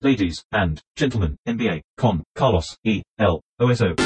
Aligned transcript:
Ladies 0.00 0.44
and 0.52 0.78
gentlemen, 0.96 1.36
NBA 1.44 1.80
con 1.96 2.22
Carlos 2.32 2.78
E. 2.84 3.02
L. 3.16 3.40
OSO. 3.58 3.96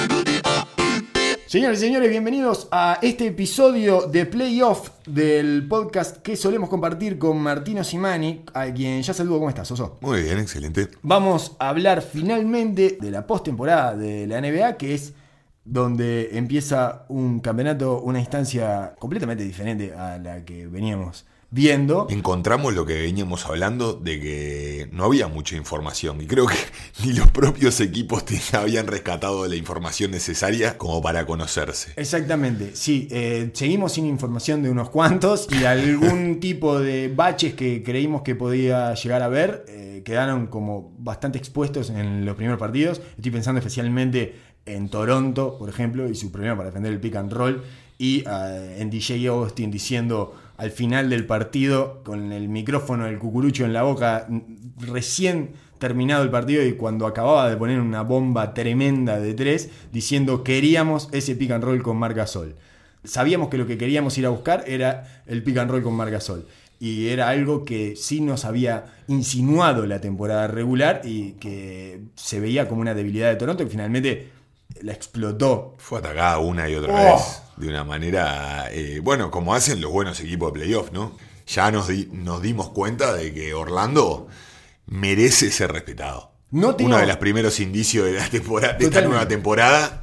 Señores 1.44 1.82
y 1.82 1.84
señores, 1.84 2.08
bienvenidos 2.08 2.66
a 2.70 2.98
este 3.02 3.26
episodio 3.26 4.06
de 4.06 4.24
Playoff 4.24 4.88
del 5.06 5.68
podcast 5.68 6.22
que 6.22 6.34
solemos 6.34 6.70
compartir 6.70 7.18
con 7.18 7.36
Martino 7.42 7.84
Simani, 7.84 8.42
a 8.54 8.72
quien 8.72 9.02
ya 9.02 9.12
saludo. 9.12 9.36
¿Cómo 9.36 9.50
estás, 9.50 9.70
Oso? 9.70 9.98
Muy 10.00 10.22
bien, 10.22 10.38
excelente. 10.38 10.88
Vamos 11.02 11.56
a 11.58 11.68
hablar 11.68 12.00
finalmente 12.00 12.96
de 12.98 13.10
la 13.10 13.26
postemporada 13.26 13.94
de 13.94 14.26
la 14.26 14.40
NBA, 14.40 14.78
que 14.78 14.94
es 14.94 15.12
donde 15.62 16.38
empieza 16.38 17.04
un 17.10 17.40
campeonato, 17.40 18.00
una 18.00 18.18
instancia 18.18 18.94
completamente 18.98 19.44
diferente 19.44 19.92
a 19.92 20.16
la 20.16 20.42
que 20.42 20.66
veníamos 20.68 21.26
viendo. 21.52 22.06
Encontramos 22.08 22.74
lo 22.74 22.86
que 22.86 22.94
veníamos 22.94 23.44
hablando 23.44 23.92
de 23.92 24.18
que 24.18 24.88
no 24.90 25.04
había 25.04 25.28
mucha 25.28 25.54
información 25.54 26.20
y 26.22 26.26
creo 26.26 26.46
que 26.46 26.56
ni 27.04 27.12
los 27.12 27.30
propios 27.30 27.78
equipos 27.80 28.24
habían 28.54 28.86
rescatado 28.86 29.46
la 29.46 29.54
información 29.54 30.10
necesaria 30.10 30.78
como 30.78 31.02
para 31.02 31.26
conocerse. 31.26 31.92
Exactamente, 31.96 32.74
sí, 32.74 33.06
eh, 33.10 33.50
seguimos 33.52 33.92
sin 33.92 34.06
información 34.06 34.62
de 34.62 34.70
unos 34.70 34.88
cuantos 34.88 35.46
y 35.50 35.64
algún 35.66 36.40
tipo 36.40 36.80
de 36.80 37.12
baches 37.14 37.54
que 37.54 37.82
creímos 37.82 38.22
que 38.22 38.34
podía 38.34 38.94
llegar 38.94 39.22
a 39.22 39.28
ver 39.28 39.66
eh, 39.68 40.02
quedaron 40.06 40.46
como 40.46 40.94
bastante 40.98 41.36
expuestos 41.36 41.90
en 41.90 42.24
los 42.24 42.34
primeros 42.34 42.58
partidos. 42.58 43.02
Estoy 43.16 43.30
pensando 43.30 43.58
especialmente 43.58 44.36
en 44.64 44.88
Toronto, 44.88 45.58
por 45.58 45.68
ejemplo, 45.68 46.08
y 46.08 46.14
su 46.14 46.32
problema 46.32 46.56
para 46.56 46.70
defender 46.70 46.92
el 46.92 47.00
pick 47.00 47.16
and 47.16 47.32
roll 47.32 47.62
y 47.98 48.24
eh, 48.26 48.76
en 48.78 48.90
DJ 48.90 49.28
Austin 49.28 49.70
diciendo 49.70 50.34
al 50.62 50.70
final 50.70 51.10
del 51.10 51.26
partido 51.26 52.04
con 52.04 52.30
el 52.30 52.48
micrófono 52.48 53.06
del 53.06 53.18
cucurucho 53.18 53.64
en 53.64 53.72
la 53.72 53.82
boca, 53.82 54.28
recién 54.78 55.54
terminado 55.78 56.22
el 56.22 56.30
partido 56.30 56.64
y 56.64 56.74
cuando 56.74 57.08
acababa 57.08 57.50
de 57.50 57.56
poner 57.56 57.80
una 57.80 58.02
bomba 58.02 58.54
tremenda 58.54 59.18
de 59.18 59.34
tres, 59.34 59.70
diciendo 59.90 60.44
queríamos 60.44 61.08
ese 61.10 61.34
pick 61.34 61.50
and 61.50 61.64
roll 61.64 61.82
con 61.82 61.96
Marca 61.96 62.28
Sol. 62.28 62.54
Sabíamos 63.02 63.48
que 63.48 63.58
lo 63.58 63.66
que 63.66 63.76
queríamos 63.76 64.16
ir 64.18 64.26
a 64.26 64.28
buscar 64.28 64.62
era 64.68 65.24
el 65.26 65.42
pick 65.42 65.58
and 65.58 65.68
roll 65.68 65.82
con 65.82 65.94
Marca 65.94 66.20
Sol. 66.20 66.46
Y 66.78 67.08
era 67.08 67.28
algo 67.28 67.64
que 67.64 67.96
sí 67.96 68.20
nos 68.20 68.44
había 68.44 68.84
insinuado 69.08 69.84
la 69.84 70.00
temporada 70.00 70.46
regular 70.46 71.00
y 71.02 71.32
que 71.40 72.02
se 72.14 72.38
veía 72.38 72.68
como 72.68 72.82
una 72.82 72.94
debilidad 72.94 73.30
de 73.30 73.36
Toronto, 73.36 73.64
que 73.64 73.70
finalmente 73.70 74.28
la 74.82 74.92
explotó. 74.92 75.74
Fue 75.78 75.98
atacada 76.00 76.38
una 76.38 76.68
y 76.68 76.74
otra 76.74 76.92
Oh. 76.92 77.16
vez 77.16 77.42
de 77.56 77.68
una 77.68 77.84
manera, 77.84 78.66
eh, 78.70 79.00
bueno, 79.02 79.30
como 79.30 79.54
hacen 79.54 79.80
los 79.80 79.90
buenos 79.92 80.18
equipos 80.20 80.52
de 80.52 80.60
playoff, 80.60 80.90
¿no? 80.92 81.16
Ya 81.46 81.70
nos, 81.70 81.88
di- 81.88 82.08
nos 82.12 82.40
dimos 82.42 82.70
cuenta 82.70 83.12
de 83.14 83.32
que 83.34 83.52
Orlando 83.54 84.28
merece 84.86 85.50
ser 85.50 85.72
respetado. 85.72 86.32
No 86.50 86.76
Uno 86.80 86.98
de 86.98 87.06
los 87.06 87.16
primeros 87.16 87.60
indicios 87.60 88.06
de, 88.06 88.12
la 88.12 88.28
temporada, 88.28 88.74
de 88.74 88.84
esta 88.84 89.00
nueva 89.02 89.26
temporada. 89.26 90.02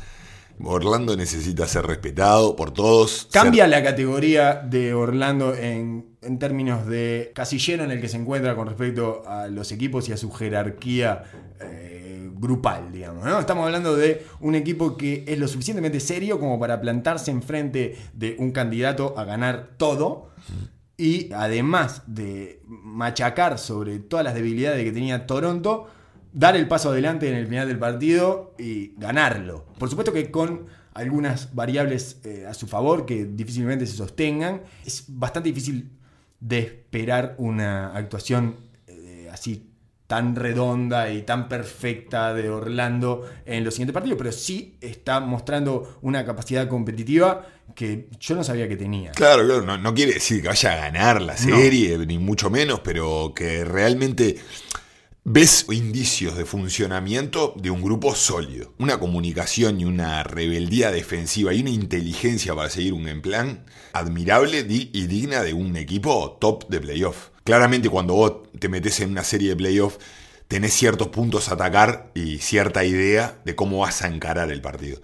Orlando 0.61 1.15
necesita 1.15 1.65
ser 1.67 1.85
respetado 1.85 2.55
por 2.57 2.71
todos. 2.73 3.29
Cambia 3.31 3.63
ser- 3.63 3.69
la 3.71 3.83
categoría 3.83 4.55
de 4.55 4.93
Orlando 4.93 5.55
en, 5.55 6.17
en 6.21 6.37
términos 6.39 6.85
de 6.85 7.31
casillero 7.33 7.83
en 7.85 7.91
el 7.91 8.01
que 8.01 8.09
se 8.09 8.17
encuentra 8.17 8.55
con 8.55 8.67
respecto 8.67 9.23
a 9.25 9.47
los 9.47 9.71
equipos 9.71 10.09
y 10.09 10.11
a 10.13 10.17
su 10.17 10.31
jerarquía 10.31 11.23
eh, 11.61 12.08
grupal, 12.39 12.91
digamos. 12.91 13.25
¿no? 13.25 13.39
Estamos 13.39 13.65
hablando 13.65 13.95
de 13.95 14.25
un 14.39 14.55
equipo 14.55 14.97
que 14.97 15.25
es 15.27 15.37
lo 15.37 15.47
suficientemente 15.47 15.99
serio 15.99 16.39
como 16.39 16.59
para 16.59 16.79
plantarse 16.79 17.31
enfrente 17.31 17.97
de 18.13 18.35
un 18.39 18.51
candidato 18.51 19.13
a 19.17 19.25
ganar 19.25 19.71
todo. 19.77 20.29
Y 20.97 21.31
además 21.31 22.03
de 22.07 22.61
machacar 22.65 23.57
sobre 23.57 23.99
todas 23.99 24.25
las 24.25 24.33
debilidades 24.33 24.83
que 24.83 24.91
tenía 24.91 25.27
Toronto, 25.27 25.87
dar 26.33 26.55
el 26.55 26.67
paso 26.67 26.89
adelante 26.89 27.29
en 27.29 27.35
el 27.35 27.47
final 27.47 27.67
del 27.67 27.79
partido 27.79 28.53
y 28.57 28.93
ganarlo. 28.97 29.65
Por 29.77 29.89
supuesto 29.89 30.11
que 30.11 30.29
con 30.29 30.67
algunas 30.93 31.55
variables 31.55 32.19
eh, 32.25 32.45
a 32.47 32.53
su 32.53 32.67
favor 32.67 33.05
que 33.05 33.25
difícilmente 33.25 33.85
se 33.87 33.95
sostengan, 33.95 34.61
es 34.85 35.05
bastante 35.07 35.49
difícil 35.49 35.89
de 36.41 36.59
esperar 36.59 37.35
una 37.37 37.95
actuación 37.95 38.57
eh, 38.87 39.29
así 39.31 39.68
tan 40.09 40.35
redonda 40.35 41.13
y 41.13 41.21
tan 41.21 41.47
perfecta 41.47 42.33
de 42.33 42.49
Orlando 42.49 43.29
en 43.45 43.63
los 43.63 43.75
siguientes 43.75 43.93
partidos, 43.93 44.17
pero 44.17 44.31
sí 44.31 44.75
está 44.81 45.19
mostrando 45.19 45.99
una 46.01 46.25
capacidad 46.25 46.67
competitiva 46.67 47.45
que 47.75 48.07
yo 48.19 48.33
no 48.33 48.43
sabía 48.43 48.67
que 48.67 48.75
tenía. 48.75 49.11
Claro, 49.11 49.45
claro, 49.45 49.61
no, 49.61 49.77
no 49.77 49.93
quiere 49.93 50.13
decir 50.13 50.41
que 50.41 50.47
vaya 50.47 50.73
a 50.73 50.77
ganar 50.77 51.21
la 51.21 51.37
serie, 51.37 51.95
ni 52.07 52.17
mucho 52.17 52.49
menos, 52.49 52.79
pero 52.79 53.33
que 53.35 53.63
realmente 53.63 54.37
ves 55.23 55.67
indicios 55.69 56.35
de 56.35 56.45
funcionamiento 56.45 57.53
de 57.55 57.69
un 57.69 57.83
grupo 57.83 58.15
sólido. 58.15 58.73
Una 58.79 58.99
comunicación 58.99 59.79
y 59.79 59.85
una 59.85 60.23
rebeldía 60.23 60.89
defensiva 60.89 61.53
y 61.53 61.61
una 61.61 61.69
inteligencia 61.69 62.55
para 62.55 62.71
seguir 62.71 62.93
un 62.93 63.07
en 63.07 63.21
plan 63.21 63.63
admirable 63.93 64.65
y 64.67 65.05
digna 65.05 65.43
de 65.43 65.53
un 65.53 65.75
equipo 65.75 66.35
top 66.41 66.67
de 66.67 66.81
playoff. 66.81 67.29
Claramente 67.49 67.89
cuando 67.89 68.13
vos 68.13 68.33
te 68.59 68.69
metes 68.69 68.99
en 68.99 69.09
una 69.09 69.23
serie 69.23 69.49
de 69.49 69.55
playoff 69.55 69.97
tenés 70.47 70.71
ciertos 70.71 71.07
puntos 71.07 71.49
a 71.49 71.55
atacar 71.55 72.11
y 72.13 72.37
cierta 72.37 72.85
idea 72.85 73.39
de 73.43 73.55
cómo 73.55 73.79
vas 73.79 74.03
a 74.03 74.07
encarar 74.07 74.51
el 74.51 74.61
partido. 74.61 75.01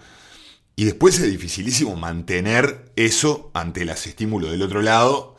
Y 0.76 0.86
después 0.86 1.18
es 1.18 1.28
dificilísimo 1.28 1.96
mantener 1.96 2.92
eso 2.96 3.50
ante 3.56 3.84
los 3.84 4.06
estímulos 4.06 4.52
del 4.52 4.62
otro 4.62 4.84
lado 4.84 5.38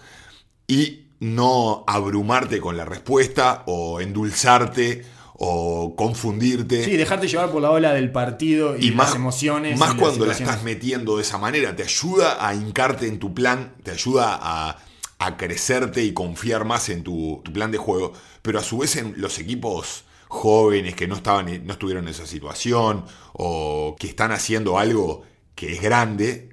y 0.66 1.04
no 1.20 1.84
abrumarte 1.86 2.58
con 2.58 2.76
la 2.76 2.84
respuesta 2.84 3.62
o 3.66 4.00
endulzarte 4.00 5.04
o 5.34 5.94
confundirte. 5.94 6.84
Sí, 6.84 6.96
dejarte 6.96 7.28
llevar 7.28 7.52
por 7.52 7.62
la 7.62 7.70
ola 7.70 7.92
del 7.92 8.10
partido 8.10 8.76
y, 8.76 8.88
y 8.88 8.90
más 8.90 9.10
las 9.10 9.16
emociones. 9.16 9.78
Más 9.78 9.94
cuando 9.94 10.26
la 10.26 10.32
estás 10.32 10.64
metiendo 10.64 11.18
de 11.18 11.22
esa 11.22 11.38
manera, 11.38 11.76
te 11.76 11.84
ayuda 11.84 12.44
a 12.44 12.52
hincarte 12.52 13.06
en 13.06 13.20
tu 13.20 13.32
plan, 13.32 13.74
te 13.84 13.92
ayuda 13.92 14.36
a, 14.42 14.78
a 15.18 15.36
crecerte 15.36 16.02
y 16.02 16.12
confiar 16.12 16.64
más 16.64 16.88
en 16.88 17.02
tu, 17.02 17.40
tu 17.44 17.52
plan 17.52 17.70
de 17.70 17.78
juego, 17.78 18.12
pero 18.42 18.58
a 18.58 18.62
su 18.62 18.78
vez 18.78 18.96
en 18.96 19.14
los 19.16 19.38
equipos 19.38 20.04
jóvenes 20.28 20.94
que 20.94 21.06
no, 21.06 21.16
estaban, 21.16 21.66
no 21.66 21.72
estuvieron 21.72 22.04
en 22.04 22.10
esa 22.10 22.26
situación 22.26 23.04
o 23.32 23.96
que 23.98 24.08
están 24.08 24.32
haciendo 24.32 24.78
algo 24.78 25.24
que 25.54 25.72
es 25.72 25.80
grande, 25.80 26.50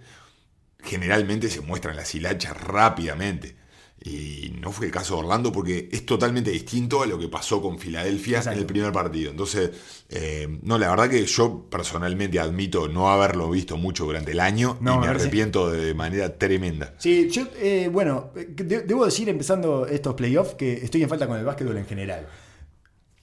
generalmente 0.80 1.50
se 1.50 1.62
muestran 1.62 1.96
las 1.96 2.14
hilachas 2.16 2.56
rápidamente. 2.56 3.56
Y 4.06 4.54
no 4.60 4.74
fue 4.74 4.88
el 4.88 4.92
caso 4.92 5.14
de 5.16 5.22
Orlando 5.22 5.50
porque 5.52 5.88
es 5.90 6.06
totalmente 6.06 6.52
distinto 6.52 7.02
a 7.04 7.06
lo 7.06 7.18
que 7.18 7.30
pasó 7.30 7.62
con 7.62 7.80
Filadelfia 7.80 8.40
Exacto. 8.40 8.58
en 8.58 8.60
el 8.60 8.66
primer 8.66 8.92
partido. 8.92 9.32
Entonces, 9.32 9.72
eh, 10.10 10.60
no, 10.62 10.78
la 10.78 10.90
verdad 10.90 11.10
que 11.10 11.26
yo 11.26 11.66
personalmente 11.70 12.38
admito 12.38 12.90
no 12.90 13.10
haberlo 13.10 13.50
visto 13.50 13.78
mucho 13.78 14.04
durante 14.04 14.32
el 14.32 14.42
año 14.42 14.78
No, 14.82 14.96
y 14.96 14.98
me 15.00 15.08
arrepiento 15.08 15.72
de 15.72 15.94
manera 15.94 16.38
tremenda. 16.38 16.94
Sí, 16.98 17.30
yo, 17.30 17.48
eh, 17.56 17.90
bueno, 17.92 18.32
eh, 18.36 18.46
de- 18.50 18.82
debo 18.82 19.06
decir 19.06 19.30
empezando 19.30 19.88
estos 19.88 20.16
playoffs 20.16 20.56
que 20.56 20.74
estoy 20.74 21.02
en 21.04 21.08
falta 21.08 21.26
con 21.26 21.38
el 21.38 21.46
básquetbol 21.46 21.78
en 21.78 21.86
general. 21.86 22.28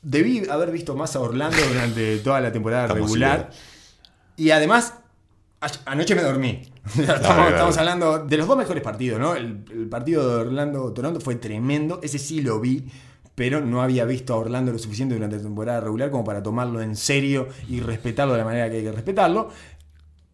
Debí 0.01 0.49
haber 0.49 0.71
visto 0.71 0.97
más 0.97 1.15
a 1.15 1.21
Orlando 1.21 1.59
durante 1.69 2.17
toda 2.21 2.41
la 2.41 2.51
temporada 2.53 2.87
regular. 2.87 3.51
Y 4.39 4.51
además, 4.51 4.95
anoche 5.85 6.15
me 6.15 6.23
dormí. 6.23 6.63
estamos, 6.87 7.21
claro. 7.21 7.49
estamos 7.49 7.77
hablando 7.79 8.19
de 8.25 8.37
los 8.37 8.47
dos 8.47 8.57
mejores 8.57 8.83
partidos, 8.83 9.21
¿no? 9.21 9.35
El, 9.37 9.65
el 9.73 9.89
partido 9.89 10.29
de 10.29 10.49
Orlando-Toronto 10.49 11.21
fue 11.21 11.37
tremendo. 11.37 12.01
Ese 12.03 12.19
sí 12.19 12.41
lo 12.43 12.61
vi. 12.61 12.87
Pero 13.35 13.61
no 13.61 13.81
había 13.81 14.05
visto 14.05 14.35
a 14.35 14.37
Orlando 14.37 14.71
lo 14.73 14.79
suficiente 14.79 15.15
durante 15.15 15.37
la 15.37 15.43
temporada 15.43 15.81
regular 15.81 16.11
como 16.11 16.25
para 16.25 16.43
tomarlo 16.43 16.83
en 16.83 16.95
serio 16.95 17.49
y 17.69 17.81
respetarlo 17.81 18.35
de 18.35 18.39
la 18.41 18.45
manera 18.45 18.69
que 18.69 18.79
hay 18.79 18.83
que 18.83 18.93
respetarlo. 18.93 19.49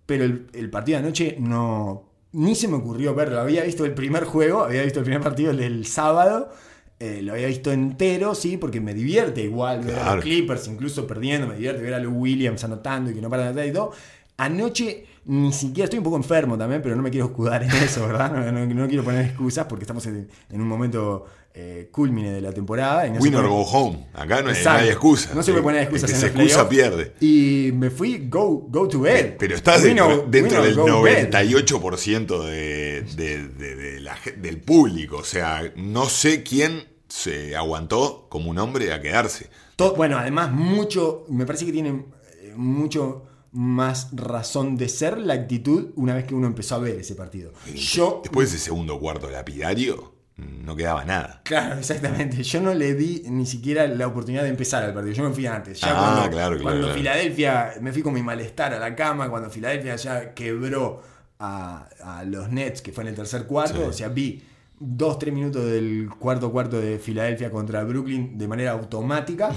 Pero 0.06 0.24
el, 0.24 0.46
el 0.52 0.70
partido 0.70 0.98
de 0.98 1.04
anoche 1.06 1.36
no. 1.38 2.04
Ni 2.32 2.54
se 2.54 2.68
me 2.68 2.76
ocurrió 2.76 3.14
verlo. 3.14 3.40
Había 3.40 3.62
visto 3.64 3.84
el 3.84 3.94
primer 3.94 4.24
juego, 4.24 4.64
había 4.64 4.82
visto 4.82 4.98
el 5.00 5.04
primer 5.04 5.22
partido 5.22 5.50
el 5.52 5.58
del 5.58 5.86
sábado. 5.86 6.50
eh, 6.98 7.20
lo 7.22 7.32
había 7.34 7.46
visto 7.46 7.72
entero, 7.72 8.34
sí, 8.34 8.56
porque 8.56 8.80
me 8.80 8.94
divierte 8.94 9.42
igual 9.42 9.80
ver 9.82 9.98
a 9.98 10.14
los 10.16 10.24
Clippers, 10.24 10.66
incluso 10.68 11.06
perdiendo, 11.06 11.46
me 11.46 11.54
divierte 11.54 11.82
ver 11.82 11.94
a 11.94 11.98
Lou 12.00 12.12
Williams 12.12 12.64
anotando 12.64 13.10
y 13.10 13.14
que 13.14 13.20
no 13.20 13.30
paran 13.30 13.54
de 13.54 13.66
y 13.68 13.72
todo. 13.72 13.92
Anoche 14.38 15.06
ni 15.28 15.52
siquiera, 15.52 15.84
estoy 15.84 15.98
un 15.98 16.04
poco 16.04 16.16
enfermo 16.16 16.56
también, 16.56 16.80
pero 16.82 16.94
no 16.96 17.02
me 17.02 17.10
quiero 17.10 17.26
escudar 17.26 17.62
en 17.62 17.70
eso, 17.70 18.06
¿verdad? 18.06 18.32
No, 18.32 18.52
no- 18.52 18.66
no 18.74 18.86
quiero 18.88 19.02
poner 19.04 19.24
excusas 19.26 19.66
porque 19.66 19.82
estamos 19.84 20.06
en, 20.06 20.28
en 20.50 20.60
un 20.60 20.68
momento 20.68 21.24
eh, 21.58 21.88
culmine 21.90 22.32
de 22.32 22.40
la 22.40 22.52
temporada. 22.52 23.06
y 23.06 23.10
no 23.10 23.16
se 23.16 23.22
Win 23.22 23.34
or 23.36 23.42
puede- 23.42 23.54
go 23.54 23.62
home. 23.62 24.06
Acá 24.14 24.42
no 24.42 24.50
hay, 24.50 24.54
Exacto. 24.56 24.78
no 24.78 24.84
hay 24.84 24.90
excusa. 24.90 25.34
No 25.34 25.42
se 25.42 25.50
puede 25.52 25.62
poner 25.64 25.78
El 25.80 25.84
excusas 25.84 26.10
que 26.10 26.14
en 26.16 26.20
se 26.20 26.26
excusa 26.28 26.68
pierde. 26.68 27.12
Y 27.20 27.70
me 27.72 27.90
fui 27.90 28.28
go, 28.28 28.66
go 28.68 28.86
to 28.86 29.00
bed. 29.00 29.34
Pero 29.38 29.54
estás 29.56 29.82
dentro, 29.82 30.26
dentro 30.28 30.62
del 30.62 30.74
go 30.76 31.02
bed. 31.02 31.30
98% 31.30 32.44
de, 32.44 33.02
de- 33.16 33.48
de- 33.48 34.00
la 34.00 34.16
del 34.36 34.58
público. 34.60 35.16
O 35.18 35.24
sea, 35.24 35.72
no 35.76 36.08
sé 36.08 36.42
quién 36.42 36.84
se 37.08 37.56
aguantó 37.56 38.26
como 38.28 38.50
un 38.50 38.58
hombre 38.58 38.92
a 38.92 39.00
quedarse. 39.00 39.48
To- 39.76 39.94
bueno, 39.94 40.18
además, 40.18 40.52
mucho. 40.52 41.24
Me 41.28 41.46
parece 41.46 41.64
que 41.66 41.72
tiene 41.72 42.04
eh, 42.42 42.52
mucho 42.56 43.24
más 43.56 44.08
razón 44.12 44.76
de 44.76 44.88
ser 44.88 45.18
la 45.18 45.34
actitud 45.34 45.90
una 45.96 46.14
vez 46.14 46.24
que 46.26 46.34
uno 46.34 46.46
empezó 46.46 46.74
a 46.74 46.78
ver 46.78 46.96
ese 47.00 47.14
partido. 47.14 47.52
Yo. 47.74 48.20
Después 48.22 48.50
de 48.50 48.56
ese 48.58 48.64
segundo 48.66 49.00
cuarto 49.00 49.30
lapidario, 49.30 50.12
no 50.36 50.76
quedaba 50.76 51.04
nada. 51.04 51.40
Claro, 51.44 51.74
exactamente. 51.78 52.42
Yo 52.42 52.60
no 52.60 52.74
le 52.74 52.94
di 52.94 53.22
ni 53.28 53.46
siquiera 53.46 53.86
la 53.86 54.06
oportunidad 54.06 54.42
de 54.42 54.50
empezar 54.50 54.82
al 54.84 54.92
partido. 54.92 55.14
Yo 55.14 55.24
me 55.28 55.34
fui 55.34 55.46
antes. 55.46 55.80
Ya 55.80 55.88
Ah, 55.90 55.98
cuando, 55.98 56.30
claro, 56.36 56.56
claro, 56.56 56.62
cuando 56.62 56.80
claro. 56.88 56.94
Filadelfia, 56.98 57.74
me 57.80 57.92
fui 57.92 58.02
con 58.02 58.12
mi 58.12 58.22
malestar 58.22 58.74
a 58.74 58.78
la 58.78 58.94
cama, 58.94 59.30
cuando 59.30 59.48
Filadelfia 59.48 59.96
ya 59.96 60.34
quebró 60.34 61.02
a, 61.38 61.88
a 62.02 62.24
los 62.24 62.50
Nets, 62.50 62.82
que 62.82 62.92
fue 62.92 63.04
en 63.04 63.08
el 63.08 63.14
tercer 63.14 63.46
cuarto, 63.46 63.76
Sí. 63.78 63.88
o 63.88 63.92
sea, 63.92 64.08
vi 64.08 64.42
dos, 64.78 65.18
tres 65.18 65.32
minutos 65.32 65.64
del 65.64 66.10
cuarto 66.18 66.52
cuarto 66.52 66.78
de 66.78 66.98
Filadelfia 66.98 67.50
contra 67.50 67.82
Brooklyn 67.84 68.36
de 68.36 68.46
manera 68.48 68.72
automática. 68.72 69.50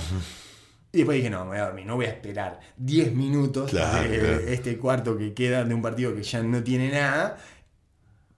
Y 0.91 0.97
después 1.00 1.18
dije, 1.18 1.30
no, 1.30 1.44
me 1.45 1.51
voy 1.51 1.57
a 1.59 1.65
dormir, 1.65 1.86
no 1.86 1.95
voy 1.95 2.06
a 2.07 2.09
esperar 2.09 2.59
10 2.77 3.13
minutos 3.13 3.69
Claro, 3.69 4.09
de 4.09 4.19
claro. 4.19 4.39
este 4.47 4.77
cuarto 4.77 5.18
que 5.18 5.33
queda 5.33 5.63
de 5.63 5.74
un 5.74 5.81
partido 5.81 6.15
que 6.15 6.24
ya 6.24 6.41
no 6.41 6.63
tiene 6.63 6.91
nada 6.91 7.38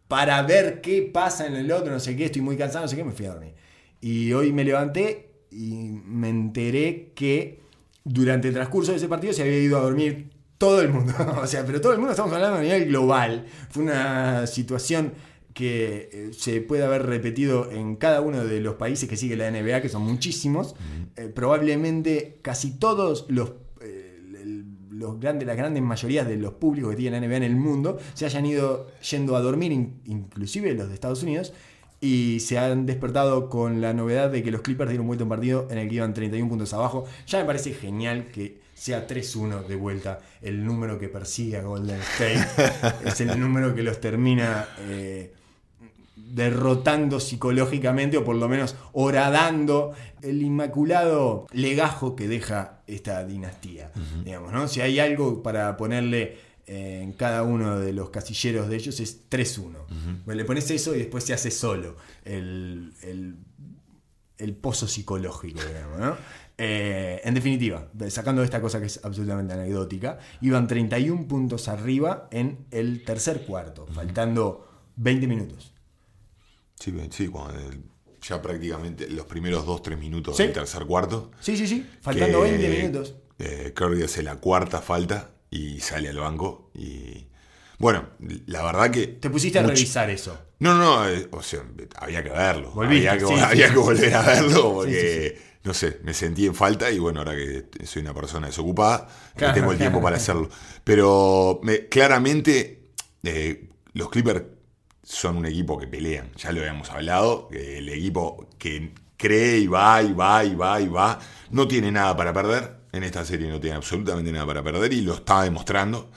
para 0.07 0.41
ver 0.43 0.81
qué 0.81 1.09
pasa 1.13 1.47
en 1.47 1.55
el 1.55 1.71
otro, 1.71 1.91
no 1.93 1.99
sé 1.99 2.15
qué, 2.17 2.25
estoy 2.25 2.41
muy 2.41 2.57
cansado, 2.57 2.83
no 2.83 2.89
sé 2.89 2.97
qué, 2.97 3.03
me 3.05 3.13
fui 3.13 3.25
a 3.25 3.31
dormir. 3.31 3.53
Y 4.01 4.33
hoy 4.33 4.51
me 4.51 4.65
levanté 4.65 5.31
y 5.51 5.75
me 6.05 6.27
enteré 6.29 7.13
que 7.15 7.61
durante 8.03 8.49
el 8.49 8.53
transcurso 8.53 8.91
de 8.91 8.97
ese 8.97 9.07
partido 9.07 9.31
se 9.31 9.43
había 9.43 9.57
ido 9.59 9.77
a 9.77 9.81
dormir 9.81 10.29
todo 10.57 10.81
el 10.81 10.89
mundo. 10.89 11.13
o 11.41 11.47
sea, 11.47 11.65
pero 11.65 11.79
todo 11.79 11.93
el 11.93 11.99
mundo 11.99 12.11
estamos 12.11 12.33
hablando 12.33 12.57
a 12.57 12.61
nivel 12.61 12.87
global. 12.87 13.45
Fue 13.69 13.83
una 13.83 14.45
situación 14.47 15.13
que 15.53 16.09
eh, 16.11 16.29
se 16.33 16.61
puede 16.61 16.83
haber 16.83 17.05
repetido 17.05 17.69
en 17.71 17.95
cada 17.95 18.21
uno 18.21 18.43
de 18.45 18.59
los 18.61 18.75
países 18.75 19.09
que 19.09 19.17
sigue 19.17 19.35
la 19.35 19.49
NBA, 19.51 19.81
que 19.81 19.89
son 19.89 20.03
muchísimos. 20.03 20.75
Eh, 21.17 21.27
probablemente 21.33 22.39
casi 22.41 22.71
todos 22.77 23.25
los 23.29 23.53
eh, 23.81 24.19
los 24.91 25.19
grandes, 25.19 25.47
las 25.47 25.57
grandes 25.57 25.81
mayorías 25.83 26.27
de 26.27 26.37
los 26.37 26.53
públicos 26.53 26.91
que 26.91 26.97
tiene 26.97 27.19
la 27.19 27.25
NBA 27.27 27.37
en 27.37 27.43
el 27.43 27.55
mundo 27.55 27.97
se 28.13 28.25
hayan 28.25 28.45
ido 28.45 28.87
yendo 29.09 29.35
a 29.35 29.41
dormir, 29.41 29.71
in- 29.71 29.99
inclusive 30.05 30.73
los 30.75 30.87
de 30.89 30.93
Estados 30.93 31.23
Unidos, 31.23 31.53
y 31.99 32.39
se 32.39 32.57
han 32.57 32.85
despertado 32.85 33.49
con 33.49 33.81
la 33.81 33.93
novedad 33.93 34.29
de 34.29 34.41
que 34.43 34.51
los 34.51 34.61
Clippers 34.61 34.89
dieron 34.89 35.07
vuelta 35.07 35.23
un 35.23 35.29
partido 35.29 35.67
en 35.69 35.77
el 35.79 35.87
que 35.89 35.95
iban 35.95 36.13
31 36.13 36.47
puntos 36.49 36.73
abajo. 36.73 37.05
Ya 37.27 37.39
me 37.39 37.45
parece 37.45 37.73
genial 37.73 38.27
que 38.31 38.59
sea 38.73 39.07
3-1 39.07 39.67
de 39.67 39.75
vuelta 39.75 40.19
el 40.41 40.63
número 40.65 40.97
que 40.97 41.09
persigue 41.09 41.57
a 41.57 41.61
Golden 41.63 41.99
State. 41.99 42.95
es 43.05 43.21
el 43.21 43.39
número 43.39 43.75
que 43.75 43.83
los 43.83 43.99
termina 44.01 44.67
eh, 44.79 45.33
derrotando 46.33 47.19
psicológicamente 47.19 48.17
o 48.17 48.23
por 48.23 48.35
lo 48.35 48.47
menos 48.47 48.75
horadando 48.93 49.93
el 50.21 50.41
inmaculado 50.41 51.47
legajo 51.51 52.15
que 52.15 52.27
deja 52.27 52.81
esta 52.87 53.23
dinastía. 53.25 53.91
digamos, 54.23 54.51
¿no? 54.53 54.67
Si 54.67 54.81
hay 54.81 54.99
algo 54.99 55.41
para 55.43 55.77
ponerle 55.77 56.37
eh, 56.67 57.01
en 57.03 57.13
cada 57.13 57.43
uno 57.43 57.79
de 57.79 57.91
los 57.91 58.09
casilleros 58.11 58.69
de 58.69 58.75
ellos 58.77 58.99
es 58.99 59.29
3-1. 59.29 59.75
Pues 60.25 60.37
Le 60.37 60.45
pones 60.45 60.69
eso 60.71 60.95
y 60.95 60.99
después 60.99 61.23
se 61.23 61.33
hace 61.33 61.51
solo 61.51 61.95
el, 62.23 62.93
el- 63.03 63.35
el 64.37 64.55
pozo 64.55 64.87
psicológico, 64.87 65.59
digamos, 65.63 65.99
¿no? 65.99 66.17
Eh, 66.57 67.21
en 67.23 67.33
definitiva, 67.35 67.87
sacando 68.09 68.41
esta 68.43 68.59
cosa 68.61 68.79
que 68.79 68.87
es 68.87 68.99
absolutamente 69.03 69.53
anecdótica, 69.53 70.17
iban 70.41 70.67
31 70.67 71.27
puntos 71.27 71.67
arriba 71.67 72.27
en 72.31 72.65
el 72.71 73.03
tercer 73.03 73.45
cuarto, 73.45 73.85
faltando 73.93 74.67
20 74.95 75.27
minutos. 75.27 75.73
Sí, 76.81 76.93
sí, 77.11 77.27
cuando 77.27 77.59
el- 77.59 77.81
ya 78.21 78.41
prácticamente 78.41 79.07
los 79.09 79.25
primeros 79.25 79.65
2-3 79.65 79.97
minutos 79.97 80.37
Sí. 80.37 80.43
del 80.43 80.53
tercer 80.53 80.85
cuarto. 80.85 81.31
Sí, 81.39 81.55
sí, 81.57 81.67
sí, 81.67 81.87
faltando 82.01 82.43
que, 82.43 82.51
20 82.51 82.69
minutos. 82.69 83.15
eh, 83.39 83.71
Curry 83.75 84.03
hace 84.03 84.21
la 84.23 84.35
cuarta 84.35 84.81
falta 84.81 85.31
y 85.49 85.79
sale 85.79 86.09
al 86.09 86.17
banco. 86.19 86.71
Y 86.75 87.27
bueno, 87.79 88.09
la 88.47 88.63
verdad 88.63 88.91
que. 88.91 89.07
Te 89.07 89.29
pusiste 89.29 89.57
a 89.59 89.63
mucho- 89.63 89.73
revisar 89.75 90.09
eso. 90.09 90.37
No, 90.59 90.75
no, 90.75 91.09
eh, 91.09 91.27
o 91.31 91.41
sea, 91.41 91.63
había 91.97 92.23
que 92.23 92.29
verlo. 92.29 92.71
Volviste, 92.71 93.09
había 93.09 93.25
que, 93.27 93.33
sí, 93.33 93.39
había 93.41 93.67
sí, 93.67 93.73
que 93.73 93.79
volver 93.79 94.13
a 94.13 94.21
verlo 94.21 94.73
porque, 94.75 95.41
no 95.63 95.73
sé, 95.73 95.99
me 96.03 96.13
sentí 96.13 96.45
en 96.45 96.53
falta 96.53 96.91
y 96.91 96.99
bueno, 96.99 97.21
ahora 97.21 97.35
que 97.35 97.65
soy 97.85 98.03
una 98.03 98.13
persona 98.13 98.45
desocupada, 98.47 99.07
no 99.07 99.37
Claro, 99.37 99.53
tengo 99.55 99.71
el 99.71 99.79
tiempo 99.79 99.97
claro. 99.97 100.03
para 100.03 100.17
hacerlo. 100.17 100.49
Pero 100.83 101.59
me- 101.63 101.87
claramente 101.87 102.83
eh, 103.23 103.69
los 103.93 104.09
Clippers 104.11 104.43
son 105.03 105.37
un 105.37 105.45
equipo 105.45 105.77
que 105.77 105.87
pelean, 105.87 106.31
ya 106.35 106.51
lo 106.51 106.59
habíamos 106.61 106.89
hablado, 106.91 107.49
el 107.51 107.89
equipo 107.89 108.47
que 108.57 108.93
cree 109.17 109.59
y 109.59 109.67
va 109.67 110.01
y 110.01 110.13
va 110.13 110.43
y 110.45 110.55
va 110.55 110.81
y 110.81 110.87
va, 110.87 111.19
no 111.51 111.67
tiene 111.67 111.91
nada 111.91 112.15
para 112.15 112.33
perder, 112.33 112.77
en 112.91 113.03
esta 113.03 113.23
serie 113.25 113.47
no 113.49 113.59
tiene 113.59 113.75
absolutamente 113.77 114.31
nada 114.31 114.45
para 114.45 114.63
perder 114.63 114.91
y 114.93 115.01
lo 115.01 115.13
está 115.15 115.43
demostrando. 115.43 116.09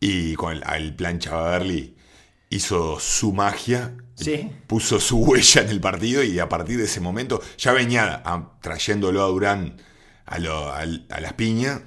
Y 0.00 0.34
con 0.34 0.52
el, 0.52 0.62
el 0.76 0.94
plan 0.96 1.18
Chavaverly 1.18 1.96
hizo 2.50 2.98
su 3.00 3.32
magia, 3.32 3.96
Sí. 4.14 4.50
puso 4.66 5.00
su 5.00 5.18
huella 5.24 5.62
en 5.62 5.70
el 5.70 5.80
partido 5.80 6.22
y 6.22 6.38
a 6.38 6.48
partir 6.48 6.76
de 6.78 6.84
ese 6.84 7.00
momento 7.00 7.40
ya 7.56 7.72
venía 7.72 8.22
a- 8.24 8.58
trayéndolo 8.60 9.22
a 9.24 9.28
Durán 9.28 9.78
a, 10.26 10.38
lo- 10.38 10.72
al- 10.72 11.06
a 11.10 11.20
las 11.20 11.32
piñas, 11.32 11.80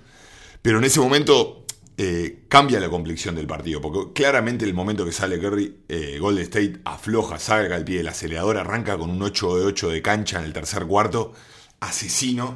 pero 0.62 0.80
en 0.80 0.86
ese 0.86 1.00
momento 1.00 1.65
eh, 1.98 2.44
cambia 2.50 2.80
la 2.80 2.90
complexión 2.90 3.36
del 3.36 3.48
partido, 3.48 3.80
porque 3.82 4.12
claramente 4.14 4.66
el 4.66 4.74
momento 4.74 5.06
que 5.06 5.12
sale 5.12 5.40
Curry, 5.40 5.78
eh, 5.88 6.18
Golden 6.20 6.44
State 6.44 6.80
afloja, 6.86 7.40
salga 7.40 7.76
al 7.76 7.86
pie 7.86 7.98
del 7.98 8.08
acelerador, 8.10 8.58
arranca 8.58 8.98
con 8.98 9.10
un 9.10 9.22
8 9.22 9.58
de 9.58 9.66
8 9.66 9.90
de 9.90 10.02
cancha 10.02 10.40
en 10.40 10.46
el 10.46 10.54
tercer 10.54 10.86
cuarto, 10.86 11.32
asesino, 11.80 12.56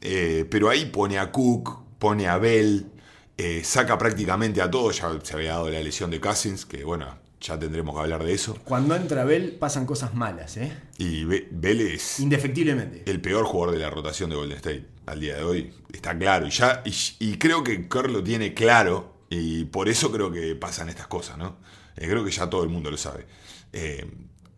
eh, 0.00 0.46
pero 0.50 0.68
ahí 0.70 0.86
pone 0.86 1.18
a 1.18 1.30
Cook, 1.30 1.84
pone 1.98 2.26
a 2.28 2.38
Bell, 2.38 2.86
eh, 3.36 3.62
saca 3.64 3.96
prácticamente 3.98 4.60
a 4.62 4.70
todos, 4.70 4.98
ya 5.00 5.10
se 5.22 5.34
había 5.34 5.50
dado 5.52 5.70
la 5.70 5.80
lesión 5.80 6.10
de 6.10 6.20
Cousins, 6.20 6.66
que 6.66 6.84
bueno, 6.84 7.06
ya 7.40 7.58
tendremos 7.58 7.94
que 7.94 8.00
hablar 8.02 8.24
de 8.24 8.32
eso. 8.34 8.56
Cuando 8.64 8.94
entra 8.96 9.24
Bell 9.24 9.52
pasan 9.52 9.86
cosas 9.86 10.14
malas, 10.14 10.56
¿eh? 10.56 10.72
Y 10.98 11.24
Be- 11.24 11.48
Bell 11.50 11.80
es 11.80 12.20
Indefectiblemente. 12.20 13.02
el 13.10 13.20
peor 13.20 13.44
jugador 13.46 13.74
de 13.74 13.80
la 13.80 13.88
rotación 13.90 14.28
de 14.30 14.36
Golden 14.36 14.56
State 14.56 14.84
al 15.10 15.20
día 15.20 15.36
de 15.36 15.42
hoy. 15.44 15.72
Está 15.92 16.16
claro. 16.18 16.46
Y, 16.46 16.50
ya, 16.50 16.82
y, 16.84 16.92
y 17.18 17.36
creo 17.38 17.62
que 17.64 17.88
Kerr 17.88 18.10
lo 18.10 18.22
tiene 18.22 18.54
claro. 18.54 19.14
Y 19.28 19.64
por 19.66 19.88
eso 19.88 20.10
creo 20.10 20.30
que 20.32 20.54
pasan 20.56 20.88
estas 20.88 21.06
cosas, 21.06 21.38
¿no? 21.38 21.56
Eh, 21.96 22.08
creo 22.08 22.24
que 22.24 22.30
ya 22.30 22.48
todo 22.50 22.62
el 22.64 22.68
mundo 22.68 22.90
lo 22.90 22.96
sabe. 22.96 23.26
Eh, 23.72 24.04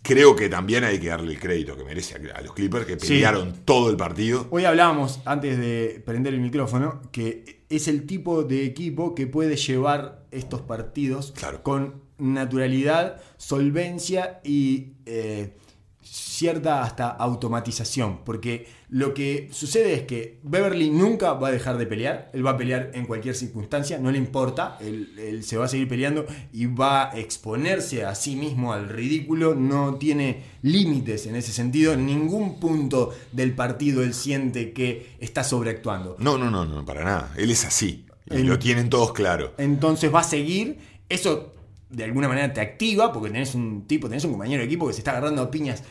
creo 0.01 0.35
que 0.35 0.49
también 0.49 0.83
hay 0.85 0.99
que 0.99 1.09
darle 1.09 1.33
el 1.33 1.39
crédito 1.39 1.77
que 1.77 1.85
merece 1.85 2.15
a, 2.35 2.41
los 2.41 2.55
Clippers, 2.55 2.87
que 2.87 2.99
Sí. 2.99 3.09
pelearon 3.09 3.65
todo 3.65 3.91
el 3.91 3.97
partido. 3.97 4.47
Hoy 4.51 4.65
hablábamos, 4.65 5.21
antes 5.27 5.59
de 5.59 6.03
prender 6.07 6.33
el 6.35 6.41
micrófono, 6.41 7.03
que 7.13 7.65
es 7.69 7.87
el 7.89 8.07
tipo 8.07 8.45
de 8.45 8.65
equipo 8.65 9.15
que 9.15 9.27
puede 9.27 9.57
llevar 9.57 10.25
estos 10.31 10.63
partidos 10.63 11.33
Claro. 11.37 11.63
con 11.63 12.03
naturalidad, 12.19 13.21
solvencia 13.37 14.41
y 14.45 14.95
eh, 15.07 15.57
cierta 16.03 16.83
hasta 16.83 17.09
automatización. 17.09 18.25
Porque 18.25 18.67
lo 18.95 19.15
que 19.15 19.49
sucede 19.53 19.95
es 19.95 20.03
que 20.03 20.39
Beverly 20.43 20.91
nunca 20.91 21.33
va 21.33 21.49
a 21.49 21.51
dejar 21.51 21.79
de 21.79 21.87
pelear, 21.87 22.29
él 22.35 22.45
va 22.45 22.51
a 22.51 22.57
pelear 22.59 22.91
en 22.93 23.07
cualquier 23.07 23.35
circunstancia, 23.35 23.99
no 23.99 24.11
le 24.11 24.19
importa, 24.19 24.77
él, 24.83 25.15
él 25.19 25.45
se 25.45 25.57
va 25.57 25.65
a 25.65 25.69
seguir 25.69 25.89
peleando 25.89 26.27
y 26.53 26.67
va 26.67 27.11
a 27.11 27.19
exponerse 27.19 28.05
a 28.05 28.15
sí 28.15 28.37
mismo 28.37 28.75
al 28.75 28.91
ridículo, 28.91 29.55
no 29.55 29.95
tiene 29.95 30.43
límites 30.61 31.25
en 31.27 31.37
ese 31.37 31.53
sentido, 31.53 31.95
en 31.95 32.05
ningún 32.05 32.61
punto 32.61 33.15
del 33.33 33.55
partido 33.55 34.03
él 34.03 34.13
siente 34.13 34.75
que 34.75 35.17
está 35.21 35.43
sobreactuando. 35.43 36.17
No, 36.19 36.37
no, 36.37 36.51
no, 36.51 36.67
no, 36.67 36.85
para 36.85 37.03
nada. 37.03 37.33
Él 37.39 37.51
es 37.51 37.65
así. 37.65 38.05
Y 38.31 38.41
En- 38.43 38.49
lo 38.49 38.59
tienen 38.59 38.91
todos 38.91 39.15
claro. 39.15 39.55
Entonces 39.57 40.13
va 40.15 40.21
a 40.21 40.25
seguir. 40.25 40.77
Eso 41.09 41.55
de 41.89 42.05
alguna 42.05 42.29
manera 42.29 42.53
te 42.53 42.61
activa 42.61 43.13
porque 43.13 43.31
tenés 43.31 43.55
un 43.55 43.87
tipo, 43.87 44.09
tenés 44.09 44.25
un 44.25 44.33
compañero 44.33 44.61
de 44.61 44.67
equipo 44.67 44.87
que 44.87 44.93
se 44.95 45.01
está 45.01 45.11
agarrando 45.13 45.43
a 45.43 45.51
piñas 45.51 45.83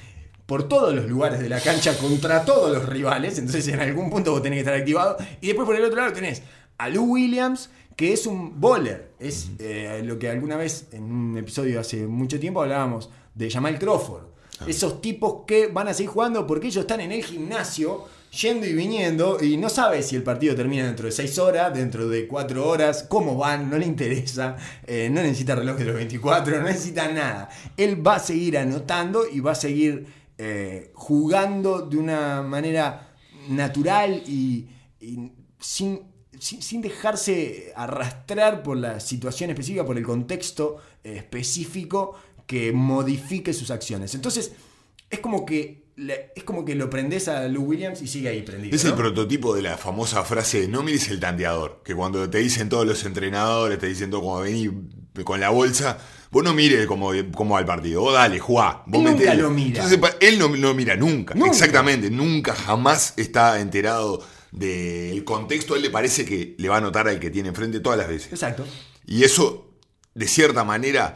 por 0.52 0.68
todos 0.68 0.94
los 0.94 1.06
lugares 1.06 1.40
de 1.40 1.48
la 1.48 1.62
cancha 1.62 1.98
contra 1.98 2.44
todos 2.44 2.70
los 2.74 2.86
rivales. 2.86 3.40
Entonces 3.40 3.70
en 3.70 3.80
algún 3.80 4.10
punto 4.10 4.34
vos 4.34 4.44
tenés 4.44 4.58
que 4.58 4.60
estar 4.60 4.76
activado. 4.76 5.16
Y 5.40 5.48
después 5.48 5.66
por 5.66 5.78
el 5.78 5.86
otro 5.86 6.02
lado 6.02 6.12
tenés 6.12 6.42
a 6.78 6.90
Lou 6.90 7.14
Williams, 7.14 7.70
que 7.96 8.12
es 8.12 8.28
un 8.28 8.60
bowler. 8.60 9.14
Es 9.18 9.50
eh, 9.60 10.02
lo 10.04 10.20
que 10.20 10.30
alguna 10.30 10.58
vez 10.58 10.90
en 10.92 11.04
un 11.04 11.38
episodio 11.38 11.80
hace 11.80 12.06
mucho 12.06 12.38
tiempo 12.38 12.62
hablábamos 12.62 13.10
de 13.34 13.50
Jamal 13.50 13.80
Crawford. 13.80 14.24
Esos 14.68 15.02
tipos 15.02 15.46
que 15.48 15.68
van 15.68 15.88
a 15.88 15.94
seguir 15.94 16.10
jugando 16.10 16.46
porque 16.46 16.68
ellos 16.68 16.82
están 16.82 17.00
en 17.00 17.14
el 17.14 17.24
gimnasio 17.24 18.04
yendo 18.42 18.66
y 18.66 18.74
viniendo 18.74 19.38
y 19.42 19.56
no 19.56 19.70
sabe 19.70 20.04
si 20.04 20.18
el 20.18 20.24
partido 20.24 20.54
termina 20.54 20.86
dentro 20.86 21.06
de 21.06 21.14
6 21.14 21.40
horas, 21.40 21.74
dentro 21.74 22.10
de 22.10 22.28
4 22.28 22.68
horas, 22.68 23.06
cómo 23.08 23.38
van, 23.38 23.70
no 23.70 23.78
le 23.78 23.86
interesa, 23.86 24.58
eh, 24.86 25.10
no 25.10 25.22
necesita 25.22 25.56
reloj 25.56 25.78
de 25.78 25.86
los 25.86 25.96
24, 25.96 26.58
no 26.58 26.64
necesita 26.64 27.08
nada. 27.08 27.48
Él 27.78 28.06
va 28.06 28.16
a 28.16 28.20
seguir 28.20 28.58
anotando 28.58 29.24
y 29.32 29.40
va 29.40 29.54
a 29.54 29.56
seguir 29.56 30.21
eh, 30.44 30.92
jugando 30.96 31.82
de 31.84 31.98
una 31.98 32.42
manera 32.42 33.14
natural 33.48 34.24
y, 34.26 34.68
y 35.00 35.32
sin, 35.60 36.02
sin, 36.40 36.64
sin 36.64 36.82
dejarse 36.82 37.72
arrastrar 37.76 38.64
por 38.64 38.78
la 38.78 39.00
situación 39.00 39.52
específica, 39.52 39.86
por 39.86 40.00
el 40.00 40.04
contexto 40.04 40.78
eh, 41.04 41.18
específico 41.18 42.16
que 42.48 42.72
modifique 42.72 43.54
sus 43.54 43.70
acciones. 43.70 44.16
Entonces, 44.16 44.54
es 45.12 45.20
como 45.20 45.46
que 45.46 45.92
es 46.36 46.44
como 46.44 46.66
que 46.66 46.74
lo 46.74 46.90
prendes 46.90 47.28
a 47.28 47.48
Lou 47.48 47.64
Williams 47.64 48.02
y 48.02 48.08
sigue 48.08 48.30
ahí 48.30 48.42
prendido. 48.42 48.76
Es 48.76 48.84
el 48.86 48.96
prototipo 48.96 49.54
de 49.54 49.62
la 49.62 49.78
famosa 49.78 50.24
frase 50.24 50.62
de 50.62 50.68
no 50.68 50.82
mires 50.82 51.08
el 51.10 51.20
tanteador, 51.20 51.84
que 51.86 51.94
cuando 51.94 52.28
te 52.28 52.40
dicen 52.40 52.68
todos 52.68 52.88
los 52.88 53.06
entrenadores, 53.06 53.78
te 53.78 53.86
dicen 53.86 54.10
todo 54.10 54.22
como 54.22 54.40
vení, 54.40 54.72
con 55.24 55.40
la 55.40 55.50
bolsa, 55.50 56.00
vos 56.32 56.44
no 56.44 56.54
mires 56.54 56.88
cómo, 56.88 57.12
cómo 57.36 57.54
va 57.56 57.60
el 57.60 57.66
partido, 57.66 58.02
vos 58.02 58.14
dale, 58.14 58.40
jugá. 58.40 58.84
Vos 58.88 59.06
Él 59.06 59.12
nunca 59.18 59.34
lo 59.36 59.50
mira. 59.52 59.84
Entonces, 59.84 60.16
él 60.22 60.40
no 60.40 60.48
lo 60.48 60.74
mira 60.74 60.96
nunca. 60.96 61.36
Nunca. 61.36 61.52
Exactamente, 61.52 62.10
nunca 62.10 62.54
jamás 62.56 63.14
está 63.18 63.60
enterado 63.60 64.24
del 64.52 65.24
contexto. 65.24 65.76
Él 65.76 65.82
le 65.84 65.90
parece 65.90 66.26
que 66.26 66.56
le 66.58 66.70
va 66.70 66.78
a 66.78 66.82
notar 66.82 67.08
al 67.08 67.20
que 67.20 67.30
tiene 67.30 67.50
enfrente 67.50 67.80
todas 67.80 67.98
las 68.00 68.08
veces. 68.08 68.32
Exacto. 68.32 68.66
Y 69.06 69.24
eso, 69.24 69.70
de 70.14 70.28
cierta 70.28 70.64
manera, 70.64 71.16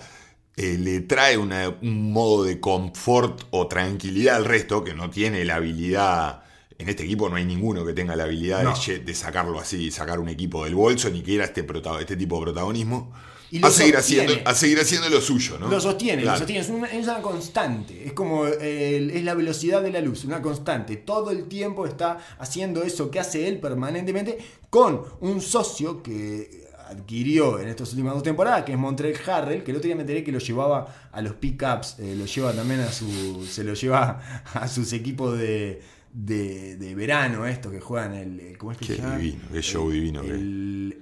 eh, 0.57 0.77
le 0.79 1.01
trae 1.01 1.37
una- 1.37 1.69
un 1.81 2.11
modo 2.13 2.43
de 2.45 2.59
confort 2.59 3.41
o 3.51 3.67
tranquilidad 3.67 4.37
al 4.37 4.45
resto 4.45 4.83
que 4.83 4.93
no 4.93 5.09
tiene 5.09 5.43
la 5.43 5.55
habilidad. 5.55 6.43
En 6.77 6.87
este 6.89 7.03
equipo 7.03 7.29
no 7.29 7.35
hay 7.35 7.45
ninguno 7.45 7.85
que 7.85 7.93
tenga 7.93 8.15
la 8.15 8.23
habilidad 8.23 8.63
No. 8.63 8.73
de, 8.75 9.13
sacarlo 9.13 9.59
así, 9.59 9.91
sacar 9.91 10.19
un 10.19 10.29
equipo 10.29 10.63
del 10.65 10.75
bolso, 10.75 11.09
ni 11.09 11.21
quiera 11.23 11.45
este, 11.45 11.63
prota- 11.63 11.99
este 11.99 12.15
tipo 12.17 12.37
de 12.37 12.43
protagonismo. 12.43 13.13
Y 13.59 13.65
A 13.65 13.69
seguir, 13.69 13.95
sostiene. 13.95 14.23
haciendo, 14.25 14.49
a 14.49 14.53
seguir 14.55 14.79
haciendo 14.79 15.09
lo 15.09 15.21
suyo, 15.21 15.57
¿no? 15.59 15.69
Lo 15.69 15.79
sostiene, 15.79 16.21
Claro. 16.23 16.35
lo 16.35 16.39
sostiene. 16.39 16.61
Es 16.61 16.69
una, 16.69 16.87
es 16.87 17.03
una 17.05 17.21
constante. 17.21 18.05
Es 18.05 18.13
como 18.13 18.45
el- 18.47 19.11
es 19.11 19.23
la 19.23 19.33
velocidad 19.33 19.81
de 19.81 19.91
la 19.91 20.01
luz, 20.01 20.25
una 20.25 20.41
constante. 20.41 20.97
Todo 20.97 21.31
el 21.31 21.45
tiempo 21.47 21.85
está 21.85 22.17
haciendo 22.39 22.83
eso 22.83 23.09
que 23.11 23.19
hace 23.19 23.47
él 23.47 23.59
permanentemente 23.59 24.37
con 24.69 25.01
un 25.21 25.41
socio 25.41 26.01
que 26.03 26.65
adquirió 26.87 27.59
en 27.59 27.67
estas 27.69 27.89
últimas 27.91 28.13
dos 28.13 28.23
temporadas, 28.23 28.63
que 28.63 28.71
es 28.73 28.77
Montreal 28.77 29.15
Harrell, 29.25 29.63
que 29.63 29.71
el 29.71 29.77
otro 29.77 29.87
día 29.87 29.95
me 29.95 30.01
enteré 30.01 30.23
que 30.23 30.31
lo 30.31 30.37
llevaba 30.39 31.09
a 31.11 31.21
los 31.21 31.33
pickups, 31.33 31.97
eh, 31.99 32.15
lo 32.15 32.25
lleva 32.25 32.51
también 32.53 32.81
a 32.81 32.91
su. 32.91 33.43
se 33.49 33.63
lo 33.63 33.73
lleva 33.73 34.21
a 34.53 34.67
sus 34.67 34.91
equipos 34.93 35.37
de. 35.37 35.81
De, 36.17 36.77
de 36.77 36.95
verano, 36.95 37.45
estos 37.45 37.73
que 37.73 37.81
juegan 37.81 38.13
el. 38.13 38.57
¿Cómo 38.57 38.71
es 38.71 38.77
que 38.77 38.85
Qué 38.87 38.95
se 38.95 39.01
llama? 39.01 39.17
divino, 39.17 39.39
qué 39.51 39.61
show 39.61 39.91
divino 39.91 40.21
El 40.21 40.97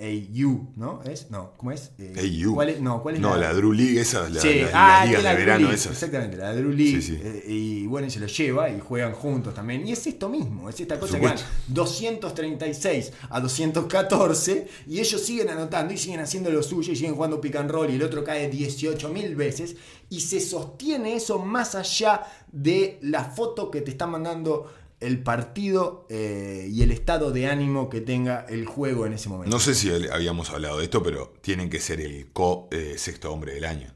AU, 0.00 0.72
¿no? 0.76 1.02
¿Es? 1.04 1.30
No, 1.30 1.52
¿cómo 1.56 1.70
es? 1.72 1.92
Eh, 1.98 2.40
AU. 2.44 2.54
¿Cuál 2.54 2.68
es? 2.70 2.80
No, 2.80 3.02
¿cuál 3.02 3.14
es 3.14 3.20
No, 3.20 3.36
la 3.36 3.52
Drew 3.54 3.72
League, 3.72 4.00
esa, 4.00 4.28
la, 4.28 4.40
Sí, 4.40 4.60
la- 4.62 4.70
ah, 4.74 4.98
las 5.00 5.08
ligas 5.08 5.22
la 5.22 5.30
de 5.30 5.34
Drew 5.36 5.44
verano 5.46 5.60
League, 5.60 5.74
esas. 5.76 5.92
Exactamente, 5.92 6.36
la 6.36 6.54
Drew 6.54 6.70
League. 6.72 7.00
Sí, 7.00 7.02
sí. 7.02 7.20
eh, 7.22 7.44
y 7.46 7.86
bueno, 7.86 8.06
y 8.08 8.10
se 8.10 8.18
lo 8.20 8.26
lleva 8.26 8.70
y 8.70 8.80
juegan 8.80 9.12
juntos 9.12 9.54
también. 9.54 9.86
Y 9.86 9.92
es 9.92 10.06
esto 10.06 10.28
mismo, 10.28 10.68
es 10.68 10.80
esta 10.80 10.98
cosa 10.98 11.18
que 11.20 11.26
van 11.26 11.38
supuesto. 11.38 11.62
236 11.68 13.12
a 13.30 13.40
214 13.40 14.68
y 14.88 14.98
ellos 15.00 15.20
siguen 15.20 15.48
anotando 15.50 15.94
y 15.94 15.98
siguen 15.98 16.20
haciendo 16.20 16.50
lo 16.50 16.62
suyo 16.62 16.92
y 16.92 16.96
siguen 16.96 17.14
jugando 17.14 17.40
pick 17.40 17.56
and 17.56 17.70
roll 17.70 17.90
y 17.90 17.94
el 17.96 18.02
otro 18.02 18.24
cae 18.24 18.48
18 18.48 19.08
mil 19.10 19.34
veces 19.36 19.76
y 20.10 20.20
se 20.20 20.40
sostiene 20.40 21.14
eso 21.16 21.38
más 21.38 21.74
allá 21.74 22.22
de 22.50 22.98
la 23.02 23.24
foto 23.24 23.70
que 23.70 23.80
te 23.80 23.90
está 23.90 24.06
mandando 24.06 24.72
el 25.06 25.22
partido 25.22 26.06
eh, 26.10 26.68
y 26.70 26.82
el 26.82 26.90
estado 26.90 27.30
de 27.30 27.46
ánimo 27.48 27.88
que 27.90 28.00
tenga 28.00 28.46
el 28.48 28.66
juego 28.66 29.06
en 29.06 29.12
ese 29.14 29.28
momento. 29.28 29.54
No 29.54 29.60
sé 29.60 29.74
si 29.74 29.90
habíamos 30.12 30.50
hablado 30.50 30.78
de 30.78 30.84
esto, 30.84 31.02
pero 31.02 31.34
tienen 31.40 31.70
que 31.70 31.80
ser 31.80 32.00
el 32.00 32.28
co 32.32 32.68
eh, 32.70 32.94
sexto 32.98 33.32
hombre 33.32 33.54
del 33.54 33.64
año. 33.64 33.92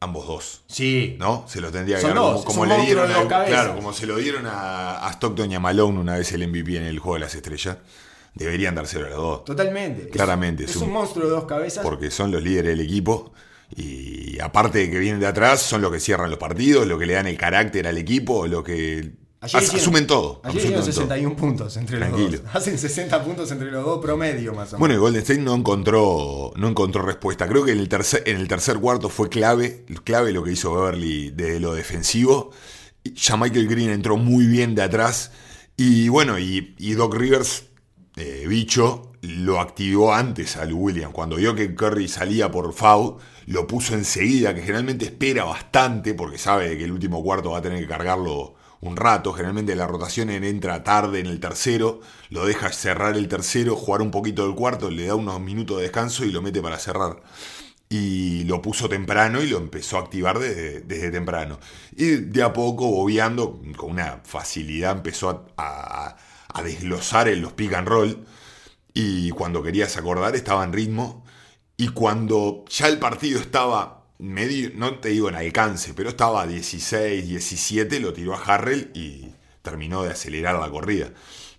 Ambos 0.00 0.26
dos. 0.26 0.62
Sí, 0.66 1.14
¿No? 1.20 1.44
Se 1.48 1.60
lo 1.60 1.70
tendría 1.70 1.98
que 1.98 2.06
dar 2.08 2.16
como, 2.16 2.44
como 2.44 2.66
le 2.66 2.76
dieron 2.84 3.10
a-. 3.10 3.28
Claro, 3.46 3.76
como 3.76 3.92
se 3.92 4.06
lo 4.06 4.16
dieron 4.16 4.46
a, 4.46 5.06
a 5.06 5.12
Stockton 5.12 5.50
y 5.52 5.54
a 5.54 5.60
Malone 5.60 6.00
una 6.00 6.16
vez 6.16 6.32
el 6.32 6.46
MVP 6.48 6.76
en 6.76 6.82
el 6.84 6.98
juego 6.98 7.14
de 7.14 7.20
las 7.20 7.34
estrellas. 7.36 7.76
Deberían 8.34 8.74
dárselo 8.74 9.06
a 9.06 9.10
los 9.10 9.18
dos. 9.18 9.44
totalmente. 9.44 10.08
Claramente, 10.08 10.64
Es, 10.64 10.70
es 10.70 10.76
un, 10.76 10.84
un- 10.84 10.94
monstruo 10.94 11.26
de 11.26 11.30
dos 11.30 11.44
cabezas. 11.44 11.84
Porque 11.84 12.10
son 12.10 12.32
los 12.32 12.42
líderes 12.42 12.76
del 12.76 12.80
equipo. 12.86 13.32
Y 13.76 14.38
aparte 14.40 14.78
de 14.80 14.90
que 14.90 14.98
vienen 14.98 15.20
de 15.20 15.26
atrás, 15.26 15.62
son 15.62 15.80
los 15.82 15.92
que 15.92 16.00
cierran 16.00 16.30
los 16.30 16.38
partidos, 16.38 16.86
los 16.86 16.98
que 16.98 17.06
le 17.06 17.12
dan 17.14 17.26
el 17.26 17.36
carácter 17.38 17.86
al 17.86 17.96
equipo, 17.96 18.46
los 18.46 18.64
que 18.64 19.12
Ayer 19.42 19.56
as- 19.58 19.64
hicieron- 19.64 19.80
asumen 19.80 20.06
todo. 20.06 20.40
Ayer 20.44 20.56
hicieron 20.58 20.80
todo. 20.80 20.92
61 20.92 21.36
puntos 21.36 21.76
entre 21.76 21.98
Tranquilo. 21.98 22.30
los 22.30 22.42
dos. 22.44 22.54
Hacen 22.54 22.78
60 22.78 23.24
puntos 23.24 23.50
entre 23.50 23.70
los 23.70 23.84
dos 23.84 23.98
promedio 24.00 24.52
más 24.54 24.68
o 24.68 24.76
menos. 24.76 24.78
Bueno, 24.78 24.94
el 24.94 25.00
Golden 25.00 25.22
State 25.22 25.40
no 25.40 25.54
encontró, 25.54 26.52
no 26.56 26.68
encontró 26.68 27.02
respuesta. 27.02 27.46
Creo 27.48 27.64
que 27.64 27.72
en 27.72 27.78
el, 27.80 27.88
tercer, 27.88 28.22
en 28.26 28.36
el 28.36 28.48
tercer 28.48 28.78
cuarto 28.78 29.08
fue 29.08 29.28
clave, 29.28 29.84
clave 30.04 30.32
lo 30.32 30.42
que 30.44 30.52
hizo 30.52 30.74
Beverly 30.74 31.30
de 31.30 31.60
lo 31.60 31.74
defensivo. 31.74 32.50
Ya 33.04 33.36
Michael 33.36 33.66
Green 33.68 33.90
entró 33.90 34.16
muy 34.16 34.46
bien 34.46 34.74
de 34.74 34.82
atrás. 34.82 35.32
Y 35.76 36.08
bueno, 36.08 36.38
y, 36.38 36.74
y 36.78 36.92
Doc 36.92 37.14
Rivers, 37.14 37.64
eh, 38.16 38.44
bicho, 38.48 39.10
lo 39.22 39.60
activó 39.60 40.14
antes 40.14 40.56
a 40.56 40.64
Lou 40.66 40.78
Williams. 40.78 41.12
Cuando 41.14 41.36
vio 41.36 41.54
que 41.54 41.74
Curry 41.74 42.06
salía 42.06 42.50
por 42.50 42.72
foul, 42.74 43.16
lo 43.46 43.66
puso 43.66 43.94
enseguida, 43.94 44.54
que 44.54 44.60
generalmente 44.60 45.06
espera 45.06 45.44
bastante 45.44 46.14
porque 46.14 46.38
sabe 46.38 46.76
que 46.78 46.84
el 46.84 46.92
último 46.92 47.22
cuarto 47.24 47.50
va 47.50 47.58
a 47.58 47.62
tener 47.62 47.80
que 47.80 47.88
cargarlo 47.88 48.54
un 48.82 48.96
rato. 48.96 49.32
Generalmente 49.32 49.74
la 49.76 49.86
rotación 49.86 50.28
en- 50.30 50.44
entra 50.44 50.84
tarde 50.84 51.20
en 51.20 51.26
el 51.26 51.40
tercero, 51.40 52.00
lo 52.30 52.44
deja 52.44 52.70
cerrar 52.72 53.16
el 53.16 53.28
tercero, 53.28 53.76
jugar 53.76 54.02
un 54.02 54.10
poquito 54.10 54.42
del 54.46 54.54
cuarto, 54.54 54.90
le 54.90 55.06
da 55.06 55.14
unos 55.14 55.40
minutos 55.40 55.78
de 55.78 55.84
descanso 55.84 56.24
y 56.26 56.32
lo 56.32 56.42
mete 56.42 56.60
para 56.60 56.78
cerrar. 56.78 57.22
Y 57.88 58.44
lo 58.44 58.62
puso 58.62 58.88
temprano 58.88 59.42
y 59.42 59.48
lo 59.48 59.58
empezó 59.58 59.98
a 59.98 60.00
activar 60.00 60.38
desde, 60.38 60.80
desde 60.80 61.10
temprano. 61.10 61.58
Y 61.96 62.06
de 62.16 62.42
a 62.42 62.52
poco, 62.52 62.86
bobeando, 62.90 63.60
con 63.76 63.90
una 63.92 64.20
facilidad, 64.24 64.92
empezó 64.96 65.46
a- 65.56 66.16
a 66.54 66.62
desglosar 66.62 67.28
en 67.28 67.42
los 67.42 67.52
pick 67.52 67.74
and 67.74 67.88
roll. 67.88 68.26
Y 68.94 69.30
cuando 69.30 69.62
querías 69.62 69.96
acordar, 69.96 70.34
estaba 70.36 70.64
en 70.64 70.72
ritmo. 70.72 71.24
Y 71.76 71.88
cuando 71.88 72.64
ya 72.68 72.88
el 72.88 72.98
partido 72.98 73.40
estaba 73.40 74.01
medio, 74.22 74.70
no 74.74 74.98
te 75.00 75.10
digo 75.10 75.28
en 75.28 75.34
alcance, 75.34 75.94
pero 75.94 76.10
estaba 76.10 76.46
16, 76.46 77.28
17, 77.28 78.00
lo 78.00 78.12
tiró 78.12 78.34
a 78.34 78.42
Harrell 78.42 78.90
y 78.94 79.32
terminó 79.62 80.02
de 80.02 80.10
acelerar 80.10 80.58
la 80.58 80.70
corrida. 80.70 81.12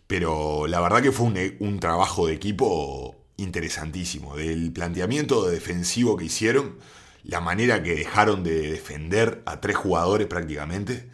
Pero 0.08 0.68
la 0.68 0.80
verdad 0.82 1.02
que 1.02 1.12
fue 1.12 1.28
un, 1.28 1.38
un 1.60 1.80
trabajo 1.80 2.28
de 2.28 2.34
equipo 2.34 3.16
interesantísimo. 3.38 4.36
Del 4.36 4.72
planteamiento 4.72 5.46
defensivo 5.50 6.18
que 6.18 6.26
hicieron, 6.26 6.78
la 7.24 7.42
manera 7.42 7.84
que 7.84 7.96
dejaron 7.96 8.44
de 8.44 8.72
defender 8.72 9.44
a 9.46 9.62
tres 9.62 9.76
jugadores 9.78 10.28
prácticamente, 10.28 11.10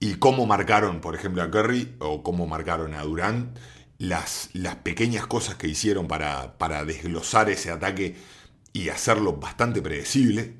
y 0.00 0.14
cómo 0.16 0.46
marcaron, 0.46 1.00
por 1.00 1.14
ejemplo, 1.14 1.42
a 1.42 1.50
Curry 1.50 1.94
o 2.00 2.22
cómo 2.22 2.46
marcaron 2.46 2.94
a 2.94 3.02
Durant, 3.02 3.56
las, 3.98 4.50
las 4.52 4.76
pequeñas 4.76 5.26
cosas 5.26 5.54
que 5.54 5.68
hicieron 5.68 6.08
para, 6.08 6.58
para 6.58 6.84
desglosar 6.84 7.48
ese 7.50 7.70
ataque 7.70 8.16
y 8.72 8.88
hacerlo 8.88 9.34
bastante 9.34 9.80
predecible. 9.80 10.54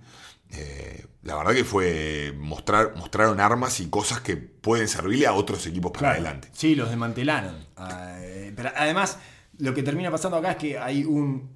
Eh, 0.52 1.06
la 1.22 1.36
verdad 1.36 1.52
que 1.54 1.64
fue 1.64 2.34
mostrar, 2.38 2.94
mostraron 2.96 3.40
armas 3.40 3.80
y 3.80 3.88
cosas 3.88 4.20
que 4.20 4.36
pueden 4.36 4.88
servirle 4.88 5.26
a 5.26 5.32
otros 5.34 5.66
equipos 5.66 5.92
para 5.92 6.00
Claro. 6.00 6.14
adelante. 6.20 6.48
Sí, 6.52 6.74
los 6.74 6.88
desmantelaron. 6.90 7.54
Ah, 7.76 8.16
eh, 8.20 8.52
pero 8.54 8.70
además, 8.76 9.18
lo 9.58 9.72
que 9.74 9.82
termina 9.82 10.10
pasando 10.10 10.36
acá 10.36 10.52
es 10.52 10.56
que 10.56 10.78
hay 10.78 11.04
un, 11.04 11.50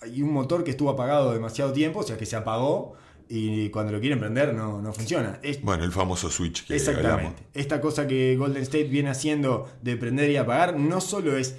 hay 0.00 0.22
un 0.22 0.32
motor 0.32 0.64
que 0.64 0.70
estuvo 0.70 0.90
apagado 0.90 1.32
demasiado 1.32 1.72
tiempo, 1.72 2.00
o 2.00 2.02
sea 2.02 2.16
que 2.16 2.24
se 2.26 2.36
apagó 2.36 2.94
y 3.28 3.68
cuando 3.70 3.92
lo 3.92 4.00
quieren 4.00 4.18
prender 4.18 4.54
no, 4.54 4.80
no 4.82 4.92
funciona. 4.92 5.38
Es- 5.42 5.62
Bueno, 5.62 5.84
el 5.84 5.92
famoso 5.92 6.30
switch 6.30 6.66
que 6.66 6.74
hablamos. 6.74 6.88
Exactamente. 6.98 7.42
Esta 7.54 7.80
cosa 7.80 8.06
que 8.08 8.36
Golden 8.36 8.62
State 8.62 8.84
viene 8.84 9.10
haciendo 9.10 9.70
de 9.82 9.96
prender 9.96 10.30
y 10.30 10.36
apagar 10.36 10.76
no 10.76 11.00
solo 11.00 11.36
es 11.36 11.56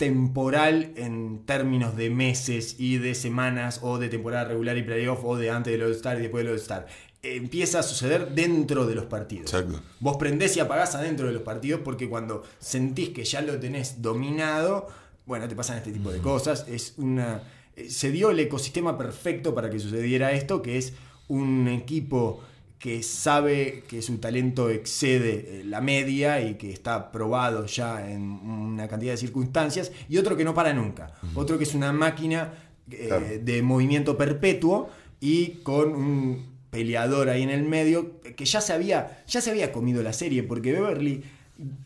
temporal 0.00 0.92
en 0.96 1.44
términos 1.44 1.94
de 1.94 2.08
meses 2.08 2.76
y 2.78 2.96
de 2.96 3.14
semanas 3.14 3.80
o 3.82 3.98
de 3.98 4.08
temporada 4.08 4.46
regular 4.46 4.78
y 4.78 4.82
playoff 4.82 5.20
o 5.24 5.36
de 5.36 5.50
antes 5.50 5.70
del 5.74 5.82
All-Star 5.82 6.18
y 6.18 6.22
después 6.22 6.42
del 6.42 6.54
All-Star. 6.54 6.86
Empieza 7.22 7.80
a 7.80 7.82
suceder 7.82 8.30
dentro 8.34 8.86
de 8.86 8.94
los 8.94 9.04
partidos. 9.04 9.52
Exacto. 9.52 9.82
Vos 10.00 10.16
prendés 10.16 10.56
y 10.56 10.60
apagás 10.60 10.94
adentro 10.94 11.26
de 11.26 11.34
los 11.34 11.42
partidos 11.42 11.82
porque 11.84 12.08
cuando 12.08 12.42
sentís 12.58 13.10
que 13.10 13.24
ya 13.24 13.42
lo 13.42 13.60
tenés 13.60 14.00
dominado, 14.00 14.88
bueno, 15.26 15.46
te 15.46 15.54
pasan 15.54 15.76
este 15.76 15.92
tipo 15.92 16.10
de 16.10 16.20
cosas. 16.20 16.66
Es 16.66 16.94
una. 16.96 17.42
eh, 17.76 17.90
Se 17.90 18.10
dio 18.10 18.30
el 18.30 18.40
ecosistema 18.40 18.96
perfecto 18.96 19.54
para 19.54 19.68
que 19.68 19.78
sucediera 19.78 20.32
esto, 20.32 20.62
que 20.62 20.78
es 20.78 20.94
un 21.28 21.68
equipo 21.68 22.42
que 22.80 23.02
sabe 23.02 23.84
que 23.86 24.00
su 24.02 24.18
talento 24.18 24.70
excede 24.70 25.60
eh, 25.60 25.64
la 25.64 25.80
media 25.82 26.40
y 26.40 26.54
que 26.54 26.72
está 26.72 27.12
probado 27.12 27.66
ya 27.66 28.10
en 28.10 28.22
una 28.22 28.88
cantidad 28.88 29.12
de 29.12 29.18
circunstancias, 29.18 29.92
y 30.08 30.16
otro 30.16 30.34
que 30.36 30.44
no 30.44 30.54
para 30.54 30.72
nunca. 30.72 31.12
Otro 31.34 31.58
que 31.58 31.64
es 31.64 31.74
una 31.74 31.92
máquina 31.92 32.52
eh, 32.90 33.04
Claro. 33.06 33.26
de 33.42 33.62
movimiento 33.62 34.16
perpetuo 34.16 34.88
y 35.20 35.60
con 35.62 35.94
un 35.94 36.50
peleador 36.70 37.28
ahí 37.28 37.42
en 37.42 37.50
el 37.50 37.62
medio 37.64 38.20
que 38.22 38.44
ya 38.46 38.60
se 38.62 38.72
había, 38.72 39.22
ya 39.28 39.40
se 39.42 39.50
había 39.50 39.72
comido 39.72 40.02
la 40.02 40.12
serie, 40.14 40.42
porque 40.42 40.72
Beverly, 40.72 41.22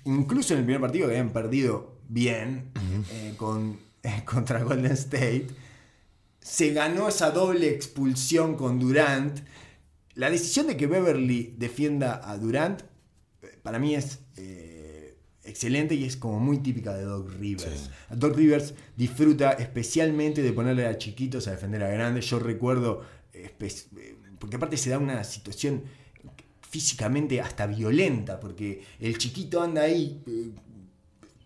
incluso 0.04 0.54
en 0.54 0.60
el 0.60 0.64
primer 0.64 0.80
partido 0.80 1.08
que 1.08 1.14
habían 1.14 1.32
perdido 1.32 1.96
bien 2.08 2.70
eh, 3.10 3.34
con, 3.36 3.80
contra 4.24 4.62
Golden 4.62 4.92
State, 4.92 5.48
se 6.40 6.72
ganó 6.72 7.08
esa 7.08 7.30
doble 7.32 7.68
expulsión 7.68 8.54
con 8.56 8.78
Durant. 8.78 9.40
La 10.14 10.30
decisión 10.30 10.66
de 10.66 10.76
que 10.76 10.87
Beverly 10.87 11.54
defienda 11.59 12.21
a 12.25 12.37
Durant, 12.38 12.83
eh, 13.42 13.59
para 13.62 13.78
mí 13.78 13.94
es 13.94 14.21
eh, 14.37 15.16
excelente 15.42 15.94
y 15.94 16.04
es 16.04 16.16
como 16.16 16.38
muy 16.38 16.59
típica 16.59 16.94
de 16.94 17.02
Doc 17.04 17.30
Rivers. 17.38 17.80
Sí. 17.85 17.90
Doc 18.16 18.37
Rivers 18.37 18.75
disfruta 18.97 19.52
especialmente 19.52 20.42
de 20.42 20.52
ponerle 20.52 20.87
a 20.87 20.97
chiquitos 20.99 21.49
a 21.49 21.50
defender 21.52 21.83
a 21.83 21.88
grandes. 21.88 22.26
Yo 22.26 22.38
recuerdo, 22.38 23.02
eh, 23.33 23.50
porque 24.38 24.56
aparte 24.56 24.76
se 24.76 24.90
da 24.90 24.99
una 24.99 25.23
situación 25.25 25.83
físicamente 26.71 27.40
hasta 27.40 27.66
violenta, 27.66 28.40
porque 28.40 28.83
el 29.00 29.16
chiquito 29.18 29.62
anda 29.62 29.83
ahí 29.83 30.23
eh, 30.26 30.50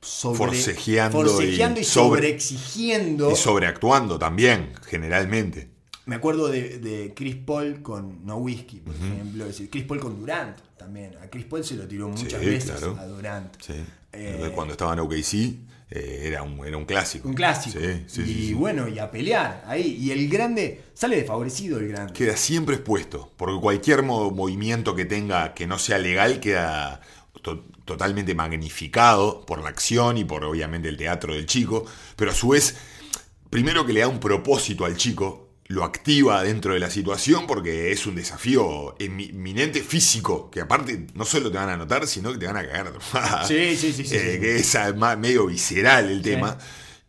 sobre, 0.00 0.38
Forcejeando 0.38 1.20
y 1.20 1.25
forcejeando 1.25 1.80
y, 1.80 1.84
sobre- 1.84 2.08
sobreexigiendo. 2.16 3.32
Y 3.32 3.37
sobreactuando 3.37 4.18
también, 4.18 4.72
generalmente. 4.87 5.70
Me 6.08 6.16
acuerdo 6.16 6.48
de, 6.48 6.78
de 6.78 7.12
Chris 7.14 7.36
Paul 7.36 7.82
con 7.82 8.24
No 8.26 8.36
Whiskey, 8.38 8.80
por 8.80 8.94
ejemplo. 8.96 9.44
Es 9.44 9.50
decir, 9.52 9.70
Chris 9.70 9.84
Paul 9.84 10.00
con 10.00 10.18
Durant 10.18 10.58
también. 10.76 11.12
A 11.22 11.28
Chris 11.28 11.44
Paul 11.44 11.62
se 11.64 11.74
lo 11.76 11.86
tiró 11.86 12.08
muchas 12.08 12.40
Sí, 12.40 12.46
veces 12.46 12.70
claro. 12.72 12.96
a 12.98 13.06
Durant. 13.06 13.54
Sí. 13.60 13.74
Eh, 14.12 14.50
Cuando 14.54 14.72
estaba 14.72 14.94
en 14.94 15.00
OKC 15.00 15.34
eh, 15.90 16.20
era, 16.24 16.42
un, 16.42 16.66
era 16.66 16.76
un 16.76 16.84
clásico. 16.86 17.28
Un 17.28 17.34
clásico. 17.34 17.78
Sí, 18.06 18.22
y 18.22 18.54
bueno, 18.54 18.88
y 18.88 18.98
a 18.98 19.10
pelear 19.10 19.62
ahí. 19.66 19.96
Y 20.00 20.10
el 20.10 20.28
grande 20.28 20.82
sale 20.94 21.16
desfavorecido 21.16 21.78
el 21.78 21.88
grande. 21.88 22.12
Queda 22.14 22.36
siempre 22.36 22.76
expuesto, 22.76 23.32
porque 23.36 23.60
cualquier 23.60 24.02
mo- 24.02 24.30
movimiento 24.30 24.94
que 24.94 25.04
tenga 25.04 25.52
que 25.54 25.66
no 25.66 25.78
sea 25.78 25.98
legal 25.98 26.40
queda 26.40 27.00
to- 27.42 27.64
totalmente 27.84 28.34
magnificado 28.34 29.44
por 29.46 29.62
la 29.62 29.68
acción 29.68 30.16
y 30.18 30.24
por 30.24 30.44
obviamente 30.44 30.88
el 30.88 30.96
teatro 30.96 31.34
del 31.34 31.46
chico, 31.46 31.84
pero 32.16 32.30
a 32.30 32.34
su 32.34 32.48
vez, 32.48 32.76
primero 33.50 33.84
que 33.86 33.92
le 33.92 34.00
da 34.00 34.08
un 34.08 34.20
propósito 34.20 34.84
al 34.84 34.96
chico, 34.96 35.47
lo 35.68 35.84
activa 35.84 36.42
dentro 36.42 36.72
de 36.75 36.80
la 36.80 36.90
situación 36.90 37.46
porque 37.46 37.92
es 37.92 38.06
un 38.06 38.14
desafío 38.14 38.96
emi- 38.98 39.30
eminente 39.30 39.82
físico, 39.82 40.50
que 40.50 40.60
aparte 40.62 41.06
no 41.14 41.25
solo 41.25 41.50
te 41.50 41.58
van 41.58 41.68
a 41.68 41.76
notar, 41.76 42.06
sino 42.06 42.32
que 42.32 42.38
te 42.38 42.46
van 42.46 42.56
a 42.56 42.66
cagar. 42.66 42.92
Sí, 43.46 43.76
sí, 43.76 43.92
sí, 43.92 44.04
sí, 44.04 44.14
Eh, 44.14 44.32
sí. 44.34 44.40
Que 44.40 44.56
es 44.56 44.75
además 44.75 45.18
medio 45.18 45.46
visceral 45.46 46.10
el 46.10 46.22
tema. 46.22 46.56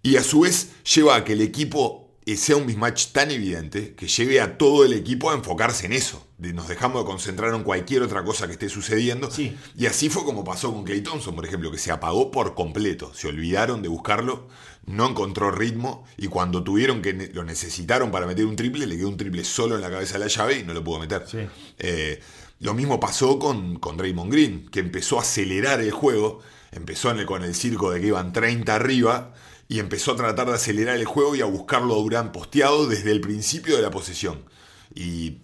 Y 0.03 0.17
a 0.17 0.23
su 0.23 0.41
vez 0.41 0.69
lleva 0.93 1.15
a 1.15 1.23
que 1.23 1.33
el 1.33 1.41
equipo 1.41 2.17
eh, 2.25 2.35
sea 2.35 2.57
un 2.57 2.65
mismatch 2.65 3.07
tan 3.13 3.31
evidente 3.31 3.95
que 3.95 4.07
lleve 4.07 4.39
a 4.41 4.57
todo 4.57 4.83
el 4.85 4.93
equipo 4.93 5.31
a 5.31 5.35
enfocarse 5.35 5.85
en 5.85 5.93
eso. 5.93 6.25
Nos 6.37 6.67
dejamos 6.67 7.01
de 7.01 7.05
concentrar 7.05 7.53
en 7.53 7.63
cualquier 7.63 8.01
otra 8.03 8.23
cosa 8.23 8.45
que 8.47 8.53
esté 8.53 8.69
sucediendo. 8.69 9.29
Sí. 9.31 9.57
Y 9.77 9.85
así 9.87 10.09
fue 10.09 10.23
como 10.23 10.43
pasó 10.43 10.71
con 10.73 10.83
Clay 10.83 11.01
Thompson, 11.01 11.35
por 11.35 11.45
ejemplo, 11.45 11.71
que 11.71 11.77
se 11.77 11.91
apagó 11.91 12.29
por 12.31 12.55
completo. 12.55 13.13
Se 13.13 13.27
olvidaron 13.27 13.81
de 13.81 13.87
buscarlo, 13.89 14.47
no 14.85 15.09
encontró 15.09 15.51
ritmo 15.51 16.05
y 16.17 16.27
cuando 16.27 16.63
tuvieron 16.63 17.01
que 17.01 17.13
lo 17.33 17.43
necesitaron 17.43 18.11
para 18.11 18.25
meter 18.25 18.45
un 18.45 18.55
triple, 18.55 18.87
le 18.87 18.97
quedó 18.97 19.09
un 19.09 19.17
triple 19.17 19.43
solo 19.43 19.75
en 19.75 19.81
la 19.81 19.89
cabeza 19.91 20.13
de 20.13 20.19
la 20.21 20.27
llave 20.27 20.59
y 20.59 20.63
no 20.63 20.73
lo 20.73 20.83
pudo 20.83 20.99
meter. 20.99 21.23
Sí. 21.27 21.39
Eh, 21.77 22.19
lo 22.59 22.73
mismo 22.73 22.99
pasó 22.99 23.37
con, 23.39 23.77
con 23.79 23.97
Draymond 23.97 24.31
Green, 24.31 24.69
que 24.69 24.79
empezó 24.79 25.17
a 25.17 25.21
acelerar 25.21 25.79
el 25.81 25.91
juego, 25.91 26.39
empezó 26.71 27.11
en 27.11 27.19
el- 27.19 27.25
con 27.25 27.43
el 27.43 27.53
circo 27.55 27.91
de 27.91 28.01
que 28.01 28.07
iban 28.07 28.33
30 28.33 28.75
arriba 28.75 29.33
y 29.67 29.79
empezó 29.79 30.13
a 30.13 30.15
tratar 30.15 30.47
de 30.47 30.55
acelerar 30.55 30.97
el 30.97 31.05
juego 31.05 31.35
y 31.35 31.41
a 31.41 31.45
buscarlo 31.45 31.93
a 31.93 31.97
Durán 31.97 32.31
posteado 32.31 32.87
desde 32.87 33.11
el 33.11 33.21
principio 33.21 33.75
de 33.75 33.81
la 33.83 33.91
posesión. 33.91 34.43
Y 34.95 35.37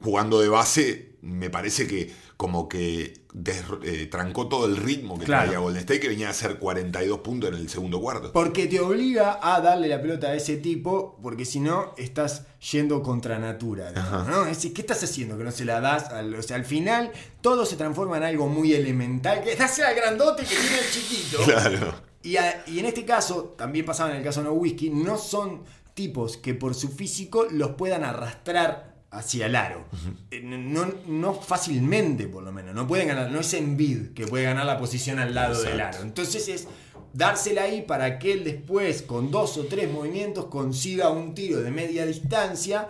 jugando 0.00 0.40
de 0.40 0.48
base, 0.48 1.16
me 1.20 1.50
parece 1.50 1.86
que 1.86 2.12
como 2.40 2.70
que 2.70 3.26
des- 3.34 3.62
eh, 3.84 4.06
trancó 4.10 4.48
todo 4.48 4.64
el 4.64 4.78
ritmo 4.78 5.18
que 5.18 5.26
Claro. 5.26 5.42
traía 5.44 5.58
Golden 5.58 5.80
State, 5.80 6.00
que 6.00 6.08
venía 6.08 6.28
a 6.28 6.30
hacer 6.30 6.58
42 6.58 7.18
puntos 7.20 7.50
en 7.50 7.56
el 7.56 7.68
segundo 7.68 8.00
cuarto. 8.00 8.32
Porque 8.32 8.66
te 8.66 8.80
obliga 8.80 9.38
a 9.42 9.60
darle 9.60 9.88
la 9.88 10.00
pelota 10.00 10.28
a 10.28 10.34
ese 10.34 10.56
tipo, 10.56 11.18
porque 11.22 11.44
si 11.44 11.60
no 11.60 11.92
estás 11.98 12.46
yendo 12.72 13.02
contra 13.02 13.38
natura. 13.38 13.92
¿no? 14.26 14.44
Es 14.46 14.56
decir, 14.56 14.72
¿qué 14.72 14.80
estás 14.80 15.02
haciendo 15.04 15.36
que 15.36 15.44
no 15.44 15.50
se 15.52 15.66
la 15.66 15.82
das? 15.82 16.04
Al, 16.08 16.34
o 16.34 16.42
sea, 16.42 16.56
al 16.56 16.64
final 16.64 17.12
todo 17.42 17.66
se 17.66 17.76
transforma 17.76 18.16
en 18.16 18.22
algo 18.22 18.48
muy 18.48 18.72
elemental, 18.72 19.42
que 19.44 19.54
darse 19.54 19.82
al 19.84 19.94
grandote 19.94 20.44
que 20.44 20.56
tiene 20.56 20.78
el 20.78 20.90
chiquito. 20.90 21.38
Claro. 21.44 21.94
Y, 22.22 22.36
a- 22.38 22.64
y 22.66 22.78
en 22.78 22.86
este 22.86 23.04
caso, 23.04 23.54
también 23.58 23.84
pasaba 23.84 24.12
en 24.12 24.16
el 24.16 24.22
caso 24.24 24.40
de 24.40 24.46
No 24.46 24.54
Whisky, 24.54 24.88
no 24.88 25.18
son 25.18 25.62
tipos 25.92 26.38
que 26.38 26.54
por 26.54 26.74
su 26.74 26.88
físico 26.88 27.46
los 27.50 27.72
puedan 27.72 28.02
arrastrar 28.04 28.89
hacia 29.10 29.46
el 29.46 29.56
aro. 29.56 29.84
Eh, 30.30 30.40
No, 30.42 30.86
no 31.06 31.34
fácilmente, 31.34 32.28
por 32.28 32.42
lo 32.42 32.52
menos. 32.52 32.74
No 32.74 32.86
pueden 32.86 33.08
ganar, 33.08 33.30
no 33.30 33.40
es 33.40 33.52
Envid 33.54 34.12
que 34.14 34.26
puede 34.26 34.44
ganar 34.44 34.66
la 34.66 34.78
posición 34.78 35.18
al 35.18 35.34
lado 35.34 35.60
del 35.62 35.80
aro. 35.80 36.02
Entonces 36.02 36.48
es 36.48 36.66
dársela 37.12 37.64
ahí 37.64 37.82
para 37.82 38.18
que 38.18 38.32
él 38.32 38.44
después, 38.44 39.02
con 39.02 39.30
dos 39.30 39.56
o 39.56 39.64
tres 39.66 39.90
movimientos, 39.90 40.46
consiga 40.46 41.10
un 41.10 41.34
tiro 41.34 41.60
de 41.60 41.70
media 41.70 42.06
distancia 42.06 42.88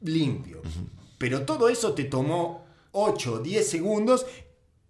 limpio. 0.00 0.62
Pero 1.18 1.42
todo 1.42 1.68
eso 1.68 1.92
te 1.94 2.04
tomó 2.04 2.64
8 2.92 3.32
o 3.34 3.38
10 3.40 3.68
segundos 3.68 4.26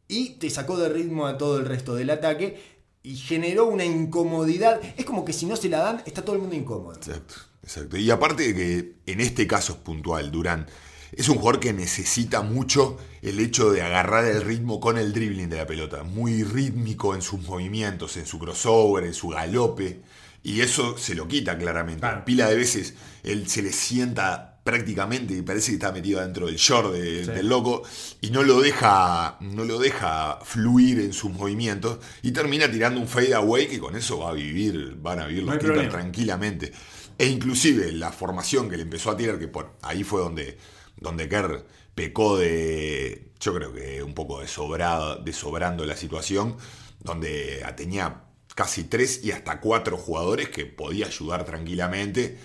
y 0.08 0.30
te 0.34 0.50
sacó 0.50 0.76
de 0.76 0.88
ritmo 0.88 1.26
a 1.26 1.38
todo 1.38 1.58
el 1.58 1.64
resto 1.66 1.94
del 1.94 2.10
ataque 2.10 2.76
y 3.02 3.16
generó 3.16 3.66
una 3.66 3.84
incomodidad. 3.84 4.80
Es 4.96 5.04
como 5.04 5.24
que 5.24 5.32
si 5.32 5.46
no 5.46 5.56
se 5.56 5.68
la 5.68 5.78
dan, 5.78 6.02
está 6.06 6.24
todo 6.24 6.36
el 6.36 6.42
mundo 6.42 6.56
incómodo. 6.56 6.96
Exacto, 6.96 7.34
exacto. 7.66 7.96
Y 7.98 8.10
aparte 8.10 8.52
de 8.52 8.54
que 8.54 9.12
en 9.12 9.20
este 9.20 9.46
caso 9.46 9.72
es 9.74 9.78
puntual, 9.80 10.30
Durán 10.30 10.66
es 11.12 11.28
un 11.28 11.36
jugador 11.36 11.60
que 11.60 11.72
necesita 11.72 12.42
mucho 12.42 12.98
el 13.22 13.38
hecho 13.40 13.70
de 13.70 13.82
agarrar 13.82 14.24
el 14.24 14.42
ritmo 14.42 14.80
con 14.80 14.98
el 14.98 15.12
dribbling 15.12 15.48
de 15.48 15.56
la 15.58 15.66
pelota. 15.66 16.02
Muy 16.02 16.42
rítmico 16.42 17.14
en 17.14 17.22
sus 17.22 17.40
movimientos, 17.42 18.16
en 18.16 18.26
su 18.26 18.38
crossover, 18.38 19.04
en 19.04 19.14
su 19.14 19.28
galope. 19.28 20.00
Y 20.42 20.60
eso 20.60 20.96
se 20.98 21.14
lo 21.14 21.26
quita 21.26 21.56
claramente. 21.58 22.00
Claro. 22.00 22.24
Pila 22.24 22.48
de 22.48 22.56
veces 22.56 22.94
él 23.22 23.48
se 23.48 23.62
le 23.62 23.72
sienta 23.72 24.52
prácticamente 24.62 25.32
y 25.34 25.42
parece 25.42 25.68
que 25.70 25.74
está 25.74 25.92
metido 25.92 26.20
dentro 26.20 26.46
del 26.46 26.56
short 26.56 26.92
de- 26.92 27.24
Sí. 27.24 27.30
del 27.30 27.48
loco 27.48 27.82
y 28.20 28.30
no 28.30 28.42
lo 28.42 28.60
deja 28.60 29.36
no 29.40 29.64
lo 29.64 29.78
deja 29.78 30.40
fluir 30.44 30.98
en 30.98 31.12
sus 31.12 31.30
movimientos 31.32 31.98
y 32.22 32.32
termina 32.32 32.68
tirando 32.68 33.00
un 33.00 33.06
fade 33.06 33.32
away 33.34 33.68
que 33.68 33.78
con 33.78 33.94
eso 33.94 34.18
va 34.18 34.30
a 34.30 34.32
vivir 34.32 34.96
van 35.00 35.20
a 35.20 35.26
vivir 35.28 35.44
No 35.44 35.52
los 35.54 35.62
problema. 35.62 35.88
tranquilamente. 35.88 36.72
E 37.18 37.26
inclusive 37.26 37.92
la 37.92 38.12
formación 38.12 38.68
que 38.68 38.76
le 38.76 38.82
empezó 38.82 39.10
a 39.10 39.16
tirar, 39.16 39.38
que 39.38 39.48
por 39.48 39.72
ahí 39.82 40.04
fue 40.04 40.20
donde, 40.20 40.58
donde 40.96 41.28
Kerr 41.28 41.64
pecó 41.94 42.36
de, 42.36 43.32
yo 43.40 43.54
creo 43.54 43.72
que 43.72 44.02
un 44.02 44.14
poco 44.14 44.40
de, 44.40 44.48
sobrada, 44.48 45.16
de 45.16 45.32
sobrando 45.32 45.84
la 45.86 45.96
situación, 45.96 46.56
donde 47.00 47.64
tenía 47.76 48.24
casi 48.54 48.84
tres 48.84 49.24
y 49.24 49.32
hasta 49.32 49.60
cuatro 49.60 49.96
jugadores 49.96 50.48
que 50.50 50.66
podía 50.66 51.06
ayudar 51.06 51.44
tranquilamente. 51.44 52.38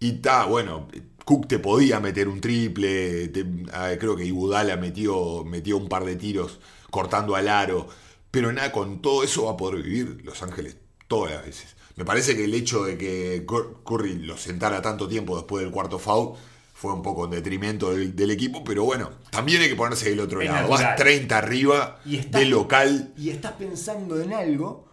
Y 0.00 0.16
está, 0.16 0.44
bueno, 0.46 0.88
Cook 1.24 1.48
te 1.48 1.58
podía 1.58 2.00
meter 2.00 2.28
un 2.28 2.40
triple, 2.40 3.30
creo 3.98 4.16
que 4.16 4.24
Ibudala 4.24 4.76
metió, 4.76 5.44
metió 5.44 5.76
un 5.76 5.88
par 5.88 6.04
de 6.04 6.16
tiros 6.16 6.60
cortando 6.90 7.36
al 7.36 7.48
aro, 7.48 7.88
pero 8.30 8.52
nada, 8.52 8.72
con 8.72 9.02
todo 9.02 9.22
eso 9.24 9.44
va 9.46 9.52
a 9.52 9.56
poder 9.56 9.82
vivir 9.82 10.20
Los 10.24 10.42
Ángeles 10.42 10.76
todas 11.08 11.32
las 11.32 11.44
veces. 11.44 11.76
Me 11.96 12.04
parece 12.04 12.36
que 12.36 12.44
el 12.44 12.54
hecho 12.54 12.84
de 12.84 12.96
que 12.98 13.44
Cur- 13.46 13.82
Curry 13.84 14.14
lo 14.20 14.36
sentara 14.36 14.80
tanto 14.82 15.06
tiempo 15.08 15.36
después 15.36 15.62
del 15.64 15.72
cuarto 15.72 15.98
foul 15.98 16.34
fue 16.74 16.92
un 16.92 17.02
poco 17.02 17.26
en 17.26 17.30
detrimento 17.32 17.92
del, 17.94 18.16
del 18.16 18.30
equipo, 18.30 18.64
pero 18.64 18.84
bueno, 18.84 19.10
también 19.30 19.62
hay 19.62 19.68
que 19.68 19.76
ponerse 19.76 20.08
del 20.10 20.20
otro 20.20 20.40
Es 20.40 20.48
lado. 20.48 20.68
natural. 20.68 20.84
Vas 20.88 20.96
30 20.96 21.38
arriba 21.38 22.00
Y 22.04 22.16
de 22.18 22.44
local. 22.46 23.12
Y 23.16 23.28
estás 23.30 23.52
pensando 23.52 24.20
en 24.20 24.32
algo 24.32 24.88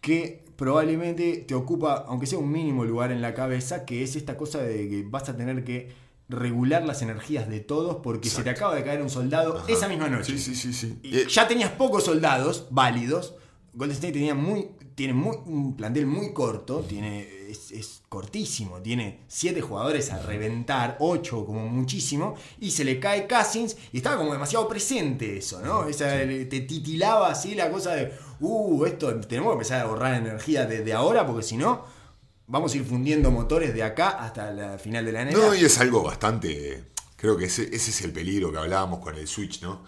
que 0.00 0.44
probablemente 0.56 1.44
te 1.46 1.54
ocupa, 1.54 2.04
aunque 2.08 2.26
sea 2.26 2.38
un 2.38 2.50
mínimo 2.50 2.84
lugar 2.84 3.12
en 3.12 3.20
la 3.22 3.34
cabeza, 3.34 3.84
que 3.84 4.02
es 4.02 4.16
esta 4.16 4.36
cosa 4.36 4.58
de 4.62 4.88
que 4.88 5.04
vas 5.06 5.28
a 5.28 5.36
tener 5.36 5.62
que 5.64 5.92
regular 6.28 6.84
las 6.84 7.00
energías 7.02 7.48
de 7.48 7.60
todos 7.60 7.96
porque 8.02 8.28
se 8.28 8.42
te 8.42 8.50
acaba 8.50 8.74
de 8.74 8.84
caer 8.84 9.00
un 9.00 9.08
soldado 9.10 9.62
esa 9.68 9.88
misma 9.88 10.08
noche. 10.08 10.36
Sí, 10.36 10.38
sí, 10.38 10.54
sí, 10.54 10.72
sí. 10.72 10.98
Y 11.02 11.18
Eh, 11.18 11.26
ya 11.28 11.48
tenías 11.48 11.70
pocos 11.70 12.04
soldados 12.04 12.66
válidos. 12.70 13.34
Golden 13.72 13.94
State 13.94 14.12
tenía 14.14 14.34
muy, 14.34 14.68
tiene 14.98 15.14
muy, 15.14 15.36
un 15.46 15.76
plantel 15.76 16.06
muy 16.06 16.32
corto, 16.32 16.80
tiene, 16.80 17.48
es, 17.48 17.70
es 17.70 18.02
cortísimo, 18.08 18.82
tiene 18.82 19.20
siete 19.28 19.60
jugadores 19.60 20.10
a 20.10 20.20
reventar, 20.20 20.96
ocho 20.98 21.46
como 21.46 21.68
muchísimo, 21.68 22.34
y 22.58 22.72
se 22.72 22.82
le 22.82 22.98
cae 22.98 23.28
Cousins 23.28 23.76
y 23.92 23.98
estaba 23.98 24.16
como 24.16 24.32
demasiado 24.32 24.66
presente 24.66 25.36
eso, 25.36 25.60
¿no? 25.60 25.86
Esa, 25.86 26.08
te 26.18 26.62
titilaba 26.62 27.30
así 27.30 27.54
la 27.54 27.70
cosa 27.70 27.94
de, 27.94 28.12
uh, 28.40 28.84
esto 28.86 29.14
tenemos 29.20 29.50
que 29.50 29.52
empezar 29.52 29.82
a 29.82 29.84
ahorrar 29.84 30.14
energía 30.14 30.66
desde 30.66 30.92
ahora 30.92 31.24
porque 31.24 31.44
si 31.44 31.56
no, 31.56 31.84
vamos 32.48 32.74
a 32.74 32.78
ir 32.78 32.84
fundiendo 32.84 33.30
motores 33.30 33.72
de 33.74 33.84
acá 33.84 34.08
hasta 34.08 34.50
la 34.50 34.78
final 34.78 35.04
de 35.04 35.12
la 35.12 35.24
NBA. 35.26 35.30
No, 35.30 35.54
y 35.54 35.64
es 35.64 35.78
algo 35.78 36.02
bastante. 36.02 36.86
Creo 37.14 37.36
que 37.36 37.44
ese, 37.44 37.62
ese 37.72 37.92
es 37.92 38.02
el 38.02 38.10
peligro 38.10 38.50
que 38.50 38.58
hablábamos 38.58 38.98
con 38.98 39.14
el 39.14 39.28
Switch, 39.28 39.62
¿no? 39.62 39.84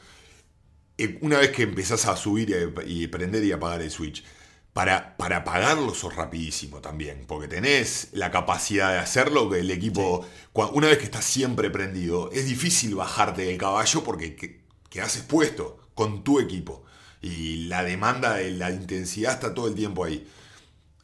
Eh, 0.97 1.19
Una 1.23 1.39
vez 1.39 1.51
que 1.51 1.65
empezás 1.65 2.07
a 2.07 2.15
subir 2.15 2.55
y 2.87 3.09
prender 3.09 3.43
y 3.43 3.51
apagar 3.51 3.83
el 3.83 3.91
Switch, 3.91 4.23
para, 4.81 5.15
para 5.19 5.37
apagarlo 5.37 5.93
sos 5.93 6.17
rapidísimo 6.17 6.81
también, 6.81 7.27
porque 7.27 7.49
tenés 7.49 8.09
la 8.13 8.31
capacidad 8.31 8.91
de 8.93 8.99
hacerlo, 8.99 9.51
que 9.51 9.59
el 9.61 9.71
equipo, 9.71 10.25
una 10.73 10.87
vez 10.87 10.97
que 10.97 11.05
estás 11.05 11.27
siempre 11.27 11.69
prendido, 11.69 12.31
es 12.33 12.47
difícil 12.47 12.95
bajarte 12.95 13.43
del 13.43 13.59
caballo 13.59 14.03
porque 14.03 14.35
que- 14.37 14.65
quedás 14.89 15.17
expuesto 15.17 15.91
con 15.95 16.25
tu 16.25 16.41
equipo. 16.41 16.83
Y 17.21 17.67
la 17.67 17.85
demanda 17.85 18.37
de 18.37 18.53
la 18.53 18.71
intensidad 18.71 19.35
está 19.35 19.53
todo 19.53 19.69
el 19.69 19.75
tiempo 19.75 20.03
ahí. 20.05 20.27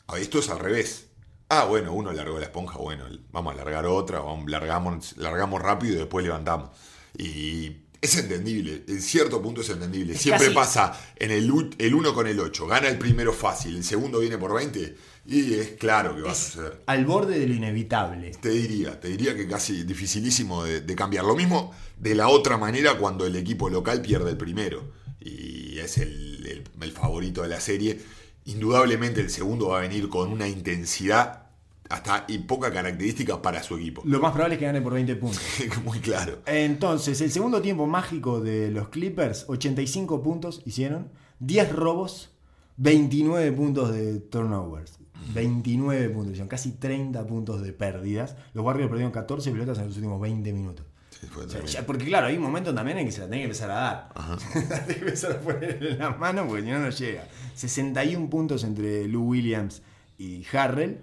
Ah, 0.08 0.18
Esto 0.18 0.38
es 0.38 0.48
al 0.48 0.58
revés. 0.58 1.08
Ah, 1.50 1.64
bueno, 1.66 1.92
uno 1.92 2.12
largó 2.12 2.38
la 2.38 2.46
esponja, 2.46 2.78
bueno, 2.78 3.04
vamos 3.30 3.52
a 3.52 3.56
largar 3.58 3.84
otra, 3.84 4.20
vamos, 4.20 4.50
largamos, 4.50 5.18
largamos 5.18 5.60
rápido 5.60 5.96
y 5.96 5.98
después 5.98 6.24
levantamos. 6.24 6.70
Y 7.18 7.70
es 8.00 8.16
entendible, 8.16 8.84
en 8.88 9.00
cierto 9.02 9.40
punto 9.42 9.60
es 9.62 9.68
entendible. 9.70 10.14
Es 10.14 10.20
Siempre 10.20 10.46
casi- 10.46 10.54
pasa 10.54 11.00
en 11.16 11.30
el, 11.30 11.50
u- 11.50 11.70
el 11.78 11.94
1 11.94 12.14
con 12.14 12.26
el 12.26 12.38
8, 12.40 12.66
gana 12.66 12.88
el 12.88 12.98
primero 12.98 13.32
fácil, 13.32 13.76
el 13.76 13.84
segundo 13.84 14.20
viene 14.20 14.38
por 14.38 14.54
20 14.54 14.96
y 15.26 15.54
es 15.54 15.70
claro 15.78 16.14
que 16.14 16.22
va 16.22 16.32
a 16.32 16.34
suceder. 16.34 16.82
al 16.86 17.04
borde 17.04 17.38
de 17.38 17.46
lo 17.48 17.54
inevitable. 17.54 18.30
Te 18.40 18.50
diría, 18.50 19.00
te 19.00 19.08
diría 19.08 19.34
que 19.34 19.48
casi 19.48 19.82
dificilísimo 19.84 20.62
de, 20.64 20.80
de 20.82 20.94
cambiar. 20.94 21.24
Lo 21.24 21.34
mismo 21.34 21.74
de 21.98 22.14
la 22.14 22.28
otra 22.28 22.56
manera 22.58 22.96
cuando 22.98 23.26
el 23.26 23.34
equipo 23.36 23.68
local 23.70 24.02
pierde 24.02 24.30
el 24.30 24.36
primero 24.36 24.92
y 25.20 25.78
es 25.78 25.98
el, 25.98 26.46
el- 26.46 26.64
el 26.80 26.92
favorito 26.92 27.42
de 27.42 27.48
la 27.48 27.60
serie. 27.60 27.98
indudablemente 28.44 29.20
el 29.20 29.30
segundo 29.30 29.68
va 29.70 29.78
a 29.78 29.80
venir 29.80 30.08
con 30.08 30.30
una 30.30 30.46
intensidad 30.46 31.45
hasta 31.88 32.24
y 32.28 32.38
poca 32.38 32.72
característica 32.72 33.40
para 33.40 33.62
su 33.62 33.76
equipo. 33.76 34.02
Lo 34.04 34.20
más 34.20 34.32
probable 34.32 34.54
es 34.54 34.58
que 34.58 34.66
gane 34.66 34.80
por 34.80 34.94
20 34.94 35.16
puntos. 35.16 35.40
Muy 35.84 35.98
claro. 36.00 36.38
Entonces, 36.46 37.20
el 37.20 37.30
segundo 37.30 37.60
tiempo 37.62 37.86
mágico 37.86 38.40
de 38.40 38.70
los 38.70 38.88
Clippers, 38.88 39.44
85 39.48 40.22
puntos 40.22 40.62
hicieron, 40.64 41.10
10 41.40 41.72
robos, 41.72 42.30
29 42.76 43.52
puntos 43.52 43.92
de 43.92 44.18
turnovers. 44.20 44.98
29 45.34 46.08
puntos, 46.10 46.32
hicieron 46.32 46.48
casi 46.48 46.72
30 46.72 47.26
puntos 47.26 47.62
de 47.62 47.72
pérdidas. 47.72 48.36
Los 48.54 48.64
Warriors 48.64 48.88
perdieron 48.88 49.12
14 49.12 49.50
pelotas 49.50 49.78
en 49.78 49.86
los 49.86 49.96
últimos 49.96 50.20
20 50.20 50.52
minutos. 50.52 50.86
Sí, 51.10 51.26
O 51.34 51.48
sea, 51.48 51.64
ya- 51.64 51.86
porque 51.86 52.04
claro, 52.04 52.26
hay 52.26 52.36
un 52.36 52.42
momento 52.42 52.74
también 52.74 52.98
en 52.98 53.06
que 53.06 53.12
se 53.12 53.20
la 53.22 53.26
tiene 53.26 53.38
que 53.38 53.44
empezar 53.44 53.70
a 53.70 53.74
dar. 53.74 54.08
La 54.68 54.84
tiene 54.84 54.94
que 55.00 55.06
empezar 55.06 55.32
a 55.32 55.40
poner 55.40 55.82
en 55.82 55.98
las 55.98 56.18
manos 56.18 56.46
porque 56.46 56.62
si 56.62 56.68
no, 56.70 56.78
no 56.78 56.90
llega. 56.90 57.26
61 57.54 58.28
puntos 58.28 58.64
entre 58.64 59.08
Lou 59.08 59.28
Williams 59.30 59.82
y 60.18 60.44
Harrell. 60.52 61.00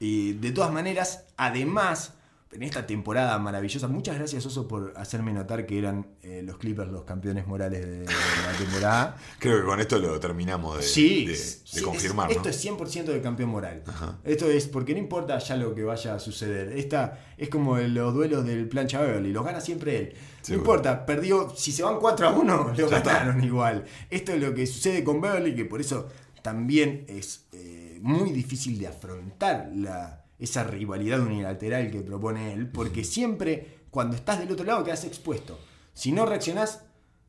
Y 0.00 0.34
de 0.34 0.50
todas 0.52 0.72
maneras, 0.72 1.24
además, 1.36 2.12
en 2.52 2.62
esta 2.62 2.86
temporada 2.86 3.36
maravillosa, 3.40 3.88
muchas 3.88 4.16
gracias 4.16 4.46
Oso 4.46 4.68
por 4.68 4.92
hacerme 4.96 5.32
notar 5.32 5.66
que 5.66 5.76
eran 5.76 6.06
eh, 6.22 6.40
los 6.44 6.56
Clippers 6.58 6.88
los 6.92 7.02
campeones 7.02 7.48
morales 7.48 7.80
de, 7.84 7.98
de 8.00 8.04
la 8.06 8.52
temporada. 8.58 9.16
Creo 9.40 9.58
que 9.60 9.64
con 9.66 9.80
esto 9.80 9.98
lo 9.98 10.20
terminamos 10.20 10.76
de, 10.76 10.82
Sí, 10.84 11.24
de- 11.26 11.32
de 11.32 11.36
sí, 11.36 11.82
confirmar. 11.82 12.30
es- 12.30 12.36
¿no? 12.36 12.42
esto 12.42 12.48
es 12.50 12.64
100% 12.64 13.04
de 13.06 13.20
campeón 13.20 13.50
moral. 13.50 13.82
Ajá. 13.86 14.18
Esto 14.22 14.48
es 14.48 14.68
porque 14.68 14.92
no 14.92 15.00
importa 15.00 15.36
ya 15.38 15.56
lo 15.56 15.74
que 15.74 15.82
vaya 15.82 16.14
a 16.14 16.20
suceder. 16.20 16.72
Esta 16.78 17.18
es 17.36 17.48
como 17.48 17.76
los 17.78 18.14
duelos 18.14 18.44
del 18.44 18.68
plancha 18.68 19.00
Beverly, 19.00 19.32
los 19.32 19.44
gana 19.44 19.60
siempre 19.60 19.96
él. 19.96 20.12
Sí, 20.42 20.52
no 20.52 20.58
bueno. 20.58 20.74
importa, 20.74 21.06
perdió, 21.06 21.52
si 21.56 21.72
se 21.72 21.82
van 21.82 21.98
4 21.98 22.28
a 22.28 22.30
1, 22.30 22.56
lo 22.76 22.88
Ya 22.88 22.98
está. 22.98 23.14
ganaron 23.14 23.42
igual. 23.42 23.84
Esto 24.10 24.32
es 24.32 24.40
lo 24.40 24.54
que 24.54 24.66
sucede 24.68 25.02
con 25.02 25.20
Beverly, 25.20 25.56
que 25.56 25.64
por 25.64 25.80
eso 25.80 26.08
también 26.42 27.04
es 27.08 27.46
eh, 27.52 27.83
muy 28.04 28.32
difícil 28.32 28.78
de 28.78 28.86
afrontar 28.86 29.70
la, 29.74 30.26
esa 30.38 30.62
rivalidad 30.64 31.20
unilateral 31.20 31.90
que 31.90 32.00
propone 32.02 32.52
él, 32.52 32.68
porque 32.68 33.02
siempre 33.02 33.78
cuando 33.90 34.14
estás 34.14 34.38
del 34.40 34.52
otro 34.52 34.66
lado 34.66 34.84
quedas 34.84 35.04
expuesto. 35.04 35.58
Si 35.94 36.12
no 36.12 36.26
reaccionás, 36.26 36.82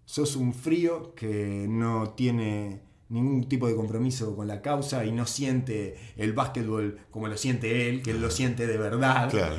sos 0.03 0.35
un 0.35 0.53
frío 0.53 1.15
que 1.15 1.65
no 1.69 2.09
tiene 2.09 2.81
ningún 3.07 3.47
tipo 3.47 3.67
de 3.69 3.75
compromiso 3.75 4.35
con 4.35 4.47
la 4.47 4.61
causa 4.61 5.05
y 5.05 5.13
no 5.13 5.25
siente 5.25 5.95
el 6.17 6.33
básquetbol 6.33 6.99
como 7.09 7.29
lo 7.29 7.37
siente 7.37 7.87
él, 7.87 8.01
que 8.03 8.11
él 8.11 8.21
lo 8.21 8.29
siente 8.29 8.67
de 8.67 8.77
verdad. 8.77 9.29
Claro. 9.29 9.55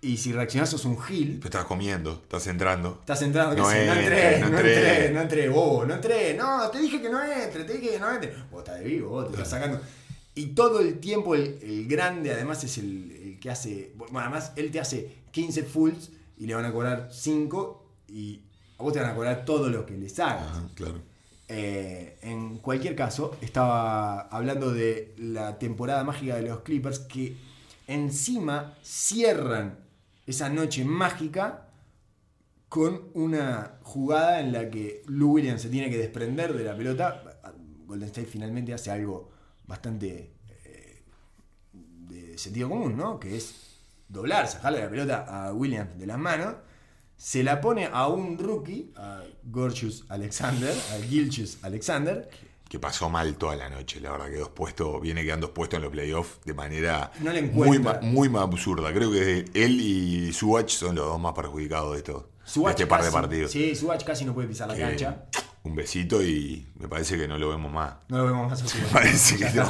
Y 0.00 0.16
si 0.16 0.32
reaccionás 0.32 0.70
sos 0.70 0.86
un 0.86 0.98
gil. 0.98 1.40
Pero 1.42 1.46
estás 1.46 1.64
comiendo, 1.64 2.12
estás 2.22 2.46
entrando. 2.46 2.98
Estás 3.00 3.20
entrando, 3.20 3.54
que 3.54 3.60
No 3.60 3.70
sí, 3.70 3.76
no 3.86 3.92
entré, 3.94 4.38
no 4.38 4.48
no 4.48 4.56
entré. 4.56 4.74
entré, 4.74 5.12
no 5.12 5.20
entré, 5.20 5.48
no 5.48 5.94
entré, 5.94 6.34
no, 6.34 6.70
te 6.70 6.78
dije 6.78 7.02
que 7.02 7.10
no 7.10 7.22
entre, 7.22 7.64
te 7.64 7.74
dije 7.74 7.90
que 7.90 7.98
no 7.98 8.10
entre. 8.14 8.34
Vos 8.50 8.60
estás 8.60 8.78
de 8.78 8.84
vivo, 8.86 9.10
vos 9.10 9.26
te 9.26 9.32
estás 9.32 9.50
sacando. 9.50 9.80
Y 10.34 10.46
todo 10.48 10.80
el 10.80 10.98
tiempo 10.98 11.34
el, 11.34 11.58
el 11.62 11.86
grande 11.86 12.32
además 12.32 12.64
es 12.64 12.78
el, 12.78 13.12
el 13.12 13.38
que 13.40 13.50
hace, 13.50 13.92
bueno, 13.96 14.18
además 14.18 14.52
él 14.56 14.70
te 14.70 14.80
hace 14.80 15.24
15 15.30 15.62
fulls 15.64 16.10
y 16.36 16.46
le 16.46 16.54
van 16.54 16.64
a 16.64 16.72
cobrar 16.72 17.08
5 17.12 17.84
y 18.08 18.40
a 18.78 18.82
vos 18.82 18.92
te 18.92 19.00
van 19.00 19.10
a 19.10 19.14
cobrar 19.14 19.44
todo 19.44 19.68
lo 19.68 19.86
que 19.86 19.96
les 19.96 20.18
hagas. 20.18 20.48
Ajá, 20.48 20.68
claro. 20.74 21.00
Eh, 21.46 22.18
en 22.22 22.58
cualquier 22.58 22.96
caso, 22.96 23.36
estaba 23.40 24.22
hablando 24.22 24.72
de 24.72 25.14
la 25.18 25.58
temporada 25.58 26.02
mágica 26.02 26.36
de 26.36 26.42
los 26.42 26.60
Clippers 26.60 27.00
que 27.00 27.36
encima 27.86 28.74
cierran 28.82 29.78
esa 30.26 30.48
noche 30.48 30.84
mágica 30.84 31.68
con 32.68 33.02
una 33.12 33.78
jugada 33.82 34.40
en 34.40 34.52
la 34.52 34.70
que 34.70 35.02
Lou 35.06 35.32
Williams 35.32 35.62
se 35.62 35.68
tiene 35.68 35.90
que 35.90 35.98
desprender 35.98 36.54
de 36.54 36.64
la 36.64 36.76
pelota. 36.76 37.22
Golden 37.86 38.08
State 38.08 38.26
finalmente 38.26 38.72
hace 38.72 38.90
algo 38.90 39.30
bastante 39.66 40.32
eh, 40.64 41.02
de 41.72 42.38
sentido 42.38 42.68
común, 42.68 42.96
¿no? 42.96 43.18
Que 43.18 43.36
es 43.36 43.78
doblar, 44.08 44.48
sacarle 44.48 44.82
la 44.82 44.90
pelota 44.90 45.46
a 45.46 45.52
Williams 45.52 45.98
de 45.98 46.06
las 46.06 46.18
manos. 46.18 46.54
Se 47.16 47.42
la 47.42 47.60
pone 47.60 47.88
a 47.90 48.08
un 48.08 48.38
rookie, 48.38 48.92
a 48.96 49.22
Gorgeous 49.44 50.04
Alexander, 50.08 50.74
a 50.92 51.02
Gilchus 51.04 51.58
Alexander. 51.62 52.28
Que 52.68 52.78
pasó 52.78 53.08
mal 53.08 53.36
toda 53.36 53.54
la 53.54 53.70
noche, 53.70 54.00
la 54.00 54.10
verdad, 54.10 54.30
quedó 54.30 54.44
expuesto, 54.46 55.00
viene 55.00 55.22
quedando 55.22 55.46
expuesto 55.46 55.76
en 55.76 55.82
los 55.82 55.92
playoffs 55.92 56.40
de 56.44 56.54
manera 56.54 57.12
No 57.20 57.30
muy, 57.52 57.78
muy 58.02 58.28
más 58.28 58.42
absurda. 58.42 58.92
Creo 58.92 59.12
que 59.12 59.44
él 59.54 59.80
y 59.80 60.32
Suach 60.32 60.70
son 60.70 60.96
los 60.96 61.06
dos 61.06 61.20
más 61.20 61.34
perjudicados 61.34 61.92
de 61.92 61.98
esto. 61.98 62.33
De 62.44 62.50
Subach 62.50 62.70
este 62.70 62.86
par 62.86 63.00
de 63.00 63.06
casi- 63.06 63.14
partidos. 63.14 63.50
Sí, 63.50 63.74
Subach 63.74 64.04
casi 64.04 64.24
no 64.24 64.34
puede 64.34 64.48
pisar 64.48 64.68
la 64.68 64.76
cancha. 64.76 65.24
Un 65.62 65.74
besito 65.74 66.22
y 66.22 66.68
me 66.78 66.88
parece 66.88 67.16
que 67.16 67.26
no 67.26 67.38
lo 67.38 67.48
vemos 67.48 67.72
más. 67.72 67.94
No 68.08 68.18
lo 68.18 68.26
vemos 68.26 68.50
más 68.50 68.62
a 68.62 68.66
Subach. 68.68 68.92
parece 68.92 69.36
que 69.38 69.50
no. 69.52 69.66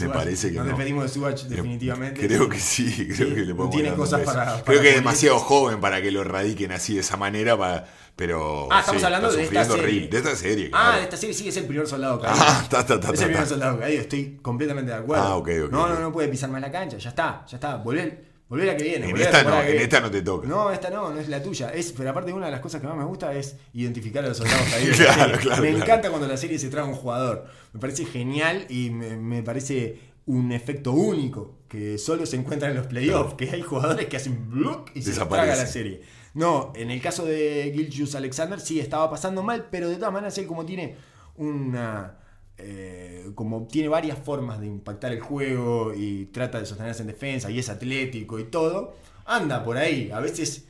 Me 0.00 0.08
parece 0.10 0.48
que 0.50 0.56
Nos 0.58 0.66
no. 0.66 0.72
despedimos 0.72 1.04
de 1.04 1.08
Subach 1.08 1.42
definitivamente. 1.44 2.26
Creo 2.26 2.48
que 2.50 2.58
sí, 2.60 3.08
creo 3.16 3.28
Sí, 3.30 3.34
que 3.34 3.40
le 3.40 3.54
podemos 3.54 3.70
tiene 3.74 3.94
cosas 3.94 4.20
para- 4.20 4.44
para 4.52 4.62
Creo 4.64 4.82
que 4.82 4.90
es 4.90 4.94
demasiado 4.96 5.38
joven 5.38 5.80
para 5.80 6.02
que 6.02 6.10
lo 6.10 6.20
erradiquen 6.20 6.72
así 6.72 6.94
de 6.94 7.00
esa 7.00 7.16
manera, 7.16 7.56
para- 7.56 7.86
pero 8.14 8.68
Ah, 8.70 8.80
estamos 8.80 9.00
sí, 9.00 9.06
hablando 9.06 9.32
de 9.32 9.42
esta 9.44 9.64
serie. 9.64 9.82
horrible. 9.82 10.08
De 10.08 10.16
esta 10.18 10.36
serie, 10.36 10.70
Ah, 10.74 10.96
de 10.98 11.02
esta 11.04 11.16
serie 11.16 11.34
sí 11.34 11.48
es 11.48 11.56
el 11.56 11.64
primer 11.64 11.86
soldado 11.86 12.20
caído. 12.20 12.36
Ah, 12.38 12.66
ta, 12.70 12.84
ta, 12.84 13.00
ta, 13.00 13.10
es 13.14 13.20
el 13.22 13.28
primer 13.30 13.46
soldado 13.46 13.78
caído, 13.80 14.02
estoy 14.02 14.36
completamente 14.42 14.92
de 14.92 14.98
acuerdo. 14.98 15.24
Ah, 15.24 15.36
ok, 15.36 15.48
ok, 15.64 15.70
no, 15.72 15.88
no, 15.88 15.98
no 15.98 16.12
puede 16.12 16.28
pisar 16.28 16.50
más 16.50 16.60
la 16.60 16.70
cancha, 16.70 16.98
ya 16.98 17.08
está, 17.08 17.46
ya 17.48 17.56
está. 17.56 17.76
Volver, 17.76 18.31
volver 18.52 18.68
a 18.68 18.76
que 18.76 18.84
viene. 18.84 19.08
En 19.08 19.16
esta 19.16 19.42
la 19.42 19.50
no, 19.50 19.62
en 19.62 19.78
esta 19.78 20.00
no 20.00 20.10
te 20.10 20.20
toca. 20.20 20.46
No, 20.46 20.70
esta 20.70 20.90
no, 20.90 21.10
no 21.10 21.18
es 21.18 21.28
la 21.28 21.42
tuya. 21.42 21.70
Es, 21.70 21.92
pero 21.92 22.10
aparte 22.10 22.34
una 22.34 22.46
de 22.46 22.52
las 22.52 22.60
cosas 22.60 22.82
que 22.82 22.86
más 22.86 22.96
me 22.96 23.04
gusta 23.04 23.32
es 23.32 23.56
identificar 23.72 24.22
a 24.24 24.28
los 24.28 24.36
soldados 24.36 24.68
caídos. 24.70 24.98
Claro, 24.98 25.32
la 25.32 25.38
claro, 25.38 25.62
me 25.62 25.70
claro. 25.70 25.84
encanta 25.84 26.10
cuando 26.10 26.28
la 26.28 26.36
serie 26.36 26.58
se 26.58 26.68
trae 26.68 26.84
a 26.84 26.86
un 26.86 26.94
jugador. 26.94 27.46
Me 27.72 27.80
parece 27.80 28.04
genial 28.04 28.66
y 28.68 28.90
me, 28.90 29.16
me 29.16 29.42
parece 29.42 29.98
un 30.26 30.52
efecto 30.52 30.92
único 30.92 31.60
que 31.66 31.96
solo 31.96 32.26
se 32.26 32.36
encuentra 32.36 32.68
en 32.68 32.76
los 32.76 32.86
playoffs, 32.88 33.34
que 33.34 33.48
hay 33.48 33.62
jugadores 33.62 34.06
que 34.06 34.18
hacen 34.18 34.50
bloop 34.50 34.90
y 34.94 35.00
se 35.00 35.12
traga 35.12 35.56
la 35.56 35.66
serie. 35.66 36.02
No, 36.34 36.74
en 36.76 36.90
el 36.90 37.00
caso 37.00 37.24
de 37.24 37.72
Gilgius 37.74 38.14
Alexander 38.14 38.60
sí 38.60 38.80
estaba 38.80 39.08
pasando 39.08 39.42
mal, 39.42 39.68
pero 39.70 39.88
de 39.88 39.96
todas 39.96 40.12
maneras 40.12 40.36
él 40.36 40.46
como 40.46 40.66
tiene 40.66 40.96
una... 41.36 42.18
eh, 42.64 43.30
como 43.34 43.66
tiene 43.66 43.88
varias 43.88 44.18
formas 44.18 44.60
de 44.60 44.66
impactar 44.66 45.12
el 45.12 45.20
juego 45.20 45.92
y 45.94 46.26
trata 46.26 46.58
de 46.58 46.66
sostenerse 46.66 47.02
en 47.02 47.08
defensa 47.08 47.50
y 47.50 47.58
es 47.58 47.68
atlético 47.68 48.38
y 48.38 48.44
todo, 48.44 48.94
anda 49.24 49.64
por 49.64 49.76
ahí. 49.76 50.10
A 50.10 50.20
veces... 50.20 50.64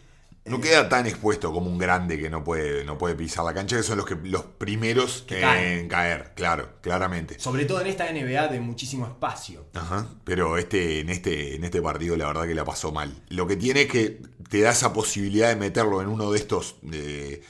No 0.45 0.57
eh, 0.57 0.61
queda 0.61 0.89
tan 0.89 1.07
expuesto 1.07 1.53
como 1.53 1.71
un 1.71 1.79
grande 1.79 2.19
que 2.19 2.29
no 2.29 2.43
puede, 2.43 2.85
no 2.85 2.99
puede 2.99 3.15
pisar 3.15 3.45
la 3.45 3.55
cancha, 3.55 3.77
que 3.77 3.83
son 3.83 3.99
los, 3.99 4.07
que, 4.07 4.17
los 4.17 4.43
primeros 4.43 5.23
Que 5.23 5.41
en 5.41 5.89
caer, 5.89 6.33
claro, 6.35 6.71
claramente. 6.81 7.39
Sobre 7.39 7.65
todo 7.65 7.81
en 7.81 7.87
esta 7.87 8.13
NBA 8.13 8.49
de 8.49 8.59
muchísimo 8.61 9.07
espacio. 9.07 9.67
Ajá, 9.75 10.09
pero 10.25 10.59
este, 10.59 11.01
en, 11.01 11.11
este, 11.11 11.55
en 11.55 11.65
este 11.65 11.81
partido 11.81 12.17
la 12.17 12.27
verdad 12.27 12.47
que 12.47 12.55
la 12.55 12.65
pasó 12.65 12.91
mal. 12.91 13.15
Lo 13.29 13.47
que 13.47 13.57
tiene 13.57 13.83
es 13.83 13.89
que 13.89 14.21
te 14.51 14.61
da 14.61 14.71
esa 14.71 14.93
posibilidad 14.93 15.49
de 15.49 15.57
meterlo 15.57 16.03
en 16.03 16.09
uno 16.09 16.33
de 16.33 16.39
estos 16.39 16.77
eh, 16.93 17.43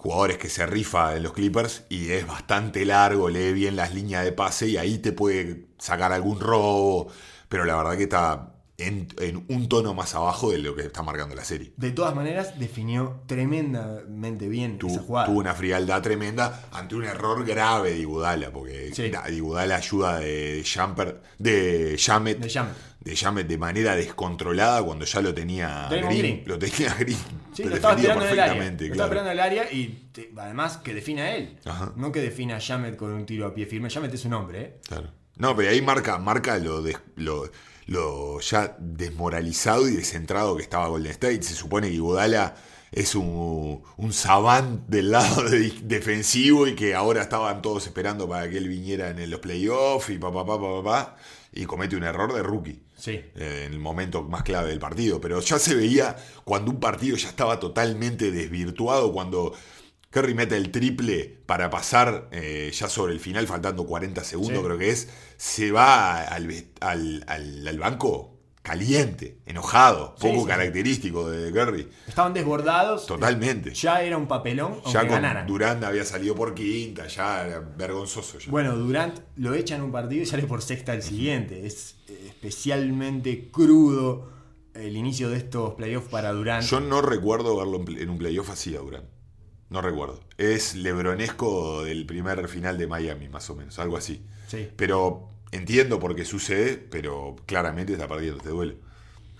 jugadores 0.00 0.38
que 0.38 0.48
se 0.48 0.64
rifa 0.66 1.14
en 1.16 1.22
los 1.22 1.32
Clippers 1.34 1.84
y 1.90 2.10
es 2.10 2.26
bastante 2.26 2.84
largo, 2.86 3.28
lee 3.28 3.52
bien 3.52 3.76
las 3.76 3.94
líneas 3.94 4.24
de 4.24 4.32
pase 4.32 4.66
y 4.68 4.76
ahí 4.78 4.98
te 4.98 5.12
puede 5.12 5.66
sacar 5.78 6.12
algún 6.12 6.40
robo, 6.40 7.08
pero 7.48 7.64
la 7.66 7.76
verdad 7.76 7.96
que 7.96 8.04
está 8.04 8.54
en, 8.78 9.08
en 9.18 9.44
un 9.48 9.68
tono 9.68 9.92
más 9.92 10.14
abajo 10.14 10.50
de 10.52 10.56
lo 10.58 10.74
que 10.74 10.80
está 10.86 11.02
marcando 11.02 11.34
la 11.34 11.44
serie. 11.44 11.74
De 11.76 11.90
todas 11.90 12.14
maneras, 12.14 12.58
definió 12.58 13.20
tremendamente 13.26 14.48
bien 14.48 14.78
Tu- 14.78 14.86
esa 14.88 15.00
jugada. 15.02 15.26
tuvo 15.26 15.38
una 15.40 15.54
frialdad 15.54 16.00
tremenda 16.00 16.62
ante 16.72 16.94
un 16.94 17.04
error 17.04 17.44
grave 17.44 17.90
de 17.90 17.98
Iguodala, 17.98 18.50
porque 18.50 18.92
Sí. 18.94 19.10
ayuda 19.22 20.18
de 20.20 20.64
Jumper, 20.64 21.20
de 21.38 21.96
Jamet, 22.02 22.38
De 22.38 22.48
Jamet. 22.48 22.74
De 23.00 23.16
Jamet 23.16 23.46
de 23.46 23.56
manera 23.58 23.96
descontrolada 23.96 24.82
cuando 24.82 25.04
ya 25.06 25.20
lo 25.22 25.32
tenía 25.34 25.88
Green, 25.90 26.06
Green. 26.18 26.42
lo 26.46 26.58
tenía 26.58 26.94
Green, 26.98 27.16
Sí, 27.54 27.64
lo 27.64 27.74
estaba 27.76 27.94
defendió 27.96 28.22
esperando 28.22 28.24
en 28.26 28.32
el 28.32 28.40
área. 28.40 28.46
Lo 28.54 28.58
perfectamente, 28.60 28.86
estaba 28.86 29.10
claro. 29.10 29.30
el 29.30 29.40
área 29.40 29.72
y 29.72 30.08
te- 30.12 30.30
además 30.36 30.76
que 30.78 30.94
defina 30.94 31.22
a 31.22 31.34
él. 31.34 31.58
Ajá. 31.64 31.92
No 31.96 32.12
que 32.12 32.20
defina 32.20 32.56
a 32.56 32.60
Jamet 32.60 32.96
con 32.96 33.12
un 33.12 33.24
tiro 33.26 33.46
a 33.46 33.54
pie 33.54 33.66
firme. 33.66 33.88
Jamet 33.90 34.12
es 34.14 34.24
un 34.26 34.34
hombre, 34.34 34.60
¿eh? 34.62 34.76
Claro. 34.86 35.10
No, 35.36 35.56
pero 35.56 35.70
ahí 35.70 35.80
marca, 35.80 36.18
marca 36.18 36.58
lo, 36.58 36.82
des- 36.82 36.98
lo, 37.16 37.50
lo 37.86 38.38
ya 38.40 38.76
desmoralizado 38.78 39.88
y 39.88 39.92
descentrado 39.96 40.56
que 40.56 40.62
estaba 40.62 40.88
Golden 40.88 41.10
State. 41.12 41.42
Se 41.42 41.54
supone 41.54 41.88
que 41.88 41.94
Iguodala 41.94 42.54
es 42.92 43.14
un, 43.14 43.82
un 43.96 44.12
savant 44.12 44.86
del 44.88 45.10
lado 45.12 45.48
de- 45.48 45.72
defensivo 45.82 46.66
y 46.66 46.74
que 46.74 46.94
ahora 46.94 47.22
estaban 47.22 47.62
todos 47.62 47.86
esperando 47.86 48.28
para 48.28 48.48
que 48.50 48.58
él 48.58 48.68
viniera 48.68 49.08
en 49.10 49.30
los 49.30 49.40
playoffs 49.40 50.10
y 50.10 50.18
pa, 50.18 50.30
pa, 50.32 50.44
pa, 50.44 50.60
pa, 50.60 50.82
pa, 50.82 50.82
pa, 50.84 51.16
y 51.52 51.64
comete 51.64 51.96
un 51.96 52.04
error 52.04 52.32
de 52.34 52.42
rookie. 52.42 52.82
Sí. 53.00 53.12
eh, 53.12 53.64
en 53.66 53.72
el 53.72 53.78
momento 53.80 54.22
más 54.22 54.42
clave 54.42 54.68
del 54.68 54.78
partido. 54.78 55.20
Pero 55.20 55.40
ya 55.40 55.58
se 55.58 55.74
veía 55.74 56.16
cuando 56.44 56.70
un 56.70 56.78
partido 56.80 57.16
ya 57.16 57.28
estaba 57.30 57.58
totalmente 57.58 58.30
desvirtuado, 58.30 59.12
cuando 59.12 59.52
Curry 60.10 60.34
mete 60.34 60.56
el 60.56 60.70
triple 60.70 61.38
para 61.46 61.70
pasar 61.70 62.28
eh, 62.32 62.70
ya 62.74 62.88
sobre 62.88 63.12
el 63.12 63.20
final, 63.20 63.46
faltando 63.46 63.86
40 63.86 64.24
segundos 64.24 64.58
Sí. 64.58 64.64
creo 64.64 64.78
que 64.78 64.90
es, 64.90 65.08
se 65.36 65.70
va 65.72 66.22
al, 66.22 66.52
al- 66.80 67.24
al- 67.28 67.66
al 67.68 67.78
banco 67.78 68.29
caliente, 68.62 69.38
enojado, 69.46 70.14
poco 70.16 70.42
sí, 70.42 70.46
característico 70.46 71.30
de 71.30 71.50
Curry. 71.52 71.88
Estaban 72.06 72.34
desbordados. 72.34 73.06
Totalmente. 73.06 73.72
Ya 73.74 74.02
era 74.02 74.16
un 74.16 74.26
papelón 74.28 74.82
Ya 74.92 75.00
con 75.00 75.10
ganaran. 75.10 75.46
Durant 75.46 75.82
había 75.84 76.04
salido 76.04 76.34
por 76.34 76.54
quinta, 76.54 77.06
ya 77.06 77.46
era 77.46 77.60
vergonzoso. 77.60 78.38
ya. 78.38 78.50
Bueno, 78.50 78.76
Durant 78.76 79.18
lo 79.36 79.54
echa 79.54 79.76
en 79.76 79.82
un 79.82 79.92
partido 79.92 80.22
y 80.22 80.26
sale 80.26 80.42
por 80.44 80.62
sexta 80.62 80.92
el 80.94 81.02
siguiente. 81.02 81.66
Es 81.66 81.96
especialmente 82.26 83.50
crudo 83.50 84.30
el 84.74 84.96
inicio 84.96 85.30
de 85.30 85.38
estos 85.38 85.74
playoffs 85.74 86.08
para 86.08 86.32
Durant. 86.32 86.64
Yo 86.64 86.80
no 86.80 87.02
recuerdo 87.02 87.56
verlo 87.56 87.82
en 87.98 88.10
un 88.10 88.18
playoff 88.18 88.50
así 88.50 88.74
a 88.76 88.80
Durant. 88.80 89.06
No 89.68 89.80
recuerdo. 89.82 90.20
Es 90.36 90.74
lebronesco 90.74 91.84
del 91.84 92.04
primer 92.04 92.48
final 92.48 92.76
de 92.76 92.86
Miami, 92.88 93.28
más 93.28 93.48
o 93.50 93.54
menos, 93.54 93.78
algo 93.78 93.96
así. 93.96 94.24
Sí. 94.48 94.68
Pero 94.76 95.30
entiendo 95.52 95.98
por 95.98 96.14
qué 96.14 96.24
sucede, 96.24 96.76
pero 96.76 97.36
claramente 97.46 97.92
está 97.92 98.06
perdiendo 98.08 98.38
este 98.38 98.50
duelo. 98.50 98.74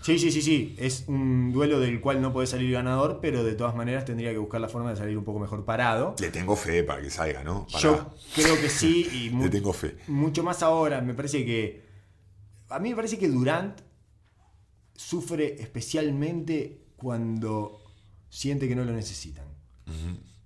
sí, 0.01 0.17
sí, 0.19 0.31
sí, 0.31 0.41
sí. 0.41 0.75
Es 0.79 1.05
un 1.07 1.51
duelo 1.53 1.79
del 1.79 2.01
cual 2.01 2.21
no 2.21 2.33
puede 2.33 2.47
salir 2.47 2.71
ganador, 2.71 3.19
pero 3.21 3.43
de 3.43 3.53
todas 3.53 3.75
maneras 3.75 4.03
tendría 4.05 4.31
que 4.31 4.37
buscar 4.39 4.59
la 4.61 4.67
forma 4.67 4.89
de 4.91 4.95
salir 4.97 5.17
un 5.17 5.23
poco 5.23 5.39
mejor 5.39 5.63
parado. 5.65 6.15
Le 6.19 6.29
tengo 6.31 6.55
fe 6.55 6.83
para 6.83 7.01
que 7.01 7.09
salga, 7.09 7.43
¿no? 7.43 7.67
Para- 7.71 7.83
Yo 7.83 8.13
creo 8.35 8.59
que 8.59 8.69
sí 8.69 9.07
y 9.25 9.29
mu- 9.29 9.43
Le 9.45 9.49
tengo 9.49 9.73
fe. 9.73 9.97
mucho 10.07 10.43
más 10.43 10.63
ahora. 10.63 11.01
Me 11.01 11.13
parece 11.13 11.45
que. 11.45 11.83
A 12.69 12.79
mí 12.79 12.89
me 12.89 12.95
parece 12.95 13.17
que 13.19 13.27
Durant 13.27 13.79
sufre 14.95 15.61
especialmente 15.61 16.81
cuando 16.95 17.81
siente 18.29 18.67
que 18.67 18.75
no 18.75 18.83
lo 18.85 18.93
necesitan. 18.93 19.45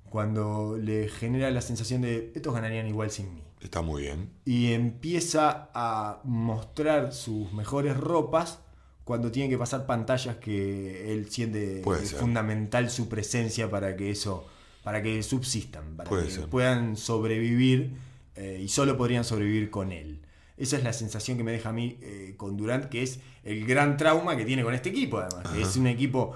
Cuando 0.09 0.77
le 0.77 1.07
genera 1.09 1.51
la 1.51 1.61
sensación 1.61 2.01
de 2.01 2.31
estos 2.33 2.53
ganarían 2.53 2.87
igual 2.87 3.11
sin 3.11 3.33
mí. 3.35 3.43
Está 3.65 3.81
muy 3.81 4.03
bien. 4.03 4.29
Y 4.45 4.73
empieza 4.73 5.69
a 5.73 6.21
mostrar 6.23 7.13
sus 7.13 7.51
mejores 7.51 7.97
ropas 7.97 8.59
cuando 9.03 9.31
tiene 9.31 9.49
que 9.49 9.57
pasar 9.57 9.87
pantallas 9.87 10.35
que 10.35 11.11
él 11.11 11.31
siente 11.31 11.81
es 11.99 12.13
fundamental 12.13 12.91
su 12.91 13.09
presencia 13.09 13.69
para 13.69 13.95
que 13.95 14.11
eso, 14.11 14.45
para 14.83 15.01
que 15.01 15.23
subsistan, 15.23 15.97
para 15.97 16.07
Puede 16.07 16.25
que 16.25 16.31
ser. 16.31 16.47
puedan 16.47 16.95
sobrevivir 16.95 17.97
eh, 18.35 18.61
y 18.63 18.67
solo 18.67 18.97
podrían 18.97 19.23
sobrevivir 19.23 19.71
con 19.71 19.91
él. 19.91 20.21
Esa 20.57 20.77
es 20.77 20.83
la 20.83 20.93
sensación 20.93 21.35
que 21.35 21.43
me 21.43 21.51
deja 21.51 21.69
a 21.69 21.73
mí 21.73 21.97
eh, 22.03 22.35
con 22.37 22.57
Durant, 22.57 22.85
que 22.85 23.01
es 23.01 23.19
el 23.43 23.65
gran 23.65 23.97
trauma 23.97 24.37
que 24.37 24.45
tiene 24.45 24.63
con 24.63 24.75
este 24.75 24.89
equipo, 24.89 25.17
además, 25.17 25.51
que 25.51 25.61
es 25.63 25.75
un 25.75 25.87
equipo 25.87 26.33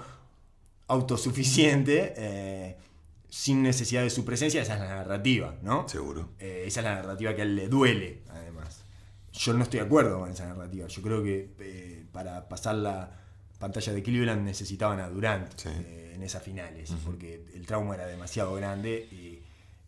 autosuficiente, 0.88 2.12
eh, 2.16 2.76
sin 3.30 3.62
necesidad 3.62 4.02
de 4.02 4.10
su 4.10 4.24
presencia, 4.24 4.60
esa 4.62 4.74
es 4.74 4.80
la 4.80 4.88
narrativa, 4.88 5.56
¿no? 5.62 5.88
Seguro. 5.88 6.30
Eh, 6.38 6.64
esa 6.66 6.80
es 6.80 6.84
la 6.84 6.94
narrativa 6.96 7.34
que 7.34 7.42
a 7.42 7.44
él 7.44 7.56
le 7.56 7.68
duele, 7.68 8.22
además. 8.28 8.84
Yo 9.32 9.54
no 9.54 9.62
estoy 9.62 9.80
de 9.80 9.86
acuerdo 9.86 10.18
con 10.20 10.30
esa 10.30 10.46
narrativa. 10.46 10.86
Yo 10.88 11.02
creo 11.02 11.22
que 11.22 11.50
eh, 11.60 12.04
para 12.12 12.48
pasar 12.48 12.74
la 12.74 13.16
pantalla 13.58 13.92
de 13.92 14.02
Cleveland 14.02 14.42
necesitaban 14.44 15.00
a 15.00 15.08
Durant 15.08 15.52
Sí. 15.56 15.68
eh, 15.68 16.12
en 16.16 16.22
esas 16.22 16.42
finales, 16.42 16.92
porque 17.04 17.44
el 17.54 17.64
trauma 17.66 17.94
era 17.94 18.06
demasiado 18.06 18.54
grande 18.54 19.08
y, 19.12 19.40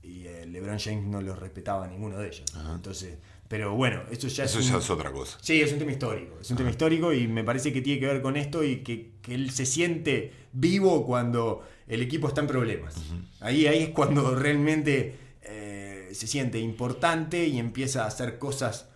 y, 0.07 0.23
LeBron 0.47 0.79
James 0.79 1.05
no 1.07 1.21
los 1.21 1.39
respetaba 1.39 1.85
a 1.85 1.89
ninguno 1.89 2.19
de 2.19 2.29
ellos. 2.29 2.45
Entonces, 2.75 3.19
pero 3.49 3.75
bueno, 3.75 4.03
eso 4.11 4.29
ya 4.29 4.45
Eso 4.45 4.61
es 4.61 4.69
ya 4.69 4.77
un- 4.77 4.81
es 4.83 4.91
otra 4.91 5.11
cosa. 5.13 5.37
Sí, 5.43 5.61
es 5.61 5.73
un 5.73 5.79
tema 5.79 5.93
histórico. 5.93 6.39
Es 6.41 6.51
un 6.51 6.57
tema 6.57 6.71
histórico 6.71 7.13
y 7.13 7.27
me 7.29 7.45
parece 7.45 7.73
que 7.73 7.83
tiene 7.83 8.01
que 8.01 8.07
ver 8.07 8.23
con 8.23 8.37
esto 8.37 8.63
y 8.65 8.83
que, 8.83 9.13
que 9.21 9.35
él 9.35 9.51
se 9.51 9.67
siente 9.67 10.33
vivo 10.53 11.05
cuando 11.07 11.63
el 11.93 12.01
equipo 12.01 12.29
está 12.29 12.41
en 12.41 12.47
problemas. 12.47 12.95
ahí, 13.41 13.67
ahí 13.67 13.83
es 13.83 13.89
cuando 13.91 14.35
realmente 14.35 15.15
eh, 15.43 16.11
se 16.13 16.27
siente 16.27 16.59
importante 16.59 17.47
y 17.47 17.59
empieza 17.59 18.05
a 18.05 18.07
hacer 18.07 18.39
cosas 18.39 18.87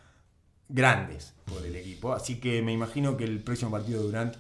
grandes 0.68 1.34
por 1.44 1.64
el 1.64 1.76
equipo. 1.76 2.14
Así 2.14 2.36
que 2.36 2.62
me 2.62 2.72
imagino 2.72 3.16
que 3.16 3.24
el 3.24 3.42
próximo 3.42 3.70
partido 3.70 4.00
de 4.00 4.06
Durant 4.06 4.36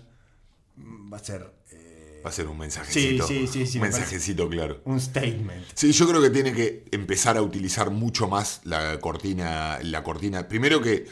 mm, 0.76 1.12
va 1.12 1.16
a 1.18 1.20
ser 1.20 1.52
eh, 1.70 2.22
Va 2.24 2.30
a 2.30 2.32
ser 2.32 2.48
un 2.48 2.58
mensajecito. 2.58 3.26
Sí, 3.26 3.46
sí, 3.46 3.66
sí, 3.66 3.78
un 3.78 3.82
mensajecito 3.82 4.48
claro. 4.48 4.80
un 4.86 5.00
statement. 5.00 5.66
Sí, 5.74 5.92
yo 5.92 6.08
creo 6.08 6.22
que 6.22 6.30
tiene 6.30 6.54
que 6.54 6.86
empezar 6.92 7.36
a 7.36 7.42
utilizar 7.42 7.90
mucho 7.90 8.26
más 8.26 8.62
la 8.64 8.98
cortina. 9.00 9.78
La 9.82 10.02
cortina. 10.02 10.48
Primero 10.48 10.80
que 10.80 11.06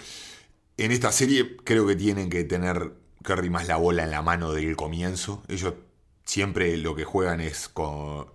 en 0.79 0.93
esta 0.93 1.13
serie 1.13 1.57
creo 1.63 1.87
que 1.87 1.95
tienen 1.95 2.31
que 2.31 2.45
tener 2.45 2.95
Curry 3.23 3.51
más 3.51 3.69
la 3.69 3.77
bola 3.77 4.03
en 4.03 4.11
la 4.11 4.23
mano 4.23 4.53
del 4.53 4.77
comienzo. 4.77 5.43
Ellos 5.49 5.75
siempre 6.25 6.77
lo 6.77 6.95
que 6.95 7.05
juegan 7.05 7.41
es 7.41 7.69
con. 7.69 8.27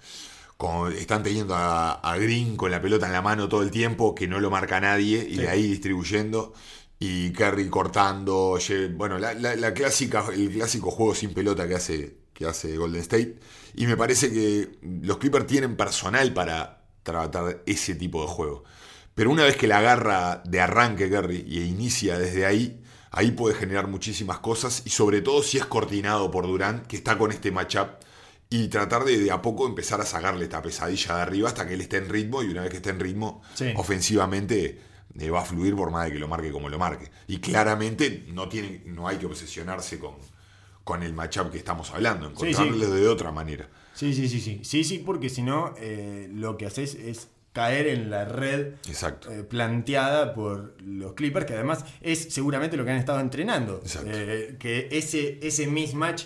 con- 0.57 0.91
están 0.93 1.23
teniendo 1.23 1.55
a, 1.55 1.93
a 1.93 2.17
Green 2.17 2.55
con 2.57 2.69
la 2.71 2.81
pelota 2.81 3.05
en 3.07 3.13
la 3.13 3.21
mano 3.21 3.47
todo 3.49 3.61
el 3.63 3.71
tiempo, 3.71 4.13
que 4.15 4.27
no 4.27 4.39
lo 4.39 4.49
marca 4.49 4.79
nadie, 4.81 5.25
y 5.29 5.35
Sí. 5.35 5.41
de 5.41 5.49
ahí 5.49 5.63
distribuyendo. 5.67 6.53
Y 6.99 7.31
Curry 7.31 7.69
cortando. 7.69 8.57
Bueno, 8.95 9.17
la, 9.19 9.33
la- 9.33 9.55
la 9.55 9.73
clásica, 9.73 10.25
el 10.33 10.49
clásico 10.51 10.91
juego 10.91 11.15
sin 11.15 11.33
pelota 11.33 11.67
que 11.67 11.75
hace, 11.75 12.17
que 12.33 12.45
hace 12.45 12.75
Golden 12.77 13.01
State. 13.01 13.39
Y 13.75 13.87
me 13.87 13.95
parece 13.97 14.31
que 14.33 14.77
los 14.81 15.17
Clippers 15.17 15.47
tienen 15.47 15.77
personal 15.77 16.33
para 16.33 16.83
tratar 17.03 17.63
ese 17.65 17.95
tipo 17.95 18.21
de 18.21 18.27
juego. 18.27 18.63
Pero 19.15 19.31
una 19.31 19.43
vez 19.45 19.55
que 19.57 19.67
la 19.67 19.77
agarra 19.79 20.41
de 20.45 20.59
arranque 20.61 21.09
Curry 21.09 21.45
y 21.47 21.61
inicia 21.63 22.17
desde 22.19 22.45
ahí, 22.45 22.78
ahí 23.11 23.31
puede 23.31 23.55
generar 23.55 23.87
muchísimas 23.87 24.39
cosas. 24.39 24.83
Y 24.85 24.89
sobre 24.89 25.21
todo 25.21 25.41
si 25.43 25.57
es 25.57 25.65
coordinado 25.65 26.29
por 26.31 26.45
Durant, 26.47 26.85
que 26.87 26.95
está 26.97 27.17
con 27.17 27.31
este 27.31 27.51
matchup. 27.51 27.87
Y 28.51 28.67
tratar 28.69 29.03
de, 29.05 29.19
de 29.19 29.31
a 29.31 29.41
poco 29.43 29.67
empezar 29.67 30.01
a 30.01 30.05
sacarle 30.05 30.45
esta 30.45 30.61
pesadilla 30.61 31.17
de 31.17 31.21
arriba 31.21 31.47
hasta 31.49 31.67
que 31.67 31.75
él 31.75 31.81
esté 31.81 31.97
en 31.97 32.09
ritmo. 32.09 32.41
Y 32.41 32.47
una 32.49 32.61
vez 32.61 32.71
que 32.71 32.77
esté 32.77 32.89
en 32.89 32.99
ritmo, 32.99 33.41
Sí. 33.53 33.73
ofensivamente 33.75 34.79
eh, 35.19 35.29
va 35.29 35.41
a 35.41 35.45
fluir 35.45 35.75
por 35.75 35.91
más 35.91 36.05
de 36.05 36.13
que 36.13 36.19
lo 36.19 36.27
marque 36.27 36.51
como 36.51 36.67
lo 36.69 36.79
marque. 36.79 37.11
Y 37.27 37.39
claramente 37.39 38.25
no, 38.29 38.49
tiene, 38.49 38.81
no 38.85 39.07
hay 39.07 39.17
que 39.17 39.25
obsesionarse 39.27 39.99
con, 39.99 40.15
con 40.83 41.03
el 41.03 41.13
matchup 41.13 41.51
que 41.51 41.57
estamos 41.59 41.91
hablando, 41.91 42.29
Sí, 42.29 42.35
sí. 42.37 42.47
encontrarlo 42.49 42.89
de 42.95 43.07
otra 43.07 43.31
manera. 43.31 43.69
Sí, 43.93 44.13
sí, 44.13 44.27
sí, 44.29 44.39
sí. 44.39 44.61
Sí, 44.63 44.83
sí, 44.83 44.99
porque 45.05 45.29
si 45.29 45.43
no, 45.43 45.73
eh, 45.77 46.27
lo 46.33 46.57
que 46.57 46.65
haces 46.65 46.95
es 46.95 47.27
caer 47.59 47.87
en 47.87 48.09
la 48.09 48.23
red 48.23 48.75
eh, 48.87 49.43
planteada 49.43 50.33
por 50.33 50.81
los 50.81 51.11
Clippers, 51.13 51.45
que 51.45 51.55
además 51.55 51.83
es 51.99 52.33
seguramente 52.33 52.77
lo 52.77 52.85
que 52.85 52.91
han 52.91 52.97
estado 52.97 53.19
entrenando. 53.19 53.81
Eh, 54.05 54.55
que 54.57 54.87
ese, 54.91 55.39
ese 55.41 55.67
mismatch 55.67 56.23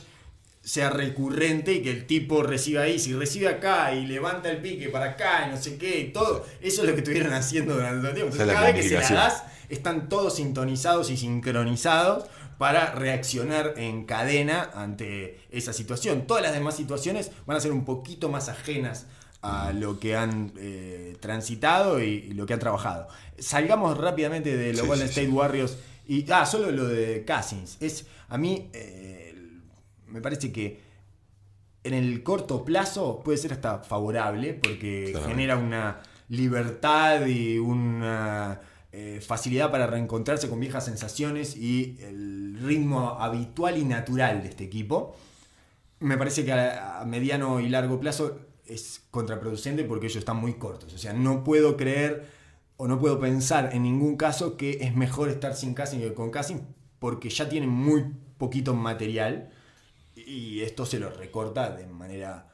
sea 0.61 0.91
recurrente 0.91 1.73
y 1.73 1.81
que 1.81 1.89
el 1.89 2.05
tipo 2.05 2.43
reciba 2.43 2.83
ahí, 2.83 2.99
si 2.99 3.13
recibe 3.13 3.47
acá 3.47 3.95
y 3.95 4.05
levanta 4.05 4.51
el 4.51 4.61
pique 4.61 4.89
para 4.89 5.05
acá 5.05 5.47
y 5.47 5.51
no 5.51 5.57
sé 5.57 5.77
qué 5.77 6.01
y 6.01 6.13
todo, 6.13 6.45
eso 6.61 6.83
es 6.83 6.87
lo 6.87 6.93
que 6.93 6.99
estuvieron 6.99 7.33
haciendo 7.33 7.73
durante 7.73 7.97
todo 7.97 8.09
el 8.09 8.13
tiempo. 8.13 8.31
Entonces, 8.31 8.55
cada 8.55 8.71
vez 8.71 8.75
que 8.75 8.83
se 8.83 9.13
la 9.13 9.23
das, 9.23 9.43
están 9.69 10.09
todos 10.09 10.35
sintonizados 10.35 11.09
y 11.09 11.17
sincronizados 11.17 12.25
para 12.59 12.93
reaccionar 12.93 13.73
en 13.77 14.05
cadena 14.05 14.69
ante 14.75 15.39
esa 15.49 15.73
situación. 15.73 16.27
Todas 16.27 16.43
las 16.43 16.53
demás 16.53 16.77
situaciones 16.77 17.31
van 17.47 17.57
a 17.57 17.59
ser 17.59 17.71
un 17.71 17.85
poquito 17.85 18.29
más 18.29 18.49
ajenas 18.49 19.07
a 19.43 19.73
lo 19.73 19.99
que 19.99 20.15
han 20.15 20.51
eh, 20.57 21.17
transitado 21.19 22.01
y, 22.01 22.05
y 22.29 22.33
lo 22.33 22.45
que 22.45 22.53
han 22.53 22.59
trabajado. 22.59 23.07
Salgamos 23.37 23.97
rápidamente 23.97 24.55
de 24.55 24.71
los 24.73 24.81
Sí, 24.81 24.87
Golden 24.87 25.07
sí, 25.07 25.11
State 25.11 25.27
sí. 25.27 25.33
Warriors 25.33 25.77
y 26.07 26.25
ah, 26.31 26.45
solo 26.45 26.71
lo 26.71 26.87
de 26.87 27.23
Cousins. 27.25 27.77
Es 27.79 28.05
a 28.29 28.37
mí 28.37 28.69
eh, 28.73 29.35
me 30.07 30.21
parece 30.21 30.51
que 30.51 30.81
en 31.83 31.93
el 31.93 32.23
corto 32.23 32.63
plazo 32.63 33.21
puede 33.23 33.37
ser 33.37 33.53
hasta 33.53 33.79
favorable 33.79 34.53
porque 34.53 35.09
Claro. 35.11 35.27
genera 35.27 35.57
una 35.57 35.99
libertad 36.29 37.25
y 37.25 37.57
una 37.57 38.61
eh, 38.91 39.19
facilidad 39.25 39.71
para 39.71 39.87
reencontrarse 39.87 40.49
con 40.49 40.59
viejas 40.59 40.85
sensaciones 40.85 41.57
y 41.57 41.97
el 42.01 42.57
ritmo 42.63 43.17
habitual 43.19 43.77
y 43.77 43.83
natural 43.83 44.41
de 44.43 44.49
este 44.49 44.63
equipo. 44.63 45.15
Me 45.99 46.17
parece 46.17 46.45
que 46.45 46.51
a, 46.53 47.01
a 47.01 47.05
mediano 47.05 47.59
y 47.59 47.69
largo 47.69 47.99
plazo 47.99 48.39
es 48.65 49.03
contraproducente 49.11 49.83
porque 49.83 50.07
ellos 50.07 50.17
están 50.17 50.37
muy 50.37 50.53
cortos. 50.55 50.93
O 50.93 50.97
sea, 50.97 51.13
no 51.13 51.43
puedo 51.43 51.77
creer 51.77 52.27
o 52.77 52.87
no 52.87 52.99
puedo 52.99 53.19
pensar 53.19 53.69
en 53.73 53.83
ningún 53.83 54.17
caso 54.17 54.57
que 54.57 54.79
es 54.81 54.95
mejor 54.95 55.29
estar 55.29 55.55
sin 55.55 55.73
Cousins 55.73 56.03
que 56.03 56.13
con 56.13 56.31
Cousins 56.31 56.61
porque 56.99 57.29
ya 57.29 57.49
tienen 57.49 57.69
muy 57.69 58.05
poquito 58.37 58.73
material 58.73 59.51
y 60.15 60.61
esto 60.61 60.85
se 60.85 60.99
lo 60.99 61.09
recorta 61.09 61.71
de 61.75 61.85
manera 61.87 62.47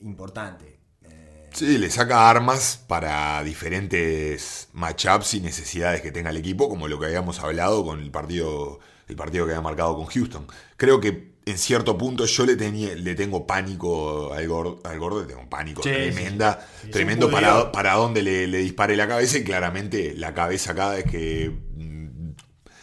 importante. 0.00 0.78
Eh, 1.02 1.50
Sí, 1.52 1.78
le 1.78 1.90
saca 1.90 2.28
armas 2.28 2.82
para 2.86 3.42
diferentes 3.42 4.68
matchups 4.72 5.34
y 5.34 5.40
necesidades 5.40 6.02
que 6.02 6.12
tenga 6.12 6.30
el 6.30 6.36
equipo, 6.36 6.68
como 6.68 6.88
lo 6.88 6.98
que 7.00 7.06
habíamos 7.06 7.40
hablado 7.40 7.84
con 7.84 8.00
el 8.00 8.10
partido, 8.10 8.78
el 9.08 9.16
partido 9.16 9.46
que 9.46 9.52
había 9.52 9.62
marcado 9.62 9.96
con 9.96 10.06
Houston. 10.06 10.46
Creo 10.76 11.00
que 11.00 11.35
en 11.46 11.58
cierto 11.58 11.96
punto 11.96 12.26
yo 12.26 12.44
le, 12.44 12.56
tenía, 12.56 12.94
le 12.96 13.14
tengo 13.14 13.46
pánico 13.46 14.32
al 14.32 14.48
gordo, 14.48 14.80
al 14.84 14.98
gordo 14.98 15.20
le 15.22 15.26
tengo 15.28 15.48
pánico 15.48 15.82
Sí, 15.82 15.90
tremenda, 15.90 16.66
sí, 16.80 16.86
sí. 16.86 16.90
tremendo 16.90 17.30
para, 17.30 17.70
para 17.72 17.94
dónde 17.94 18.22
le, 18.22 18.46
le 18.48 18.58
dispare 18.58 18.96
la 18.96 19.06
cabeza 19.08 19.38
y 19.38 19.44
claramente 19.44 20.14
la 20.16 20.34
cabeza 20.34 20.74
cada 20.74 20.94
vez 20.96 21.04
que 21.04 21.50
mm, 21.76 22.30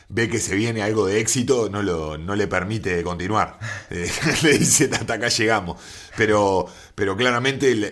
ve 0.10 0.30
que 0.30 0.40
se 0.40 0.56
viene 0.56 0.82
algo 0.82 1.08
de 1.08 1.20
éxito, 1.20 1.70
no, 1.70 1.82
lo, 1.82 2.18
no 2.18 2.36
le 2.36 2.48
permite 2.48 3.04
continuar. 3.04 3.60
Eh, 3.90 4.10
le 4.44 4.58
dice, 4.58 4.90
hasta 4.92 5.16
acá 5.16 5.28
llegamos. 5.28 5.80
Pero, 6.18 6.66
pero 6.96 7.16
claramente 7.18 7.72
el- 7.72 7.84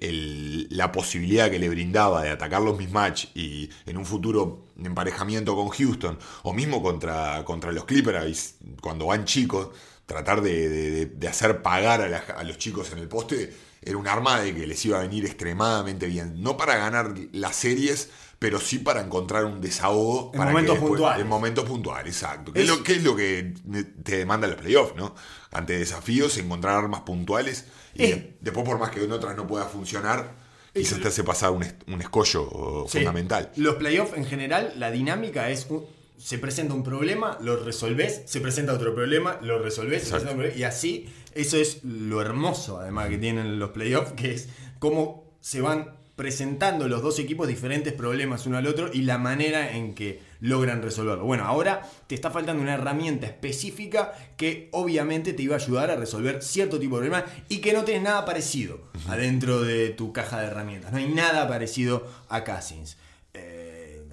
el- 0.00 0.66
la 0.70 0.90
posibilidad 0.92 1.50
que 1.50 1.58
le 1.58 1.68
brindaba 1.68 2.22
de 2.22 2.30
atacar 2.30 2.60
los 2.62 2.76
mismatch 2.78 3.26
y 3.34 3.70
en 3.86 3.96
un 3.96 4.04
futuro 4.04 4.66
emparejamiento 4.82 5.54
con 5.54 5.68
Houston, 5.68 6.18
o 6.42 6.52
mismo 6.52 6.82
contra, 6.82 7.42
contra 7.44 7.72
los 7.72 7.84
Clippers, 7.84 8.56
cuando 8.82 9.06
van 9.06 9.24
chicos, 9.24 9.68
tratar 10.06 10.40
de, 10.40 10.68
de- 10.68 11.06
de 11.06 11.28
hacer 11.28 11.62
pagar 11.62 12.00
a, 12.00 12.08
la- 12.08 12.18
a 12.36 12.42
los 12.44 12.58
chicos 12.58 12.92
en 12.92 12.98
el 12.98 13.08
poste, 13.08 13.52
era 13.82 13.96
un 13.96 14.08
arma 14.08 14.40
de 14.40 14.54
que 14.54 14.66
les 14.66 14.84
iba 14.84 14.98
a 14.98 15.02
venir 15.02 15.24
extremadamente 15.26 16.06
bien. 16.06 16.42
No 16.42 16.56
para 16.56 16.76
ganar 16.76 17.14
las 17.32 17.56
series, 17.56 18.08
pero 18.38 18.58
sí 18.60 18.78
para 18.78 19.00
encontrar 19.00 19.44
un 19.44 19.60
desahogo. 19.60 20.30
En 20.32 20.38
para 20.38 20.50
momentos 20.50 20.74
después- 20.74 20.90
puntuales. 20.90 21.22
En 21.22 21.28
momentos 21.28 21.64
puntuales, 21.64 22.14
exacto. 22.14 22.52
Que 22.52 22.62
es, 22.62 22.68
lo, 22.68 22.82
que 22.82 22.92
es 22.94 23.02
lo 23.02 23.14
que 23.16 23.54
te 24.02 24.18
demanda 24.18 24.46
los 24.46 24.56
playoffs, 24.56 24.94
¿no? 24.96 25.14
Ante 25.52 25.78
desafíos, 25.78 26.36
encontrar 26.38 26.76
armas 26.76 27.00
puntuales. 27.02 27.66
Y 27.94 28.04
Es- 28.04 28.10
de- 28.10 28.36
después, 28.40 28.64
por 28.66 28.78
más 28.78 28.90
que 28.90 29.02
en 29.04 29.12
otras 29.12 29.36
no 29.36 29.46
pueda 29.46 29.64
funcionar, 29.66 30.34
quizás 30.74 30.92
Es- 30.98 31.02
te 31.02 31.08
hace 31.08 31.24
pasar 31.24 31.50
un, 31.52 31.64
un 31.86 32.00
escollo 32.00 32.86
Sí. 32.88 32.98
fundamental. 32.98 33.50
Los 33.56 33.76
playoffs 33.76 34.16
en 34.16 34.26
general, 34.26 34.72
la 34.76 34.90
dinámica 34.90 35.48
es. 35.50 35.66
un- 35.70 35.84
se 36.18 36.38
presenta 36.38 36.74
un 36.74 36.82
problema, 36.82 37.38
lo 37.40 37.56
resolvés, 37.56 38.22
se 38.26 38.40
presenta 38.40 38.72
otro 38.72 38.94
problema, 38.94 39.38
lo 39.42 39.58
resolvés, 39.58 40.04
se 40.04 40.10
presenta 40.10 40.32
un 40.32 40.38
problema, 40.38 40.58
y 40.58 40.64
así, 40.64 41.08
eso 41.34 41.56
es 41.56 41.84
lo 41.84 42.20
hermoso 42.20 42.78
además 42.78 43.08
que 43.08 43.18
tienen 43.18 43.58
los 43.58 43.70
playoffs, 43.70 44.12
que 44.12 44.32
es 44.32 44.48
cómo 44.78 45.24
se 45.40 45.60
van 45.60 45.96
presentando 46.16 46.88
los 46.88 47.02
dos 47.02 47.18
equipos 47.18 47.46
diferentes 47.46 47.92
problemas 47.92 48.46
uno 48.46 48.56
al 48.56 48.66
otro 48.66 48.90
y 48.90 49.02
la 49.02 49.18
manera 49.18 49.76
en 49.76 49.94
que 49.94 50.20
logran 50.40 50.82
resolverlo. 50.82 51.24
Bueno, 51.24 51.44
ahora 51.44 51.82
te 52.06 52.14
está 52.14 52.30
faltando 52.30 52.62
una 52.62 52.74
herramienta 52.74 53.26
específica 53.26 54.14
que 54.36 54.70
obviamente 54.72 55.34
te 55.34 55.42
iba 55.42 55.56
a 55.56 55.58
ayudar 55.58 55.90
a 55.90 55.96
resolver 55.96 56.42
cierto 56.42 56.78
tipo 56.78 56.96
de 56.96 57.08
problema 57.08 57.30
y 57.50 57.58
que 57.58 57.74
no 57.74 57.84
tienes 57.84 58.02
nada 58.02 58.24
parecido 58.24 58.80
adentro 59.08 59.62
de 59.62 59.90
tu 59.90 60.14
caja 60.14 60.40
de 60.40 60.46
herramientas. 60.46 60.90
No 60.90 60.98
hay 60.98 61.08
nada 61.08 61.46
parecido 61.48 62.06
a 62.30 62.44
Cousins. 62.44 62.96
Eh, 63.34 63.65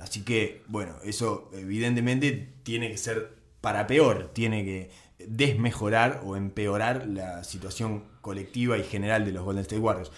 así 0.03 0.23
que, 0.23 0.63
bueno, 0.67 0.97
eso 1.03 1.49
evidentemente 1.53 2.53
tiene 2.63 2.91
que 2.91 2.97
ser 2.97 3.35
para 3.61 3.87
peor, 3.87 4.31
tiene 4.33 4.65
que 4.65 4.91
desmejorar 5.25 6.21
o 6.25 6.35
empeorar 6.35 7.07
la 7.07 7.45
situación 7.45 8.03
colectiva 8.19 8.77
y 8.77 8.83
general 8.83 9.23
de 9.23 9.31
los 9.31 9.43
Golden 9.43 9.61
State 9.61 9.79
Warriors. 9.79 10.11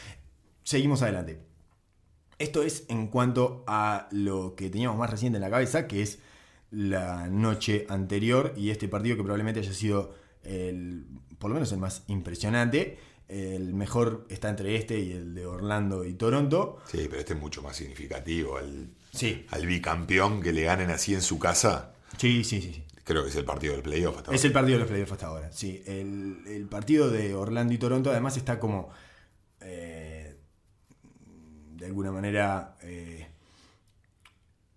Seguimos 0.63 1.03
adelante. 1.03 1.39
Esto 2.39 2.63
es 2.63 2.85
en 2.89 3.07
cuanto 3.07 3.63
a 3.67 4.09
lo 4.11 4.55
que 4.55 4.71
teníamos 4.71 4.97
más 4.97 5.11
reciente 5.11 5.37
en 5.37 5.43
la 5.43 5.51
cabeza, 5.51 5.87
que 5.87 6.01
es 6.01 6.17
la 6.71 7.27
noche 7.27 7.85
anterior 7.87 8.53
y 8.57 8.71
este 8.71 8.87
partido 8.87 9.15
que 9.15 9.21
probablemente 9.21 9.59
haya 9.59 9.73
sido 9.73 10.15
el, 10.41 11.05
por 11.37 11.51
lo 11.51 11.53
menos 11.53 11.71
el 11.71 11.77
más 11.77 12.03
impresionante. 12.07 12.97
El 13.27 13.73
mejor 13.73 14.25
está 14.29 14.49
entre 14.49 14.75
este 14.75 14.99
y 14.99 15.11
el 15.11 15.35
de 15.35 15.45
Orlando 15.45 16.03
y 16.03 16.15
Toronto. 16.15 16.79
Sí, 16.87 17.05
pero 17.09 17.19
este 17.19 17.33
es 17.33 17.39
mucho 17.39 17.61
más 17.61 17.75
significativo. 17.75 18.57
Al, 18.57 18.89
Sí, 19.15 19.45
al 19.51 19.65
bicampeón 19.65 20.41
que 20.41 20.51
le 20.53 20.63
ganen 20.63 20.91
así 20.91 21.13
en 21.13 21.21
su 21.21 21.39
casa, 21.39 21.93
sí, 22.17 22.43
sí, 22.43 22.61
sí. 22.61 22.73
sí. 22.73 22.83
creo 23.03 23.23
que 23.23 23.29
es 23.29 23.35
el 23.35 23.45
partido 23.45 23.73
del 23.73 23.81
playoff. 23.83 24.17
hasta 24.17 24.31
Es 24.33 24.37
ahora. 24.41 24.47
el 24.47 24.53
partido 24.53 24.73
de 24.77 24.79
los 24.79 24.89
playoffs 24.89 25.11
hasta 25.13 25.27
ahora. 25.27 25.51
Sí, 25.51 25.83
el, 25.85 26.39
el 26.47 26.65
partido 26.67 27.09
de 27.09 27.33
Orlando 27.33 27.73
y 27.73 27.77
Toronto 27.77 28.11
además 28.11 28.35
está 28.37 28.59
como 28.59 28.89
eh, 29.61 30.35
de 31.75 31.85
alguna 31.85 32.11
manera 32.11 32.75
eh, 32.83 33.27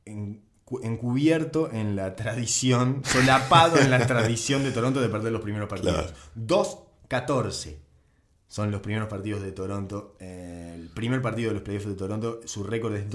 en- 0.04 0.42
cu- 0.64 0.80
encubierto 0.82 1.70
en 1.72 1.96
la 1.96 2.14
tradición, 2.16 3.02
solapado 3.04 3.78
en 3.78 3.90
la 3.90 4.06
tradición 4.06 4.62
de 4.62 4.72
Toronto 4.72 5.00
de 5.00 5.08
perder 5.08 5.32
los 5.32 5.42
primeros 5.42 5.68
partidos. 5.68 6.12
2-14 6.36 7.76
son 8.48 8.70
los 8.70 8.80
primeros 8.80 9.08
partidos 9.08 9.42
de 9.42 9.52
Toronto. 9.52 10.16
Eh, 10.20 10.72
el 10.74 10.88
primer 10.88 11.20
partido 11.20 11.48
de 11.48 11.54
los 11.54 11.62
playoffs 11.62 11.86
de 11.86 11.94
Toronto, 11.94 12.40
su 12.46 12.62
récord 12.64 12.94
es 12.94 13.08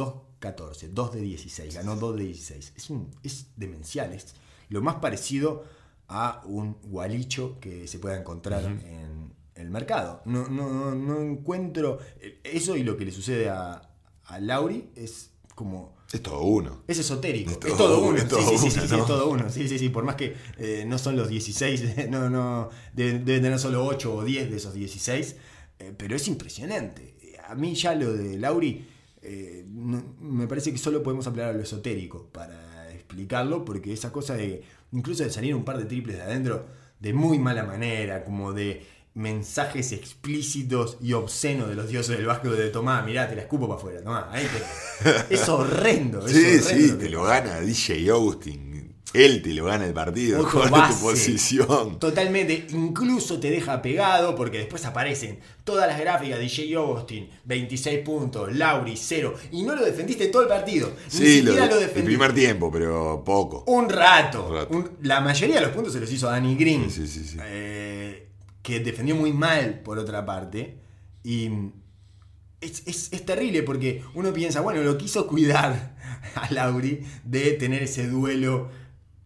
2-14, 0.43 0.89
2 0.89 1.13
de 1.13 1.21
16, 1.21 1.75
ganó 1.75 1.95
2 1.95 2.17
de 2.17 2.23
16. 2.25 2.73
Es, 2.75 2.89
un- 2.89 3.09
es 3.23 3.47
demencial, 3.55 4.13
es 4.13 4.33
lo 4.69 4.81
más 4.81 4.95
parecido 4.95 5.63
a 6.07 6.41
un 6.45 6.77
gualicho 6.83 7.57
que 7.59 7.87
se 7.87 7.99
pueda 7.99 8.17
encontrar 8.19 8.63
en 8.65 9.33
el 9.55 9.69
mercado. 9.69 10.21
No, 10.25 10.47
no, 10.49 10.69
no, 10.69 10.95
no 10.95 11.21
encuentro 11.21 11.99
eso 12.43 12.75
y 12.75 12.83
lo 12.83 12.97
que 12.97 13.05
le 13.05 13.11
sucede 13.11 13.49
a, 13.49 13.81
a 14.25 14.39
Lauri 14.39 14.89
es 14.95 15.29
como 15.55 15.95
Es 16.11 16.21
todo 16.21 16.41
uno. 16.41 16.81
es 16.87 16.97
esotérico. 16.99 17.51
Es 17.51 17.57
Es 17.57 17.61
todo 17.61 17.77
todo, 17.77 17.99
uno, 18.09 18.17
es 18.17 18.27
todo 18.27 18.39
sí, 18.41 18.57
sí, 18.57 18.71
sí, 18.71 18.79
uno, 18.79 18.87
sí, 18.87 18.95
¿no? 18.95 19.01
es 19.01 19.07
todo 19.07 19.29
uno. 19.29 19.49
Sí, 19.49 19.67
sí, 19.69 19.79
sí. 19.79 19.89
Por 19.89 20.03
más 20.03 20.15
que 20.15 20.35
eh, 20.57 20.83
no 20.87 20.97
son 20.97 21.15
los 21.15 21.29
16, 21.29 22.09
no, 22.09 22.29
no, 22.29 22.69
deben, 22.93 23.23
deben 23.25 23.43
tener 23.43 23.59
solo 23.59 23.85
8 23.85 24.13
o 24.15 24.23
10 24.23 24.49
de 24.51 24.57
esos 24.57 24.73
16. 24.73 25.35
eh, 25.79 25.93
pero 25.97 26.15
es 26.15 26.27
impresionante. 26.27 27.13
A 27.47 27.55
mí 27.55 27.75
ya 27.75 27.93
lo 27.95 28.13
de 28.13 28.37
Lauri, 28.37 28.87
eh, 29.23 29.65
no- 29.67 30.03
me 30.21 30.47
parece 30.47 30.71
que 30.71 30.77
solo 30.77 31.01
podemos 31.03 31.25
hablar 31.27 31.49
a 31.49 31.53
lo 31.53 31.61
esotérico 31.61 32.27
para 32.31 32.91
explicarlo, 32.93 33.63
porque 33.65 33.93
esa 33.93 34.11
cosa 34.11 34.35
de, 34.35 34.63
incluso 34.91 35.23
de 35.23 35.29
salir 35.29 35.55
un 35.55 35.63
par 35.65 35.77
de 35.77 35.85
triples 35.85 36.17
de 36.17 36.23
adentro, 36.23 36.65
de 36.99 37.13
muy 37.13 37.39
mala 37.39 37.63
manera, 37.63 38.23
como 38.23 38.53
de 38.53 38.85
mensajes 39.15 39.91
explícitos 39.91 40.97
y 41.01 41.13
obscenos 41.13 41.69
de 41.69 41.75
los 41.75 41.87
dioses 41.87 42.17
del 42.17 42.25
básquet 42.25 42.51
de 42.51 42.69
Tomá, 42.69 43.03
mirá, 43.03 43.29
te 43.29 43.35
la 43.35 43.43
escupo 43.43 43.67
para 43.67 43.77
afuera, 43.79 44.01
tomá, 44.01 44.29
ahí 44.31 44.45
te- 44.47 45.33
Es 45.35 45.47
horrendo. 45.49 46.25
es 46.25 46.31
Sí, 46.31 46.39
horrendo 46.67 46.93
sí, 46.93 46.99
te 46.99 47.09
lo 47.09 47.21
pasa. 47.23 47.41
gana 47.41 47.59
DJ 47.61 48.09
Austin. 48.09 48.72
Él 49.13 49.41
te 49.43 49.53
lo 49.53 49.65
gana 49.65 49.85
el 49.85 49.93
partido. 49.93 50.39
Otro 50.41 50.61
Con 50.61 50.69
tu 50.89 50.99
posición. 51.01 51.99
Totalmente, 51.99 52.65
incluso 52.71 53.39
te 53.39 53.49
deja 53.51 53.81
pegado 53.81 54.35
porque 54.35 54.57
después 54.57 54.85
aparecen 54.85 55.39
todas 55.63 55.87
las 55.87 55.99
gráficas 55.99 56.39
de 56.39 56.49
Jay 56.49 56.73
Austin, 56.73 57.29
26 57.45 57.99
puntos, 57.99 58.55
Lauri 58.55 58.95
0, 58.97 59.35
y 59.51 59.63
no 59.63 59.75
lo 59.75 59.85
defendiste 59.85 60.27
todo 60.27 60.41
el 60.41 60.47
partido. 60.47 60.91
Ni 61.05 61.11
Sí, 61.11 61.41
lo, 61.41 61.51
siquiera 61.51 61.67
lo, 61.67 61.73
el 61.75 61.79
defendiste. 61.81 62.03
primer 62.03 62.33
tiempo, 62.33 62.71
pero 62.71 63.23
poco. 63.23 63.63
Un 63.67 63.87
rato. 63.89 64.47
Un 64.47 64.53
rato. 64.55 64.73
Un- 64.75 64.91
la 65.03 65.21
mayoría 65.21 65.55
de 65.55 65.61
los 65.61 65.71
puntos 65.71 65.93
se 65.93 65.99
los 65.99 66.11
hizo 66.11 66.27
Danny 66.27 66.55
Green. 66.55 66.89
Sí, 66.89 67.07
sí, 67.07 67.19
sí, 67.19 67.27
sí. 67.29 67.37
eh, 67.43 68.29
que 68.63 68.79
defendió 68.79 69.15
muy 69.15 69.31
mal 69.31 69.81
por 69.81 69.99
otra 69.99 70.25
parte. 70.25 70.79
Y 71.23 71.49
es, 72.61 72.83
es- 72.87 73.13
es 73.13 73.25
terrible 73.25 73.63
porque 73.63 74.01
uno 74.15 74.33
piensa, 74.33 74.61
bueno, 74.61 74.81
lo 74.81 74.97
quiso 74.97 75.27
cuidar 75.27 75.95
a 76.35 76.51
Lauri 76.53 77.01
de 77.23 77.51
tener 77.51 77.83
ese 77.83 78.07
duelo 78.07 78.69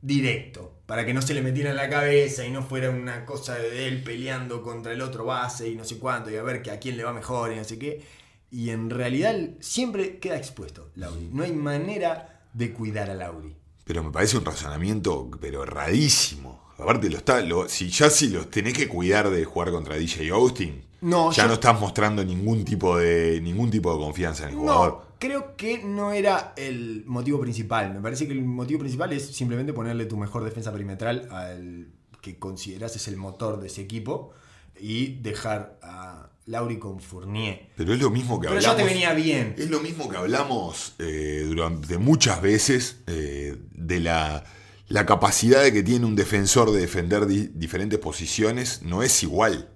directo. 0.02 0.74
Para 0.86 1.06
que 1.06 1.14
no 1.14 1.22
se 1.22 1.34
le 1.34 1.42
metiera 1.42 1.72
en 1.72 1.76
la 1.76 1.90
cabeza 1.90 2.46
y 2.46 2.52
no 2.52 2.64
fuera 2.64 2.90
una 2.90 3.26
cosa 3.26 3.56
de 3.56 3.88
él 3.88 4.04
peleando 4.04 4.62
contra 4.64 4.94
el 4.94 5.02
otro 5.02 5.26
base 5.26 5.70
y 5.70 5.76
no 5.76 5.84
sé 5.84 5.98
cuánto, 5.98 6.30
y 6.32 6.36
a 6.38 6.44
ver 6.44 6.62
que 6.62 6.72
a 6.72 6.80
quién 6.80 6.96
le 6.98 7.04
va 7.04 7.12
mejor 7.14 7.52
y 7.52 7.56
no 7.58 7.64
sé 7.64 7.78
qué. 7.78 8.02
Y 8.50 8.70
en 8.70 8.90
realidad 8.90 9.36
siempre 9.60 10.20
queda 10.20 10.38
expuesto 10.38 10.90
Lauri. 10.96 11.30
No 11.34 11.44
hay 11.44 11.52
manera 11.52 12.46
de 12.54 12.72
cuidar 12.72 13.10
a 13.10 13.14
Lauri. 13.16 13.56
Pero 13.84 14.04
me 14.04 14.12
parece 14.12 14.38
un 14.38 14.46
razonamiento, 14.46 15.30
pero 15.42 15.64
erradísimo. 15.64 16.68
Aparte, 16.78 17.10
lo 17.10 17.18
está, 17.18 17.42
lo- 17.42 17.68
si 17.68 17.90
ya 17.90 18.10
si 18.10 18.30
los 18.30 18.50
tenés 18.50 18.74
que 18.74 18.88
cuidar 18.88 19.30
de 19.30 19.44
jugar 19.46 19.72
contra 19.72 19.96
DJ 19.96 20.30
Austin, 20.30 20.84
No, 21.02 21.32
ya 21.32 21.44
yo- 21.44 21.48
no 21.50 21.54
estás 21.56 21.80
mostrando 21.80 22.24
ningún 22.24 22.64
tipo 22.64 22.98
de 22.98 23.42
ningún 23.42 23.70
tipo 23.70 23.92
de 23.94 24.00
confianza 24.00 24.44
en 24.44 24.50
el 24.52 24.56
jugador. 24.56 24.92
No, 24.92 25.07
creo 25.20 25.56
que 25.56 25.84
no 25.84 26.12
era 26.14 26.54
el 26.58 27.04
motivo 27.06 27.40
principal. 27.40 27.94
Me 27.94 28.02
parece 28.02 28.28
que 28.28 28.34
el 28.34 28.44
motivo 28.44 28.80
principal 28.80 29.12
es 29.14 29.26
simplemente 29.36 29.74
ponerle 29.74 30.06
tu 30.06 30.18
mejor 30.18 30.44
defensa 30.44 30.72
perimetral 30.72 31.28
al 31.32 31.88
que 32.22 32.38
consideras 32.40 32.96
es 32.96 33.08
el 33.08 33.18
motor 33.18 33.60
de 33.62 33.68
ese 33.68 33.82
equipo 33.82 34.34
y 34.80 35.16
dejar 35.22 35.80
a 35.82 36.30
Lauri 36.46 36.78
con 36.80 37.00
Fournier. 37.00 37.70
Pero 37.76 37.94
es 37.94 38.00
lo 38.00 38.10
mismo 38.10 38.40
que 38.40 38.48
Pero 38.48 38.60
ya 38.60 38.72
hablamos. 38.72 38.90
te 38.90 38.94
venía 38.94 39.14
bien. 39.14 39.56
Es 39.58 39.70
lo 39.70 39.80
mismo 39.80 40.10
que 40.10 40.18
hablamos 40.18 40.94
eh, 41.00 41.44
durante 41.48 41.98
muchas 41.98 42.42
veces 42.42 42.98
eh, 43.08 43.58
de 43.72 44.00
la, 44.00 44.44
la 44.88 45.06
capacidad 45.06 45.62
de 45.64 45.74
que 45.74 45.84
tiene 45.84 46.06
un 46.06 46.16
defensor 46.16 46.72
de 46.72 46.80
defender 46.82 47.26
di- 47.28 47.50
diferentes 47.54 48.00
posiciones, 48.00 48.82
no 48.84 49.04
es 49.04 49.24
igual. 49.24 49.70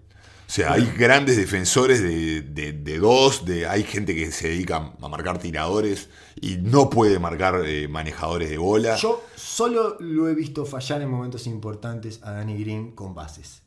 O 0.51 0.53
sea, 0.53 0.73
hay 0.73 0.85
grandes 0.97 1.37
defensores 1.37 2.01
de, 2.03 2.41
de- 2.41 2.73
de 2.73 2.99
dos, 2.99 3.45
de, 3.45 3.65
hay 3.67 3.83
gente 3.83 4.13
que 4.13 4.29
se 4.33 4.49
dedica 4.49 4.93
a 5.01 5.07
marcar 5.07 5.37
tiradores 5.39 6.09
y 6.41 6.57
no 6.57 6.89
puede 6.89 7.19
marcar 7.19 7.63
eh, 7.65 7.87
manejadores 7.87 8.49
de 8.49 8.57
bola. 8.57 8.97
Yo 8.97 9.23
solo 9.37 9.95
lo 10.01 10.27
he 10.27 10.35
visto 10.35 10.65
fallar 10.65 11.01
en 11.01 11.09
momentos 11.09 11.47
importantes 11.47 12.19
a 12.21 12.31
Danny 12.33 12.61
Green 12.61 12.91
con 12.91 13.15
bases. 13.15 13.61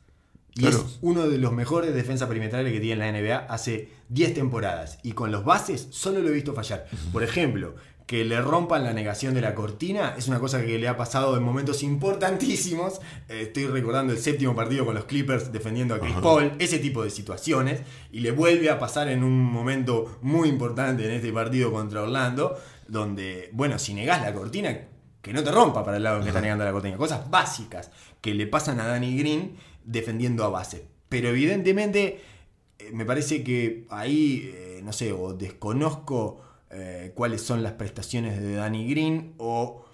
Y 0.57 0.61
Claro. 0.61 0.77
es 0.87 0.99
uno 1.01 1.27
de 1.27 1.39
los 1.39 1.53
mejores 1.55 1.95
defensas 1.95 2.29
perimetrales 2.29 2.71
que 2.71 2.81
tiene 2.81 2.97
la 3.11 3.11
NBA 3.19 3.47
hace 3.49 3.89
10 4.11 4.35
temporadas. 4.35 4.99
Y 5.03 5.13
con 5.13 5.33
los 5.33 5.43
bases 5.43 5.89
solo 5.91 6.21
lo 6.21 6.29
he 6.29 6.33
visto 6.33 6.53
fallar. 6.53 6.87
Por 7.15 7.23
ejemplo, 7.23 7.77
que 8.07 8.25
le 8.25 8.41
rompan 8.41 8.85
la 8.85 8.93
negación 8.93 9.33
de 9.33 9.41
la 9.41 9.55
cortina 9.55 10.15
es 10.19 10.29
una 10.29 10.39
cosa 10.39 10.65
que 10.65 10.79
le 10.79 10.89
ha 10.89 10.97
pasado 10.97 11.37
en 11.37 11.43
momentos 11.43 11.83
importantísimos. 11.83 13.01
Eh, 13.29 13.43
estoy 13.45 13.67
recordando 13.67 14.13
el 14.13 14.19
séptimo 14.19 14.55
partido 14.55 14.85
con 14.85 14.95
los 14.95 15.05
Clippers 15.07 15.53
defendiendo 15.53 15.95
a 15.95 16.01
Chris 16.01 16.15
Paul, 16.23 16.53
ese 16.59 16.79
tipo 16.79 17.03
de 17.03 17.11
situaciones. 17.11 17.81
Y 18.13 18.21
le 18.21 18.31
vuelve 18.31 18.69
a 18.69 18.79
pasar 18.79 19.09
en 19.09 19.25
un 19.25 19.43
momento 19.43 20.19
muy 20.21 20.51
importante 20.51 21.07
en 21.07 21.13
este 21.13 21.33
partido 21.33 21.73
contra 21.73 22.03
Orlando, 22.03 22.59
donde, 22.89 23.49
bueno, 23.53 23.79
si 23.79 23.95
negás 23.95 24.21
la 24.21 24.35
cortina, 24.35 24.79
que 25.23 25.33
no 25.33 25.43
te 25.43 25.51
rompa 25.51 25.83
para 25.83 25.97
el 25.97 26.03
lado 26.03 26.21
que 26.21 26.29
está 26.29 26.43
negando 26.43 26.65
la 26.65 26.73
coteña. 26.73 26.99
Cosas 26.99 27.31
básicas 27.31 27.91
que 28.21 28.35
le 28.35 28.47
pasan 28.47 28.81
a 28.81 28.87
Danny 28.87 29.17
Green 29.17 29.57
defendiendo 29.83 30.45
a 30.45 30.51
base. 30.51 30.87
Pero 31.09 31.29
evidentemente 31.29 32.21
eh, 32.79 32.91
me 32.93 33.07
parece 33.07 33.43
que 33.43 33.87
ahí, 33.89 34.51
eh, 34.53 34.81
no 34.85 34.93
sé, 34.93 35.13
o 35.13 35.33
desconozco 35.33 36.44
eh, 36.75 37.13
cuáles 37.15 37.43
son 37.43 37.63
las 37.63 37.73
prestaciones 37.73 38.41
de 38.41 38.55
Danny 38.55 38.89
Green 38.89 39.35
o 39.39 39.85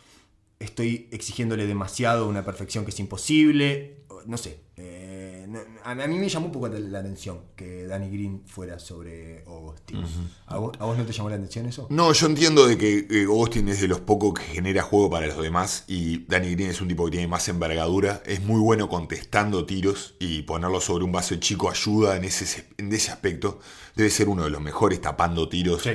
estoy 0.59 1.09
exigiéndole 1.13 1.67
demasiado 1.67 2.29
una 2.29 2.45
perfección 2.45 2.85
que 2.85 2.91
es 2.91 3.01
imposible. 3.01 4.05
No 4.27 4.37
sé. 4.37 4.61
eh, 4.77 5.10
no- 5.51 5.59
a, 5.85 5.95
mí 5.95 6.19
me 6.19 6.29
llamó 6.29 6.47
un 6.47 6.53
poco 6.53 6.69
la 6.69 6.99
atención 7.01 7.41
que 7.57 7.85
Danny 7.87 8.09
Green 8.11 8.43
fuera 8.47 8.79
sobre 8.79 9.43
Augustin. 9.47 10.05
¿A, 10.47 10.57
vos, 10.59 10.73
a 10.79 10.85
vos 10.85 10.97
no 10.97 11.05
te 11.05 11.13
llamó 11.13 11.29
la 11.29 11.37
atención 11.37 11.67
eso? 11.67 11.87
No, 11.91 12.13
yo 12.13 12.27
entiendo 12.27 12.67
de 12.67 12.79
que 12.79 13.07
eh, 13.11 13.27
es 13.69 13.81
de 13.81 13.89
los 13.89 14.01
pocos 14.01 14.35
que 14.35 14.43
genera 14.45 14.83
juego 14.83 15.11
para 15.11 15.27
los 15.27 15.43
demás 15.43 15.85
y 15.89 16.25
Danny 16.27 16.53
Green 16.55 16.71
es 16.71 16.81
un 16.81 16.89
tipo 16.89 17.05
que 17.05 17.11
tiene 17.13 17.27
más 17.27 17.49
envergadura, 17.49 18.23
es 18.27 18.41
muy 18.43 18.61
bueno 18.61 18.89
contestando 18.89 19.67
tiros 19.67 20.15
y 20.19 20.43
ponerlo 20.43 20.81
sobre 20.81 21.05
un 21.05 21.13
vaso 21.13 21.35
chico 21.37 21.69
ayuda 21.71 22.17
en 22.17 22.25
ese, 22.25 22.65
en 22.79 22.93
ese 22.93 23.11
aspecto. 23.11 23.59
Debe 23.97 24.11
ser 24.11 24.29
uno 24.29 24.45
de 24.45 24.51
los 24.51 24.61
mejores 24.63 25.01
tapando 25.01 25.49
tiros 25.49 25.83
Sí. 25.83 25.91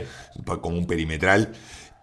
como 0.62 0.78
un 0.78 0.86
perimetral. 0.86 1.54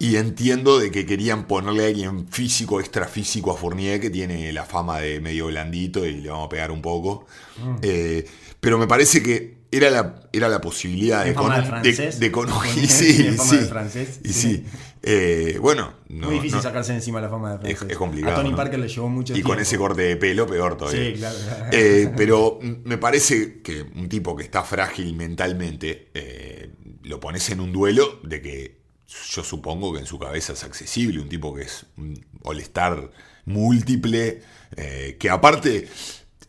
Y 0.03 0.17
entiendo 0.17 0.79
de 0.81 0.91
que 0.91 1.07
querían 1.07 1.47
ponerle 1.47 1.85
a 1.85 1.87
alguien 1.87 2.27
físico, 2.29 2.81
extra 2.81 3.07
físico 3.07 3.53
a 3.53 3.57
Fournier, 3.57 4.01
que 4.01 4.11
tiene 4.11 4.53
la 4.53 4.65
fama 4.65 4.99
de 4.99 5.21
medio 5.21 5.47
blandito 5.47 6.05
y 6.05 6.15
le 6.21 6.29
vamos 6.29 6.47
a 6.47 6.49
pegar 6.49 6.71
un 6.73 6.83
poco. 6.83 7.27
Mm. 7.59 7.77
Eh, 7.83 8.25
pero 8.61 8.79
me 8.79 8.87
parece 8.87 9.23
que 9.23 9.59
era 9.71 9.91
la, 9.91 10.21
era 10.33 10.49
la 10.49 10.61
posibilidad 10.61 11.25
de, 11.25 11.33
¿Tiene 11.33 11.43
fama 11.43 11.61
de 11.61 11.69
con- 11.71 11.83
de- 11.83 12.11
de 12.19 12.33
con- 12.33 12.49
y 12.83 12.87
sí, 12.87 13.31
fama 13.37 13.51
sí. 13.51 13.57
francés, 13.69 14.21
Y. 14.25 14.65
Eh, 15.05 15.59
bueno, 15.61 15.95
no, 16.11 16.27
Muy 16.27 16.35
difícil 16.37 16.57
no- 16.59 16.63
sacarse 16.63 16.93
encima 16.95 17.21
la 17.21 17.29
fama 17.29 17.53
de 17.57 17.59
francés. 17.75 17.91
es 17.91 17.97
complicado. 17.97 18.35
A 18.35 18.37
Tony 18.37 18.51
¿no? 18.51 18.57
Parker 18.57 18.79
le 18.79 18.89
llevó 18.89 19.09
mucho 19.09 19.33
Y 19.33 19.35
tiempo. 19.35 19.51
con 19.51 19.59
ese 19.61 19.77
corte 19.79 20.03
de 20.03 20.17
pelo, 20.17 20.47
peor 20.47 20.77
todavía. 20.77 21.07
Sí, 21.07 21.15
claro. 21.15 21.37
Eh, 21.73 22.13
pero 22.17 22.59
me 22.63 22.99
parece 22.99 23.63
que 23.63 23.83
un 23.83 24.09
tipo 24.09 24.37
que 24.37 24.45
está 24.45 24.63
frágil 24.63 25.15
mentalmente, 25.15 26.09
eh, 26.15 26.71
lo 27.05 27.19
pones 27.19 27.49
en 27.51 27.61
un 27.61 27.73
duelo 27.73 28.21
de 28.23 28.41
que 28.43 28.82
yo 29.07 29.45
supongo 29.45 29.93
que 29.93 30.01
en 30.01 30.07
su 30.07 30.19
cabeza 30.19 30.53
es 30.55 30.65
accesible, 30.65 31.21
un 31.21 31.29
tipo 31.29 31.55
que 31.55 31.63
es 31.63 31.87
un 31.97 32.25
all-star 32.45 33.11
múltiple, 33.45 34.43
eh, 34.77 35.17
que 35.21 35.31
aparte, 35.31 35.89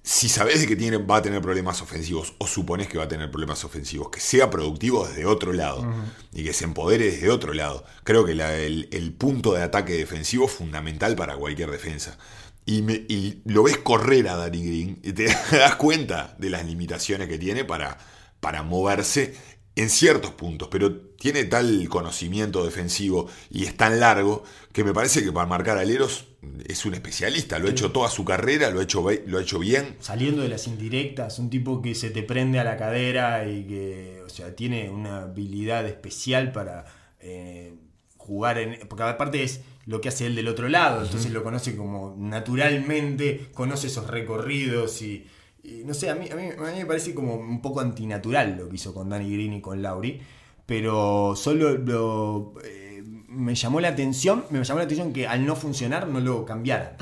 si 0.01 0.27
sabes 0.29 0.59
de 0.61 0.67
que 0.67 0.75
tiene, 0.75 0.97
va 0.97 1.17
a 1.17 1.21
tener 1.21 1.41
problemas 1.41 1.81
ofensivos 1.81 2.33
o 2.37 2.47
supones 2.47 2.87
que 2.87 2.97
va 2.97 3.05
a 3.05 3.07
tener 3.07 3.29
problemas 3.31 3.63
ofensivos, 3.63 4.09
que 4.09 4.19
sea 4.19 4.49
productivo 4.49 5.07
desde 5.07 5.25
otro 5.25 5.53
lado 5.53 5.85
y 6.33 6.43
que 6.43 6.53
se 6.53 6.65
empodere 6.65 7.05
desde 7.11 7.29
otro 7.29 7.53
lado. 7.53 7.85
Creo 8.03 8.25
que 8.25 8.35
la- 8.35 8.55
el, 8.57 8.89
el 8.91 9.13
punto 9.13 9.53
de 9.53 9.63
ataque 9.63 9.93
defensivo 9.93 10.45
es 10.45 10.51
fundamental 10.51 11.15
para 11.15 11.35
cualquier 11.37 11.71
defensa. 11.71 12.17
Y, 12.65 12.81
me- 12.81 13.05
y 13.09 13.41
lo 13.45 13.63
ves 13.63 13.77
correr 13.77 14.27
a 14.29 14.35
Danny 14.37 14.63
Green 14.63 14.99
y 15.03 15.13
te 15.13 15.25
das 15.51 15.75
cuenta 15.75 16.35
de 16.39 16.49
las 16.49 16.65
limitaciones 16.65 17.27
que 17.27 17.37
tiene 17.37 17.63
para, 17.65 17.97
para 18.39 18.61
moverse 18.63 19.35
en 19.76 19.89
ciertos 19.89 20.32
puntos, 20.32 20.67
pero 20.69 20.95
tiene 20.95 21.45
tal 21.45 21.88
conocimiento 21.89 22.63
defensivo 22.63 23.28
y 23.49 23.65
es 23.65 23.76
tan 23.76 23.99
largo 23.99 24.43
que 24.71 24.84
me 24.84 24.93
parece 24.93 25.24
que 25.24 25.32
para 25.32 25.47
marcar 25.47 25.78
aleros 25.78 26.28
es 26.65 26.86
un 26.86 26.93
especialista. 26.93 27.57
Lo 27.59 27.67
ha 27.67 27.71
hecho 27.71 27.91
toda 27.91 28.09
su 28.09 28.24
carrera, 28.26 28.69
lo 28.69 28.80
ha 28.80 28.84
hecho, 28.84 29.05
lo 29.26 29.38
ha 29.38 29.41
hecho 29.41 29.59
bien. 29.59 29.95
Saliendo 29.99 30.41
de 30.41 30.49
las 30.49 30.67
indirectas, 30.67 31.39
un 31.39 31.49
tipo 31.49 31.82
que 31.82 31.95
se 31.95 32.09
te 32.09 32.24
prende 32.24 32.59
a 32.59 32.63
la 32.63 32.78
cadera 32.78 33.49
y 33.49 33.63
que, 33.65 34.21
o 34.26 34.30
sea, 34.30 34.55
tiene 34.55 34.89
una 34.89 35.24
habilidad 35.24 35.88
especial 35.88 36.51
para 36.51 36.86
eh, 37.19 37.74
jugar 38.17 38.57
en. 38.59 38.88
Porque 38.88 39.03
aparte 39.03 39.43
es 39.43 39.61
lo 39.86 40.01
que 40.01 40.09
hace 40.09 40.28
él 40.28 40.36
del 40.36 40.47
otro 40.47 40.69
lado, 40.69 41.03
entonces 41.03 41.32
lo 41.32 41.43
conoce 41.43 41.76
como 41.76 42.15
naturalmente, 42.17 43.47
conoce 43.53 43.88
esos 43.88 44.07
recorridos 44.07 45.01
y. 45.01 45.26
y 45.64 45.84
no 45.86 45.93
sé, 45.93 46.09
a 46.09 46.16
mí, 46.16 46.28
a, 46.32 46.36
mí, 46.36 46.49
a 46.57 46.72
mí 46.72 46.78
me 46.80 46.86
parece 46.86 47.14
como 47.16 47.36
un 47.36 47.61
poco 47.61 47.80
antinatural 47.80 48.57
lo 48.57 48.70
que 48.70 48.76
hizo 48.76 48.93
con 48.93 49.09
Danny 49.09 49.32
Green 49.34 49.53
y 49.53 49.61
con 49.61 49.82
Lauri, 49.82 50.20
pero 50.66 51.36
solo 51.36 51.78
lo. 51.78 52.53
eh, 52.64 53.03
me 53.28 53.55
llamó 53.55 53.80
la 53.82 53.88
atención, 53.89 54.45
me 54.49 54.64
llamó 54.64 54.80
la 54.80 54.86
atención 54.86 55.11
que 55.14 55.28
al 55.28 55.45
no 55.45 55.55
funcionar 55.55 56.07
no 56.07 56.20
lo 56.20 56.45
cambiaran 56.45 56.95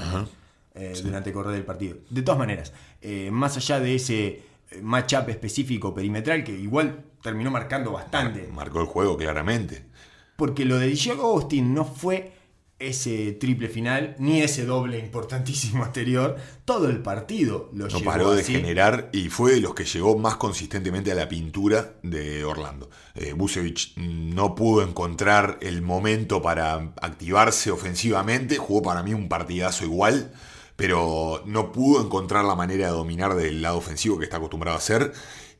eh, 0.73 0.93
durante 1.03 1.29
el 1.29 1.33
correr 1.33 1.53
del 1.53 1.65
partido. 1.65 1.97
De 2.09 2.21
todas 2.21 2.39
maneras, 2.39 2.71
eh, 3.01 3.29
más 3.31 3.57
allá 3.57 3.79
de 3.81 3.95
ese 3.95 4.27
eh, 4.71 4.81
matchup 4.81 5.27
específico 5.29 5.93
perimetral 5.93 6.43
que 6.43 6.53
igual 6.53 7.03
terminó 7.21 7.51
marcando 7.51 7.91
bastante, 7.91 8.47
Marcó 8.53 8.79
el 8.79 8.87
juego 8.87 9.17
claramente. 9.17 9.83
porque 10.37 10.63
lo 10.65 10.79
de 10.79 10.87
Diego 10.87 11.23
Austin 11.33 11.73
no 11.73 11.83
fue 11.85 12.31
ese 12.81 13.31
triple 13.33 13.69
final 13.69 14.15
ni 14.19 14.41
ese 14.41 14.65
doble 14.65 14.99
importantísimo 14.99 15.83
anterior, 15.83 16.35
todo 16.65 16.89
el 16.89 17.01
partido 17.01 17.69
lo 17.73 17.87
No 17.87 17.97
llevó 17.99 18.11
paró 18.11 18.31
de 18.33 18.43
generar 18.43 19.09
y 19.13 19.29
fue 19.29 19.53
de 19.53 19.61
los 19.61 19.73
que 19.73 19.85
llegó 19.85 20.17
más 20.17 20.35
consistentemente 20.37 21.11
a 21.11 21.15
la 21.15 21.29
pintura 21.29 21.93
de 22.03 22.43
Orlando. 22.43 22.89
Eh, 23.15 23.33
no 23.97 24.55
pudo 24.55 24.83
encontrar 24.83 25.57
el 25.61 25.81
momento 25.81 26.41
para 26.41 26.93
activarse 27.01 27.71
ofensivamente, 27.71 28.57
jugó 28.57 28.81
para 28.81 29.03
mí 29.03 29.13
un 29.13 29.29
partidazo 29.29 29.83
igual, 29.85 30.31
pero 30.75 31.43
no 31.45 31.71
pudo 31.71 32.03
encontrar 32.03 32.45
la 32.45 32.55
manera 32.55 32.87
de 32.87 32.93
dominar 32.93 33.35
del 33.35 33.61
lado 33.61 33.77
ofensivo 33.77 34.17
que 34.17 34.23
está 34.25 34.37
acostumbrado 34.37 34.75
a 34.75 34.79
hacer. 34.79 35.11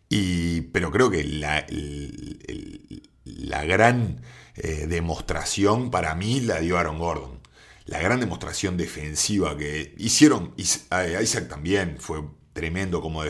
Y, 0.10 0.62
pero 0.74 0.92
creo 0.92 1.10
que 1.10 1.24
la, 1.24 1.60
el- 1.60 2.40
el- 2.48 3.10
la 3.24 3.64
gran 3.64 4.22
eh, 4.64 4.86
demostración 4.88 5.92
para 5.92 6.16
mí 6.16 6.40
la 6.42 6.60
dio 6.60 6.78
Aaron 6.78 7.00
Gordon. 7.00 7.40
La 7.86 8.00
gran 8.00 8.20
demostración 8.20 8.78
defensiva 8.78 9.58
que 9.58 9.94
hicieron, 9.98 10.54
Is- 10.58 10.88
Isaac 11.22 11.50
también 11.50 11.98
fue 12.00 12.24
tremendo 12.54 13.02
como 13.02 13.24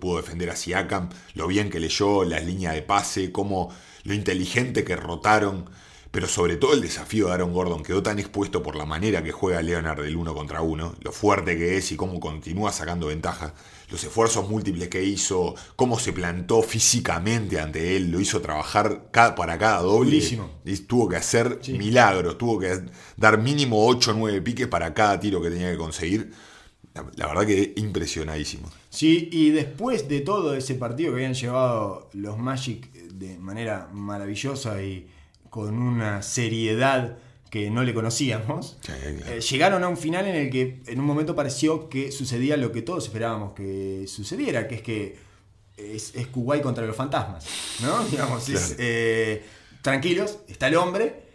pudo 0.00 0.16
defender 0.18 0.50
a 0.50 0.56
Siakam, 0.56 1.10
lo 1.34 1.46
bien 1.46 1.68
que 1.70 1.80
leyó, 1.80 2.24
las 2.24 2.44
líneas 2.44 2.74
de 2.74 2.82
pase, 2.82 3.32
cómo 3.32 3.74
lo 4.04 4.14
inteligente 4.14 4.84
que 4.84 4.96
rotaron, 4.96 5.68
pero 6.12 6.28
sobre 6.28 6.56
todo 6.56 6.74
el 6.74 6.80
desafío 6.82 7.26
de 7.26 7.32
Aaron 7.32 7.52
Gordon 7.52 7.82
quedó 7.82 8.02
tan 8.02 8.18
expuesto 8.20 8.62
por 8.62 8.76
la 8.76 8.84
manera 8.86 9.24
que 9.24 9.32
juega 9.32 9.60
Leonard 9.62 10.02
del 10.02 10.14
uno 10.16 10.34
contra 10.34 10.60
uno, 10.62 10.94
lo 11.00 11.10
fuerte 11.10 11.56
que 11.56 11.78
es 11.78 11.90
y 11.90 11.96
cómo 11.96 12.20
continúa 12.20 12.70
sacando 12.70 13.06
ventaja, 13.08 13.54
los 13.90 14.04
esfuerzos 14.04 14.48
múltiples 14.48 14.88
que 14.88 15.02
hizo, 15.02 15.54
cómo 15.74 15.98
se 15.98 16.12
plantó 16.12 16.62
físicamente 16.62 17.58
ante 17.58 17.96
él, 17.96 18.10
lo 18.10 18.20
hizo 18.20 18.40
trabajar 18.40 19.08
cada- 19.10 19.34
para 19.34 19.56
cada 19.58 19.80
doble, 19.80 20.22
y 20.64 20.76
tuvo 20.78 21.08
que 21.08 21.16
hacer 21.16 21.58
Sí. 21.62 21.72
milagros, 21.72 22.36
tuvo 22.38 22.58
que 22.58 22.78
dar 23.16 23.38
mínimo 23.38 23.86
8 23.86 24.10
o 24.12 24.14
9 24.14 24.40
piques 24.42 24.68
para 24.68 24.92
cada 24.94 25.18
tiro 25.18 25.40
que 25.42 25.50
tenía 25.50 25.70
que 25.72 25.78
conseguir. 25.78 26.30
La, 26.94 27.06
la 27.16 27.26
verdad 27.26 27.46
que 27.46 27.72
impresionadísimo. 27.76 28.70
Sí, 28.90 29.30
y 29.32 29.48
después 29.48 30.08
de 30.08 30.20
todo 30.20 30.54
ese 30.54 30.74
partido 30.74 31.10
que 31.12 31.16
habían 31.16 31.32
llevado 31.32 32.10
los 32.12 32.36
Magic 32.36 32.92
de 32.92 33.38
manera 33.38 33.88
maravillosa 33.94 34.82
y 34.82 35.06
con 35.52 35.78
una 35.78 36.22
seriedad 36.22 37.18
que 37.50 37.68
no 37.68 37.84
le 37.84 37.92
conocíamos, 37.92 38.78
Sí, 38.80 38.92
claro. 39.18 39.34
eh, 39.34 39.40
llegaron 39.42 39.84
a 39.84 39.88
un 39.88 39.98
final 39.98 40.26
en 40.26 40.34
el 40.36 40.48
que 40.50 40.80
en 40.86 40.98
un 40.98 41.04
momento 41.04 41.34
pareció 41.36 41.90
que 41.90 42.10
sucedía 42.10 42.56
lo 42.56 42.72
que 42.72 42.80
todos 42.80 43.04
esperábamos 43.04 43.52
que 43.52 44.06
sucediera, 44.08 44.66
que 44.66 44.76
es 44.76 44.80
que 44.82 45.16
es, 45.76 46.14
es 46.14 46.26
Kuwait 46.28 46.62
contra 46.62 46.86
los 46.86 46.96
fantasmas, 46.96 47.44
¿no? 47.82 48.02
Digamos, 48.10 48.48
es, 48.48 48.76
eh, 48.78 49.44
tranquilos, 49.82 50.38
está 50.48 50.68
el 50.68 50.76
hombre. 50.76 51.31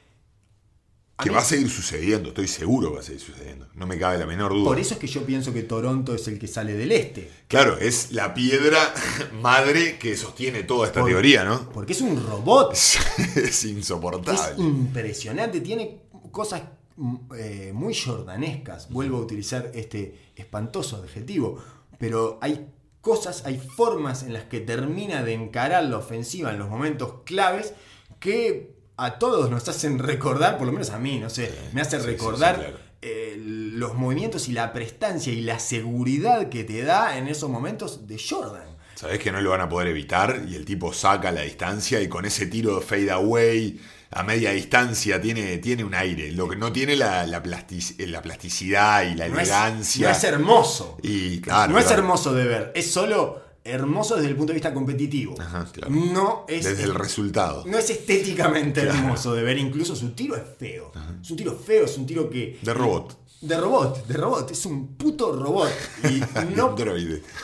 Que 1.23 1.29
mí- 1.29 1.35
va 1.35 1.41
a 1.41 1.45
seguir 1.45 1.69
sucediendo, 1.69 2.29
estoy 2.29 2.47
seguro 2.47 2.89
que 2.89 2.95
va 2.95 2.99
a 3.01 3.03
seguir 3.03 3.21
sucediendo. 3.21 3.67
No 3.73 3.87
me 3.87 3.97
cabe 3.97 4.17
la 4.19 4.25
menor 4.27 4.51
duda. 4.53 4.65
Por 4.65 4.79
eso 4.79 4.93
es 4.93 4.99
que 4.99 5.07
yo 5.07 5.25
pienso 5.25 5.51
que 5.51 5.63
Toronto 5.63 6.13
es 6.13 6.27
el 6.27 6.37
que 6.37 6.47
sale 6.47 6.73
del 6.73 6.91
este. 6.91 7.31
Claro, 7.47 7.77
es 7.79 8.11
la 8.11 8.33
piedra 8.35 8.93
madre 9.41 9.97
que 9.97 10.15
sostiene 10.15 10.63
toda 10.63 10.87
esta 10.87 11.03
teoría, 11.03 11.43
¿no? 11.43 11.69
Porque 11.71 11.93
es 11.93 12.01
un 12.01 12.23
robot. 12.23 12.73
es 12.73 12.97
Es 13.35 13.63
insoportable. 13.65 14.61
impresionante, 14.63 15.61
tiene 15.61 16.01
cosas 16.31 16.61
mm, 16.97 17.15
eh, 17.35 17.71
muy 17.73 17.95
jordanescas. 17.95 18.89
Vuelvo 18.91 19.17
a 19.17 19.21
utilizar 19.21 19.71
este 19.73 20.31
espantoso 20.35 20.97
adjetivo, 20.97 21.57
pero 21.97 22.37
hay 22.41 22.67
cosas, 23.01 23.43
hay 23.45 23.57
formas 23.57 24.21
en 24.23 24.33
las 24.33 24.43
que 24.43 24.59
termina 24.59 25.23
de 25.23 25.33
encarar 25.33 25.83
la 25.85 25.97
ofensiva 25.97 26.51
en 26.51 26.59
los 26.59 26.69
momentos 26.69 27.21
claves 27.25 27.73
que 28.19 28.76
a 28.97 29.19
todos 29.19 29.49
nos 29.49 29.67
hacen 29.69 29.99
recordar, 29.99 30.57
por 30.57 30.65
lo 30.67 30.73
menos 30.73 30.89
a 30.89 30.99
mí, 30.99 31.19
no 31.19 31.29
sé, 31.29 31.51
me 31.73 31.81
hace 31.81 31.99
sí, 31.99 32.05
recordar 32.05 32.55
sí, 32.55 32.61
claro. 32.61 32.77
eh, 33.01 33.35
los 33.39 33.93
movimientos 33.93 34.47
y 34.49 34.53
la 34.53 34.73
prestancia 34.73 35.31
y 35.31 35.41
la 35.41 35.59
seguridad 35.59 36.49
que 36.49 36.63
te 36.63 36.81
da 36.83 37.17
en 37.17 37.27
esos 37.27 37.49
momentos 37.49 38.07
de 38.07 38.19
Jordan. 38.19 38.75
Sabés 38.95 39.19
que 39.19 39.31
no 39.31 39.39
lo 39.41 39.51
van 39.51 39.61
a 39.61 39.69
poder 39.69 39.89
evitar 39.89 40.41
y 40.47 40.55
el 40.55 40.65
tipo 40.65 40.91
saca 40.91 41.31
la 41.31 41.41
distancia 41.41 42.01
y 42.01 42.07
con 42.09 42.25
ese 42.25 42.47
tiro 42.47 42.75
de 42.79 42.81
fade 42.81 43.11
away 43.11 43.79
a 44.09 44.23
media 44.23 44.51
distancia 44.51 45.21
tiene, 45.21 45.57
tiene 45.59 45.83
un 45.83 45.93
aire. 45.93 46.31
Lo 46.31 46.47
que 46.49 46.55
no 46.55 46.71
tiene 46.71 46.95
la, 46.95 47.27
la, 47.27 47.43
plastic- 47.43 48.03
la 48.07 48.21
plasticidad 48.23 49.03
y 49.03 49.13
la 49.13 49.27
No 49.27 49.35
es, 49.39 49.49
elegancia. 49.49 50.07
no 50.09 50.15
es 50.15 50.23
hermoso. 50.23 50.97
y 51.03 51.39
claro, 51.41 51.73
no 51.73 51.77
es 51.77 51.85
claro. 51.85 52.01
hermoso 52.01 52.33
de 52.33 52.45
ver, 52.45 52.71
es 52.73 52.89
solo 52.91 53.43
hermoso 53.67 54.15
desde 54.15 54.29
el 54.29 54.35
punto 54.35 54.51
de 54.51 54.55
vista 54.55 54.73
competitivo. 54.73 55.35
Ajá, 55.39 55.67
claro. 55.71 55.93
No 55.93 56.45
es 56.47 56.63
Desde 56.65 56.83
el 56.83 56.93
resultado. 56.95 57.63
no 57.65 57.77
es 57.77 57.89
estéticamente 57.89 58.81
Claro. 58.81 58.97
hermoso 58.99 59.33
de 59.33 59.43
ver, 59.43 59.57
incluso 59.57 59.95
su 59.95 60.11
tiro 60.11 60.35
es 60.35 60.43
feo. 60.57 60.91
Es 61.21 61.29
un 61.31 61.37
tiro 61.37 61.55
feo, 61.57 61.85
es 61.85 61.97
un 61.97 62.05
tiro 62.05 62.29
que. 62.29 62.57
De 62.61 62.73
robot. 62.73 63.17
De 63.41 63.55
robot, 63.55 64.07
de 64.07 64.13
robot, 64.15 64.49
es 64.49 64.65
un 64.65 64.95
puto 64.95 65.31
robot. 65.35 65.69
Y, 66.05 66.55
no, 66.55 66.75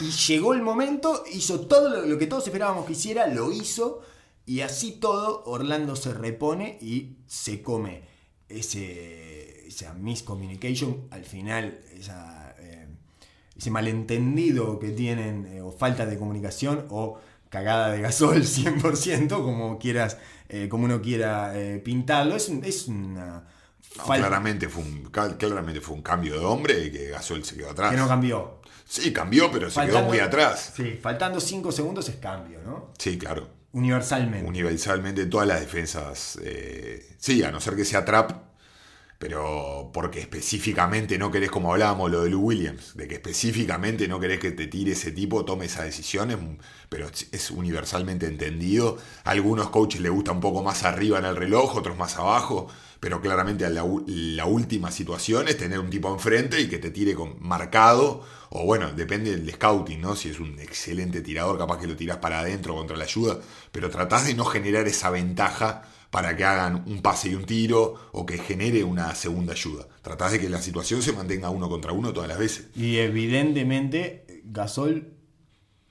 y 0.01 0.09
llegó 0.09 0.53
el 0.55 0.61
momento, 0.63 1.23
hizo 1.31 1.59
todo 1.61 2.03
lo, 2.05 2.17
que 2.17 2.25
todos 2.25 2.47
esperábamos 2.47 2.85
que 2.87 2.93
hiciera, 2.93 3.27
lo 3.27 3.51
hizo. 3.51 4.01
Y 4.45 4.61
así 4.61 4.93
todo, 4.93 5.43
Orlando 5.45 5.95
se 5.95 6.13
repone 6.13 6.77
y 6.81 7.17
se 7.27 7.61
come 7.61 8.01
ese, 8.49 9.67
esa 9.67 9.93
miscommunication. 9.93 11.07
Al 11.11 11.25
final, 11.25 11.79
esa, 11.97 12.42
ese 13.63 13.71
malentendido 13.71 14.77
que 14.77 14.89
tienen, 14.89 15.45
eh, 15.47 15.61
o 15.61 15.71
falta 15.71 16.05
de 16.05 16.17
comunicación, 16.17 16.85
o 16.89 17.17
cagada 17.49 17.91
de 17.91 18.01
gasol 18.01 18.41
100%, 18.43 19.29
como 19.29 19.79
quieras, 19.79 20.17
eh, 20.49 20.67
como 20.67 20.83
uno 20.83 21.01
quiera 21.01 21.57
eh, 21.57 21.79
pintarlo. 21.79 22.35
Es, 22.35 22.49
es 22.49 22.87
una 22.89 23.45
No, 23.95 24.03
falta 24.03 24.27
claramente, 24.27 24.67
fue 24.67 24.83
un, 24.83 25.03
claramente 25.05 25.79
fue 25.79 25.95
un 25.95 26.01
cambio 26.01 26.37
de 26.37 26.43
hombre 26.45 26.85
y 26.87 26.91
que 26.91 27.07
Gasol 27.09 27.45
se 27.45 27.55
quedó 27.55 27.69
atrás. 27.71 27.91
que 27.91 27.97
no 27.97 28.07
cambió. 28.07 28.59
Sí, 28.85 29.13
cambió, 29.13 29.49
pero 29.49 29.69
se 29.69 29.79
quedó 29.85 30.01
muy 30.03 30.19
atrás. 30.19 30.73
Sí, 30.75 30.99
faltando 31.01 31.39
5 31.39 31.71
segundos 31.71 32.09
es 32.09 32.17
cambio, 32.17 32.59
¿no? 32.65 32.91
Sí, 32.99 33.17
claro. 33.17 33.47
Universalmente. 33.71 34.45
Universalmente 34.47 35.25
todas 35.27 35.47
las 35.47 35.61
defensas. 35.61 36.37
sí, 37.17 37.43
a 37.43 37.49
no 37.51 37.61
ser 37.61 37.75
que 37.77 37.85
sea 37.85 38.03
trap. 38.03 38.31
Pero 39.23 39.89
porque 39.93 40.19
específicamente 40.19 41.17
no 41.17 41.31
querés, 41.31 41.49
como 41.49 41.71
hablábamos, 41.71 42.11
lo 42.11 42.23
de 42.23 42.29
Lou 42.29 42.41
Williams, 42.41 42.93
de 42.97 43.07
que 43.07 43.15
específicamente 43.15 44.07
no 44.09 44.19
querés 44.19 44.39
que 44.39 44.51
te 44.51 44.67
tire 44.67 44.91
ese 44.91 45.11
tipo, 45.13 45.45
tome 45.45 45.65
esa 45.67 45.83
decisión, 45.83 46.31
es- 46.31 46.37
pero 46.89 47.07
es- 47.31 47.51
universalmente 47.51 48.27
entendido. 48.27 48.97
A 49.23 49.31
algunos 49.31 49.69
coaches 49.69 50.01
les 50.01 50.11
gusta 50.11 50.31
un 50.33 50.41
poco 50.41 50.61
más 50.61 50.83
arriba 50.83 51.19
en 51.19 51.25
el 51.25 51.37
reloj, 51.37 51.75
otros 51.77 51.97
más 51.97 52.17
abajo, 52.17 52.67
pero 52.99 53.21
claramente 53.21 53.69
la, 53.69 53.83
última 54.45 54.91
situación 54.91 55.47
es 55.47 55.57
tener 55.57 55.79
un 55.79 55.89
tipo 55.89 56.11
enfrente 56.11 56.59
y 56.61 56.67
que 56.69 56.77
te 56.77 56.91
tire 56.91 57.15
con 57.15 57.35
marcado, 57.39 58.23
o 58.49 58.65
bueno, 58.65 58.91
depende 58.93 59.31
del 59.35 59.49
scouting, 59.53 60.01
¿no? 60.01 60.15
Si 60.17 60.29
es 60.29 60.39
un 60.39 60.59
excelente 60.59 61.21
tirador, 61.21 61.57
capaz 61.57 61.79
que 61.79 61.87
lo 61.87 61.95
tirás 61.95 62.17
para 62.17 62.39
adentro 62.39 62.75
contra 62.75 62.97
la 62.97 63.05
ayuda, 63.05 63.39
pero 63.71 63.89
tratás 63.89 64.25
de 64.25 64.33
no 64.35 64.45
generar 64.45 64.87
esa 64.87 65.09
ventaja 65.09 65.83
para 66.13 66.37
que 66.37 66.43
hagan 66.45 66.83
un 66.85 67.01
pase 67.01 67.29
y 67.29 67.33
un 67.33 67.43
tiro 67.43 67.95
o 68.11 68.23
que 68.23 68.37
genere 68.37 68.83
una 68.83 69.15
segunda 69.15 69.53
ayuda. 69.53 69.87
Tratás 70.03 70.33
de 70.33 70.39
que 70.39 70.47
la 70.47 70.61
situación 70.61 71.01
se 71.01 71.11
mantenga 71.11 71.49
uno 71.49 71.67
contra 71.67 71.91
uno 71.91 72.13
todas 72.13 72.29
las 72.29 72.37
veces. 72.37 72.67
Y 72.75 72.97
evidentemente, 72.97 74.41
Gasol. 74.45 75.07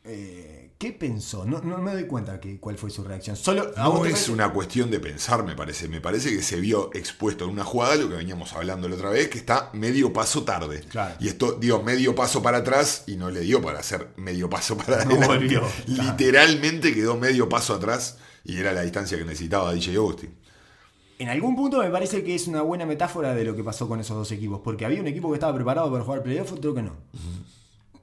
eh, 0.04 0.58
¿Qué 0.78 0.92
pensó? 0.92 1.44
No, 1.44 1.60
no 1.60 1.78
me 1.78 1.92
doy 1.92 2.06
cuenta 2.06 2.40
que, 2.40 2.58
cuál 2.60 2.76
fue 2.78 2.90
su 2.90 3.02
reacción. 3.04 3.36
Solo. 3.36 3.72
¿a 3.76 3.88
vos 3.88 4.00
No 4.00 4.04
es 4.06 4.12
parece? 4.12 4.30
una 4.32 4.52
cuestión 4.52 4.90
de 4.92 5.00
pensar, 5.00 5.42
me 5.44 5.54
parece. 5.56 5.88
Me 5.88 6.00
parece 6.00 6.30
que 6.30 6.42
se 6.42 6.60
vio 6.60 6.90
expuesto 6.94 7.44
en 7.44 7.50
una 7.50 7.64
jugada, 7.64 7.96
lo 7.96 8.08
que 8.08 8.14
veníamos 8.16 8.52
hablando 8.52 8.88
la 8.88 8.94
otra 8.96 9.10
vez, 9.10 9.28
que 9.28 9.38
está 9.38 9.70
medio 9.74 10.12
paso 10.12 10.44
tarde. 10.44 10.80
Claro. 10.88 11.16
Y 11.20 11.28
esto 11.28 11.52
dio 11.52 11.82
medio 11.82 12.14
paso 12.14 12.42
para 12.42 12.58
atrás 12.58 13.04
y 13.08 13.16
no 13.16 13.30
le 13.30 13.40
dio 13.40 13.60
para 13.62 13.78
hacer 13.80 14.08
medio 14.16 14.48
paso 14.50 14.76
para 14.76 14.98
No 15.04 15.12
adelante. 15.16 15.26
volvió, 15.26 15.60
claro. 15.86 16.02
Literalmente 16.10 16.94
quedó 16.94 17.16
medio 17.16 17.48
paso 17.48 17.74
atrás 17.74 18.18
y 18.44 18.58
era 18.58 18.72
la 18.72 18.82
distancia 18.82 19.18
que 19.18 19.24
necesitaba 19.24 19.72
DJ 19.72 19.96
Austin. 19.96 20.42
En 21.18 21.28
algún 21.28 21.54
punto 21.54 21.78
me 21.78 21.88
parece 21.88 22.24
que 22.24 22.34
es 22.34 22.48
una 22.48 22.62
buena 22.62 22.84
metáfora 22.84 23.32
de 23.32 23.44
lo 23.44 23.54
que 23.54 23.62
pasó 23.62 23.86
con 23.86 24.00
esos 24.00 24.16
dos 24.16 24.32
equipos. 24.32 24.60
Porque 24.64 24.84
había 24.84 25.00
un 25.00 25.06
equipo 25.06 25.28
que 25.30 25.34
estaba 25.34 25.54
preparado 25.54 25.90
para 25.92 26.02
jugar 26.02 26.22
playoff, 26.22 26.52
otro 26.52 26.74
que 26.74 26.82
no. 26.82 26.96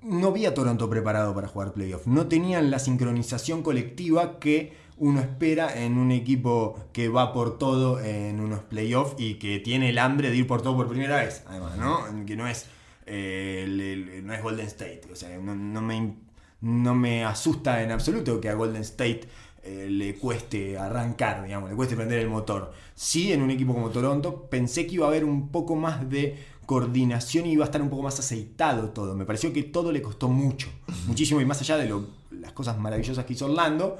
No 0.01 0.31
vi 0.31 0.45
a 0.45 0.53
Toronto 0.53 0.89
preparado 0.89 1.35
para 1.35 1.49
jugar 1.49 1.73
playoff. 1.73 2.07
No 2.07 2.27
tenían 2.27 2.71
la 2.71 2.79
sincronización 2.79 3.61
colectiva 3.61 4.39
que 4.39 4.71
uno 4.95 5.19
espera 5.19 5.81
en 5.81 5.97
un 5.97 6.11
equipo 6.11 6.79
que 6.93 7.09
va 7.09 7.33
por 7.33 7.57
todo 7.57 7.99
en 7.99 8.39
unos 8.39 8.61
playoffs 8.61 9.15
y 9.17 9.35
que 9.35 9.59
tiene 9.59 9.89
el 9.89 9.97
hambre 9.97 10.29
de 10.29 10.37
ir 10.37 10.47
por 10.47 10.61
todo 10.61 10.77
por 10.77 10.87
primera 10.87 11.17
vez. 11.17 11.43
Además, 11.47 11.77
¿no? 11.77 12.25
Que 12.25 12.37
no 12.37 12.47
es, 12.47 12.67
eh, 13.05 14.21
no 14.23 14.33
es 14.33 14.41
Golden 14.41 14.67
State. 14.67 15.01
O 15.11 15.15
sea, 15.17 15.37
no 15.37 15.81
me, 15.81 16.15
no 16.61 16.95
me 16.95 17.25
asusta 17.25 17.83
en 17.83 17.91
absoluto 17.91 18.39
que 18.39 18.47
a 18.47 18.53
Golden 18.53 18.81
State 18.81 19.27
eh, 19.63 19.87
le 19.89 20.15
cueste 20.15 20.77
arrancar, 20.77 21.43
digamos, 21.43 21.69
le 21.69 21.75
cueste 21.75 21.95
prender 21.95 22.19
el 22.19 22.29
motor. 22.29 22.71
Sí, 22.95 23.31
en 23.33 23.41
un 23.41 23.51
equipo 23.51 23.73
como 23.73 23.89
Toronto, 23.89 24.47
pensé 24.49 24.87
que 24.87 24.95
iba 24.95 25.05
a 25.05 25.09
haber 25.09 25.25
un 25.25 25.49
poco 25.49 25.75
más 25.75 26.09
de 26.09 26.37
coordinación 26.65 27.45
y 27.45 27.53
iba 27.53 27.65
a 27.65 27.67
estar 27.67 27.81
un 27.81 27.89
poco 27.89 28.03
más 28.03 28.19
aceitado 28.19 28.89
todo. 28.89 29.15
Me 29.15 29.25
pareció 29.25 29.51
que 29.51 29.63
todo 29.63 29.91
le 29.91 30.01
costó 30.01 30.27
mucho, 30.29 30.69
muchísimo, 31.07 31.41
y 31.41 31.45
más 31.45 31.59
allá 31.61 31.77
de 31.77 31.89
lo- 31.89 32.07
las 32.31 32.53
cosas 32.53 32.77
maravillosas 32.77 33.25
que 33.25 33.33
hizo 33.33 33.45
Orlando, 33.45 33.97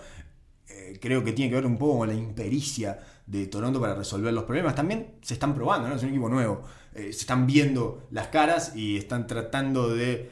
eh, 0.70 0.97
creo 1.01 1.24
que 1.24 1.34
tiene 1.34 1.49
que 1.49 1.55
ver 1.55 1.66
un 1.66 1.78
poco 1.78 1.99
con 1.99 2.07
la 2.10 2.14
impericia 2.14 2.99
de 3.26 3.47
Toronto 3.47 3.82
para 3.82 3.95
resolver 3.95 4.34
los 4.34 4.43
problemas. 4.43 4.76
También 4.76 5.16
se 5.22 5.34
están 5.34 5.55
probando, 5.55 5.88
¿no? 5.89 5.95
Es 5.95 6.03
un 6.03 6.10
equipo 6.10 6.30
nuevo. 6.30 6.62
Eh, 6.93 7.12
se 7.14 7.22
están 7.22 7.47
viendo 7.47 8.07
las 8.12 8.28
caras 8.28 8.76
y 8.76 8.97
están 8.97 9.28
tratando 9.28 9.89
de 9.89 10.30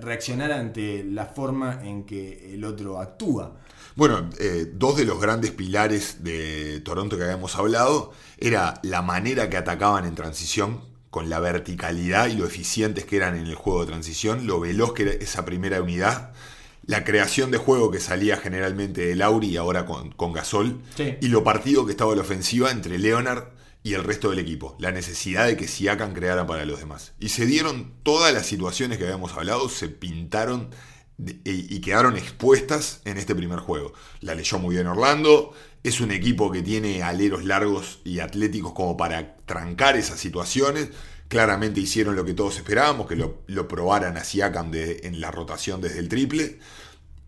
reaccionar 0.00 0.50
ante 0.52 1.04
la 1.04 1.26
forma 1.26 1.80
en 1.84 2.04
que 2.04 2.54
el 2.54 2.64
otro 2.64 2.98
actúa. 2.98 3.58
Bueno, 3.96 4.30
eh, 4.38 4.66
dos 4.72 4.96
de 4.96 5.04
los 5.04 5.20
grandes 5.20 5.50
pilares 5.50 6.22
de 6.22 6.80
Toronto 6.80 7.16
que 7.16 7.24
habíamos 7.24 7.56
hablado 7.56 8.12
era 8.38 8.80
la 8.82 9.02
manera 9.02 9.50
que 9.50 9.56
atacaban 9.56 10.04
en 10.06 10.14
transición, 10.14 10.88
con 11.10 11.28
la 11.28 11.40
verticalidad 11.40 12.28
y 12.28 12.34
lo 12.36 12.46
eficientes 12.46 13.04
que 13.04 13.16
eran 13.16 13.36
en 13.36 13.46
el 13.46 13.56
juego 13.56 13.80
de 13.84 13.88
transición, 13.90 14.46
lo 14.46 14.60
veloz 14.60 14.92
que 14.94 15.02
era 15.02 15.12
esa 15.12 15.44
primera 15.44 15.82
unidad, 15.82 16.32
la 16.86 17.02
creación 17.04 17.50
de 17.50 17.58
juego 17.58 17.90
que 17.90 17.98
salía 17.98 18.36
generalmente 18.36 19.04
de 19.06 19.16
Lauri 19.16 19.48
y 19.48 19.56
ahora 19.56 19.86
con, 19.86 20.12
con 20.12 20.32
Gasol, 20.32 20.80
Sí. 20.96 21.16
y 21.20 21.26
lo 21.28 21.42
partido 21.42 21.84
que 21.84 21.90
estaba 21.92 22.14
la 22.14 22.22
ofensiva 22.22 22.70
entre 22.70 22.96
Leonard 22.98 23.48
y 23.82 23.94
el 23.94 24.04
resto 24.04 24.30
del 24.30 24.38
equipo, 24.38 24.76
la 24.78 24.92
necesidad 24.92 25.46
de 25.46 25.56
que 25.56 25.66
Siakam 25.66 26.12
creara 26.14 26.46
para 26.46 26.64
los 26.64 26.78
demás. 26.78 27.12
Y 27.18 27.30
se 27.30 27.44
dieron 27.46 27.92
todas 28.04 28.32
las 28.32 28.46
situaciones 28.46 28.98
que 28.98 29.04
habíamos 29.04 29.32
hablado, 29.32 29.68
se 29.68 29.88
pintaron 29.88 30.70
y, 31.44 31.80
quedaron 31.80 32.16
expuestas 32.16 33.00
en 33.04 33.18
este 33.18 33.34
primer 33.34 33.58
juego. 33.58 33.92
La 34.20 34.34
leyó 34.34 34.58
muy 34.58 34.74
bien 34.74 34.86
Orlando, 34.86 35.52
es 35.82 36.00
un 36.00 36.10
equipo 36.10 36.50
que 36.50 36.62
tiene 36.62 37.02
aleros 37.02 37.44
largos 37.44 38.00
y 38.04 38.20
atléticos 38.20 38.72
como 38.72 38.96
para 38.96 39.36
trancar 39.46 39.96
esas 39.96 40.18
situaciones. 40.18 40.90
Claramente 41.28 41.80
hicieron 41.80 42.16
lo 42.16 42.24
que 42.24 42.34
todos 42.34 42.56
esperábamos, 42.56 43.06
que 43.06 43.16
lo, 43.16 43.42
lo 43.46 43.68
probaran 43.68 44.16
a 44.16 44.24
Siakam 44.24 44.70
en 44.74 45.20
la 45.20 45.30
rotación 45.30 45.80
desde 45.80 46.00
el 46.00 46.08
triple. 46.08 46.58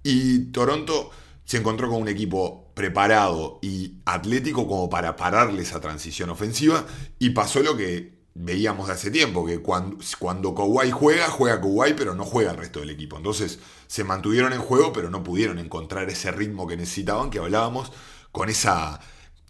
Y 0.03 0.47
Toronto 0.53 1.11
se 1.45 1.59
encontró 1.59 1.89
con 1.89 2.03
un 2.03 2.09
equipo 2.09 2.73
preparado 2.75 3.59
y 3.63 3.95
atlético 4.05 4.67
como 4.67 4.89
para 4.89 5.17
pararle 5.17 5.63
esa 5.63 5.81
transición 5.81 6.31
ofensiva 6.31 6.87
y 7.19 7.31
pasó 7.31 7.63
lo 7.63 7.77
que 7.77 8.22
veíamos 8.35 8.87
de 8.89 8.95
hace 8.95 9.11
tiempo, 9.11 9.45
que 9.45 9.61
cuando, 9.61 9.99
cuando 10.19 10.55
Kawhi 10.55 10.91
juega, 10.91 11.29
juega 11.29 11.61
Kawhi, 11.61 11.95
pero 11.95 12.15
no 12.15 12.25
juega 12.25 12.53
el 12.53 12.57
resto 12.57 12.81
del 12.81 12.91
equipo. 12.91 13.17
Entonces 13.17 13.59
se 13.87 14.05
mantuvieron 14.05 14.53
en 14.53 14.61
juego, 14.61 14.93
pero 14.93 15.11
no 15.11 15.23
pudieron 15.23 15.59
encontrar 15.59 16.09
ese 16.09 16.31
ritmo 16.33 16.67
que 16.67 16.77
necesitaban, 16.77 17.31
que 17.31 17.39
hablábamos, 17.39 17.93
con 18.33 18.49
esa 18.49 19.01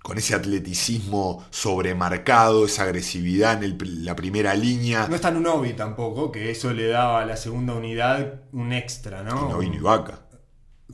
con 0.02 0.18
ese 0.18 0.34
atleticismo 0.34 1.44
sobremarcado, 1.50 2.66
esa 2.66 2.82
agresividad 2.82 3.62
en 3.62 3.78
el- 3.78 4.04
la 4.04 4.16
primera 4.16 4.52
línea. 4.54 5.06
No 5.08 5.14
está 5.14 5.30
Nunobi 5.30 5.74
tampoco, 5.74 6.32
que 6.32 6.50
eso 6.50 6.72
le 6.72 6.88
daba 6.88 7.22
a 7.22 7.24
la 7.26 7.36
segunda 7.36 7.74
unidad 7.74 8.42
un 8.52 8.72
extra, 8.72 9.22
¿no? 9.22 9.46
Y 9.46 9.52
no 9.52 9.58
vino 9.58 9.76
Ibaka. 9.76 10.21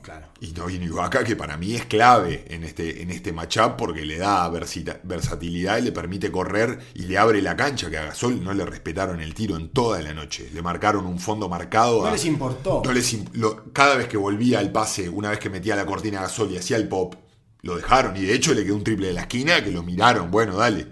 Claro. 0.01 0.27
Y 0.41 0.47
no 0.53 0.65
vino 0.65 0.85
Ibaka, 0.85 1.23
que 1.23 1.35
para 1.35 1.57
mí 1.57 1.75
es 1.75 1.85
clave 1.85 2.45
en 2.47 2.63
este, 2.63 3.01
en 3.01 3.09
este 3.11 3.33
matchup 3.33 3.75
porque 3.77 4.05
le 4.05 4.17
da 4.17 4.47
versita- 4.49 4.99
versatilidad 5.03 5.77
y 5.77 5.81
le 5.81 5.91
permite 5.91 6.31
correr 6.31 6.79
y 6.93 7.03
le 7.03 7.17
abre 7.17 7.41
la 7.41 7.55
cancha, 7.55 7.89
que 7.89 7.97
a 7.97 8.05
Gasol 8.05 8.43
no 8.43 8.53
le 8.53 8.65
respetaron 8.65 9.19
el 9.21 9.33
tiro 9.33 9.55
en 9.57 9.69
toda 9.69 10.01
la 10.01 10.13
noche. 10.13 10.49
Le 10.53 10.61
marcaron 10.61 11.05
un 11.05 11.19
fondo 11.19 11.49
marcado. 11.49 12.01
No 12.01 12.07
a- 12.07 12.11
les 12.11 12.25
importó. 12.25 12.81
no 12.85 12.91
les 12.93 13.13
imp- 13.13 13.29
lo- 13.33 13.65
cada 13.73 13.95
vez 13.95 14.07
que 14.07 14.17
volvía 14.17 14.59
al 14.59 14.71
pase, 14.71 15.09
una 15.09 15.29
vez 15.29 15.39
que 15.39 15.49
metía 15.49 15.75
la 15.75 15.85
cortina 15.85 16.19
a 16.19 16.21
Gasol 16.23 16.51
y 16.51 16.57
hacía 16.57 16.77
el 16.77 16.87
pop, 16.87 17.15
lo 17.61 17.75
dejaron. 17.75 18.15
Y 18.15 18.21
de 18.21 18.33
hecho 18.33 18.53
le 18.53 18.63
quedó 18.63 18.75
un 18.75 18.83
triple 18.83 19.07
de 19.07 19.13
la 19.13 19.21
esquina 19.21 19.63
que 19.63 19.71
lo 19.71 19.83
miraron. 19.83 20.31
Bueno, 20.31 20.55
dale. 20.55 20.87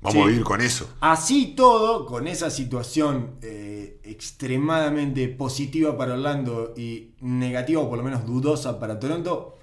Vamos 0.00 0.14
Sí. 0.14 0.20
a 0.20 0.26
vivir 0.26 0.44
con 0.44 0.60
eso. 0.60 0.88
Así 1.00 1.54
todo, 1.56 2.06
con 2.06 2.28
esa 2.28 2.50
situación 2.50 3.32
eh, 3.42 4.00
extremadamente 4.04 5.28
positiva 5.28 5.96
para 5.98 6.14
Orlando 6.14 6.72
y 6.76 7.14
negativa 7.20 7.80
o 7.82 7.88
por 7.88 7.98
lo 7.98 8.04
menos 8.04 8.24
dudosa 8.26 8.78
para 8.78 8.98
Toronto, 9.00 9.56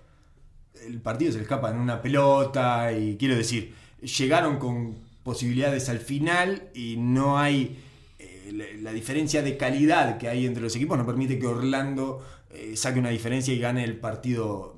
el 0.85 0.99
partido 1.01 1.31
se 1.31 1.37
le 1.37 1.43
escapa 1.43 1.71
en 1.71 1.77
una 1.77 2.01
pelota 2.01 2.91
y 2.91 3.15
quiero 3.17 3.35
decir, 3.35 3.73
llegaron 4.01 4.57
con 4.59 4.95
posibilidades 5.23 5.89
al 5.89 5.99
final 5.99 6.69
y 6.75 6.97
no 6.97 7.39
hay 7.39 7.79
eh, 8.19 8.51
la, 8.53 8.65
la 8.81 8.91
diferencia 8.93 9.41
de 9.41 9.57
calidad 9.57 10.17
que 10.17 10.27
hay 10.27 10.45
entre 10.45 10.61
los 10.61 10.75
equipos 10.75 10.97
no 10.97 11.05
permite 11.05 11.39
que 11.39 11.47
Orlando 11.47 12.23
eh, 12.51 12.75
saque 12.75 12.99
una 12.99 13.09
diferencia 13.09 13.53
y 13.53 13.59
gane 13.59 13.83
el 13.83 13.97
partido 13.97 14.75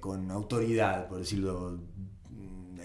con 0.00 0.30
autoridad, 0.30 1.08
por 1.08 1.16
decirlo 1.20 1.78
de 1.93 1.93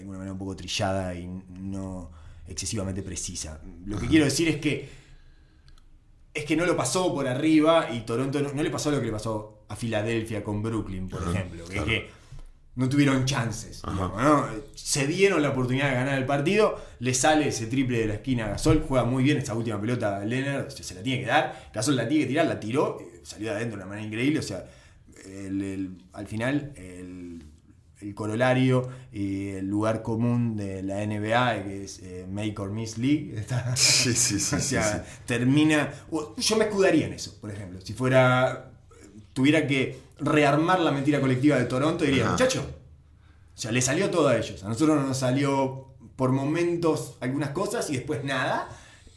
alguna 0.00 0.18
manera 0.18 0.32
un 0.32 0.38
poco 0.38 0.56
trillada 0.56 1.14
y 1.14 1.26
no 1.48 2.10
excesivamente 2.48 3.02
precisa. 3.02 3.60
Lo 3.86 3.98
que 3.98 4.06
quiero 4.08 4.24
decir 4.24 4.48
es 4.48 4.56
que 4.56 4.88
es 6.32 6.44
que 6.44 6.56
no 6.56 6.64
lo 6.64 6.76
pasó 6.76 7.12
por 7.12 7.26
arriba 7.26 7.90
y 7.92 8.00
Toronto 8.02 8.40
no, 8.40 8.52
no 8.52 8.62
le 8.62 8.70
pasó 8.70 8.90
lo 8.90 9.00
que 9.00 9.06
le 9.06 9.12
pasó 9.12 9.64
a 9.68 9.76
Filadelfia 9.76 10.44
con 10.44 10.62
Brooklyn, 10.62 11.08
por 11.08 11.22
Ajá, 11.22 11.30
ejemplo. 11.32 11.64
que 11.64 11.76
es 11.78 11.84
que 11.84 12.10
no 12.76 12.88
tuvieron 12.88 13.24
chances. 13.24 13.80
Ajá. 13.82 13.92
digamos, 13.94 14.22
¿no? 14.22 14.46
Se 14.76 15.06
dieron 15.08 15.42
la 15.42 15.50
oportunidad 15.50 15.88
de 15.88 15.94
ganar 15.96 16.18
el 16.18 16.26
partido, 16.26 16.80
le 17.00 17.14
sale 17.14 17.48
ese 17.48 17.66
triple 17.66 17.98
de 17.98 18.06
la 18.06 18.14
esquina 18.14 18.46
a 18.46 18.48
Gasol, 18.50 18.84
juega 18.88 19.04
muy 19.04 19.24
bien 19.24 19.38
esa 19.38 19.54
última 19.54 19.80
pelota 19.80 20.18
a 20.18 20.24
Leonard, 20.24 20.70
se, 20.70 20.94
la 20.94 21.02
tiene 21.02 21.20
que 21.22 21.26
dar, 21.26 21.70
Gasol 21.74 21.96
la 21.96 22.08
tiene 22.08 22.24
que 22.24 22.28
tirar, 22.28 22.46
la 22.46 22.60
tiró, 22.60 23.00
eh, 23.00 23.20
salió 23.24 23.50
de 23.50 23.56
adentro 23.56 23.76
de 23.78 23.82
una 23.84 23.90
manera 23.90 24.06
increíble, 24.06 24.38
o 24.38 24.42
sea, 24.42 24.64
el- 25.26 25.62
el- 25.62 25.98
al 26.12 26.26
final 26.28 26.72
el, 26.76 27.29
el 28.00 28.14
corolario 28.14 28.88
y 29.12 29.48
el 29.48 29.66
lugar 29.68 30.02
común 30.02 30.56
de 30.56 30.82
la 30.82 31.04
NBA, 31.06 31.64
que 31.64 31.84
es 31.84 31.98
eh, 32.00 32.26
Make 32.30 32.54
or 32.58 32.70
Miss 32.70 32.96
League, 32.98 33.34
está- 33.38 33.76
Sí, 33.76 34.12
sí, 34.14 34.38
sí, 34.40 34.54
o 34.56 34.58
sí, 34.58 34.68
sea, 34.68 35.04
sí. 35.04 35.20
termina. 35.26 35.92
Yo 36.38 36.56
me 36.56 36.64
escudaría 36.64 37.06
en 37.06 37.12
eso, 37.14 37.36
por 37.40 37.50
ejemplo. 37.50 37.80
Si 37.82 37.92
fuera. 37.92 38.66
Tuviera 39.32 39.66
que 39.66 39.96
rearmar 40.18 40.80
la 40.80 40.90
mentira 40.90 41.20
colectiva 41.20 41.56
de 41.56 41.64
Toronto, 41.66 42.04
diría, 42.04 42.24
Ajá. 42.24 42.32
muchacho. 42.32 42.68
O 43.54 43.58
sea, 43.60 43.70
le 43.70 43.80
salió 43.80 44.10
todo 44.10 44.28
a 44.28 44.36
ellos. 44.36 44.64
A 44.64 44.68
nosotros 44.68 45.06
nos 45.06 45.18
salió 45.18 45.94
por 46.16 46.32
momentos 46.32 47.16
algunas 47.20 47.50
cosas 47.50 47.88
y 47.90 47.94
después 47.94 48.24
nada. 48.24 48.68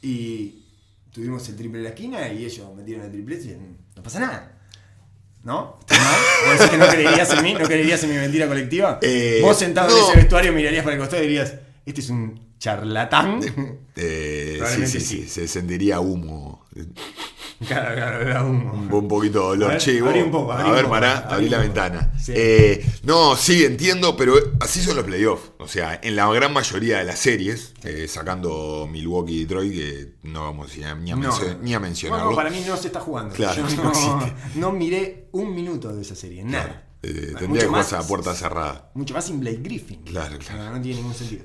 Y 0.02 0.64
tuvimos 1.12 1.48
el 1.50 1.56
triple 1.56 1.80
de 1.80 1.84
la 1.86 1.90
esquina 1.90 2.32
y 2.32 2.46
ellos 2.46 2.74
metieron 2.76 3.06
el 3.06 3.12
triple 3.12 3.36
y 3.38 3.58
no 3.96 4.04
pasa 4.04 4.20
nada. 4.20 4.53
¿No? 5.44 5.78
¿Vos 5.78 6.58
decís 6.58 6.70
que 6.72 6.78
no 6.78 6.88
creerías 6.88 7.32
en 7.34 7.44
mí? 7.44 7.54
¿No 7.54 7.66
creerías 7.66 8.02
en 8.04 8.10
mi 8.12 8.16
mentira 8.16 8.48
colectiva? 8.48 9.00
Eh, 9.02 9.40
Vos 9.42 9.58
sentado 9.58 9.96
en 9.96 10.04
ese 10.04 10.16
vestuario 10.16 10.54
mirarías 10.54 10.84
para 10.84 10.96
el 10.96 11.02
costado 11.02 11.22
y 11.22 11.28
dirías, 11.28 11.56
este 11.86 12.02
es 12.02 12.10
un 12.10 12.40
charlatán. 12.60 13.40
Eh, 13.96 14.60
sí, 14.66 14.88
sí, 14.88 15.00
sí, 15.00 15.00
sí. 15.02 15.30
se 15.30 15.48
sentiría 15.48 16.00
humo. 16.00 16.66
Claro, 17.68 17.96
claro, 17.96 18.22
era 18.22 18.44
humo. 18.44 18.74
Un, 18.98 19.08
poquito 19.08 19.40
de 19.40 19.46
dolor. 19.48 19.70
A 19.70 19.74
ver, 19.74 19.82
Che, 19.82 20.00
abrí 20.00 20.20
vos- 20.20 20.26
un 20.26 20.32
poco, 20.32 20.52
abrí 20.54 20.64
a 20.66 20.68
un 20.70 20.74
ver, 20.76 20.84
poco, 20.84 20.94
pará, 20.94 21.18
abrí 21.30 21.50
la 21.50 21.58
poco. 21.58 21.68
ventana. 21.68 22.14
Sí. 22.20 22.34
Eh, 22.36 22.86
no, 23.04 23.36
sí, 23.36 23.66
entiendo, 23.66 24.16
pero 24.18 24.36
así 24.60 24.82
son 24.82 24.96
los 24.96 25.06
playoffs. 25.06 25.52
O 25.60 25.68
sea, 25.68 26.00
en 26.04 26.16
la 26.16 26.32
gran 26.32 26.54
mayoría 26.54 27.00
de 27.00 27.06
las 27.06 27.20
series, 27.20 27.74
eh, 27.84 28.08
sacando 28.08 28.88
Milwaukee 28.92 29.34
y 29.34 29.40
Detroit, 29.46 29.74
que 29.74 30.14
no 30.24 30.44
vamos 30.44 30.76
ni 30.78 30.84
a, 30.84 30.96
ni 30.96 31.12
a 31.12 31.16
No. 31.16 31.22
mencio- 31.32 31.58
ni 31.62 31.74
a 31.74 31.80
mencionarlo. 31.80 32.36
para 32.36 32.50
mí 32.50 32.64
no 32.68 32.76
se 32.78 32.88
está 32.88 33.00
jugando. 33.00 33.34
Claro, 33.36 33.68
Yo 33.68 33.76
no 33.78 33.84
no, 33.84 33.90
existe. 33.92 34.60
no 34.60 34.72
miré 34.72 35.30
un 35.32 35.54
minuto 35.56 35.94
de 35.96 36.02
esa 36.02 36.16
serie, 36.16 36.44
nada. 36.44 36.90
Eh, 37.06 37.34
tendría 37.38 37.64
que 37.64 37.68
jugarse 37.68 37.98
a 37.98 38.02
puerta 38.02 38.34
cerrada. 38.34 38.90
Mucho 38.94 39.14
más 39.14 39.26
sin 39.26 39.40
Blake 39.42 39.60
Griffin. 39.62 40.04
Claro, 40.04 40.38
claro. 40.40 40.74
No, 40.76 40.82
tiene 40.82 40.98
ningún 41.02 41.14
sentido. 41.14 41.44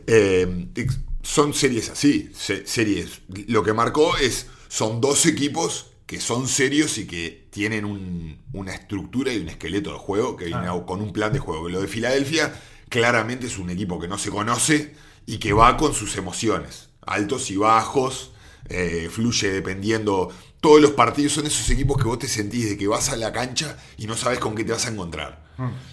Son 1.23 1.53
series 1.53 1.91
así, 1.91 2.31
se- 2.33 2.65
series. 2.67 3.23
Lo 3.49 3.63
que 3.63 3.73
marcó 3.73 4.17
es, 4.19 4.47
son 4.69 5.01
dos 5.01 5.27
equipos 5.27 5.91
que 6.09 6.21
son 6.21 6.49
serios 6.49 6.97
y 6.97 7.07
que 7.07 7.47
tienen 7.51 7.85
un- 7.85 8.39
una 8.55 8.73
estructura 8.75 9.31
y 9.33 9.39
un 9.41 9.49
esqueleto 9.51 9.93
de 9.93 9.99
juego, 9.99 10.37
que 10.37 10.47
viene 10.47 10.67
Ah. 10.67 10.83
con 10.87 11.03
un 11.03 11.13
plan 11.13 11.33
de 11.35 11.39
juego. 11.39 11.69
Lo 11.69 11.83
de 11.83 11.87
Filadelfia 11.87 12.51
claramente 12.89 13.47
es 13.47 13.59
un 13.59 13.69
equipo 13.69 14.01
que 14.01 14.09
no 14.09 14.17
se 14.17 14.31
conoce 14.31 14.95
y 15.27 15.37
que 15.39 15.53
va 15.53 15.77
con 15.77 15.93
sus 15.93 16.17
emociones, 16.17 16.89
altos 17.07 17.51
y 17.51 17.57
bajos, 17.59 18.33
eh, 18.71 19.09
fluye 19.13 19.51
dependiendo. 19.51 20.31
Todos 20.63 20.81
los 20.81 20.93
partidos 20.93 21.35
son 21.35 21.47
esos 21.47 21.69
equipos 21.69 21.99
que 21.99 22.05
vos 22.09 22.19
te 22.19 22.27
sentís 22.27 22.71
de 22.71 22.79
que 22.79 22.89
vas 22.89 23.11
a 23.11 23.17
la 23.17 23.31
cancha 23.31 23.77
y 23.99 24.07
no 24.07 24.17
sabes 24.17 24.39
con 24.39 24.55
qué 24.55 24.65
te 24.65 24.73
vas 24.73 24.87
a 24.87 24.91
encontrar. 24.91 25.47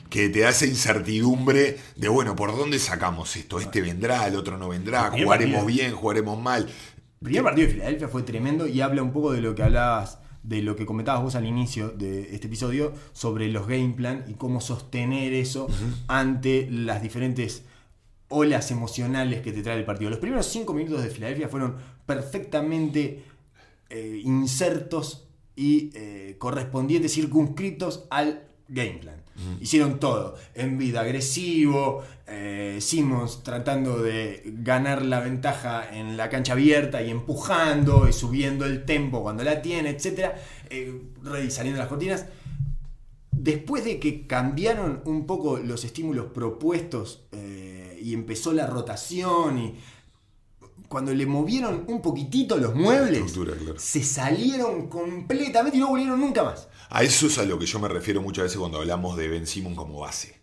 Que 0.09 0.30
te 0.30 0.41
da 0.41 0.49
esa 0.49 0.66
incertidumbre 0.68 1.78
de, 1.95 2.07
bueno, 2.07 2.36
¿por 2.36 2.55
dónde 2.55 2.78
sacamos 2.80 3.36
esto? 3.36 3.59
Este 3.59 3.82
vendrá, 3.82 4.28
el 4.28 4.36
otro 4.36 4.57
no 4.57 4.70
vendrá, 4.70 5.11
jugaremos 5.11 5.66
bien, 5.66 5.93
jugaremos 5.95 6.39
mal. 6.41 6.70
El 7.26 7.30
primer 7.30 7.43
partido 7.43 7.67
de 7.67 7.73
Filadelfia 7.73 8.07
fue 8.07 8.21
tremendo 8.21 8.67
y 8.67 8.82
habla 8.82 9.01
un 9.01 9.11
poco 9.11 9.32
de 9.32 9.41
lo 9.41 9.55
que 9.55 9.63
hablabas, 9.63 10.19
de 10.43 10.61
lo 10.61 10.76
que 10.76 10.86
comentabas 10.86 11.23
vos 11.23 11.34
al 11.34 11.47
inicio 11.47 11.89
de 11.89 12.36
este 12.36 12.45
episodio, 12.45 12.93
sobre 13.13 13.49
los 13.49 13.65
game 13.65 13.95
plan 13.97 14.26
y 14.28 14.36
cómo 14.36 14.61
sostener 14.61 15.34
eso 15.34 15.67
ante 16.07 16.69
las 16.69 17.01
diferentes 17.01 17.65
olas 18.28 18.69
emocionales 18.69 19.41
que 19.41 19.51
te 19.51 19.63
trae 19.63 19.80
el 19.80 19.86
partido. 19.86 20.11
Los 20.11 20.19
primeros 20.19 20.45
cinco 20.45 20.76
minutos 20.76 21.01
de 21.01 21.09
Filadelfia 21.09 21.49
fueron 21.49 21.78
perfectamente 22.05 23.23
eh, 23.89 24.21
insertos 24.23 25.28
y 25.55 25.89
eh, 25.95 26.36
correspondientes, 26.38 27.11
circunscritos 27.11 28.05
al 28.11 28.43
game 28.67 28.99
plan. 28.99 29.14
Hicieron 29.60 30.00
todo. 30.00 30.36
En 30.54 30.78
vida 30.78 31.02
agresivo, 31.02 32.04
eh, 32.28 32.78
Simmons 32.80 33.44
tratando 33.44 33.98
de 33.98 34.42
ganar 34.46 35.04
la 35.04 35.20
ventaja 35.20 35.88
en 35.96 36.16
la 36.16 36.30
cancha 36.30 36.54
abierta 36.54 37.02
y 37.02 37.10
empujando 37.10 38.08
y 38.08 38.14
subiendo 38.14 38.66
el 38.66 38.86
tempo 38.86 39.22
cuando 39.22 39.44
la 39.44 39.62
tiene, 39.62 39.90
etc. 39.90 40.32
Eh, 40.70 41.02
saliendo 41.50 41.78
de 41.78 41.84
las 41.84 41.88
cortinas. 41.88 42.26
Después 43.32 43.84
de 43.84 44.00
que 44.00 44.26
cambiaron 44.26 45.02
un 45.06 45.28
poco 45.28 45.58
los 45.58 45.84
estímulos 45.84 46.28
propuestos 46.28 47.26
eh, 47.34 48.00
y 48.02 48.14
empezó 48.14 48.54
la 48.54 48.66
rotación 48.66 49.60
y 49.60 49.76
cuando 50.88 51.14
le 51.14 51.26
movieron 51.26 51.86
un 51.88 52.02
poquitito 52.02 52.58
los 52.58 52.76
muebles, 52.76 53.32
claro. 53.34 53.80
se 53.80 54.04
salieron 54.04 54.88
completamente 54.90 55.78
y 55.78 55.80
no 55.82 55.90
volvieron 55.90 56.20
nunca 56.20 56.44
más. 56.44 56.68
A 56.90 57.04
eso 57.04 57.28
es 57.28 57.38
a 57.38 57.44
lo 57.46 57.58
que 57.60 57.66
yo 57.66 57.80
me 57.80 57.88
refiero 57.88 58.22
muchas 58.22 58.44
veces 58.46 58.58
cuando 58.58 58.78
hablamos 58.80 59.18
de 59.18 59.28
Ben 59.28 59.48
Simon 59.48 59.76
como 59.76 60.00
base. 60.00 60.40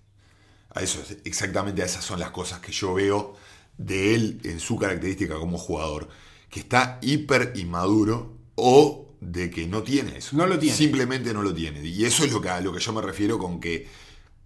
A 0.74 0.82
eso, 0.82 1.00
es- 1.02 1.18
exactamente 1.24 1.82
a 1.82 1.86
esas 1.86 2.04
son 2.04 2.18
las 2.20 2.30
cosas 2.30 2.60
que 2.60 2.72
yo 2.72 2.94
veo 2.94 3.34
de 3.78 4.14
él 4.14 4.40
en 4.44 4.58
su 4.60 4.76
característica 4.78 5.34
como 5.36 5.58
jugador. 5.58 6.08
Que 6.50 6.60
está 6.60 6.98
hiper 7.02 7.52
inmaduro 7.56 8.36
o 8.56 9.08
de 9.20 9.50
que 9.50 9.66
no 9.66 9.82
tiene 9.82 10.18
eso. 10.18 10.36
No 10.36 10.46
lo 10.46 10.58
tiene. 10.58 10.76
Simplemente 10.76 11.32
no 11.32 11.42
lo 11.42 11.54
tiene. 11.54 11.84
Y 11.86 12.04
eso 12.04 12.24
es 12.24 12.32
lo 12.32 12.40
que, 12.40 12.48
a 12.50 12.60
lo 12.60 12.72
que 12.72 12.80
yo 12.80 12.92
me 12.92 13.00
refiero 13.02 13.38
con 13.38 13.60
que 13.60 13.86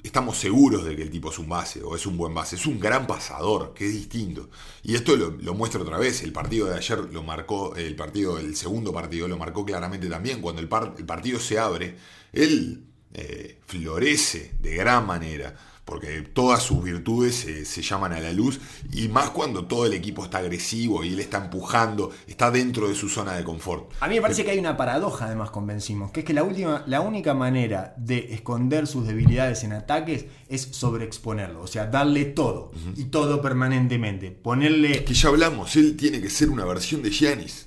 estamos 0.02 0.38
seguros 0.38 0.84
de 0.84 0.94
que 0.96 1.02
el 1.02 1.10
tipo 1.10 1.30
es 1.30 1.38
un 1.38 1.48
base 1.48 1.82
o 1.82 1.96
es 1.96 2.06
un 2.06 2.16
buen 2.16 2.32
base. 2.34 2.56
Es 2.56 2.66
un 2.66 2.78
gran 2.78 3.06
pasador, 3.06 3.74
que 3.74 3.86
es 3.86 3.92
distinto. 3.92 4.48
Y 4.82 4.94
esto 4.94 5.16
lo, 5.16 5.54
muestra 5.54 5.82
otra 5.82 5.98
vez. 5.98 6.22
El 6.22 6.32
partido 6.32 6.66
de 6.68 6.76
ayer 6.76 6.98
lo 7.12 7.22
marcó, 7.22 7.74
el 7.76 7.96
partido, 7.96 8.38
el 8.38 8.54
segundo 8.56 8.92
partido 8.92 9.28
lo 9.28 9.36
marcó 9.38 9.64
claramente 9.64 10.08
también. 10.08 10.40
Cuando 10.40 10.60
el, 10.60 10.68
par- 10.68 10.94
el 10.96 11.04
partido 11.06 11.40
se 11.40 11.58
abre, 11.58 11.96
él 12.32 12.84
eh, 13.14 13.58
florece 13.66 14.54
de 14.60 14.76
gran 14.76 15.06
manera. 15.06 15.56
Porque 15.86 16.20
todas 16.22 16.64
sus 16.64 16.82
virtudes 16.82 17.46
se 17.64 17.80
llaman 17.82 18.12
a 18.12 18.18
la 18.18 18.32
luz. 18.32 18.58
Y 18.92 19.06
más 19.06 19.30
cuando 19.30 19.66
todo 19.66 19.86
el 19.86 19.92
equipo 19.94 20.24
está 20.24 20.38
agresivo 20.38 21.04
y 21.04 21.12
él 21.12 21.20
está 21.20 21.38
empujando, 21.38 22.10
está 22.26 22.50
dentro 22.50 22.88
de 22.88 22.96
su 22.96 23.08
zona 23.08 23.34
de 23.36 23.44
confort. 23.44 23.92
A 24.00 24.08
mí 24.08 24.16
me 24.16 24.20
parece 24.20 24.44
que 24.44 24.50
hay 24.50 24.58
una 24.58 24.76
paradoja 24.76 25.26
además 25.26 25.50
con 25.50 25.64
Ben 25.64 25.80
Simmons, 25.80 26.10
que 26.10 26.20
es 26.20 26.26
que 26.26 26.34
la, 26.34 26.42
última, 26.42 26.82
la 26.88 27.00
única 27.00 27.34
manera 27.34 27.94
de 27.98 28.34
esconder 28.34 28.88
sus 28.88 29.06
debilidades 29.06 29.62
en 29.62 29.74
ataques 29.74 30.24
es 30.48 30.62
sobreexponerlo, 30.72 31.62
o 31.62 31.66
sea, 31.68 31.86
darle 31.86 32.24
todo 32.24 32.72
y 32.96 33.04
todo 33.04 33.40
permanentemente, 33.40 34.32
ponerle... 34.32 35.04
Que 35.04 35.14
ya 35.14 35.28
hablamos, 35.28 35.76
él 35.76 35.96
tiene 35.96 36.20
que 36.20 36.30
ser 36.30 36.50
una 36.50 36.64
versión 36.64 37.00
de 37.02 37.10
Giannis. 37.10 37.66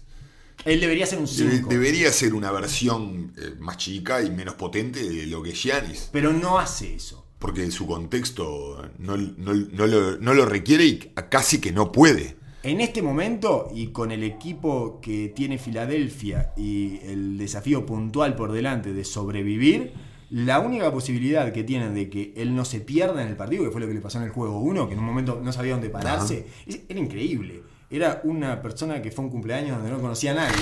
Él 0.65 0.81
debería 0.81 1.05
ser 1.05 1.19
un 1.19 1.25
Debe- 1.25 1.57
5, 1.59 1.69
debería 1.69 2.11
ser 2.11 2.33
una 2.33 2.51
versión 2.51 3.33
eh, 3.37 3.55
más 3.59 3.77
chica 3.77 4.21
y 4.21 4.29
menos 4.29 4.55
potente 4.55 5.01
de 5.09 5.25
lo 5.27 5.41
que 5.41 5.51
es 5.51 5.63
Giannis. 5.63 6.09
pero 6.11 6.33
no 6.33 6.59
hace 6.59 6.95
eso. 6.95 7.18
Porque 7.39 7.71
su 7.71 7.87
contexto 7.87 8.89
no, 8.99 9.15
no- 9.17 9.53
no 9.53 9.87
lo, 9.87 10.17
no 10.19 10.33
lo 10.33 10.45
requiere 10.45 10.85
y 10.85 10.97
casi 11.29 11.59
que 11.61 11.71
no 11.71 11.91
puede. 11.91 12.35
En 12.63 12.81
este 12.81 13.01
momento 13.01 13.69
y 13.73 13.87
con 13.87 14.11
el 14.11 14.23
equipo 14.23 14.99
que 15.01 15.29
tiene 15.29 15.57
Filadelfia 15.57 16.51
y 16.57 16.99
el 17.05 17.37
desafío 17.37 17.85
puntual 17.85 18.35
por 18.35 18.51
delante 18.51 18.91
de 18.91 19.05
sobrevivir, 19.05 19.93
la 20.29 20.59
única 20.59 20.91
posibilidad 20.91 21.51
que 21.53 21.63
tienen 21.63 21.95
de 21.95 22.09
que 22.09 22.33
él 22.35 22.53
no 22.53 22.65
se 22.65 22.81
pierda 22.81 23.21
en 23.23 23.29
el 23.29 23.37
partido, 23.37 23.63
que 23.63 23.71
fue 23.71 23.79
lo 23.79 23.87
que 23.87 23.93
le 23.93 24.01
pasó 24.01 24.17
en 24.17 24.25
el 24.25 24.31
juego 24.31 24.59
1, 24.59 24.87
que 24.89 24.93
en 24.93 24.99
un 24.99 25.05
momento 25.05 25.39
no 25.41 25.53
sabía 25.53 25.71
dónde 25.71 25.89
pararse, 25.89 26.45
era 26.89 26.99
increíble. 26.99 27.63
Era 27.89 28.21
una 28.25 28.61
persona 28.61 29.01
que 29.01 29.09
fue 29.09 29.23
a 29.23 29.27
un 29.27 29.31
cumpleaños 29.31 29.77
donde 29.77 29.89
no 29.91 29.99
conocía 30.01 30.31
a 30.33 30.35
nadie. 30.35 30.57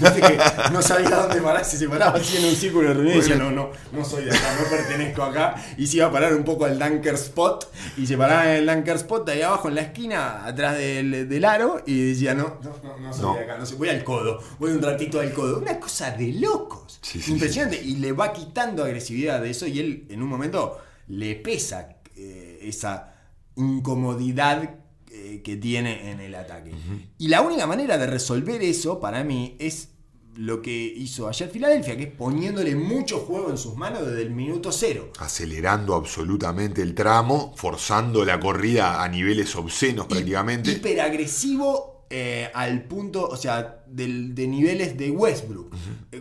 Viste 0.00 0.20
que 0.20 0.38
no 0.72 0.82
sabía 0.82 1.10
dónde 1.10 1.40
pararse, 1.40 1.76
se 1.76 1.88
paraba 1.88 2.18
así 2.18 2.36
en 2.36 2.44
un 2.44 2.54
círculo 2.56 2.88
de 2.88 2.94
reunión 2.94 3.16
y 3.16 3.20
decía, 3.20 3.36
no, 3.36 3.50
no, 3.50 3.70
no 3.92 4.04
soy 4.04 4.24
de 4.24 4.30
acá, 4.30 4.56
no 4.62 4.68
pertenezco 4.68 5.22
acá. 5.22 5.54
Y 5.76 5.86
se 5.86 5.98
iba 5.98 6.06
a 6.06 6.12
parar 6.12 6.34
un 6.34 6.44
poco 6.44 6.64
al 6.64 6.78
Dunker 6.78 7.14
Spot. 7.14 7.72
Y 7.96 8.06
se 8.06 8.16
paraba 8.18 8.50
en 8.52 8.58
el 8.58 8.66
Dunker 8.66 8.96
Spot 8.96 9.28
ahí 9.28 9.42
abajo 9.42 9.68
en 9.68 9.74
la 9.76 9.80
esquina, 9.82 10.44
atrás 10.46 10.76
del, 10.76 11.28
del 11.28 11.44
aro. 11.44 11.82
Y 11.86 12.10
decía, 12.10 12.34
no, 12.34 12.58
no, 12.62 12.76
no, 12.82 12.98
no 12.98 13.12
soy 13.12 13.22
No. 13.22 13.34
de 13.34 13.40
acá, 13.40 13.56
no 13.58 13.64
sé, 13.66 13.74
voy 13.76 13.88
al 13.88 14.04
codo, 14.04 14.40
voy 14.58 14.72
un 14.72 14.82
ratito 14.82 15.20
al 15.20 15.32
codo. 15.32 15.58
Una 15.58 15.78
cosa 15.80 16.10
de 16.10 16.32
locos. 16.34 16.98
Sí, 17.02 17.20
sí, 17.22 17.32
Impresionante. 17.32 17.80
Y 17.82 17.96
le 17.96 18.12
va 18.12 18.32
quitando 18.32 18.84
agresividad 18.84 19.40
de 19.40 19.50
eso 19.50 19.66
y 19.66 19.80
él 19.80 20.06
en 20.10 20.22
un 20.22 20.28
momento 20.28 20.78
le 21.08 21.36
pesa 21.36 21.88
eh, 22.16 22.58
esa 22.62 23.12
incomodidad 23.56 24.70
eh, 25.16 25.42
que 25.42 25.56
tiene 25.56 26.10
en 26.10 26.20
el 26.20 26.34
ataque. 26.34 26.72
Y 27.18 27.28
la 27.28 27.40
única 27.40 27.66
manera 27.66 27.96
de 27.98 28.06
resolver 28.06 28.62
eso, 28.62 29.00
para 29.00 29.24
mí, 29.24 29.56
es 29.58 29.88
lo 30.34 30.60
que 30.60 30.76
hizo 30.76 31.28
ayer 31.28 31.48
Filadelfia, 31.48 31.96
que 31.96 32.02
es 32.02 32.12
poniéndole 32.12 32.76
mucho 32.76 33.20
juego 33.20 33.48
en 33.50 33.56
sus 33.56 33.74
manos 33.74 34.06
desde 34.06 34.20
el 34.22 34.30
minuto 34.30 34.70
cero. 34.70 35.10
Acelerando 35.18 35.94
absolutamente 35.94 36.82
el 36.82 36.94
tramo, 36.94 37.54
forzando 37.56 38.22
la 38.24 38.38
corrida 38.38 39.02
a 39.02 39.08
niveles 39.08 39.56
obscenos 39.56 40.06
prácticamente. 40.06 40.70
Hiperagresivo 40.72 42.04
eh, 42.10 42.50
al 42.54 42.84
punto, 42.84 43.26
o 43.26 43.36
sea, 43.36 43.82
del- 43.88 44.34
de 44.34 44.46
niveles 44.46 44.96
de 44.98 45.10
Westbrook. 45.10 45.74
Eh, 46.12 46.20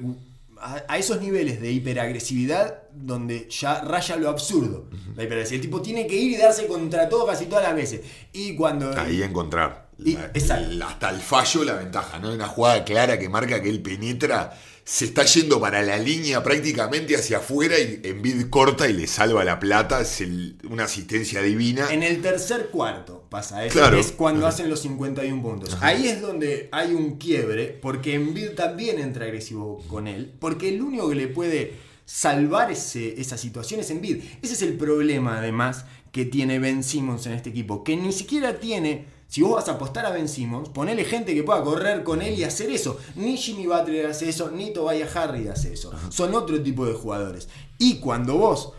a, 0.61 0.81
a 0.87 0.97
esos 0.97 1.19
niveles 1.21 1.59
de 1.61 1.71
hiperagresividad 1.73 2.83
donde 2.95 3.47
ya 3.49 3.81
raya 3.81 4.15
lo 4.17 4.29
absurdo. 4.29 4.89
La 5.15 5.23
hiperagresividad. 5.23 5.63
El 5.65 5.69
tipo 5.69 5.81
tiene 5.81 6.07
que 6.07 6.15
ir 6.15 6.31
y 6.31 6.37
darse 6.37 6.67
contra 6.67 7.07
todo 7.09 7.25
casi 7.25 7.45
todas 7.45 7.63
las 7.63 7.75
veces. 7.75 8.01
Y 8.33 8.55
cuando... 8.55 8.91
Ahí 8.99 9.21
encontrar 9.23 9.89
Y- 10.03 10.13
la- 10.13 10.25
exacto. 10.33 10.65
el- 10.71 10.81
hasta 10.81 11.09
el 11.09 11.19
fallo 11.21 11.63
la 11.63 11.73
ventaja, 11.75 12.19
¿no? 12.19 12.33
Una 12.33 12.47
jugada 12.47 12.83
clara 12.83 13.17
que 13.19 13.29
marca 13.29 13.61
que 13.61 13.69
él 13.69 13.81
penetra, 13.81 14.57
se 14.87 15.05
está 15.05 15.23
yendo 15.25 15.59
para 15.59 15.81
la 15.81 15.97
línea 15.97 16.43
prácticamente 16.43 17.15
hacia 17.15 17.37
afuera 17.37 17.79
y 17.79 18.01
en 18.03 18.21
vid 18.21 18.49
corta 18.51 18.87
y 18.87 18.93
le 18.93 19.07
salva 19.07 19.43
la 19.43 19.59
plata, 19.59 20.01
es 20.01 20.21
el- 20.21 20.57
una 20.69 20.83
asistencia 20.83 21.41
divina. 21.41 21.91
En 21.91 22.03
el 22.03 22.21
tercer 22.21 22.67
cuarto 22.69 23.25
pasa 23.29 23.65
eso, 23.65 23.73
Claro. 23.79 23.97
es 23.97 24.11
cuando 24.11 24.45
hacen 24.45 24.69
los 24.69 24.81
51 24.81 25.41
puntos. 25.41 25.75
Ahí 25.81 26.07
es 26.07 26.21
donde 26.21 26.69
hay 26.71 26.93
un 26.93 27.17
quiebre, 27.17 27.67
porque 27.81 28.13
Embiid 28.13 28.51
también 28.51 28.99
entra 28.99 29.25
agresivo 29.25 29.83
con 29.87 30.07
él, 30.07 30.33
porque 30.39 30.69
el 30.69 30.81
único 30.83 31.09
que 31.09 31.15
le 31.15 31.27
puede 31.29 31.73
salvar 32.05 32.71
ese, 32.71 33.19
esa 33.19 33.37
situación 33.37 33.79
es 33.79 33.89
Embiid. 33.89 34.23
Ese 34.41 34.53
es 34.53 34.61
el 34.61 34.77
problema, 34.77 35.39
además, 35.39 35.85
que 36.11 36.25
tiene 36.25 36.59
Ben 36.59 36.83
Simmons 36.83 37.25
en 37.25 37.33
este 37.33 37.49
equipo, 37.49 37.83
que 37.83 37.97
ni 37.97 38.13
siquiera 38.13 38.59
tiene... 38.59 39.13
Si 39.27 39.41
vos 39.41 39.55
vas 39.55 39.67
a 39.67 39.73
apostar 39.73 40.05
a 40.05 40.11
Ben 40.11 40.29
Simmons, 40.29 40.69
ponele 40.69 41.03
gente 41.03 41.33
que 41.33 41.43
pueda 41.43 41.63
correr 41.63 42.03
con 42.03 42.21
él 42.21 42.37
y 42.37 42.43
hacer 42.43 42.69
eso. 42.69 42.99
Ni 43.15 43.37
Jimmy 43.37 43.65
Butler 43.65 44.05
hace 44.05 44.29
eso, 44.29 44.51
ni 44.51 44.71
Tobias 44.71 45.15
Harry 45.15 45.47
hace 45.47 45.73
eso. 45.73 45.91
Son 46.09 46.33
otro 46.35 46.61
tipo 46.61 46.85
de 46.85 46.93
jugadores. 46.93 47.49
Y 47.79 47.97
cuando 47.97 48.37
vos 48.37 48.73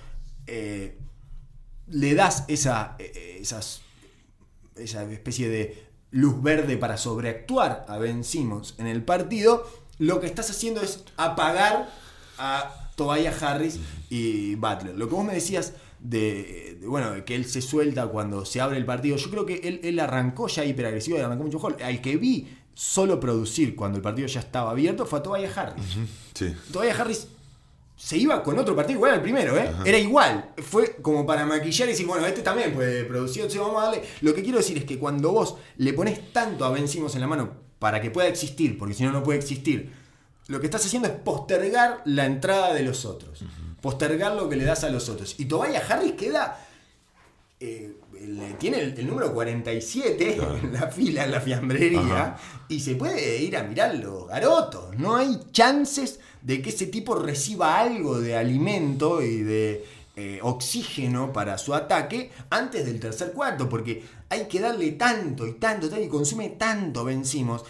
eh, 0.47 0.97
le 1.89 2.15
das 2.15 2.45
esa, 2.47 2.95
eh, 3.01 3.39
esas, 3.41 3.83
esa 4.77 5.03
especie 5.11 5.49
de 5.49 5.87
luz 6.13 6.41
verde 6.41 6.77
para 6.77 6.97
sobreactuar 6.97 7.85
a 7.89 7.99
Ben 7.99 8.23
Simmons 8.23 8.75
en 8.79 8.87
el 8.87 9.03
partido, 9.05 9.69
lo 9.99 10.21
que 10.21 10.27
estás 10.27 10.49
haciendo 10.49 10.81
es 10.81 11.03
apagar 11.17 11.91
a 12.39 12.86
Tobias 12.97 13.41
Harris 13.43 13.79
y 14.11 14.57
Butler. 14.57 14.97
Lo 14.97 15.09
que 15.09 15.15
vos 15.15 15.25
me 15.25 15.35
decías 15.35 15.75
de, 16.01 16.79
de, 16.81 16.87
bueno, 16.87 17.13
de 17.13 17.25
que 17.25 17.37
él 17.37 17.45
se 17.45 17.63
suelta 17.63 18.09
cuando 18.09 18.45
se 18.45 18.61
abre 18.61 18.77
el 18.77 18.85
partido, 18.85 19.17
yo 19.17 19.31
creo 19.31 19.47
que 19.47 19.61
él, 19.63 19.81
él 19.85 20.01
arrancó 20.01 20.49
ya 20.49 20.65
hiperagresivo 20.65 21.19
y 21.19 21.21
arrancó 21.21 21.45
mucho 21.45 21.59
mejor. 21.59 21.83
Al 21.83 22.01
que 22.01 22.17
vi 22.17 22.49
solo 22.75 23.21
producir 23.21 23.77
cuando 23.77 23.97
el 23.97 24.03
partido 24.03 24.27
ya 24.27 24.41
estaba 24.41 24.71
abierto 24.73 25.07
fue 25.07 25.21
a 25.21 25.23
Tobias 25.23 25.57
Harris. 25.57 25.85
Sí. 26.35 26.55
Tobias 26.73 26.99
Harris 26.99 27.29
se 27.97 28.19
iba 28.19 28.43
con 28.43 28.59
otro 28.59 28.77
partido 28.77 28.99
igual 28.99 29.13
al 29.13 29.23
primero, 29.23 29.57
¿eh? 29.57 29.71
Era 29.85 29.99
igual. 29.99 30.53
Fue 30.59 30.97
como 30.97 31.25
para 31.25 31.47
maquillar 31.47 31.89
y 31.89 31.93
decir, 31.93 32.07
bueno, 32.07 32.27
este 32.27 32.43
también 32.43 32.75
puede 32.75 33.05
producir, 33.05 33.43
entonces 33.43 33.61
vamos 33.61 33.83
a 33.83 33.87
darle. 33.87 34.03
Lo 34.21 34.35
que 34.35 34.43
quiero 34.43 34.59
decir 34.59 34.77
es 34.77 34.85
que 34.85 34.99
cuando 34.99 35.33
vos 35.33 35.57
le 35.79 35.95
pones 35.95 36.33
tanto 36.33 36.67
a 36.67 36.71
Ben 36.71 36.89
Simmons 36.89 37.15
en 37.15 37.23
la 37.23 37.27
mano 37.27 37.53
para 37.79 38.01
que 38.03 38.11
pueda 38.11 38.29
existir, 38.29 38.77
porque 38.77 38.95
si 38.95 39.03
no, 39.03 39.13
no 39.13 39.23
puede 39.23 39.39
existir, 39.39 39.91
lo 40.49 40.61
que 40.61 40.67
estás 40.67 40.85
haciendo 40.87 41.09
es 41.09 41.15
postergar 41.15 42.03
la 42.05 42.25
entrada 42.27 42.73
de 42.75 42.83
los 42.83 43.05
otros. 43.05 43.45
Postergar 43.81 44.35
lo 44.35 44.49
que 44.49 44.57
le 44.57 44.65
das 44.65 44.85
a 44.85 44.91
los 44.91 45.09
otros. 45.09 45.35
Y 45.39 45.47
Tobias 45.47 45.89
Harris 45.91 46.13
queda. 46.13 46.63
eh, 47.61 47.97
el- 48.21 48.57
tiene 48.59 48.81
el, 48.81 48.99
el 48.99 49.07
número 49.07 49.33
47 49.33 50.39
en 50.63 50.73
la 50.73 50.89
fila, 50.89 51.25
en 51.25 51.31
la 51.33 51.41
fiambrería, 51.41 52.37
y 52.69 52.81
se 52.81 52.95
puede 52.97 53.39
ir 53.43 53.57
a 53.57 53.63
mirar 53.63 53.95
los 53.95 54.27
garotos. 54.29 54.97
No 54.99 55.17
hay 55.17 55.39
chances 55.53 56.21
de 56.43 56.61
que 56.63 56.71
ese 56.71 56.87
tipo 56.87 57.15
reciba 57.17 57.79
algo 57.81 58.21
de 58.21 58.37
alimento 58.37 59.23
y 59.23 59.39
de 59.43 59.85
eh, 60.17 60.39
oxígeno 60.43 61.33
para 61.33 61.57
su 61.59 61.75
ataque 61.75 62.31
antes 62.51 62.85
del 62.87 63.01
tercer 63.01 63.33
cuarto, 63.33 63.69
porque 63.69 64.05
hay 64.29 64.47
que 64.49 64.61
darle 64.61 64.93
tanto 64.93 65.47
y 65.47 65.55
tanto, 65.55 65.89
tanto 65.89 66.03
y 66.05 66.09
consume 66.09 66.51
tanto 66.51 67.05
vencimos 67.05 67.65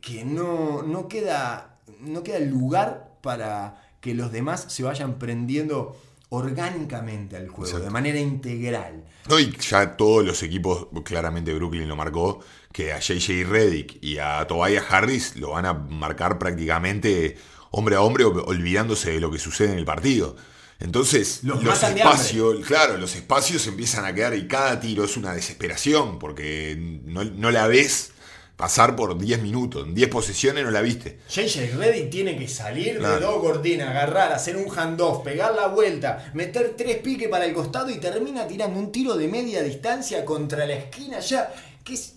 que 0.00 0.24
no, 0.24 0.82
no 0.82 1.06
queda 1.08 1.77
no 2.00 2.22
queda 2.22 2.38
lugar 2.40 3.12
para 3.22 3.82
que 4.00 4.14
los 4.14 4.30
demás 4.32 4.66
se 4.68 4.82
vayan 4.82 5.18
prendiendo 5.18 5.96
orgánicamente 6.30 7.36
al 7.36 7.48
juego, 7.48 7.64
Exacto. 7.64 7.84
de 7.84 7.90
manera 7.90 8.18
integral. 8.20 9.04
No, 9.28 9.38
y 9.38 9.56
ya 9.58 9.96
todos 9.96 10.24
los 10.24 10.42
equipos, 10.42 10.88
claramente 11.04 11.52
Brooklyn 11.54 11.88
lo 11.88 11.96
marcó, 11.96 12.40
que 12.72 12.92
a 12.92 12.98
JJ 13.00 13.44
Reddick 13.48 13.98
y 14.02 14.18
a 14.18 14.46
Tobias 14.46 14.84
Harris 14.90 15.36
lo 15.36 15.50
van 15.50 15.66
a 15.66 15.72
marcar 15.74 16.38
prácticamente 16.38 17.36
hombre 17.70 17.96
a 17.96 18.02
hombre, 18.02 18.24
ol- 18.24 18.44
olvidándose 18.46 19.10
de 19.12 19.20
lo 19.20 19.30
que 19.30 19.38
sucede 19.38 19.72
en 19.72 19.78
el 19.78 19.84
partido. 19.84 20.36
Entonces, 20.80 21.40
Los 21.42 21.60
espacios, 21.82 22.64
claro, 22.64 22.98
los 22.98 23.16
espacios 23.16 23.66
empiezan 23.66 24.04
a 24.04 24.14
quedar 24.14 24.34
y 24.34 24.46
cada 24.46 24.78
tiro 24.78 25.04
es 25.04 25.16
una 25.16 25.32
desesperación, 25.32 26.18
porque 26.20 26.76
no, 27.04 27.24
no 27.24 27.50
la 27.50 27.66
ves 27.66 28.12
pasar 28.58 28.96
por 28.96 29.16
10 29.16 29.40
minutos, 29.40 29.86
en 29.86 29.94
10 29.94 30.08
posesiones 30.10 30.64
no 30.64 30.72
la 30.72 30.80
viste. 30.82 31.20
JJ 31.30 31.76
Reddick 31.76 32.10
tiene 32.10 32.36
que 32.36 32.48
salir 32.48 32.98
Claro. 32.98 33.14
de 33.14 33.20
dos 33.20 33.40
cortinas, 33.40 33.88
agarrar, 33.88 34.32
hacer 34.32 34.56
un 34.56 34.68
handoff, 34.76 35.22
pegar 35.22 35.54
la 35.54 35.68
vuelta, 35.68 36.30
meter 36.34 36.74
tres 36.76 36.96
piques 36.96 37.28
para 37.28 37.44
el 37.46 37.54
costado 37.54 37.88
y 37.88 37.98
termina 37.98 38.48
tirando 38.48 38.76
un 38.80 38.90
tiro 38.90 39.16
de 39.16 39.28
media 39.28 39.62
distancia 39.62 40.24
contra 40.24 40.66
la 40.66 40.74
esquina 40.74 41.20
ya, 41.20 41.54
que 41.84 41.94
es, 41.94 42.16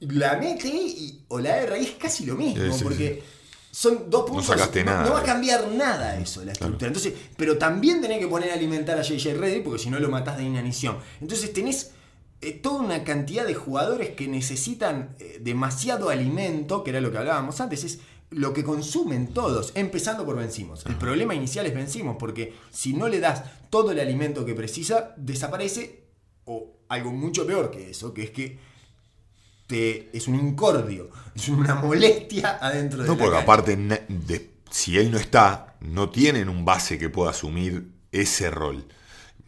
la 0.00 0.36
mete 0.36 0.68
y, 0.68 1.24
o 1.28 1.38
la 1.40 1.56
erra 1.56 1.78
y 1.78 1.84
es 1.84 1.90
casi 1.92 2.26
lo 2.26 2.34
mismo, 2.36 2.62
Sí, 2.70 2.78
sí, 2.78 2.84
porque 2.84 3.22
son 3.70 4.10
dos 4.10 4.26
puntos. 4.28 4.44
sacaste 4.44 4.84
no, 4.84 4.90
nada. 4.92 5.04
no 5.06 5.12
va 5.14 5.20
a 5.20 5.24
cambiar 5.24 5.68
nada 5.68 6.18
eso, 6.20 6.44
la 6.44 6.52
estructura. 6.52 6.88
Entonces, 6.88 7.14
pero 7.34 7.56
también 7.56 8.02
tenés 8.02 8.18
que 8.18 8.26
poner 8.28 8.50
a 8.50 8.54
alimentar 8.54 8.98
a 8.98 9.02
JJ 9.02 9.34
Reddick 9.38 9.64
porque 9.64 9.82
si 9.82 9.88
no 9.88 9.98
lo 9.98 10.10
matás 10.10 10.36
de 10.36 10.44
inanición. 10.44 10.98
Entonces 11.20 11.50
tenés 11.52 11.92
toda 12.62 12.80
una 12.82 13.04
cantidad 13.04 13.46
de 13.46 13.54
jugadores 13.54 14.10
que 14.10 14.28
necesitan 14.28 15.16
eh, 15.18 15.38
demasiado 15.42 16.08
alimento, 16.10 16.84
que 16.84 16.90
era 16.90 17.00
lo 17.00 17.10
que 17.10 17.18
hablábamos 17.18 17.60
antes, 17.60 17.84
es 17.84 17.98
lo 18.30 18.52
que 18.52 18.62
consumen 18.62 19.28
todos, 19.28 19.72
empezando 19.74 20.24
por 20.24 20.36
vencimos. 20.36 20.84
El 20.86 20.96
problema 20.96 21.34
inicial 21.34 21.66
es 21.66 21.74
vencimos, 21.74 22.16
porque 22.18 22.54
si 22.70 22.92
no 22.92 23.08
le 23.08 23.20
das 23.20 23.42
todo 23.70 23.90
el 23.90 23.98
alimento 24.00 24.44
que 24.44 24.54
precisa, 24.54 25.14
desaparece, 25.16 26.04
o 26.44 26.76
algo 26.88 27.10
mucho 27.10 27.46
peor 27.46 27.70
que 27.70 27.90
eso, 27.90 28.12
que 28.14 28.22
es 28.24 28.30
que 28.30 28.58
te, 29.66 30.08
es 30.16 30.28
un 30.28 30.34
incordio, 30.36 31.10
es 31.34 31.48
una 31.48 31.74
molestia 31.74 32.58
adentro 32.60 33.02
de 33.02 33.08
No, 33.08 33.18
porque 33.18 33.36
aparte, 33.36 33.76
de- 33.76 34.50
si 34.70 34.98
él 34.98 35.10
no 35.10 35.18
está, 35.18 35.76
no 35.80 36.10
tienen 36.10 36.48
un 36.48 36.64
base 36.64 36.98
que 36.98 37.08
pueda 37.08 37.30
asumir 37.30 37.90
ese 38.12 38.50
rol. 38.50 38.84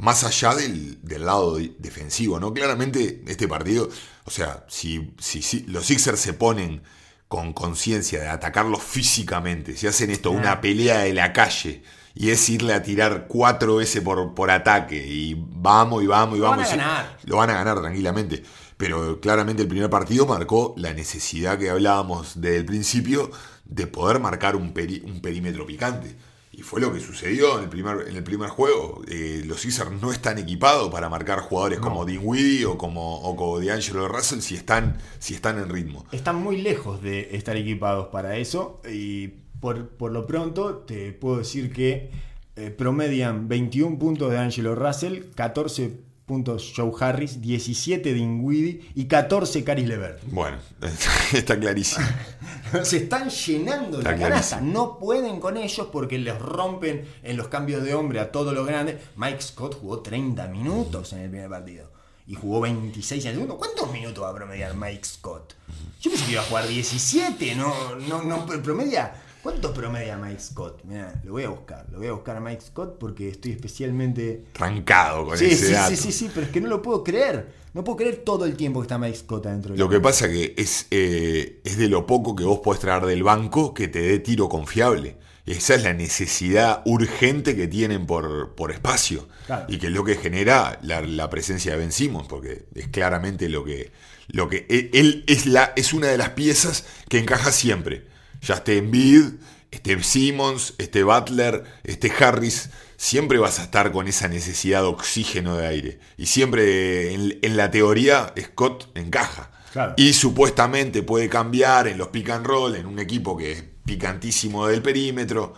Más 0.00 0.24
allá 0.24 0.54
del, 0.54 0.98
del 1.02 1.26
lado 1.26 1.56
de- 1.56 1.74
defensivo, 1.78 2.40
¿no? 2.40 2.52
Claramente, 2.54 3.22
este 3.26 3.46
partido, 3.48 3.88
o 4.24 4.30
sea, 4.30 4.64
si, 4.68 5.12
si, 5.18 5.42
si 5.42 5.60
los 5.64 5.84
Sixers 5.86 6.18
se 6.20 6.32
ponen 6.32 6.82
con 7.28 7.52
conciencia 7.52 8.20
de 8.20 8.28
atacarlos 8.28 8.82
físicamente, 8.82 9.76
si 9.76 9.86
hacen 9.86 10.10
esto 10.10 10.30
una 10.32 10.60
pelea 10.60 11.00
de 11.00 11.12
la 11.14 11.32
calle 11.32 11.82
y 12.14 12.30
es 12.30 12.48
irle 12.48 12.72
a 12.74 12.82
tirar 12.82 13.26
cuatro 13.28 13.76
veces 13.76 14.02
por, 14.02 14.34
por 14.34 14.50
ataque 14.50 15.06
y 15.06 15.36
vamos 15.38 16.02
y 16.02 16.06
vamos 16.06 16.36
y 16.36 16.40
Lo 16.40 16.48
van 16.48 16.58
vamos. 16.58 16.72
a 16.72 16.74
y- 16.74 16.78
ganar. 16.78 17.18
lo 17.24 17.36
van 17.36 17.50
a 17.50 17.54
ganar 17.54 17.80
tranquilamente. 17.80 18.42
Pero 18.76 19.20
claramente 19.20 19.62
el 19.62 19.68
primer 19.68 19.90
partido 19.90 20.26
marcó 20.26 20.74
la 20.78 20.94
necesidad 20.94 21.58
que 21.58 21.68
hablábamos 21.70 22.40
desde 22.40 22.56
el 22.56 22.64
principio 22.64 23.30
de 23.66 23.86
poder 23.86 24.18
marcar 24.20 24.56
un, 24.56 24.72
peri- 24.74 25.02
un 25.04 25.20
perímetro 25.20 25.66
picante. 25.66 26.16
Y 26.52 26.62
fue 26.62 26.80
lo 26.80 26.92
que 26.92 26.98
sucedió 26.98 27.58
en 27.58 27.64
el 27.64 27.70
primer, 27.70 28.08
en 28.08 28.16
el 28.16 28.24
primer 28.24 28.48
juego. 28.48 29.02
Eh, 29.08 29.42
los 29.46 29.62
Caesars 29.62 29.92
no 30.02 30.10
están 30.10 30.38
equipados 30.38 30.90
para 30.90 31.08
marcar 31.08 31.40
jugadores 31.40 31.78
como 31.78 32.04
Dinwiddie 32.04 32.66
o 32.66 32.76
como, 32.76 33.20
o 33.20 33.36
como 33.36 33.60
D'Angelo 33.60 34.08
Russell 34.08 34.40
si 34.40 34.56
están, 34.56 34.98
si 35.20 35.34
están 35.34 35.58
en 35.58 35.68
ritmo. 35.68 36.04
están 36.10 36.36
muy 36.36 36.60
lejos 36.60 37.00
de 37.02 37.36
estar 37.36 37.56
equipados 37.56 38.08
para 38.08 38.36
eso 38.36 38.80
y 38.90 39.28
por, 39.60 39.90
por 39.90 40.10
lo 40.10 40.26
pronto 40.26 40.78
te 40.78 41.12
puedo 41.12 41.38
decir 41.38 41.72
que 41.72 42.10
eh, 42.56 42.70
promedian 42.70 43.48
21 43.48 43.98
puntos 43.98 44.30
de 44.30 44.38
Angelo 44.38 44.74
Russell, 44.74 45.30
14 45.34 46.09
puntos 46.30 46.72
Joe 46.76 46.92
Harris, 47.00 47.42
17 47.42 48.14
Dinwiddie 48.14 48.92
y 48.94 49.06
14 49.06 49.64
Caris 49.64 49.88
Levert. 49.88 50.20
Bueno, 50.26 50.58
está 51.32 51.58
clarísimo. 51.58 52.06
Se 52.84 52.98
están 52.98 53.28
llenando 53.28 53.98
Está 53.98 54.12
la 54.12 54.16
canasta. 54.16 54.60
No 54.60 54.96
pueden 54.96 55.40
con 55.40 55.56
ellos 55.56 55.88
porque 55.90 56.20
les 56.20 56.38
rompen 56.38 57.04
en 57.24 57.36
los 57.36 57.48
cambios 57.48 57.82
de 57.82 57.94
hombre 57.94 58.20
a 58.20 58.30
todos 58.30 58.54
los 58.54 58.64
grandes. 58.64 58.98
Mike 59.16 59.42
Scott 59.42 59.80
jugó 59.80 60.02
30 60.02 60.46
minutos 60.46 61.12
en 61.14 61.18
el 61.22 61.30
primer 61.30 61.50
partido. 61.50 61.90
Y 62.28 62.36
jugó 62.36 62.60
26 62.60 63.24
en 63.24 63.28
el 63.30 63.34
segundo. 63.34 63.58
¿Cuántos 63.58 63.90
minutos 63.90 64.22
va 64.22 64.30
a 64.30 64.34
promediar 64.34 64.76
Mike 64.76 65.04
Scott? 65.04 65.54
Yo 66.00 66.12
pensé 66.12 66.26
que 66.26 66.32
iba 66.32 66.42
a 66.42 66.44
jugar 66.44 66.68
17. 66.68 67.56
No, 67.56 67.96
no, 67.96 68.22
no 68.22 68.46
promedia 68.46 69.14
¿Cuánto 69.42 69.72
promedia 69.72 70.16
Mike 70.18 70.40
Scott? 70.40 70.82
Mirá, 70.84 71.14
lo 71.24 71.32
voy 71.32 71.44
a 71.44 71.48
buscar. 71.48 71.86
Lo 71.90 71.98
voy 71.98 72.08
a 72.08 72.12
buscar 72.12 72.36
a 72.36 72.40
Mike 72.40 72.60
Scott 72.60 72.98
porque 72.98 73.28
estoy 73.28 73.52
especialmente. 73.52 74.44
Trancado 74.52 75.26
con 75.26 75.38
Sí, 75.38 75.46
ese 75.46 75.66
sí, 75.68 75.72
dato. 75.72 75.90
sí, 75.90 75.96
sí, 75.96 76.12
sí, 76.12 76.30
pero 76.34 76.46
es 76.46 76.52
que 76.52 76.60
no 76.60 76.68
lo 76.68 76.82
puedo 76.82 77.02
creer. 77.02 77.48
No 77.72 77.82
puedo 77.84 77.96
creer 77.96 78.16
todo 78.24 78.44
el 78.44 78.56
tiempo 78.56 78.80
que 78.80 78.84
está 78.84 78.98
Mike 78.98 79.16
Scott 79.16 79.46
adentro. 79.46 79.72
de 79.72 79.78
Lo 79.78 79.88
que 79.88 80.00
pasa 80.00 80.28
que 80.28 80.54
es, 80.58 80.86
eh, 80.90 81.60
es 81.64 81.78
de 81.78 81.88
lo 81.88 82.06
poco 82.06 82.36
que 82.36 82.44
vos 82.44 82.58
podés 82.58 82.80
traer 82.80 83.06
del 83.06 83.22
banco 83.22 83.72
que 83.72 83.88
te 83.88 84.00
dé 84.02 84.18
tiro 84.18 84.48
confiable. 84.48 85.16
Esa 85.46 85.74
es 85.74 85.82
la 85.84 85.94
necesidad 85.94 86.82
urgente 86.84 87.56
que 87.56 87.66
tienen 87.66 88.06
por, 88.06 88.54
por 88.54 88.70
espacio. 88.72 89.26
Claro. 89.46 89.64
Y 89.68 89.78
que 89.78 89.86
es 89.86 89.92
lo 89.92 90.04
que 90.04 90.16
genera 90.16 90.78
la, 90.82 91.00
la 91.00 91.30
presencia 91.30 91.72
de 91.72 91.78
Ben 91.78 91.92
Simmons, 91.92 92.28
porque 92.28 92.66
es 92.74 92.88
claramente 92.88 93.48
lo 93.48 93.64
que. 93.64 93.90
Lo 94.28 94.48
que 94.48 94.66
él, 94.68 94.90
él 94.92 95.24
es, 95.26 95.46
la, 95.46 95.72
es 95.74 95.92
una 95.92 96.06
de 96.08 96.18
las 96.18 96.30
piezas 96.30 96.84
que 97.08 97.18
encaja 97.18 97.50
siempre. 97.50 98.06
Ya 98.42 98.54
esté 98.54 98.78
Embiid, 98.78 99.24
esté 99.70 100.02
Simmons, 100.02 100.74
esté 100.78 101.02
Butler, 101.04 101.64
esté 101.84 102.10
Harris. 102.18 102.70
Siempre 102.96 103.38
vas 103.38 103.58
a 103.58 103.64
estar 103.64 103.92
con 103.92 104.08
esa 104.08 104.28
necesidad 104.28 104.82
de 104.82 104.88
oxígeno 104.88 105.56
de 105.56 105.66
aire. 105.66 105.98
Y 106.18 106.26
siempre 106.26 107.14
en, 107.14 107.38
en 107.42 107.56
la 107.56 107.70
teoría 107.70 108.32
Scott 108.38 108.88
encaja. 108.96 109.50
Claro. 109.72 109.94
Y 109.96 110.12
supuestamente 110.14 111.02
puede 111.02 111.28
cambiar 111.28 111.86
en 111.88 111.96
los 111.96 112.08
pick 112.08 112.28
and 112.30 112.44
roll, 112.46 112.74
en 112.74 112.86
un 112.86 112.98
equipo 112.98 113.36
que 113.36 113.52
es 113.52 113.64
picantísimo 113.84 114.66
del 114.66 114.82
perímetro. 114.82 115.54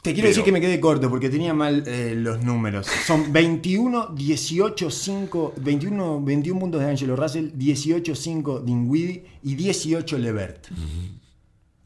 Te 0.00 0.12
quiero 0.14 0.26
Pero- 0.26 0.28
decir 0.28 0.44
que 0.44 0.52
me 0.52 0.60
quedé 0.60 0.78
corto 0.78 1.10
porque 1.10 1.28
tenía 1.28 1.52
mal 1.52 1.82
eh, 1.86 2.14
los 2.16 2.42
números. 2.44 2.86
Son 3.06 3.32
21, 3.32 4.08
18, 4.14 4.90
5, 4.90 5.54
21, 5.56 6.22
21 6.22 6.60
puntos 6.60 6.80
de 6.80 6.88
Angelo 6.88 7.16
Russell, 7.16 7.48
18, 7.54 8.14
5 8.14 8.60
Dinwiddie 8.60 9.24
y 9.42 9.56
18 9.56 10.18
Levert. 10.18 10.68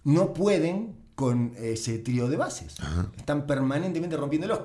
No 0.05 0.33
pueden 0.35 0.97
con 1.15 1.55
ese 1.57 1.99
trío 1.99 2.29
de 2.29 2.37
bases. 2.37 2.77
Están 3.17 3.47
permanentemente 3.47 4.17
rompiéndolos. 4.17 4.61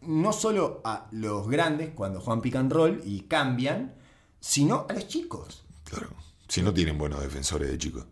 No 0.00 0.32
solo 0.32 0.80
a 0.84 1.06
los 1.12 1.48
grandes 1.48 1.90
cuando 1.94 2.20
juegan 2.20 2.40
pick 2.42 2.56
and 2.56 2.72
roll 2.72 3.00
y 3.04 3.20
cambian, 3.22 3.94
sino 4.40 4.86
a 4.88 4.92
los 4.94 5.06
chicos. 5.06 5.64
Claro. 5.84 6.08
Si 6.48 6.60
no 6.62 6.74
tienen 6.74 6.98
buenos 6.98 7.20
defensores 7.20 7.70
de 7.70 7.78
chicos. 7.78 8.06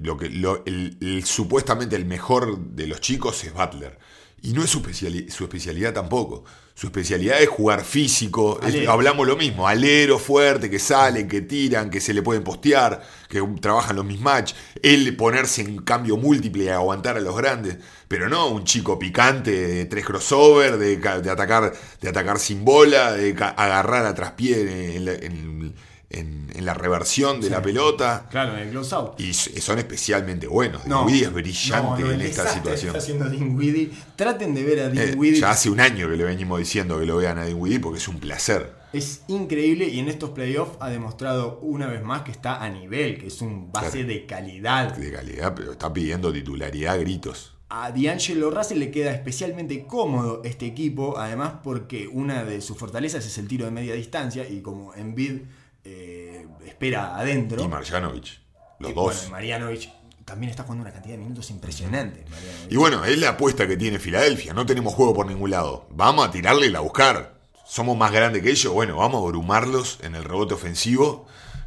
Lo 0.00 0.16
que, 0.16 0.30
lo- 0.30 0.64
el- 0.64 0.96
el- 1.02 1.24
supuestamente 1.24 1.96
el 1.96 2.06
mejor 2.06 2.58
de 2.58 2.86
los 2.86 3.00
chicos 3.02 3.44
es 3.44 3.52
Butler. 3.52 3.98
Y 4.40 4.52
no 4.52 4.62
es 4.62 4.70
su, 4.70 4.80
especiali- 4.80 5.28
su 5.30 5.44
especialidad 5.44 5.92
tampoco. 5.92 6.44
Su 6.78 6.86
especialidad 6.86 7.42
es 7.42 7.48
jugar 7.48 7.82
físico. 7.82 8.60
Es- 8.64 8.86
hablamos 8.86 9.26
lo 9.26 9.36
mismo. 9.36 9.66
Alero 9.66 10.16
fuerte, 10.16 10.70
que 10.70 10.78
salen, 10.78 11.26
que 11.26 11.40
tiran, 11.40 11.90
que 11.90 12.00
se 12.00 12.14
le 12.14 12.22
pueden 12.22 12.44
postear, 12.44 13.02
que 13.28 13.42
trabajan 13.60 13.96
los 13.96 14.04
mismatch. 14.04 14.52
Él 14.80 15.16
ponerse 15.16 15.62
en 15.62 15.78
cambio 15.78 16.16
múltiple 16.16 16.62
y 16.64 16.68
aguantar 16.68 17.16
a 17.16 17.20
los 17.20 17.36
grandes. 17.36 17.78
Pero 18.06 18.28
no 18.28 18.46
un 18.50 18.62
chico 18.62 18.96
picante 18.96 19.50
de 19.50 19.84
tres 19.86 20.04
crossover, 20.04 20.78
de, 20.78 20.98
de 20.98 21.30
atacar, 21.30 21.72
de 22.00 22.08
atacar 22.08 22.38
sin 22.38 22.64
bola, 22.64 23.10
de 23.12 23.30
agarrar 23.56 24.06
a 24.06 24.14
traspié 24.14 24.94
en- 24.94 25.74
en- 26.10 26.48
en 26.54 26.64
la 26.64 26.74
reversión 26.74 27.40
de 27.40 27.50
la 27.50 27.60
pelota. 27.60 28.26
Claro, 28.30 28.54
en 28.54 28.60
el 28.60 28.70
close 28.70 28.94
out. 28.94 29.20
Y 29.20 29.30
s- 29.30 29.60
son 29.60 29.78
especialmente 29.78 30.46
buenos. 30.46 30.84
Dinwiddie 30.84 31.24
es 31.24 31.32
brillante 31.32 32.02
no, 32.02 32.10
en 32.10 32.20
esta 32.22 32.48
situación. 32.52 32.88
Está 32.88 32.98
haciendo 32.98 33.28
Dinwiddie. 33.28 33.90
Traten 34.16 34.54
de 34.54 34.64
ver 34.64 34.80
a 34.80 34.84
Eh, 34.86 35.10
Dinwiddie. 35.10 35.40
ya 35.40 35.50
hace 35.50 35.68
un 35.70 35.80
año 35.80 36.08
que 36.08 36.16
le 36.16 36.24
venimos 36.24 36.58
diciendo 36.58 36.98
que 36.98 37.06
lo 37.06 37.16
vean 37.18 37.38
a 37.38 37.44
Dinwiddie 37.44 37.80
porque 37.80 37.98
es 37.98 38.08
un 38.08 38.18
placer. 38.20 38.72
Es 38.94 39.20
increíble 39.28 39.86
y 39.86 39.98
en 39.98 40.08
estos 40.08 40.30
playoffs 40.30 40.78
ha 40.80 40.88
demostrado 40.88 41.58
una 41.60 41.88
vez 41.88 42.02
más 42.02 42.22
que 42.22 42.30
está 42.30 42.64
a 42.64 42.70
nivel, 42.70 43.18
que 43.18 43.26
es 43.26 43.42
un 43.42 43.70
base 43.70 43.98
Claro. 43.98 44.08
de 44.08 44.26
calidad. 44.26 44.96
De 44.96 45.12
calidad, 45.12 45.54
pero 45.54 45.72
está 45.72 45.92
pidiendo 45.92 46.32
titularidad 46.32 46.94
a 46.94 46.96
gritos. 46.96 47.54
A 47.68 47.90
D'Angelo 47.92 48.50
Russell 48.50 48.78
le 48.78 48.90
queda 48.90 49.12
especialmente 49.12 49.84
cómodo 49.86 50.40
este 50.42 50.64
equipo, 50.64 51.18
además 51.18 51.56
porque 51.62 52.08
una 52.10 52.42
de 52.44 52.62
sus 52.62 52.78
fortalezas 52.78 53.26
es 53.26 53.36
el 53.36 53.46
tiro 53.46 53.66
de 53.66 53.72
media 53.72 53.92
distancia 53.92 54.48
y 54.48 54.62
como 54.62 54.94
Embiid 54.94 55.42
eh, 55.88 56.46
espera 56.66 57.16
adentro. 57.16 57.62
Y 57.62 57.68
Marjanovic. 57.68 58.40
Los 58.78 58.90
y 58.90 58.94
dos. 58.94 59.04
bueno, 59.04 59.30
Marianovic 59.30 59.90
también 60.24 60.50
está 60.50 60.62
jugando 60.62 60.82
una 60.82 60.92
cantidad 60.92 61.14
de 61.14 61.22
minutos 61.22 61.50
impresionante. 61.50 62.24
Y 62.68 62.76
bueno, 62.76 63.04
es 63.04 63.18
la 63.18 63.30
apuesta 63.30 63.66
que 63.66 63.76
tiene 63.76 63.98
Filadelfia. 63.98 64.52
No 64.52 64.66
tenemos 64.66 64.92
juego 64.94 65.14
por 65.14 65.26
ningún 65.26 65.50
lado. 65.50 65.88
Vamos 65.90 66.28
a 66.28 66.30
tirarle 66.30 66.66
y 66.66 66.70
la 66.70 66.80
buscar. 66.80 67.38
Somos 67.66 67.96
más 67.96 68.12
grandes 68.12 68.42
que 68.42 68.50
ellos. 68.50 68.72
Bueno, 68.72 68.96
vamos 68.96 69.22
a 69.22 69.26
abrumarlos 69.26 69.98
en 70.02 70.14
el 70.14 70.24
rebote 70.24 70.54
ofensivo 70.54 71.26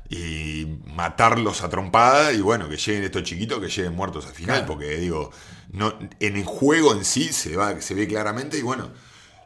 y 0.09 0.67
matarlos 0.86 1.63
a 1.63 1.69
trompada. 1.69 2.34
Y 2.34 2.41
bueno, 2.41 2.69
que 2.69 2.78
lleguen 2.78 3.03
estos 3.03 3.24
chiquitos, 3.24 3.59
que 3.59 3.67
lleguen 3.67 3.95
muertos 3.95 4.28
al 4.28 4.34
final. 4.34 4.57
Claro. 4.57 4.74
Porque 4.74 4.97
digo, 4.97 5.32
no, 5.72 5.97
en 6.19 6.38
el 6.38 6.45
juego 6.45 6.93
en 6.93 7.03
sí 7.03 7.34
se, 7.34 7.55
va, 7.57 7.82
se 7.82 7.95
ve 7.95 8.07
claramente. 8.07 8.59
Y 8.59 8.61
bueno, 8.61 8.91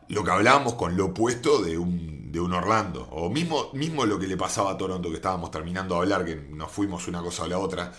lo 0.10 0.24
que 0.24 0.32
hablábamos 0.32 0.76
con 0.76 0.96
lo 0.96 1.06
opuesto 1.06 1.62
de 1.62 1.78
un, 1.78 2.32
de 2.32 2.40
un 2.40 2.54
Orlando. 2.54 3.08
O 3.12 3.30
mismo, 3.30 3.70
mismo 3.74 4.06
lo 4.06 4.20
que 4.20 4.28
le 4.28 4.38
pasaba 4.38 4.72
a 4.72 4.78
Toronto, 4.78 5.10
que 5.10 5.16
estábamos 5.16 5.52
terminando 5.52 5.96
de 5.96 6.02
hablar, 6.02 6.26
que 6.26 6.36
nos 6.36 6.72
fuimos 6.72 7.08
una 7.08 7.22
cosa 7.22 7.46
a 7.46 7.48
la 7.48 7.58
otra. 7.58 7.92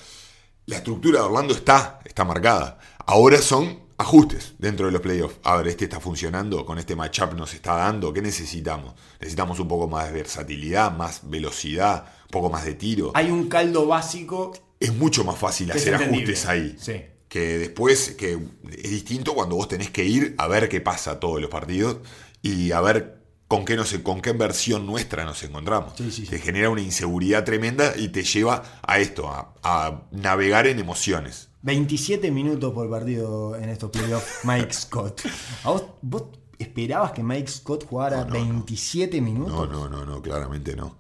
La 0.67 0.77
estructura 0.77 1.21
de 1.21 1.27
Orlando 1.27 1.55
está, 1.55 2.01
está 2.05 2.25
marcada. 2.25 2.79
Ahora 3.07 3.39
son 3.39 3.87
ajustes 3.99 4.55
dentro 4.59 4.87
de 4.87 4.93
los 4.93 5.01
playoffs. 5.01 5.37
A 5.43 5.57
ver, 5.57 5.69
este 5.69 5.85
está 5.85 6.01
funcionando, 6.01 6.67
con 6.67 6.79
este 6.79 6.97
matchup 6.97 7.35
nos 7.35 7.55
está 7.55 7.77
dando. 7.77 8.13
¿Qué 8.13 8.23
necesitamos? 8.23 8.95
Necesitamos 9.21 9.59
un 9.61 9.69
poco 9.69 9.89
más 9.89 10.07
de 10.07 10.13
versatilidad, 10.13 10.97
más 10.97 11.29
velocidad, 11.29 12.07
un 12.25 12.31
poco 12.31 12.51
más 12.51 12.65
de 12.65 12.75
tiro. 12.75 13.13
Hay 13.15 13.31
un 13.31 13.49
caldo 13.49 13.87
básico 13.87 14.53
Es 14.79 14.95
mucho 14.95 15.25
más 15.25 15.39
fácil 15.39 15.71
hacer 15.73 15.95
ajustes 15.95 16.47
ahí. 16.47 16.77
Sí. 16.79 17.03
Que 17.37 17.59
después, 17.59 18.13
que 18.13 18.39
es 18.83 18.91
distinto 18.91 19.35
cuando 19.35 19.57
vos 19.57 19.69
tenés 19.69 19.91
que 19.91 20.03
ir 20.05 20.35
a 20.39 20.49
ver 20.49 20.71
qué 20.71 20.81
pasa 20.81 21.21
todos 21.21 21.39
los 21.39 21.51
partidos 21.51 21.99
y 22.41 22.73
a 22.73 22.81
ver 22.81 23.21
con 23.47 23.67
qué, 23.67 23.77
nos, 23.77 23.93
con 23.99 24.23
qué 24.23 24.33
versión 24.33 24.87
nuestra 24.87 25.27
nos 25.27 25.43
encontramos. 25.43 25.93
Sí, 25.99 26.11
sí, 26.11 26.23
sí. 26.23 26.29
Te 26.31 26.39
genera 26.39 26.71
una 26.71 26.81
inseguridad 26.81 27.45
tremenda 27.45 27.93
y 27.95 28.09
te 28.09 28.23
lleva 28.23 28.81
a 28.81 28.99
esto, 29.01 29.29
a, 29.29 29.53
a 29.63 30.05
navegar 30.13 30.67
en 30.67 30.79
emociones. 30.79 31.51
27 31.61 32.31
minutos 32.31 32.73
por 32.73 32.89
partido 32.89 33.55
en 33.55 33.69
estos 33.69 33.91
playoffs, 33.91 34.39
Mike 34.45 34.73
Scott. 34.73 35.21
¿A 35.65 35.73
vos, 35.73 35.85
vos 36.01 36.23
esperabas 36.59 37.13
que 37.13 37.23
Mike 37.23 37.51
Scott 37.51 37.85
jugara 37.87 38.25
No, 38.25 38.29
no, 38.29 38.31
no. 38.31 38.45
27 38.45 39.21
minutos? 39.21 39.53
No, 39.53 39.67
no, 39.67 39.91
no, 39.91 40.07
no, 40.07 40.23
claramente 40.23 40.75
no. 40.75 40.97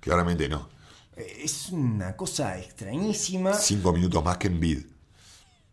Claramente 0.00 0.50
no. 0.50 0.68
Eh, 1.16 1.40
Es 1.44 1.70
una 1.70 2.14
cosa 2.14 2.58
extrañísima. 2.58 3.54
Cinco 3.54 3.90
minutos 3.94 4.22
más 4.22 4.36
que 4.36 4.48
en 4.48 4.60
bid. 4.60 4.80